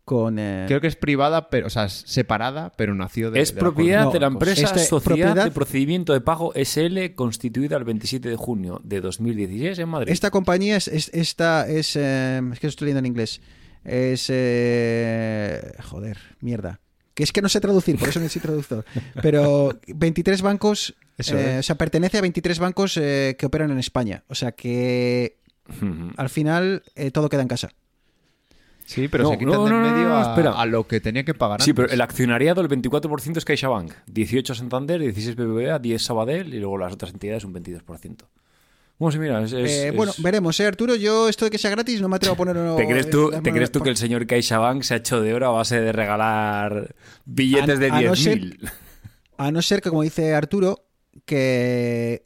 con 0.10 0.40
eh, 0.40 0.66
Creo 0.68 0.82
que 0.82 0.88
es 0.88 0.96
privada, 0.96 1.52
pero, 1.52 1.68
o 1.68 1.70
sea, 1.70 1.86
es 1.86 2.04
separada, 2.08 2.72
pero 2.76 2.96
nació 2.96 3.30
de. 3.30 3.42
Es 3.42 3.54
de 3.54 3.60
propiedad 3.60 4.12
de 4.12 4.20
la 4.20 4.26
empresa 4.26 4.64
Este, 4.64 4.80
Sociedad 4.80 5.04
propiedad- 5.04 5.44
de 5.46 5.52
Procedimiento 5.52 6.14
de 6.14 6.22
Pago 6.22 6.52
SL 6.56 7.14
constituida 7.14 7.78
el 7.78 7.84
27 7.84 8.28
de 8.28 8.36
junio 8.36 8.82
de 8.84 9.02
2016 9.02 9.78
en 9.78 9.88
Madrid. 9.90 10.12
Esta 10.12 10.32
compañía 10.32 10.78
es, 10.78 10.88
es- 10.88 11.12
esta 11.14 11.68
es, 11.68 11.96
eh, 11.96 12.42
es 12.52 12.60
que 12.60 12.66
estoy 12.66 12.86
leyendo 12.88 13.00
en 13.00 13.06
inglés. 13.06 13.40
Es 13.86 14.26
eh, 14.30 15.74
joder, 15.84 16.18
mierda. 16.42 16.80
Que 17.14 17.22
es 17.24 17.32
que 17.32 17.42
no 17.44 17.50
sé 17.50 17.62
traducir, 17.62 17.98
por 18.00 18.10
eso 18.10 18.20
no 18.20 18.30
soy 18.30 18.42
traductor. 18.42 18.86
Pero 19.22 19.78
23 19.88 20.42
bancos, 20.42 20.96
Eso 21.20 21.38
eh, 21.38 21.54
es. 21.54 21.60
o 21.60 21.64
sea, 21.64 21.76
pertenece 21.78 22.18
a 22.18 22.22
23 22.22 22.58
bancos 22.58 22.98
eh, 22.98 23.36
que 23.38 23.46
operan 23.46 23.70
en 23.70 23.78
España. 23.78 24.24
O 24.28 24.34
sea 24.36 24.54
que 24.54 25.38
al 26.18 26.30
final 26.30 26.82
eh, 26.96 27.12
todo 27.12 27.30
queda 27.30 27.44
en 27.44 27.48
casa. 27.48 27.70
Sí, 28.90 29.08
pero 29.08 29.24
No, 29.26 29.30
se 29.30 29.38
quitan 29.38 29.54
no, 29.54 29.66
de 29.66 29.70
en 29.70 29.82
no, 29.84 29.92
medio 29.92 30.10
no, 30.10 30.16
a, 30.16 30.62
a 30.62 30.66
lo 30.66 30.88
que 30.88 31.00
tenía 31.00 31.24
que 31.24 31.36
pagar 31.36 31.62
Sí, 31.62 31.70
antes. 31.70 31.84
pero 31.86 31.94
el 31.94 32.02
accionariado, 32.02 32.62
el 32.62 32.68
24% 32.70 33.38
es 33.38 33.46
CaixaBank, 33.46 33.92
18 34.08 34.56
Santander, 34.56 35.00
16 35.00 35.36
BBVA, 35.36 35.78
10 35.78 36.02
Sabadell 36.04 36.52
y 36.56 36.60
luego 36.60 36.80
las 36.80 36.94
otras 36.94 37.12
entidades 37.14 37.44
un 37.44 37.54
22%. 37.54 38.26
Bueno, 38.98 39.12
sí, 39.12 39.20
mira, 39.20 39.44
es... 39.44 39.54
es- 39.54 39.70
Eh, 39.70 39.88
es- 39.90 39.96
Bueno, 39.96 40.12
veremos, 40.18 40.60
¿eh, 40.60 40.66
Arturo? 40.66 40.96
Yo 40.96 41.30
esto 41.30 41.46
de 41.46 41.52
que 41.52 41.60
sea 41.60 41.70
gratis 41.70 42.02
no 42.02 42.10
me 42.10 42.16
atrevo 42.16 42.34
a 42.34 42.38
ponerlo. 42.38 42.76
¿Te 42.78 42.88
crees 42.88 43.10
tú, 43.12 43.30
¿te 43.30 43.52
crees 43.52 43.72
tú 43.72 43.80
que 43.82 43.90
el 43.92 43.96
señor 43.98 44.26
CaixaBank 44.26 44.82
se 44.82 44.96
ha 44.96 44.98
hecho 44.98 45.22
de 45.22 45.36
oro 45.36 45.46
a 45.48 45.52
base 45.52 45.80
de 45.80 45.92
regalar 45.92 46.96
billetes 47.26 47.78
A- 47.78 47.80
de 47.80 47.88
a 47.92 48.02
no 48.02 48.16
ser- 48.16 48.40
10.000? 48.40 48.72
A 49.38 49.52
no 49.52 49.62
ser 49.62 49.82
que, 49.82 49.90
como 49.90 50.02
dice 50.02 50.34
Arturo, 50.34 50.84
que 51.26 52.26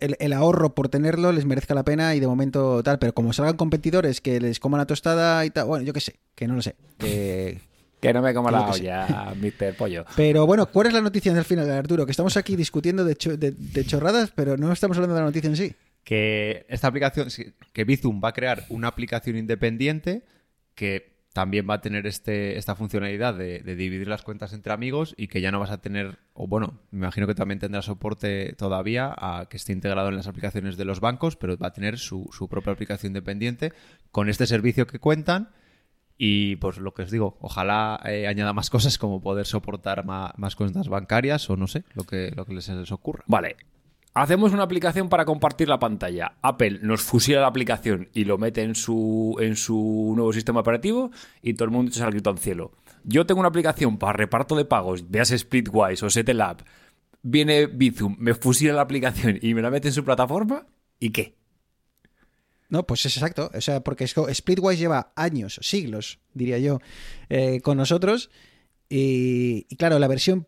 el, 0.00 0.16
el 0.20 0.32
ahorro 0.32 0.74
por 0.74 0.88
tenerlo 0.88 1.32
les 1.32 1.44
merezca 1.44 1.74
la 1.74 1.84
pena 1.84 2.14
y 2.14 2.20
de 2.20 2.26
momento 2.26 2.82
tal, 2.82 2.98
pero 2.98 3.12
como 3.14 3.32
salgan 3.32 3.56
competidores 3.56 4.20
que 4.20 4.40
les 4.40 4.60
coman 4.60 4.78
la 4.78 4.86
tostada 4.86 5.44
y 5.46 5.50
tal, 5.50 5.66
bueno, 5.66 5.84
yo 5.84 5.92
qué 5.92 6.00
sé, 6.00 6.16
que 6.34 6.46
no 6.46 6.54
lo 6.54 6.62
sé. 6.62 6.74
que- 6.98 7.60
Que 8.04 8.12
no 8.12 8.20
me 8.20 8.34
coma 8.34 8.50
Creo 8.50 8.60
la 8.60 8.70
olla, 8.70 9.34
Mr. 9.34 9.76
Pollo. 9.78 10.04
Pero 10.14 10.46
bueno, 10.46 10.66
¿cuál 10.66 10.88
es 10.88 10.92
la 10.92 11.00
noticia 11.00 11.32
del 11.32 11.44
final, 11.46 11.70
Arturo? 11.70 12.04
Que 12.04 12.10
estamos 12.10 12.36
aquí 12.36 12.54
discutiendo 12.54 13.02
de, 13.02 13.16
cho- 13.16 13.38
de- 13.38 13.52
de 13.52 13.84
chorradas, 13.86 14.30
pero 14.30 14.58
no 14.58 14.70
estamos 14.70 14.98
hablando 14.98 15.14
de 15.14 15.20
la 15.22 15.26
noticia 15.28 15.48
en 15.48 15.56
sí. 15.56 15.74
que 16.02 16.66
esta 16.68 16.88
aplicación, 16.88 17.28
que 17.72 17.84
Bizum 17.84 18.20
va 18.22 18.28
a 18.28 18.32
crear 18.34 18.66
una 18.68 18.88
aplicación 18.88 19.38
independiente 19.38 20.22
que 20.74 21.13
también 21.34 21.68
va 21.68 21.74
a 21.74 21.80
tener 21.80 22.06
este, 22.06 22.56
esta 22.56 22.76
funcionalidad 22.76 23.34
de, 23.34 23.60
dividir 23.60 24.06
las 24.06 24.22
cuentas 24.22 24.52
entre 24.52 24.72
amigos 24.72 25.14
y 25.18 25.26
que 25.26 25.40
ya 25.40 25.50
no 25.50 25.58
vas 25.58 25.72
a 25.72 25.82
tener, 25.82 26.16
o 26.32 26.46
bueno, 26.46 26.78
me 26.92 27.00
imagino 27.00 27.26
que 27.26 27.34
también 27.34 27.58
tendrá 27.58 27.82
soporte 27.82 28.54
todavía 28.56 29.12
a 29.18 29.46
que 29.50 29.56
esté 29.56 29.72
integrado 29.72 30.10
en 30.10 30.16
las 30.16 30.28
aplicaciones 30.28 30.76
de 30.76 30.84
los 30.84 31.00
bancos, 31.00 31.34
pero 31.34 31.58
va 31.58 31.66
a 31.66 31.72
tener 31.72 31.98
su, 31.98 32.30
su 32.32 32.48
propia 32.48 32.72
aplicación 32.72 33.10
independiente 33.10 33.72
con 34.12 34.28
este 34.28 34.46
servicio 34.46 34.86
que 34.86 35.00
cuentan. 35.00 35.50
Y 36.16 36.54
pues 36.56 36.78
lo 36.78 36.94
que 36.94 37.02
os 37.02 37.10
digo, 37.10 37.36
ojalá 37.40 38.00
eh, 38.04 38.28
añada 38.28 38.52
más 38.52 38.70
cosas 38.70 38.96
como 38.96 39.20
poder 39.20 39.46
soportar 39.46 40.04
ma- 40.04 40.32
más, 40.36 40.54
cuentas 40.54 40.88
bancarias 40.88 41.50
o 41.50 41.56
no 41.56 41.66
sé, 41.66 41.82
lo 41.94 42.04
que, 42.04 42.30
lo 42.36 42.46
que 42.46 42.54
les, 42.54 42.68
les 42.68 42.92
ocurra. 42.92 43.24
Vale. 43.26 43.56
Hacemos 44.16 44.52
una 44.52 44.62
aplicación 44.62 45.08
para 45.08 45.24
compartir 45.24 45.68
la 45.68 45.80
pantalla. 45.80 46.36
Apple 46.40 46.78
nos 46.82 47.02
fusila 47.02 47.40
la 47.40 47.48
aplicación 47.48 48.10
y 48.14 48.24
lo 48.24 48.38
mete 48.38 48.62
en 48.62 48.76
su, 48.76 49.36
en 49.40 49.56
su 49.56 50.12
nuevo 50.14 50.32
sistema 50.32 50.60
operativo 50.60 51.10
y 51.42 51.54
todo 51.54 51.64
el 51.64 51.72
mundo 51.72 51.90
echa 51.90 52.04
el 52.04 52.12
grito 52.12 52.30
al 52.30 52.38
cielo. 52.38 52.70
Yo 53.02 53.26
tengo 53.26 53.40
una 53.40 53.48
aplicación 53.48 53.98
para 53.98 54.12
reparto 54.12 54.54
de 54.54 54.66
pagos, 54.66 55.10
veas 55.10 55.30
Splitwise 55.30 56.04
o 56.04 56.10
Settlab. 56.10 56.58
Viene 57.22 57.66
Bizum, 57.66 58.14
me 58.20 58.34
fusila 58.34 58.74
la 58.74 58.82
aplicación 58.82 59.36
y 59.42 59.52
me 59.52 59.62
la 59.62 59.70
mete 59.70 59.88
en 59.88 59.94
su 59.94 60.04
plataforma. 60.04 60.64
¿Y 61.00 61.10
qué? 61.10 61.34
No, 62.68 62.86
pues 62.86 63.04
es 63.06 63.16
exacto. 63.16 63.50
O 63.52 63.60
sea, 63.60 63.80
porque 63.80 64.06
Splitwise 64.06 64.78
lleva 64.78 65.12
años, 65.16 65.58
siglos, 65.60 66.20
diría 66.34 66.58
yo, 66.58 66.78
eh, 67.30 67.60
con 67.62 67.78
nosotros. 67.78 68.30
Y, 68.88 69.64
claro, 69.76 69.98
la 69.98 70.06
versión, 70.06 70.46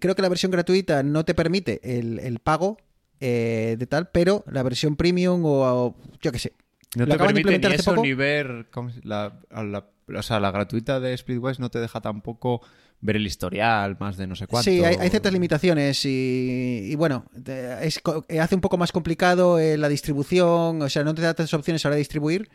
creo 0.00 0.16
que 0.16 0.22
la 0.22 0.28
versión 0.28 0.50
gratuita 0.50 1.04
no 1.04 1.24
te 1.24 1.34
permite 1.34 1.78
el 1.84 2.40
pago 2.40 2.78
eh, 3.26 3.76
de 3.78 3.86
tal, 3.86 4.10
pero 4.10 4.44
la 4.46 4.62
versión 4.62 4.96
premium 4.96 5.42
o, 5.46 5.62
o 5.62 5.96
yo 6.20 6.30
qué 6.30 6.38
sé. 6.38 6.52
No 6.94 7.06
te 7.06 7.16
permite 7.16 7.58
ni 7.58 7.74
eso 7.74 7.96
ni 7.96 8.12
ver 8.12 8.66
la, 9.02 9.40
o 9.50 10.22
sea, 10.22 10.40
la 10.40 10.50
gratuita 10.50 11.00
de 11.00 11.16
Splitwise 11.16 11.58
no 11.58 11.70
te 11.70 11.78
deja 11.78 12.02
tampoco 12.02 12.60
ver 13.00 13.16
el 13.16 13.26
historial 13.26 13.96
más 13.98 14.18
de 14.18 14.26
no 14.26 14.36
sé 14.36 14.46
cuánto. 14.46 14.70
Sí, 14.70 14.84
hay, 14.84 14.96
hay 15.00 15.08
ciertas 15.08 15.32
limitaciones 15.32 16.04
y, 16.04 16.88
y 16.90 16.94
bueno, 16.96 17.24
es 17.80 18.00
eh, 18.28 18.40
hace 18.40 18.54
un 18.54 18.60
poco 18.60 18.76
más 18.76 18.92
complicado 18.92 19.58
eh, 19.58 19.78
la 19.78 19.88
distribución, 19.88 20.82
o 20.82 20.88
sea, 20.90 21.02
no 21.02 21.14
te 21.14 21.22
da 21.22 21.34
tantas 21.34 21.54
opciones 21.54 21.84
a 21.84 21.88
la 21.88 21.92
hora 21.92 21.96
de 21.96 22.00
distribuir, 22.00 22.50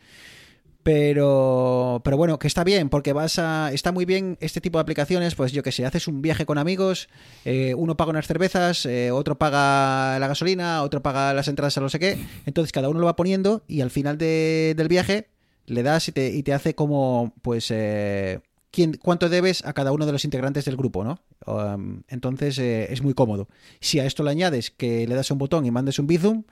pero, 0.84 2.02
pero 2.04 2.18
bueno, 2.18 2.40
que 2.40 2.48
está 2.48 2.64
bien, 2.64 2.90
porque 2.90 3.14
vas 3.14 3.38
a, 3.38 3.72
está 3.74 3.92
muy 3.92 4.06
bien 4.06 4.38
este 4.40 4.62
tipo 4.62 4.78
de 4.78 4.82
aplicaciones, 4.84 5.36
pues 5.36 5.52
yo 5.52 5.62
que 5.64 5.72
sé, 5.72 5.86
haces 5.86 6.08
un 6.08 6.22
viaje 6.22 6.46
con 6.46 6.58
amigos, 6.58 7.10
eh, 7.46 7.74
uno 7.76 7.98
paga 7.98 8.12
unas 8.12 8.28
cervezas, 8.28 8.86
eh, 8.86 9.12
otro 9.12 9.38
paga 9.38 10.18
la 10.20 10.28
gasolina, 10.28 10.82
otro 10.84 11.02
paga 11.04 11.34
las 11.34 11.48
entradas 11.48 11.78
a 11.78 11.82
no 11.82 11.90
sé 11.90 12.00
qué, 12.00 12.18
entonces 12.46 12.72
cada 12.72 12.90
uno 12.90 13.00
lo 13.00 13.06
va 13.06 13.16
poniendo 13.16 13.64
y 13.68 13.82
al 13.82 13.92
final 13.92 14.18
de- 14.18 14.74
del 14.78 14.88
viaje 14.88 15.28
le 15.66 15.84
das 15.84 16.08
y 16.08 16.12
te, 16.12 16.30
y 16.34 16.44
te 16.44 16.54
hace 16.54 16.74
como, 16.76 17.34
pues, 17.42 17.70
eh, 17.72 18.40
quién, 18.72 18.94
cuánto 19.02 19.30
debes 19.30 19.64
a 19.66 19.74
cada 19.74 19.92
uno 19.92 20.06
de 20.06 20.12
los 20.14 20.26
integrantes 20.26 20.66
del 20.66 20.78
grupo, 20.78 21.04
¿no? 21.04 21.20
Um, 21.46 22.04
entonces 22.08 22.58
eh, 22.58 22.92
es 22.92 23.02
muy 23.04 23.14
cómodo. 23.14 23.48
Si 23.80 24.00
a 24.00 24.06
esto 24.06 24.24
le 24.24 24.32
añades 24.32 24.72
que 24.72 25.06
le 25.08 25.16
das 25.16 25.30
un 25.30 25.38
botón 25.38 25.66
y 25.66 25.72
mandes 25.72 26.00
un 26.00 26.08
Bizum, 26.08 26.44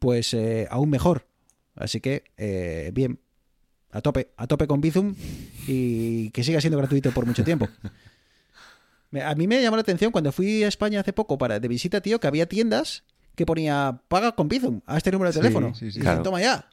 pues 0.00 0.36
aún 0.70 0.90
mejor. 0.90 1.26
Así 1.76 2.00
que, 2.00 2.24
bien, 2.92 3.18
a 3.94 4.00
tope, 4.02 4.28
a 4.36 4.46
tope 4.46 4.66
con 4.66 4.80
Bizum 4.82 5.14
y 5.66 6.28
que 6.30 6.44
siga 6.44 6.60
siendo 6.60 6.76
gratuito 6.78 7.10
por 7.12 7.24
mucho 7.26 7.42
tiempo. 7.44 7.68
A 9.24 9.34
mí 9.36 9.46
me 9.46 9.62
llamó 9.62 9.76
la 9.76 9.82
atención 9.82 10.10
cuando 10.10 10.32
fui 10.32 10.64
a 10.64 10.68
España 10.68 10.98
hace 10.98 11.12
poco 11.12 11.38
para 11.38 11.60
de 11.60 11.68
visita, 11.68 12.00
tío, 12.00 12.18
que 12.18 12.26
había 12.26 12.48
tiendas 12.48 13.04
que 13.36 13.46
ponía 13.46 14.00
paga 14.08 14.32
con 14.32 14.48
Bizum 14.48 14.80
a 14.86 14.96
este 14.96 15.12
número 15.12 15.28
de 15.28 15.34
Sí, 15.34 15.38
teléfono. 15.40 15.72
sí, 15.74 15.92
sí. 15.92 15.98
Y 15.98 16.02
Claro. 16.02 16.16
dicen, 16.18 16.24
toma 16.24 16.40
ya. 16.40 16.68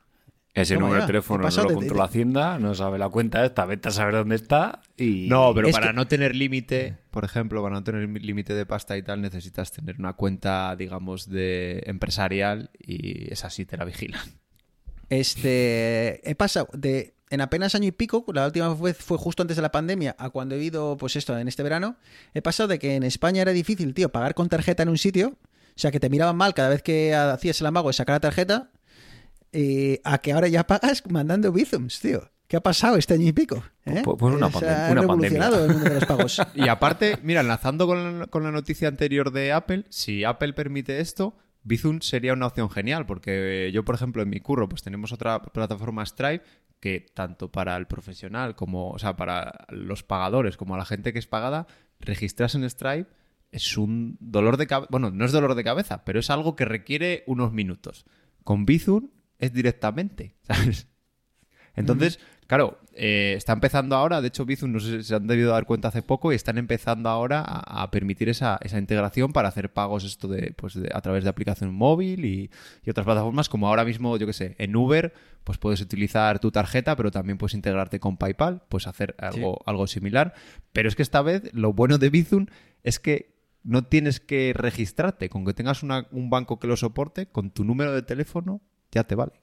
Ese 0.55 0.73
Toma 0.73 0.87
número 0.87 0.99
ya, 1.01 1.05
de 1.05 1.07
teléfono 1.13 1.43
no 1.47 1.55
lo 1.55 1.69
de- 1.69 1.73
controla 1.75 2.03
de- 2.03 2.09
Hacienda, 2.09 2.57
no 2.59 2.73
sabe 2.75 2.97
la 2.97 3.09
cuenta 3.09 3.45
esta, 3.45 3.65
vete 3.65 3.89
a 3.89 3.91
saber 3.91 4.15
dónde 4.15 4.35
está 4.35 4.81
y... 4.97 5.27
No, 5.29 5.53
pero 5.53 5.67
Es 5.67 5.73
para 5.73 5.87
que- 5.89 5.93
no 5.93 6.07
tener 6.07 6.35
límite, 6.35 6.97
por 7.11 7.23
ejemplo, 7.23 7.61
para 7.61 7.75
no 7.75 7.83
tener 7.83 8.09
límite 8.09 8.53
de 8.55 8.65
pasta 8.65 8.97
y 8.97 9.03
tal, 9.03 9.21
necesitas 9.21 9.71
tener 9.71 9.97
una 9.99 10.13
cuenta, 10.13 10.75
digamos, 10.75 11.29
de 11.29 11.83
empresarial 11.85 12.71
y 12.79 13.31
esa 13.31 13.49
sí 13.51 13.65
te 13.65 13.77
la 13.77 13.85
vigilan. 13.85 14.19
Este, 15.11 16.27
he 16.29 16.35
pasado 16.35 16.67
de 16.73 17.13
en 17.29 17.39
apenas 17.41 17.75
año 17.75 17.87
y 17.87 17.91
pico, 17.91 18.25
la 18.33 18.45
última 18.45 18.73
vez 18.73 18.97
fue 18.97 19.17
justo 19.17 19.41
antes 19.43 19.55
de 19.55 19.61
la 19.61 19.71
pandemia, 19.71 20.15
a 20.19 20.29
cuando 20.31 20.55
he 20.55 20.63
ido, 20.63 20.97
pues 20.97 21.15
esto, 21.15 21.37
en 21.37 21.47
este 21.47 21.63
verano, 21.63 21.95
he 22.33 22.41
pasado 22.41 22.67
de 22.67 22.77
que 22.79 22.95
en 22.95 23.03
España 23.03 23.41
era 23.41 23.51
difícil, 23.53 23.93
tío, 23.93 24.09
pagar 24.11 24.33
con 24.33 24.49
tarjeta 24.49 24.83
en 24.83 24.89
un 24.89 24.97
sitio, 24.97 25.37
o 25.39 25.73
sea, 25.79 25.91
que 25.91 25.99
te 26.01 26.09
miraban 26.09 26.35
mal 26.35 26.53
cada 26.53 26.67
vez 26.69 26.81
que 26.81 27.15
hacías 27.15 27.61
el 27.61 27.67
amago 27.67 27.87
de 27.87 27.93
sacar 27.93 28.15
la 28.15 28.19
tarjeta, 28.19 28.71
y 29.53 29.99
a 30.03 30.17
que 30.17 30.33
ahora 30.33 30.49
ya 30.49 30.67
pagas 30.67 31.03
mandando 31.09 31.51
Bizums, 31.53 31.99
tío. 32.01 32.29
¿Qué 32.47 32.57
ha 32.57 32.61
pasado 32.61 32.97
este 32.97 33.13
año 33.13 33.27
y 33.27 33.31
pico? 33.31 33.63
¿Eh? 33.85 34.01
Pues- 34.03 34.17
pues 34.19 34.35
una 34.35 34.51
Se 34.51 34.57
pandem- 34.57 34.87
ha 34.87 34.91
una 34.91 35.01
revolucionado 35.01 35.51
pandemia. 35.55 35.65
el 35.67 35.73
mundo 35.73 35.89
de 35.89 35.95
los 36.01 36.05
pagos. 36.05 36.41
Y 36.55 36.67
aparte, 36.67 37.17
mira, 37.23 37.39
enlazando 37.41 37.87
con 37.87 38.19
la, 38.19 38.27
con 38.27 38.43
la 38.43 38.51
noticia 38.51 38.89
anterior 38.89 39.31
de 39.31 39.53
Apple, 39.53 39.85
si 39.89 40.25
Apple 40.25 40.51
permite 40.51 40.99
esto, 40.99 41.33
Bizum 41.63 42.01
sería 42.01 42.33
una 42.33 42.47
opción 42.47 42.69
genial, 42.69 43.05
porque 43.05 43.69
yo, 43.73 43.85
por 43.85 43.95
ejemplo, 43.95 44.23
en 44.23 44.29
mi 44.29 44.39
curro, 44.39 44.67
pues 44.67 44.81
tenemos 44.81 45.11
otra 45.11 45.41
plataforma 45.41 46.05
Stripe 46.05 46.43
que 46.79 47.05
tanto 47.13 47.51
para 47.51 47.77
el 47.77 47.85
profesional 47.85 48.55
como, 48.55 48.89
o 48.89 48.99
sea, 48.99 49.15
para 49.15 49.67
los 49.69 50.03
pagadores 50.03 50.57
como 50.57 50.73
a 50.73 50.77
la 50.79 50.85
gente 50.85 51.13
que 51.13 51.19
es 51.19 51.27
pagada, 51.27 51.67
registrarse 51.99 52.57
en 52.57 52.67
Stripe 52.69 53.09
es 53.51 53.77
un 53.77 54.17
dolor 54.19 54.57
de 54.57 54.67
cabeza. 54.67 54.87
Bueno, 54.89 55.11
no 55.11 55.25
es 55.25 55.31
dolor 55.31 55.55
de 55.55 55.63
cabeza, 55.63 56.03
pero 56.03 56.19
es 56.19 56.29
algo 56.29 56.55
que 56.55 56.65
requiere 56.65 57.23
unos 57.27 57.51
minutos. 57.51 58.05
Con 58.43 58.65
Bizum 58.65 59.09
es 59.37 59.53
directamente, 59.53 60.35
¿sabes? 60.41 60.87
Entonces, 61.75 62.19
claro, 62.51 62.79
eh, 62.95 63.35
está 63.37 63.53
empezando 63.53 63.95
ahora, 63.95 64.19
de 64.19 64.27
hecho 64.27 64.43
Bizum 64.43 64.73
no 64.73 64.81
sé 64.81 64.97
si 64.97 65.03
se 65.05 65.15
han 65.15 65.25
debido 65.25 65.53
dar 65.53 65.65
cuenta 65.65 65.87
hace 65.87 66.01
poco 66.01 66.33
y 66.33 66.35
están 66.35 66.57
empezando 66.57 67.07
ahora 67.07 67.39
a, 67.39 67.83
a 67.83 67.91
permitir 67.91 68.27
esa, 68.27 68.59
esa, 68.61 68.77
integración 68.77 69.31
para 69.31 69.47
hacer 69.47 69.71
pagos 69.71 70.03
esto 70.03 70.27
de, 70.27 70.51
pues 70.57 70.73
de, 70.73 70.89
a 70.93 70.99
través 70.99 71.23
de 71.23 71.29
aplicación 71.29 71.73
móvil 71.73 72.25
y, 72.25 72.51
y, 72.83 72.89
otras 72.89 73.05
plataformas 73.05 73.47
como 73.47 73.69
ahora 73.69 73.85
mismo, 73.85 74.17
yo 74.17 74.27
que 74.27 74.33
sé, 74.33 74.55
en 74.57 74.75
Uber, 74.75 75.13
pues 75.45 75.59
puedes 75.59 75.79
utilizar 75.79 76.39
tu 76.39 76.51
tarjeta, 76.51 76.97
pero 76.97 77.09
también 77.09 77.37
puedes 77.37 77.53
integrarte 77.53 78.01
con 78.01 78.17
PayPal, 78.17 78.63
pues 78.67 78.85
hacer 78.85 79.15
algo, 79.17 79.53
sí. 79.57 79.63
algo 79.65 79.87
similar. 79.87 80.33
Pero 80.73 80.89
es 80.89 80.97
que 80.97 81.03
esta 81.03 81.21
vez 81.21 81.49
lo 81.53 81.71
bueno 81.71 81.99
de 81.99 82.09
Bizum 82.09 82.47
es 82.83 82.99
que 82.99 83.33
no 83.63 83.85
tienes 83.85 84.19
que 84.19 84.51
registrarte, 84.53 85.29
con 85.29 85.45
que 85.45 85.53
tengas 85.53 85.83
una, 85.83 86.05
un 86.11 86.29
banco 86.29 86.59
que 86.59 86.67
lo 86.67 86.75
soporte, 86.75 87.27
con 87.27 87.51
tu 87.51 87.63
número 87.63 87.93
de 87.93 88.01
teléfono 88.01 88.59
ya 88.91 89.05
te 89.05 89.15
vale. 89.15 89.40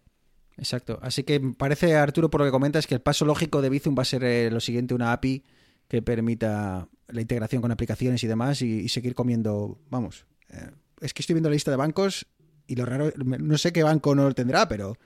Exacto. 0.58 0.98
Así 1.02 1.22
que 1.22 1.40
parece, 1.40 1.94
Arturo, 1.96 2.30
por 2.30 2.40
lo 2.40 2.46
que 2.46 2.50
comentas, 2.50 2.86
que 2.86 2.94
el 2.94 3.00
paso 3.00 3.24
lógico 3.24 3.62
de 3.62 3.70
Bizum 3.70 3.96
va 3.96 4.02
a 4.02 4.06
ser 4.06 4.24
eh, 4.24 4.50
lo 4.50 4.60
siguiente, 4.60 4.94
una 4.94 5.12
API 5.12 5.44
que 5.86 6.02
permita 6.02 6.88
la 7.08 7.20
integración 7.20 7.62
con 7.62 7.70
aplicaciones 7.70 8.22
y 8.22 8.26
demás 8.26 8.60
y, 8.60 8.88
seguir 8.88 9.14
comiendo, 9.14 9.78
vamos, 9.88 10.26
eh, 10.50 10.70
es 11.00 11.14
que 11.14 11.22
estoy 11.22 11.34
viendo 11.34 11.48
la 11.48 11.54
lista 11.54 11.70
de 11.70 11.76
bancos 11.78 12.26
y 12.66 12.76
lo 12.76 12.84
raro, 12.84 13.10
no 13.16 13.56
sé 13.56 13.72
qué 13.72 13.82
banco 13.82 14.14
no 14.14 14.24
lo 14.24 14.34
tendrá, 14.34 14.68
pero, 14.68 14.98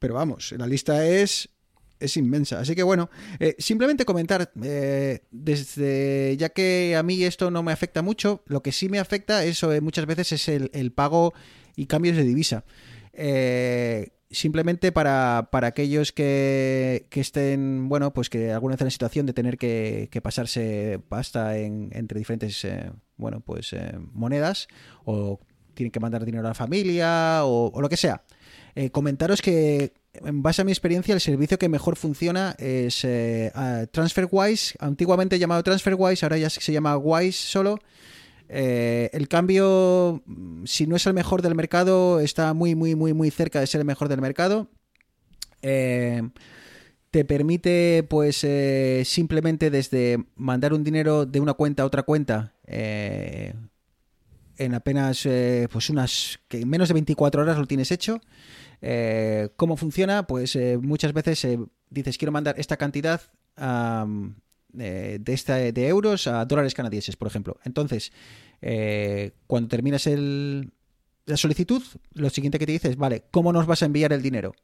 pero 0.00 0.14
vamos, 0.14 0.52
la 0.58 0.66
lista 0.66 1.06
es, 1.06 1.48
es 2.00 2.16
inmensa. 2.16 2.60
Así 2.60 2.74
que 2.74 2.82
bueno, 2.82 3.10
eh, 3.38 3.54
simplemente 3.58 4.04
comentar, 4.04 4.52
eh, 4.62 5.20
desde 5.30 6.36
ya 6.36 6.48
que 6.50 6.96
a 6.96 7.02
mí 7.02 7.22
esto 7.24 7.50
no 7.50 7.62
me 7.62 7.72
afecta 7.72 8.02
mucho, 8.02 8.42
lo 8.46 8.62
que 8.62 8.72
sí 8.72 8.88
me 8.88 8.98
afecta 8.98 9.44
eso 9.44 9.72
eh, 9.72 9.80
muchas 9.80 10.06
veces 10.06 10.32
es 10.32 10.48
el, 10.48 10.70
el, 10.74 10.92
pago 10.92 11.34
y 11.76 11.86
cambios 11.86 12.16
de 12.16 12.24
divisa. 12.24 12.64
Simplemente 14.34 14.92
para, 14.92 15.48
para 15.50 15.68
aquellos 15.68 16.12
que, 16.12 17.06
que, 17.08 17.20
estén, 17.20 17.88
bueno, 17.88 18.12
pues 18.12 18.28
que 18.28 18.52
alguna 18.52 18.74
vez 18.74 18.80
en 18.80 18.86
la 18.86 18.90
situación 18.90 19.26
de 19.26 19.32
tener 19.32 19.56
que, 19.56 20.08
que 20.10 20.20
pasarse 20.20 21.00
pasta 21.08 21.56
en, 21.56 21.90
entre 21.92 22.18
diferentes, 22.18 22.64
eh, 22.64 22.90
bueno, 23.16 23.40
pues 23.40 23.72
eh, 23.72 23.96
monedas 24.12 24.68
o 25.04 25.40
tienen 25.74 25.90
que 25.90 26.00
mandar 26.00 26.24
dinero 26.24 26.44
a 26.44 26.50
la 26.50 26.54
familia 26.54 27.44
o, 27.44 27.70
o 27.72 27.80
lo 27.80 27.88
que 27.88 27.96
sea. 27.96 28.22
Eh, 28.74 28.90
comentaros 28.90 29.40
que 29.40 29.92
en 30.14 30.42
base 30.42 30.62
a 30.62 30.64
mi 30.64 30.72
experiencia 30.72 31.14
el 31.14 31.20
servicio 31.20 31.58
que 31.58 31.68
mejor 31.68 31.96
funciona 31.96 32.56
es 32.58 33.04
eh, 33.04 33.52
TransferWise, 33.92 34.76
antiguamente 34.80 35.38
llamado 35.38 35.62
TransferWise, 35.62 36.24
ahora 36.24 36.38
ya 36.38 36.50
se 36.50 36.72
llama 36.72 36.96
Wise 36.96 37.38
solo. 37.38 37.78
Eh, 38.48 39.10
el 39.12 39.28
cambio, 39.28 40.22
si 40.64 40.86
no 40.86 40.96
es 40.96 41.06
el 41.06 41.14
mejor 41.14 41.42
del 41.42 41.54
mercado, 41.54 42.20
está 42.20 42.52
muy, 42.54 42.74
muy, 42.74 42.94
muy, 42.94 43.12
muy 43.12 43.30
cerca 43.30 43.60
de 43.60 43.66
ser 43.66 43.80
el 43.80 43.86
mejor 43.86 44.08
del 44.08 44.20
mercado. 44.20 44.68
Eh, 45.62 46.22
te 47.10 47.24
permite, 47.24 48.06
pues, 48.08 48.44
eh, 48.44 49.02
simplemente 49.04 49.70
desde 49.70 50.24
mandar 50.36 50.72
un 50.72 50.84
dinero 50.84 51.26
de 51.26 51.40
una 51.40 51.54
cuenta 51.54 51.82
a 51.82 51.86
otra 51.86 52.02
cuenta 52.02 52.54
en 52.66 54.74
apenas, 54.74 55.26
pues, 55.70 55.90
unas, 55.90 56.40
que 56.48 56.60
en 56.60 56.68
menos 56.68 56.88
de 56.88 56.94
24 56.94 57.42
horas 57.42 57.58
lo 57.58 57.66
tienes 57.66 57.90
hecho. 57.90 58.20
¿Cómo 59.56 59.76
funciona? 59.76 60.26
Pues 60.26 60.58
muchas 60.80 61.12
veces 61.12 61.46
dices, 61.88 62.18
quiero 62.18 62.32
mandar 62.32 62.56
esta 62.58 62.76
cantidad 62.76 63.20
a 63.56 64.06
de, 64.74 65.22
esta, 65.26 65.56
de 65.56 65.88
euros 65.88 66.26
a 66.26 66.44
dólares 66.44 66.74
canadienses, 66.74 67.16
por 67.16 67.28
ejemplo. 67.28 67.58
Entonces, 67.64 68.12
eh, 68.60 69.32
cuando 69.46 69.68
terminas 69.68 70.06
el, 70.06 70.72
la 71.26 71.36
solicitud, 71.36 71.82
lo 72.12 72.30
siguiente 72.30 72.58
que 72.58 72.66
te 72.66 72.72
dice 72.72 72.90
es, 72.90 72.96
vale, 72.96 73.24
¿cómo 73.30 73.52
nos 73.52 73.66
vas 73.66 73.82
a 73.82 73.86
enviar 73.86 74.12
el 74.12 74.22
dinero? 74.22 74.54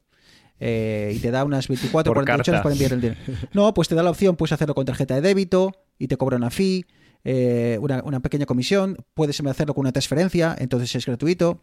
Eh, 0.59 1.13
y 1.15 1.19
te 1.19 1.31
da 1.31 1.43
unas 1.43 1.67
24 1.67 2.11
o 2.11 2.13
48 2.13 2.51
horas 2.51 2.61
para 2.61 2.73
enviar 2.73 2.93
el 2.93 3.01
dinero. 3.01 3.19
No, 3.53 3.73
pues 3.73 3.87
te 3.87 3.95
da 3.95 4.03
la 4.03 4.11
opción, 4.11 4.35
puedes 4.35 4.51
hacerlo 4.51 4.75
con 4.75 4.85
tarjeta 4.85 5.15
de 5.15 5.21
débito 5.21 5.71
y 5.97 6.07
te 6.07 6.17
cobra 6.17 6.37
una 6.37 6.51
fee, 6.51 6.85
eh, 7.23 7.79
una, 7.81 8.03
una, 8.03 8.19
pequeña 8.19 8.45
comisión, 8.45 8.97
puedes 9.13 9.39
hacerlo 9.39 9.73
con 9.73 9.81
una 9.81 9.91
transferencia, 9.91 10.55
entonces 10.59 10.95
es 10.95 11.05
gratuito. 11.05 11.61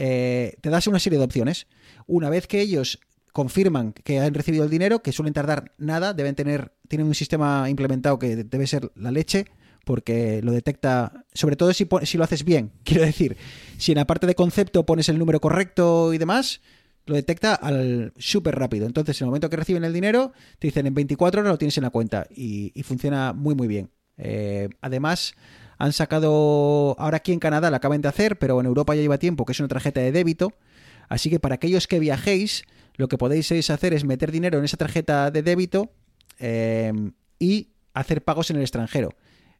Eh, 0.00 0.56
te 0.60 0.70
das 0.70 0.86
una 0.86 0.98
serie 0.98 1.18
de 1.18 1.24
opciones. 1.24 1.66
Una 2.06 2.30
vez 2.30 2.46
que 2.46 2.60
ellos 2.60 3.00
confirman 3.38 3.92
que 3.92 4.18
han 4.18 4.34
recibido 4.34 4.64
el 4.64 4.70
dinero, 4.70 5.00
que 5.00 5.12
suelen 5.12 5.32
tardar 5.32 5.72
nada, 5.78 6.12
deben 6.12 6.34
tener, 6.34 6.72
tienen 6.88 7.06
un 7.06 7.14
sistema 7.14 7.70
implementado 7.70 8.18
que 8.18 8.34
debe 8.34 8.66
ser 8.66 8.90
la 8.96 9.12
leche, 9.12 9.44
porque 9.84 10.42
lo 10.42 10.50
detecta, 10.50 11.24
sobre 11.34 11.54
todo 11.54 11.72
si, 11.72 11.86
si 12.02 12.18
lo 12.18 12.24
haces 12.24 12.42
bien, 12.42 12.72
quiero 12.82 13.04
decir, 13.04 13.36
si 13.76 13.92
en 13.92 13.98
la 13.98 14.08
parte 14.08 14.26
de 14.26 14.34
concepto 14.34 14.84
pones 14.84 15.08
el 15.08 15.20
número 15.20 15.40
correcto 15.40 16.12
y 16.12 16.18
demás, 16.18 16.62
lo 17.06 17.14
detecta 17.14 17.54
al 17.54 18.12
súper 18.16 18.56
rápido. 18.56 18.86
Entonces, 18.88 19.20
en 19.20 19.26
el 19.26 19.28
momento 19.28 19.48
que 19.48 19.56
reciben 19.56 19.84
el 19.84 19.92
dinero, 19.92 20.32
te 20.58 20.66
dicen 20.66 20.88
en 20.88 20.94
24 20.94 21.40
horas 21.40 21.52
lo 21.52 21.58
tienes 21.58 21.76
en 21.78 21.84
la 21.84 21.90
cuenta 21.90 22.26
y, 22.34 22.72
funciona 22.82 23.32
muy, 23.34 23.54
muy 23.54 23.68
bien. 23.68 23.88
Eh, 24.16 24.68
además, 24.80 25.36
han 25.78 25.92
sacado, 25.92 26.96
ahora 26.98 27.18
aquí 27.18 27.32
en 27.32 27.38
Canadá 27.38 27.70
lo 27.70 27.76
acaban 27.76 28.02
de 28.02 28.08
hacer, 28.08 28.36
pero 28.36 28.58
en 28.58 28.66
Europa 28.66 28.96
ya 28.96 29.02
lleva 29.02 29.18
tiempo, 29.18 29.44
que 29.44 29.52
es 29.52 29.60
una 29.60 29.68
tarjeta 29.68 30.00
de 30.00 30.10
débito. 30.10 30.54
Así 31.08 31.30
que 31.30 31.38
para 31.38 31.54
aquellos 31.54 31.86
que 31.86 32.00
viajéis, 32.00 32.64
lo 32.98 33.08
que 33.08 33.16
podéis 33.16 33.50
hacer 33.70 33.94
es 33.94 34.04
meter 34.04 34.30
dinero 34.32 34.58
en 34.58 34.64
esa 34.64 34.76
tarjeta 34.76 35.30
de 35.30 35.42
débito 35.42 35.92
eh, 36.40 36.92
y 37.38 37.70
hacer 37.94 38.22
pagos 38.22 38.50
en 38.50 38.56
el 38.56 38.62
extranjero. 38.62 39.14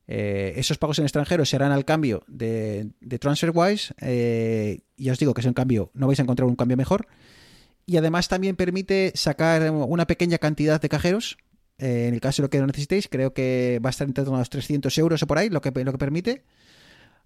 Eh, 0.08 0.54
esos 0.56 0.76
pagos 0.76 0.98
en 0.98 1.04
el 1.04 1.06
extranjero 1.06 1.44
se 1.44 1.54
harán 1.54 1.70
al 1.70 1.84
cambio 1.84 2.24
de, 2.26 2.90
TransferWise. 3.20 3.94
Eh, 4.00 4.80
ya 4.96 5.12
os 5.12 5.20
digo 5.20 5.34
que 5.34 5.40
es 5.40 5.46
un 5.46 5.54
cambio, 5.54 5.92
no 5.94 6.08
vais 6.08 6.18
a 6.18 6.22
encontrar 6.22 6.48
un 6.48 6.56
cambio 6.56 6.76
mejor. 6.76 7.06
Y 7.86 7.96
además 7.96 8.28
también 8.28 8.56
permite 8.56 9.12
sacar 9.14 9.70
una 9.70 10.06
pequeña 10.06 10.38
cantidad 10.38 10.80
de 10.80 10.88
cajeros. 10.88 11.38
En 11.78 12.12
el 12.14 12.20
caso 12.20 12.42
de 12.42 12.46
lo 12.46 12.50
que 12.50 12.58
lo 12.58 12.66
necesitéis, 12.66 13.06
creo 13.08 13.32
que 13.32 13.80
va 13.84 13.90
a 13.90 13.92
estar 13.92 14.08
entre 14.08 14.24
unos 14.24 14.50
300 14.50 14.98
euros 14.98 15.22
o 15.22 15.26
por 15.28 15.38
ahí, 15.38 15.48
lo 15.48 15.60
que, 15.60 15.70
lo 15.70 15.92
que 15.92 15.98
permite. 15.98 16.42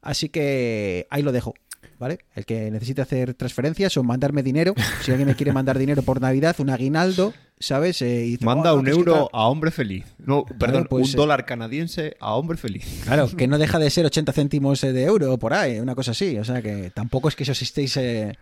Así 0.02 0.28
que 0.28 1.06
ahí 1.08 1.22
lo 1.22 1.32
dejo. 1.32 1.54
¿Vale? 1.99 2.18
El 2.35 2.45
que 2.45 2.70
necesite 2.70 3.03
hacer 3.03 3.35
transferencias 3.35 3.97
o 3.97 4.03
mandarme 4.03 4.43
dinero, 4.43 4.74
si 5.03 5.11
alguien 5.11 5.28
me 5.28 5.37
quiere 5.37 5.53
mandar 5.53 5.78
dinero 5.78 6.03
por 6.03 6.20
Navidad, 6.20 6.57
un 6.59 6.70
aguinaldo, 6.70 7.33
¿sabes? 7.59 8.03
Eh, 8.03 8.24
y 8.26 8.30
dice, 8.33 8.45
Manda 8.45 8.74
oh, 8.74 8.78
un 8.78 8.89
euro 8.89 9.30
a 9.33 9.47
hombre 9.47 9.70
feliz. 9.70 10.05
No, 10.18 10.45
claro, 10.45 10.59
perdón, 10.59 10.87
pues, 10.91 11.11
un 11.11 11.16
dólar 11.16 11.45
canadiense 11.45 12.16
a 12.20 12.35
hombre 12.35 12.57
feliz. 12.57 13.03
Claro, 13.05 13.28
que 13.28 13.47
no 13.47 13.59
deja 13.59 13.78
de 13.78 13.91
ser 13.91 14.07
80 14.12 14.33
céntimos 14.33 14.80
de 14.80 15.05
euro 15.05 15.39
por 15.39 15.55
ahí, 15.55 15.78
una 15.78 15.95
cosa 15.95 16.11
así. 16.11 16.37
O 16.39 16.45
sea 16.45 16.62
que 16.62 16.91
tampoco 16.91 17.28
es 17.28 17.37
que 17.37 17.51
os 17.51 17.62
estéis 17.62 17.97
eh, 17.97 18.37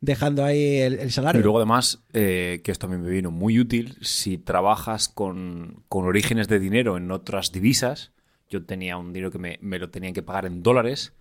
dejando 0.00 0.44
ahí 0.44 0.76
el, 0.76 0.98
el, 0.98 1.12
salario. 1.12 1.40
Y 1.40 1.42
luego 1.42 1.58
además, 1.58 2.00
eh, 2.12 2.60
que 2.64 2.72
esto 2.72 2.86
a 2.86 2.90
mí 2.90 2.96
me 2.96 3.10
vino 3.10 3.30
muy 3.30 3.58
útil, 3.58 3.96
si 4.00 4.38
trabajas 4.38 5.08
con, 5.08 5.82
con 5.88 6.04
orígenes 6.04 6.48
de 6.48 6.58
dinero 6.58 6.96
en 6.96 7.10
otras 7.10 7.52
divisas, 7.52 8.12
yo 8.48 8.64
tenía 8.64 8.96
un 8.96 9.12
dinero 9.12 9.30
que 9.30 9.38
me, 9.38 9.58
me 9.60 9.78
lo 9.78 9.90
tenían 9.90 10.14
que 10.14 10.22
pagar 10.22 10.46
en 10.46 10.62
dólares, 10.62 11.12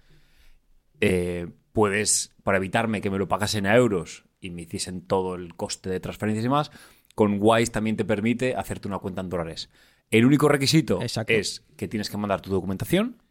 eh, 1.01 1.47
puedes, 1.73 2.33
para 2.43 2.57
evitarme 2.57 3.01
que 3.01 3.09
me 3.09 3.17
lo 3.17 3.27
pagasen 3.27 3.65
a 3.65 3.75
euros 3.75 4.25
y 4.39 4.49
me 4.49 4.63
hiciesen 4.63 5.01
todo 5.01 5.35
el 5.35 5.55
coste 5.55 5.89
de 5.89 5.99
transferencias 5.99 6.45
y 6.45 6.49
más, 6.49 6.71
con 7.15 7.37
Wise 7.39 7.71
también 7.71 7.95
te 7.95 8.05
permite 8.05 8.55
hacerte 8.55 8.87
una 8.87 8.99
cuenta 8.99 9.21
en 9.21 9.29
dólares. 9.29 9.69
El 10.11 10.25
único 10.25 10.47
requisito 10.47 11.01
Exacto. 11.01 11.33
es 11.33 11.63
que 11.77 11.87
tienes 11.87 12.09
que 12.09 12.17
mandar 12.17 12.41
tu 12.41 12.51
documentación 12.51 13.21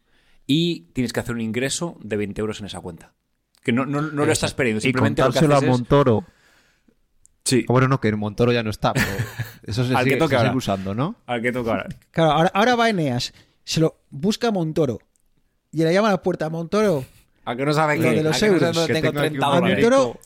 y 0.45 0.91
tienes 0.93 1.13
que 1.13 1.19
hacer 1.19 1.33
un 1.33 1.41
ingreso 1.41 1.97
de 2.01 2.17
20 2.17 2.41
euros 2.41 2.59
en 2.59 2.65
esa 2.67 2.81
cuenta. 2.81 3.13
Que 3.63 3.71
no, 3.71 3.85
no, 3.85 4.01
no 4.01 4.25
lo 4.25 4.31
estás 4.31 4.53
perdiendo, 4.53 4.81
simplemente 4.81 5.21
y 5.21 5.25
lo 5.25 5.31
que 5.31 5.39
haces 5.39 5.51
a 5.51 5.61
Montoro. 5.61 6.25
Sí. 7.43 7.65
Bueno, 7.67 7.87
no, 7.87 7.99
que 7.99 8.09
el 8.09 8.17
Montoro 8.17 8.51
ya 8.51 8.63
no 8.63 8.69
está, 8.69 8.93
pero 8.93 9.07
eso 9.63 9.83
se 9.83 9.95
Al 9.95 10.03
sigue, 10.03 10.15
que 10.15 10.19
toca 10.19 10.39
se 10.39 10.45
sigue 10.45 10.57
usando, 10.57 10.93
¿no? 10.93 11.15
Al 11.25 11.41
que 11.41 11.51
toca 11.51 11.71
ahora. 11.71 11.87
Claro, 12.11 12.31
ahora, 12.31 12.51
ahora 12.53 12.75
va 12.75 12.89
Eneas, 12.89 13.33
se 13.63 13.79
lo 13.79 14.01
busca 14.09 14.49
a 14.49 14.51
Montoro 14.51 14.99
y 15.71 15.83
le 15.83 15.93
llama 15.93 16.09
a 16.09 16.11
la 16.11 16.21
puerta, 16.21 16.49
Montoro, 16.49 17.05
¿A 17.45 17.55
que 17.55 17.65
no 17.65 17.73
sabe 17.73 17.97
Lo 17.97 18.03
qué? 18.03 18.15
de 18.15 18.23
los 18.23 18.35
¿A 18.35 18.39
que 18.39 18.47
no 18.47 18.53
euros. 18.53 18.87
Que 18.87 18.93
tengo 18.93 19.11
tengo 19.11 19.19
aquí 19.19 19.29
30 19.29 19.37
un 19.37 19.43
a 19.43 19.55
dólares? 19.55 19.83
Montoro 19.83 20.19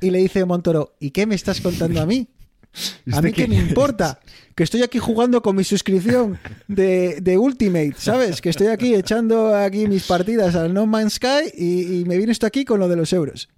y 0.00 0.10
le 0.10 0.18
dice 0.18 0.44
Montoro, 0.44 0.94
¿y 1.00 1.10
qué 1.10 1.26
me 1.26 1.34
estás 1.34 1.60
contando 1.60 2.00
a 2.00 2.06
mí? 2.06 2.28
A 3.12 3.22
mí 3.22 3.32
qué 3.32 3.48
me 3.48 3.56
importa, 3.56 4.20
que 4.54 4.62
estoy 4.62 4.82
aquí 4.82 4.98
jugando 4.98 5.40
con 5.40 5.56
mi 5.56 5.64
suscripción 5.64 6.38
de, 6.68 7.22
de, 7.22 7.38
Ultimate, 7.38 7.94
¿sabes? 7.96 8.42
Que 8.42 8.50
estoy 8.50 8.66
aquí 8.66 8.94
echando 8.94 9.56
aquí 9.56 9.86
mis 9.88 10.04
partidas 10.04 10.54
al 10.56 10.74
No 10.74 10.84
Man's 10.84 11.14
Sky 11.14 11.52
y, 11.54 12.00
y 12.00 12.04
me 12.04 12.18
viene 12.18 12.32
esto 12.32 12.46
aquí 12.46 12.66
con 12.66 12.78
lo 12.78 12.86
de 12.86 12.96
los 12.96 13.14
euros. 13.14 13.48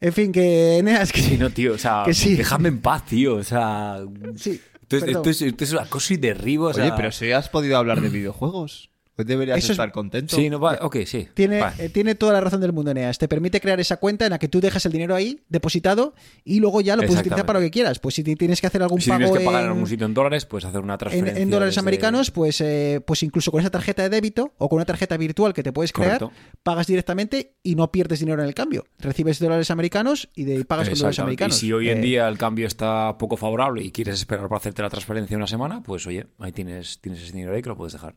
En 0.00 0.12
fin, 0.14 0.32
que 0.32 0.78
Eneas, 0.78 1.12
que 1.12 1.20
Sí, 1.20 1.36
no, 1.36 1.50
tío, 1.50 1.74
o 1.74 1.78
sea, 1.78 2.04
Que 2.06 2.14
sí. 2.14 2.36
déjame 2.36 2.68
en 2.68 2.80
paz, 2.80 3.04
tío, 3.04 3.34
o 3.34 3.44
sea... 3.44 4.00
Sí, 4.36 4.58
Esto 4.82 4.96
es, 4.96 5.02
esto, 5.02 5.30
es, 5.30 5.42
esto 5.42 5.64
es 5.64 5.72
una 5.72 5.86
cosa 5.86 6.14
y 6.14 6.16
derribo, 6.16 6.68
o 6.68 6.72
sea... 6.72 6.84
Oye, 6.84 6.94
pero 6.96 7.12
si 7.12 7.32
has 7.32 7.50
podido 7.50 7.76
hablar 7.76 8.00
de 8.00 8.08
videojuegos. 8.08 8.88
Pues 9.16 9.26
deberías 9.26 9.56
Eso 9.56 9.68
es- 9.68 9.70
estar 9.70 9.90
contento. 9.92 10.36
Sí, 10.36 10.50
no 10.50 10.60
va. 10.60 10.78
Ok, 10.82 10.98
sí. 11.06 11.26
Tiene, 11.32 11.62
eh, 11.78 11.88
tiene 11.88 12.14
toda 12.14 12.34
la 12.34 12.40
razón 12.42 12.60
del 12.60 12.74
mundo, 12.74 12.90
Eneas. 12.90 13.16
Te 13.16 13.28
permite 13.28 13.62
crear 13.62 13.80
esa 13.80 13.96
cuenta 13.96 14.26
en 14.26 14.30
la 14.30 14.38
que 14.38 14.46
tú 14.48 14.60
dejas 14.60 14.84
el 14.84 14.92
dinero 14.92 15.14
ahí 15.14 15.40
depositado 15.48 16.14
y 16.44 16.60
luego 16.60 16.82
ya 16.82 16.96
lo 16.96 17.02
puedes 17.02 17.20
utilizar 17.20 17.46
para 17.46 17.58
lo 17.58 17.64
que 17.64 17.70
quieras. 17.70 17.98
Pues 17.98 18.14
si 18.14 18.22
tienes 18.22 18.60
que 18.60 18.66
hacer 18.66 18.82
algún 18.82 19.00
si 19.00 19.08
pago 19.08 19.24
tienes 19.24 19.38
que 19.38 19.44
pagar 19.46 19.62
en 19.64 19.68
algún 19.70 19.86
sitio 19.86 20.04
en 20.04 20.12
dólares, 20.12 20.44
puedes 20.44 20.66
hacer 20.66 20.80
una 20.82 20.92
en, 20.94 20.98
transferencia. 20.98 21.42
en 21.42 21.50
dólares 21.50 21.72
desde- 21.74 21.80
americanos, 21.80 22.30
pues, 22.30 22.60
eh, 22.60 23.00
pues 23.06 23.22
incluso 23.22 23.50
con 23.50 23.60
esa 23.62 23.70
tarjeta 23.70 24.02
de 24.02 24.10
débito 24.10 24.52
o 24.58 24.68
con 24.68 24.76
una 24.76 24.84
tarjeta 24.84 25.16
virtual 25.16 25.54
que 25.54 25.62
te 25.62 25.72
puedes 25.72 25.92
crear, 25.94 26.18
Correcto. 26.18 26.32
pagas 26.62 26.86
directamente 26.86 27.54
y 27.62 27.74
no 27.74 27.90
pierdes 27.90 28.20
dinero 28.20 28.42
en 28.42 28.48
el 28.48 28.54
cambio. 28.54 28.84
Recibes 28.98 29.38
dólares 29.38 29.70
americanos 29.70 30.28
y 30.34 30.44
de, 30.44 30.62
pagas 30.66 30.90
con 30.90 30.98
dólares 30.98 31.18
americanos. 31.20 31.56
Y 31.56 31.60
si 31.60 31.72
hoy 31.72 31.88
en 31.88 31.98
Eh, 31.98 32.02
día 32.02 32.28
el 32.28 32.36
cambio 32.36 32.66
está 32.66 33.16
poco 33.16 33.38
favorable 33.38 33.82
y 33.82 33.92
quieres 33.92 34.16
esperar 34.16 34.46
para 34.48 34.58
hacerte 34.58 34.82
la 34.82 34.90
transferencia 34.90 35.38
una 35.38 35.46
semana, 35.46 35.82
pues 35.82 36.06
oye, 36.06 36.26
ahí 36.38 36.52
tienes, 36.52 37.00
tienes 37.00 37.22
ese 37.22 37.32
dinero 37.32 37.54
ahí 37.54 37.62
que 37.62 37.70
lo 37.70 37.76
puedes 37.78 37.94
dejar. 37.94 38.14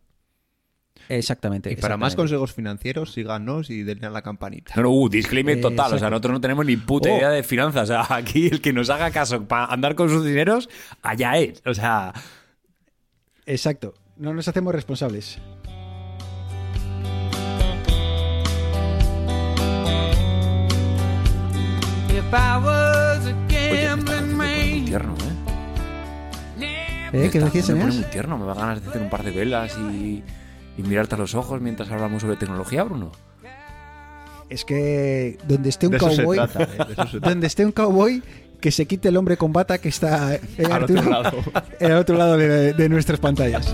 Exactamente. 1.08 1.72
Y 1.72 1.76
para 1.76 1.98
más 1.98 2.16
consejos 2.16 2.54
financieros, 2.54 3.14
síganos 3.14 3.70
y 3.72 3.82
denle 3.84 4.08
a 4.08 4.10
la 4.12 4.22
campanita. 4.22 4.74
No, 4.76 4.84
no, 4.84 4.92
uh, 4.92 5.10
disclaimer 5.10 5.58
Eh, 5.58 5.62
total. 5.62 5.94
O 5.94 5.98
sea, 6.00 6.10
nosotros 6.12 6.34
no 6.34 6.42
tenemos 6.42 6.66
ni 6.66 6.78
puta 6.78 7.10
Oh. 7.10 7.18
idea 7.18 7.30
de 7.32 7.42
finanzas. 7.42 7.84
O 7.84 7.86
sea, 7.88 8.06
aquí 8.16 8.48
el 8.48 8.62
que 8.62 8.74
nos 8.74 8.90
haga 8.92 9.10
caso 9.10 9.44
para 9.48 9.66
andar 9.66 9.96
con 9.96 10.10
sus 10.10 10.24
dineros, 10.24 10.70
allá 11.02 11.38
es. 11.38 11.62
O 11.66 11.74
sea, 11.74 12.14
Exacto. 13.48 13.96
No 14.18 14.34
nos 14.34 14.48
hacemos 14.48 14.76
responsables. 14.76 15.40
Oye, 22.10 22.22
me 22.22 23.94
está 23.94 24.22
muy 24.22 24.82
tierno, 24.86 25.14
¿eh? 25.22 26.66
¿Eh? 27.12 27.30
¿Qué 27.32 27.40
decías, 27.40 27.70
me 27.70 27.82
pone 27.82 27.94
muy 27.94 28.04
tierno. 28.06 28.38
Me 28.38 28.46
da 28.46 28.54
ganas 28.54 28.84
de 28.84 28.90
hacer 28.90 29.02
un 29.02 29.10
par 29.10 29.24
de 29.24 29.32
velas 29.32 29.76
y, 29.78 30.24
y 30.78 30.84
mirarte 30.84 31.16
a 31.16 31.18
los 31.18 31.36
ojos 31.36 31.62
mientras 31.62 31.90
hablamos 31.92 32.22
sobre 32.22 32.36
tecnología, 32.38 32.84
Bruno. 32.84 33.12
Es 34.50 34.66
que 34.66 35.38
donde 35.48 35.70
esté 35.70 35.88
un 35.88 35.94
De 35.94 35.98
cowboy, 36.00 36.38
trata, 36.38 36.64
¿eh? 36.64 37.20
Donde 37.22 37.48
esté 37.48 37.66
un 37.66 37.72
cowboy, 37.72 38.24
que 38.60 38.72
se 38.72 38.88
quite 38.88 39.10
el 39.10 39.18
hombre 39.18 39.38
con 39.38 39.54
bata 39.54 39.78
que 39.78 39.90
está 39.90 40.36
eh, 40.36 40.42
Al 40.66 40.72
Arturo, 40.72 41.00
otro 41.02 41.12
lado. 41.12 41.38
al 41.82 41.92
otro 41.94 42.18
lado 42.18 42.38
de, 42.38 42.74
de 42.74 42.90
nuestras 42.90 43.20
pantallas. 43.20 43.74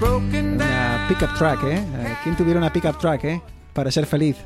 broken 0.00 0.54
Una 0.54 1.06
pickup 1.08 1.34
truck, 1.36 1.64
¿eh? 1.64 1.76
Eh, 1.76 2.16
¿Quién 2.22 2.36
tuviera 2.36 2.58
una 2.58 2.72
pickup 2.72 2.98
truck, 2.98 3.24
eh? 3.24 3.40
Para 3.72 3.90
ser 3.90 4.06
feliz. 4.06 4.36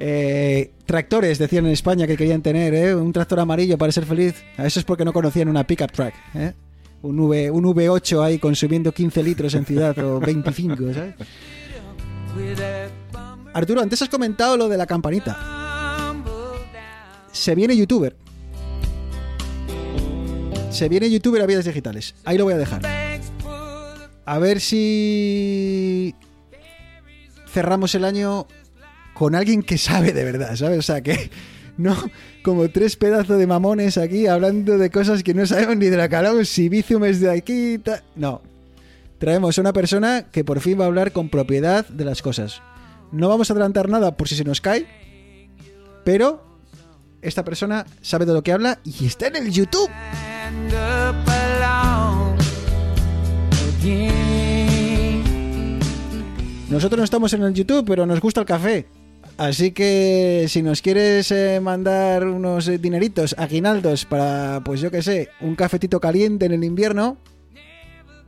Eh, 0.00 0.70
tractores 0.86 1.38
decían 1.38 1.66
en 1.66 1.72
España 1.72 2.06
que 2.06 2.16
querían 2.16 2.40
tener, 2.40 2.72
¿eh? 2.72 2.94
Un 2.94 3.12
tractor 3.12 3.40
amarillo 3.40 3.76
para 3.76 3.90
ser 3.90 4.06
feliz. 4.06 4.42
Eso 4.56 4.78
es 4.78 4.84
porque 4.84 5.04
no 5.04 5.12
conocían 5.12 5.48
una 5.48 5.64
pickup 5.64 5.90
truck, 5.90 6.14
¿eh? 6.34 6.52
Un, 7.02 7.18
v, 7.28 7.50
un 7.50 7.64
V8 7.64 8.22
ahí 8.24 8.38
consumiendo 8.38 8.92
15 8.92 9.22
litros 9.22 9.54
en 9.54 9.64
ciudad 9.64 9.98
o 9.98 10.20
25, 10.24 10.76
¿sabes? 10.94 11.14
Arturo, 13.52 13.80
antes 13.80 14.02
has 14.02 14.08
comentado 14.08 14.56
lo 14.56 14.68
de 14.68 14.76
la 14.76 14.86
campanita. 14.86 15.36
Se 17.32 17.54
viene 17.54 17.76
youtuber. 17.76 18.16
Se 20.70 20.88
viene 20.88 21.10
youtuber 21.10 21.42
a 21.42 21.46
vidas 21.46 21.64
digitales. 21.64 22.14
Ahí 22.24 22.38
lo 22.38 22.44
voy 22.44 22.54
a 22.54 22.58
dejar. 22.58 22.82
A 24.24 24.38
ver 24.38 24.60
si 24.60 26.14
cerramos 27.50 27.94
el 27.94 28.04
año 28.04 28.46
con 29.18 29.34
alguien 29.34 29.64
que 29.64 29.78
sabe 29.78 30.12
de 30.12 30.24
verdad, 30.24 30.54
¿sabes? 30.54 30.78
O 30.78 30.82
sea, 30.82 31.02
que 31.02 31.30
no 31.76 31.96
como 32.44 32.68
tres 32.70 32.94
pedazos 32.94 33.36
de 33.36 33.48
mamones 33.48 33.98
aquí 33.98 34.28
hablando 34.28 34.78
de 34.78 34.90
cosas 34.90 35.24
que 35.24 35.34
no 35.34 35.44
sabemos 35.44 35.76
ni 35.76 35.86
de 35.86 35.96
la 35.96 36.04
hablamos, 36.04 36.48
si 36.48 36.68
Bizum 36.68 37.04
es 37.04 37.18
de 37.20 37.30
aquí, 37.30 37.80
no. 38.14 38.42
Traemos 39.18 39.58
a 39.58 39.60
una 39.60 39.72
persona 39.72 40.26
que 40.30 40.44
por 40.44 40.60
fin 40.60 40.78
va 40.78 40.84
a 40.84 40.86
hablar 40.86 41.10
con 41.10 41.30
propiedad 41.30 41.84
de 41.88 42.04
las 42.04 42.22
cosas. 42.22 42.62
No 43.10 43.28
vamos 43.28 43.50
a 43.50 43.54
adelantar 43.54 43.88
nada 43.88 44.16
por 44.16 44.28
si 44.28 44.36
se 44.36 44.44
nos 44.44 44.60
cae, 44.60 44.86
pero 46.04 46.44
esta 47.20 47.44
persona 47.44 47.86
sabe 48.00 48.24
de 48.24 48.34
lo 48.34 48.42
que 48.44 48.52
habla 48.52 48.78
y 48.84 49.04
está 49.04 49.26
en 49.26 49.34
el 49.34 49.50
YouTube. 49.50 49.90
Nosotros 56.70 56.98
no 56.98 57.04
estamos 57.04 57.32
en 57.32 57.42
el 57.42 57.52
YouTube, 57.52 57.84
pero 57.84 58.06
nos 58.06 58.20
gusta 58.20 58.40
el 58.40 58.46
café. 58.46 58.86
Así 59.38 59.70
que 59.70 60.46
si 60.48 60.62
nos 60.62 60.82
quieres 60.82 61.30
eh, 61.30 61.60
mandar 61.62 62.26
unos 62.26 62.66
eh, 62.66 62.76
dineritos, 62.76 63.36
aguinaldos 63.38 64.04
para, 64.04 64.60
pues 64.64 64.80
yo 64.80 64.90
qué 64.90 65.00
sé, 65.00 65.28
un 65.40 65.54
cafetito 65.54 66.00
caliente 66.00 66.46
en 66.46 66.52
el 66.52 66.64
invierno, 66.64 67.18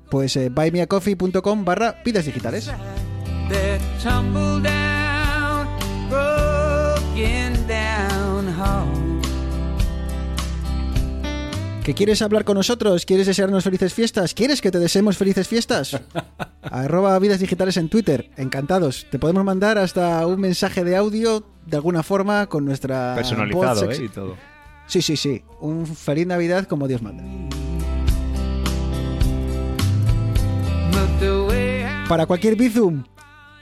pues 0.08 0.36
eh, 0.36 0.50
buymeacoffee.com 0.50 1.64
barra 1.64 2.00
vidas 2.04 2.26
digitales. 2.26 2.70
¿Que 11.90 11.94
quieres 11.94 12.22
hablar 12.22 12.44
con 12.44 12.54
nosotros? 12.54 13.04
¿Quieres 13.04 13.26
desearnos 13.26 13.64
felices 13.64 13.92
fiestas? 13.92 14.32
¿Quieres 14.32 14.60
que 14.60 14.70
te 14.70 14.78
deseemos 14.78 15.16
felices 15.16 15.48
fiestas? 15.48 16.00
Arroba 16.62 17.18
vidas 17.18 17.40
digitales 17.40 17.76
en 17.78 17.88
Twitter. 17.88 18.30
Encantados. 18.36 19.08
Te 19.10 19.18
podemos 19.18 19.44
mandar 19.44 19.76
hasta 19.76 20.24
un 20.24 20.38
mensaje 20.38 20.84
de 20.84 20.94
audio 20.94 21.44
de 21.66 21.76
alguna 21.76 22.04
forma 22.04 22.46
con 22.46 22.64
nuestra 22.64 23.16
Personalizado. 23.16 23.90
¿eh? 23.90 24.04
Y 24.04 24.08
todo. 24.08 24.36
Sí, 24.86 25.02
sí, 25.02 25.16
sí. 25.16 25.42
Un 25.60 25.84
feliz 25.84 26.28
Navidad 26.28 26.66
como 26.66 26.86
Dios 26.86 27.02
manda. 27.02 27.24
Para 32.08 32.26
cualquier 32.26 32.54
Bizum, 32.54 33.02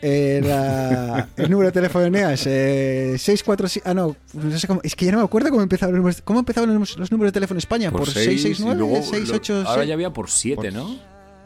eh, 0.02 0.40
la- 0.44 1.28
el 1.36 1.50
número 1.50 1.68
de 1.68 1.72
teléfono 1.72 2.04
de 2.04 2.10
Neas, 2.10 2.44
eh, 2.46 3.16
647... 3.18 3.88
Ah, 3.88 3.94
no, 3.94 4.14
no 4.34 4.58
sé 4.58 4.66
cómo- 4.66 4.80
es 4.84 4.94
que 4.94 5.04
ya 5.06 5.12
no 5.12 5.18
me 5.18 5.24
acuerdo 5.24 5.50
cómo 5.50 5.62
empezaban 5.62 5.94
los, 5.94 6.00
números- 6.02 6.22
cómo 6.24 6.38
empezaban 6.40 6.78
los, 6.78 6.96
los 6.98 7.10
números 7.10 7.28
de 7.28 7.34
teléfono 7.34 7.56
en 7.56 7.58
España. 7.58 7.90
¿Por, 7.90 8.08
seis, 8.08 8.40
y 8.40 8.54
669? 8.54 8.78
luego 8.78 8.96
lo- 8.96 9.02
686... 9.02 9.66
Ahora 9.66 9.84
ya 9.84 9.94
había 9.94 10.12
por 10.12 10.30
7, 10.30 10.56
Por- 10.56 10.72
¿no? 10.72 10.96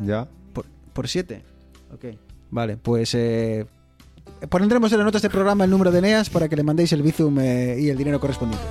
Ya. 0.00 0.26
Por, 0.53 0.66
por 0.92 1.09
7. 1.09 1.42
Ok. 1.94 2.05
Vale, 2.50 2.76
pues... 2.76 3.14
Eh, 3.14 3.64
pondremos 4.48 4.92
en 4.92 4.98
las 4.98 5.05
notas 5.07 5.22
del 5.22 5.30
programa 5.30 5.64
el 5.64 5.70
número 5.70 5.90
de 5.90 6.00
Neas 6.03 6.28
para 6.30 6.48
que 6.48 6.57
le 6.57 6.62
mandéis 6.62 6.92
el 6.92 7.03
Bizum 7.03 7.38
eh, 7.40 7.76
y 7.80 7.88
el 7.88 7.96
dinero 7.96 8.20
correspondiente. 8.20 8.66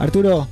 Arturo, 0.00 0.48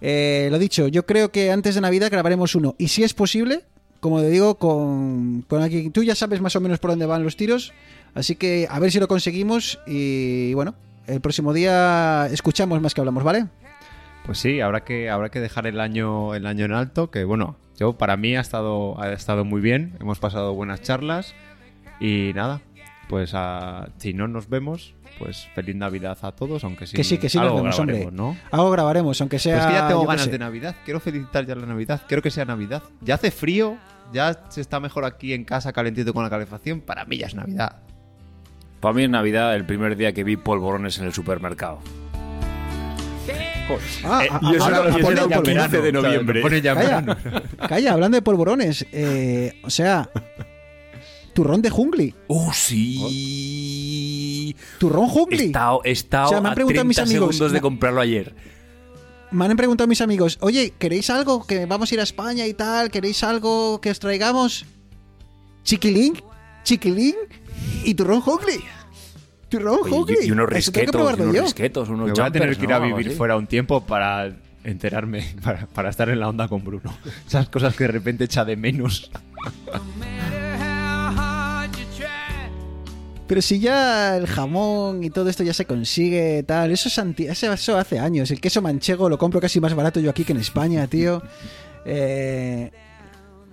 eh, 0.00 0.48
lo 0.50 0.58
dicho, 0.58 0.88
yo 0.88 1.06
creo 1.06 1.30
que 1.30 1.50
antes 1.50 1.74
de 1.74 1.80
Navidad 1.80 2.10
grabaremos 2.10 2.54
uno. 2.54 2.74
Y 2.78 2.88
si 2.88 3.02
es 3.02 3.14
posible, 3.14 3.62
como 4.00 4.20
te 4.20 4.30
digo, 4.30 4.56
con, 4.56 5.42
con 5.42 5.62
alguien. 5.62 5.92
Tú 5.92 6.02
ya 6.02 6.14
sabes 6.14 6.40
más 6.40 6.56
o 6.56 6.60
menos 6.60 6.78
por 6.78 6.90
dónde 6.90 7.06
van 7.06 7.22
los 7.22 7.36
tiros. 7.36 7.72
Así 8.14 8.36
que 8.36 8.66
a 8.70 8.78
ver 8.78 8.90
si 8.90 8.98
lo 8.98 9.08
conseguimos. 9.08 9.78
Y 9.86 10.54
bueno, 10.54 10.74
el 11.06 11.20
próximo 11.20 11.52
día 11.52 12.28
escuchamos 12.30 12.80
más 12.80 12.94
que 12.94 13.00
hablamos, 13.00 13.24
¿vale? 13.24 13.46
Pues 14.24 14.38
sí, 14.38 14.60
habrá 14.60 14.84
que, 14.84 15.10
habrá 15.10 15.30
que 15.30 15.40
dejar 15.40 15.66
el 15.66 15.80
año, 15.80 16.34
el 16.34 16.46
año 16.46 16.64
en 16.64 16.72
alto, 16.72 17.10
que 17.10 17.24
bueno, 17.24 17.56
yo 17.78 17.94
para 17.94 18.16
mí 18.16 18.36
ha 18.36 18.40
estado, 18.40 19.00
ha 19.00 19.12
estado 19.12 19.44
muy 19.44 19.60
bien, 19.60 19.96
hemos 20.00 20.18
pasado 20.18 20.54
buenas 20.54 20.82
charlas 20.82 21.34
y 22.00 22.32
nada, 22.34 22.60
pues 23.10 23.32
a- 23.34 23.88
si 23.98 24.14
no 24.14 24.28
nos 24.28 24.48
vemos, 24.48 24.94
pues 25.18 25.48
feliz 25.54 25.74
Navidad 25.74 26.16
a 26.22 26.30
todos, 26.32 26.62
aunque 26.64 26.86
sí, 26.86 26.96
que 26.96 27.02
sí, 27.04 27.18
que 27.18 27.28
sí 27.28 27.36
nos 27.38 27.46
algo 27.48 27.56
vemos, 27.58 27.78
hombre. 27.78 27.96
grabaremos, 27.98 28.36
¿no? 28.36 28.36
Algo 28.52 28.70
grabaremos, 28.70 29.20
aunque 29.20 29.38
sea. 29.40 29.54
Pero 29.56 29.64
es 29.66 29.72
que 29.74 29.80
ya 29.82 29.88
tengo 29.88 30.06
ganas 30.06 30.24
sé. 30.24 30.30
de 30.30 30.38
Navidad, 30.38 30.76
quiero 30.84 31.00
felicitar 31.00 31.44
ya 31.44 31.56
la 31.56 31.66
Navidad, 31.66 32.00
quiero 32.06 32.22
que 32.22 32.30
sea 32.30 32.44
Navidad. 32.44 32.82
Ya 33.00 33.16
hace 33.16 33.30
frío, 33.32 33.76
ya 34.12 34.44
se 34.48 34.60
está 34.60 34.78
mejor 34.80 35.04
aquí 35.04 35.34
en 35.34 35.44
casa 35.44 35.72
calentito 35.72 36.14
con 36.14 36.22
la 36.22 36.30
calefacción, 36.30 36.80
para 36.80 37.04
mí 37.04 37.18
ya 37.18 37.26
es 37.26 37.34
Navidad. 37.34 37.76
Para 38.78 38.94
mí 38.94 39.02
en 39.02 39.10
Navidad, 39.10 39.54
el 39.56 39.66
primer 39.66 39.96
día 39.96 40.12
que 40.14 40.22
vi 40.24 40.36
polvorones 40.36 40.98
en 40.98 41.04
el 41.06 41.12
supermercado. 41.12 41.80
Ah, 44.04 44.24
Eh, 44.24 44.28
ah, 44.32 44.40
y 44.42 44.54
eso 44.56 44.68
era- 44.68 44.82
polvorones. 44.90 45.38
15 45.42 45.80
de 45.80 45.92
noviembre. 45.92 46.42
Calla, 46.62 47.16
calla, 47.68 47.92
hablando 47.92 48.16
de 48.16 48.22
polvorones. 48.22 48.86
eh, 48.92 49.60
o 49.62 49.70
sea, 49.70 50.08
turrón 51.40 51.62
de 51.62 51.70
jungli. 51.70 52.14
¡Oh, 52.26 52.52
sí! 52.52 54.54
Turrón 54.78 55.06
He 55.06 55.10
jungli. 55.10 55.44
estado, 55.46 55.80
he 55.84 55.90
estado 55.90 56.26
O 56.26 56.28
sea, 56.28 56.40
me 56.42 56.48
han 56.48 56.52
a 56.52 56.54
preguntado 56.54 56.84
30 56.84 56.88
mis 56.88 56.98
amigos, 56.98 57.34
segundos 57.34 57.52
de 57.52 57.60
comprarlo 57.62 58.00
ayer. 58.02 58.34
Me 59.30 59.46
han 59.46 59.56
preguntado 59.56 59.88
mis 59.88 60.02
amigos, 60.02 60.36
oye, 60.42 60.74
¿queréis 60.78 61.08
algo? 61.08 61.46
Que 61.46 61.64
vamos 61.64 61.90
a 61.90 61.94
ir 61.94 62.00
a 62.00 62.02
España 62.02 62.46
y 62.46 62.52
tal. 62.52 62.90
¿Queréis 62.90 63.24
algo 63.24 63.80
que 63.80 63.90
os 63.90 63.98
traigamos? 64.00 64.66
Chiquilín, 65.64 66.22
chiquilín 66.62 67.14
y 67.84 67.94
turrón 67.94 68.20
jungli. 68.20 68.60
Turrón 69.48 69.78
Oye, 69.82 69.90
jungli. 69.90 70.16
y, 70.22 70.26
y 70.26 70.30
unos 70.32 70.52
Eso 70.52 70.72
tengo 70.72 70.92
que 70.92 70.98
risquetos, 70.98 71.18
y 71.18 71.22
unos 71.22 71.34
yo. 71.36 71.42
risquetos, 71.42 71.88
unos 71.88 72.06
Me 72.08 72.12
voy 72.12 72.22
a 72.22 72.30
tener 72.30 72.54
que 72.56 72.64
ir 72.64 72.72
a 72.74 72.78
vivir 72.80 73.12
fuera 73.12 73.36
un 73.38 73.46
tiempo 73.46 73.80
para 73.80 74.36
enterarme, 74.62 75.36
para, 75.42 75.66
para 75.68 75.88
estar 75.88 76.10
en 76.10 76.20
la 76.20 76.28
onda 76.28 76.48
con 76.48 76.62
Bruno. 76.62 76.94
Esas 77.26 77.48
cosas 77.48 77.74
que 77.74 77.84
de 77.84 77.92
repente 77.92 78.24
echa 78.24 78.44
de 78.44 78.56
menos. 78.56 79.10
Pero 83.30 83.42
si 83.42 83.60
ya 83.60 84.16
el 84.16 84.26
jamón 84.26 85.04
y 85.04 85.10
todo 85.10 85.30
esto 85.30 85.44
ya 85.44 85.54
se 85.54 85.64
consigue, 85.64 86.42
tal, 86.42 86.72
eso, 86.72 86.88
es 86.88 86.98
anti- 86.98 87.28
eso, 87.28 87.78
hace 87.78 88.00
años. 88.00 88.28
El 88.32 88.40
queso 88.40 88.60
manchego 88.60 89.08
lo 89.08 89.18
compro 89.18 89.40
casi 89.40 89.60
más 89.60 89.72
barato 89.72 90.00
yo 90.00 90.10
aquí 90.10 90.24
que 90.24 90.32
en 90.32 90.40
España, 90.40 90.84
tío. 90.88 91.22
Eh, 91.84 92.72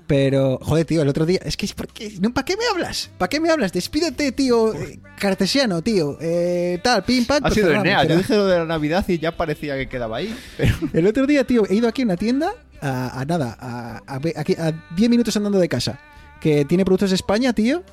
pero, 0.08 0.58
joder, 0.64 0.84
tío, 0.84 1.04
el 1.04 1.08
otro 1.08 1.28
día, 1.28 1.42
es 1.46 1.56
que, 1.56 1.68
¿por 1.76 1.90
qué? 1.90 2.12
No, 2.20 2.34
¿para 2.34 2.44
qué 2.44 2.58
me 2.58 2.64
hablas? 2.74 3.12
¿Para 3.20 3.30
qué 3.30 3.40
me 3.40 3.52
hablas? 3.52 3.72
Despídete, 3.72 4.32
tío, 4.32 4.74
eh, 4.74 5.00
cartesiano, 5.20 5.84
tío, 5.84 6.18
eh, 6.22 6.80
tal, 6.84 7.04
pim, 7.04 7.26
pam. 7.26 7.38
Ha 7.38 7.42
pues 7.42 7.54
sido 7.54 7.72
Enea. 7.72 8.04
Yo 8.04 8.18
dije 8.18 8.36
lo 8.36 8.48
de 8.48 8.58
la 8.58 8.66
Navidad 8.66 9.06
y 9.08 9.20
ya 9.20 9.38
parecía 9.38 9.78
que 9.78 9.88
quedaba 9.88 10.18
ahí. 10.18 10.36
Pero... 10.58 10.74
El 10.94 11.06
otro 11.06 11.28
día, 11.28 11.44
tío, 11.44 11.68
he 11.70 11.76
ido 11.76 11.88
aquí 11.88 12.02
a 12.02 12.06
una 12.06 12.18
tienda, 12.18 12.52
a, 12.82 13.22
a 13.22 13.26
nada, 13.26 13.56
a, 13.60 14.02
a, 14.08 14.16
a 14.16 14.72
10 14.96 15.08
minutos 15.12 15.38
andando 15.38 15.60
de 15.60 15.70
casa, 15.70 16.00
que 16.42 16.66
tiene 16.66 16.84
productos 16.84 17.12
de 17.12 17.16
España, 17.18 17.54
tío, 17.54 17.84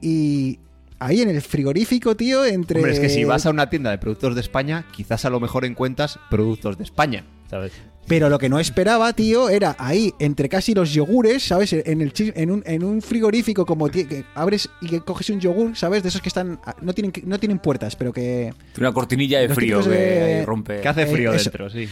y 0.00 0.60
ahí 1.00 1.20
en 1.22 1.28
el 1.30 1.42
frigorífico, 1.42 2.14
tío, 2.16 2.44
entre... 2.44 2.78
Hombre, 2.80 2.92
es 2.92 3.00
que 3.00 3.08
si 3.08 3.24
vas 3.24 3.44
a 3.46 3.50
una 3.50 3.68
tienda 3.68 3.90
de 3.90 3.98
productos 3.98 4.34
de 4.36 4.40
España, 4.40 4.86
quizás 4.94 5.24
a 5.24 5.30
lo 5.30 5.40
mejor 5.40 5.64
encuentras 5.64 6.18
productos 6.30 6.78
de 6.78 6.84
España, 6.84 7.24
¿sabes? 7.50 7.72
Pero 8.06 8.28
lo 8.28 8.38
que 8.38 8.48
no 8.48 8.58
esperaba, 8.58 9.12
tío, 9.12 9.48
era 9.50 9.76
ahí, 9.78 10.12
entre 10.18 10.48
casi 10.48 10.74
los 10.74 10.92
yogures, 10.92 11.42
¿sabes? 11.44 11.72
En, 11.72 12.00
el, 12.00 12.12
en, 12.16 12.50
un, 12.50 12.62
en 12.66 12.82
un 12.82 13.02
frigorífico 13.02 13.64
como 13.64 13.88
que 13.88 14.24
abres 14.34 14.68
y 14.80 14.88
que 14.88 15.00
coges 15.00 15.30
un 15.30 15.38
yogur, 15.40 15.76
¿sabes? 15.76 16.02
De 16.02 16.08
esos 16.08 16.20
que 16.20 16.28
están... 16.28 16.58
no 16.82 16.92
tienen, 16.92 17.12
no 17.24 17.38
tienen 17.38 17.58
puertas, 17.60 17.94
pero 17.96 18.12
que... 18.12 18.52
Una 18.78 18.92
cortinilla 18.92 19.38
de 19.40 19.48
frío 19.50 19.82
que 19.82 19.88
de- 19.90 20.44
rompe. 20.46 20.80
Que 20.80 20.88
hace 20.88 21.02
Eh, 21.02 21.06
frío 21.06 21.32
eso. 21.32 21.50
dentro, 21.50 21.70
sí. 21.70 21.88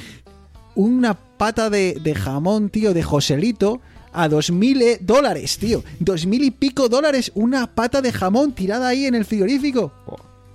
una 0.75 1.15
pata 1.15 1.71
de, 1.71 1.99
de 2.03 2.15
jamón, 2.15 2.69
tío, 2.71 2.95
de 2.95 3.03
Joselito 3.03 3.81
a 4.13 4.29
dos 4.29 4.51
mil 4.51 4.81
eh, 4.83 4.99
dólares, 5.01 5.59
tío. 5.59 5.83
Dos 5.99 6.27
mil 6.27 6.43
y 6.45 6.51
pico 6.51 6.89
dólares 6.89 7.33
una 7.35 7.75
pata 7.75 8.01
de 8.03 8.13
jamón 8.13 8.53
tirada 8.53 8.89
ahí 8.89 9.07
en 9.07 9.15
el 9.15 9.25
frigorífico. 9.25 9.93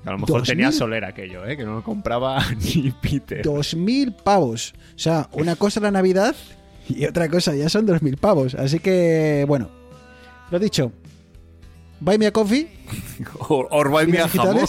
A 0.05 0.11
lo 0.11 0.17
mejor 0.17 0.39
¿Dos 0.39 0.47
tenía 0.49 0.67
mil? 0.67 0.77
solera 0.77 1.07
aquello, 1.09 1.45
¿eh? 1.45 1.55
Que 1.55 1.63
no 1.63 1.75
lo 1.75 1.83
compraba 1.83 2.43
ni 2.75 2.91
Peter. 3.01 3.41
Dos 3.41 3.75
mil 3.75 4.13
pavos. 4.13 4.73
O 4.95 4.99
sea, 4.99 5.29
una 5.33 5.55
cosa 5.55 5.79
la 5.79 5.91
Navidad 5.91 6.35
y 6.89 7.05
otra 7.05 7.29
cosa 7.29 7.55
ya 7.55 7.69
son 7.69 7.85
dos 7.85 8.01
mil 8.01 8.17
pavos. 8.17 8.55
Así 8.55 8.79
que, 8.79 9.45
bueno, 9.47 9.69
lo 10.51 10.59
dicho. 10.59 10.91
Buy 12.01 12.17
me 12.17 12.27
a 12.27 12.33
coffee. 12.33 12.67
Or, 13.47 13.67
or 13.71 13.89
buy 13.89 14.05
me 14.07 14.19
a 14.19 14.27
jamón. 14.27 14.65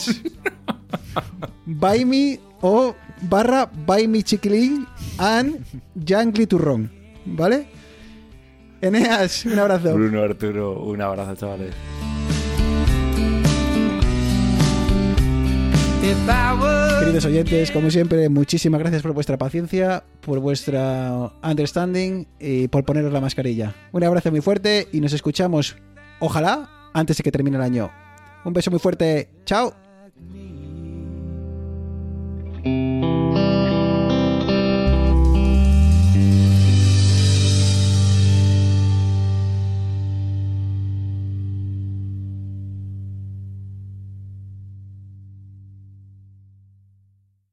buy 1.66 2.04
me 2.04 2.38
o 2.60 2.94
barra 3.22 3.66
buy 3.66 4.06
me 4.06 4.22
chiquilín 4.22 4.86
and 5.18 5.64
jangly 5.96 6.46
turrón. 6.46 6.92
¿Vale? 7.26 7.66
Eneas, 8.80 9.44
un 9.46 9.58
abrazo. 9.58 9.94
Bruno, 9.94 10.22
Arturo, 10.22 10.80
un 10.82 11.00
abrazo, 11.00 11.34
chavales. 11.36 11.74
Queridos 17.00 17.24
oyentes, 17.24 17.70
como 17.70 17.90
siempre, 17.90 18.28
muchísimas 18.28 18.78
gracias 18.78 19.00
por 19.02 19.12
vuestra 19.12 19.38
paciencia, 19.38 20.04
por 20.20 20.38
vuestra 20.38 21.32
understanding 21.42 22.26
y 22.38 22.68
por 22.68 22.84
poneros 22.84 23.10
la 23.12 23.22
mascarilla. 23.22 23.74
Un 23.92 24.04
abrazo 24.04 24.30
muy 24.30 24.42
fuerte 24.42 24.86
y 24.92 25.00
nos 25.00 25.14
escuchamos, 25.14 25.76
ojalá, 26.20 26.90
antes 26.92 27.16
de 27.16 27.22
que 27.22 27.32
termine 27.32 27.56
el 27.56 27.62
año. 27.62 27.90
Un 28.44 28.52
beso 28.52 28.70
muy 28.70 28.80
fuerte. 28.80 29.30
Chao. 29.46 29.74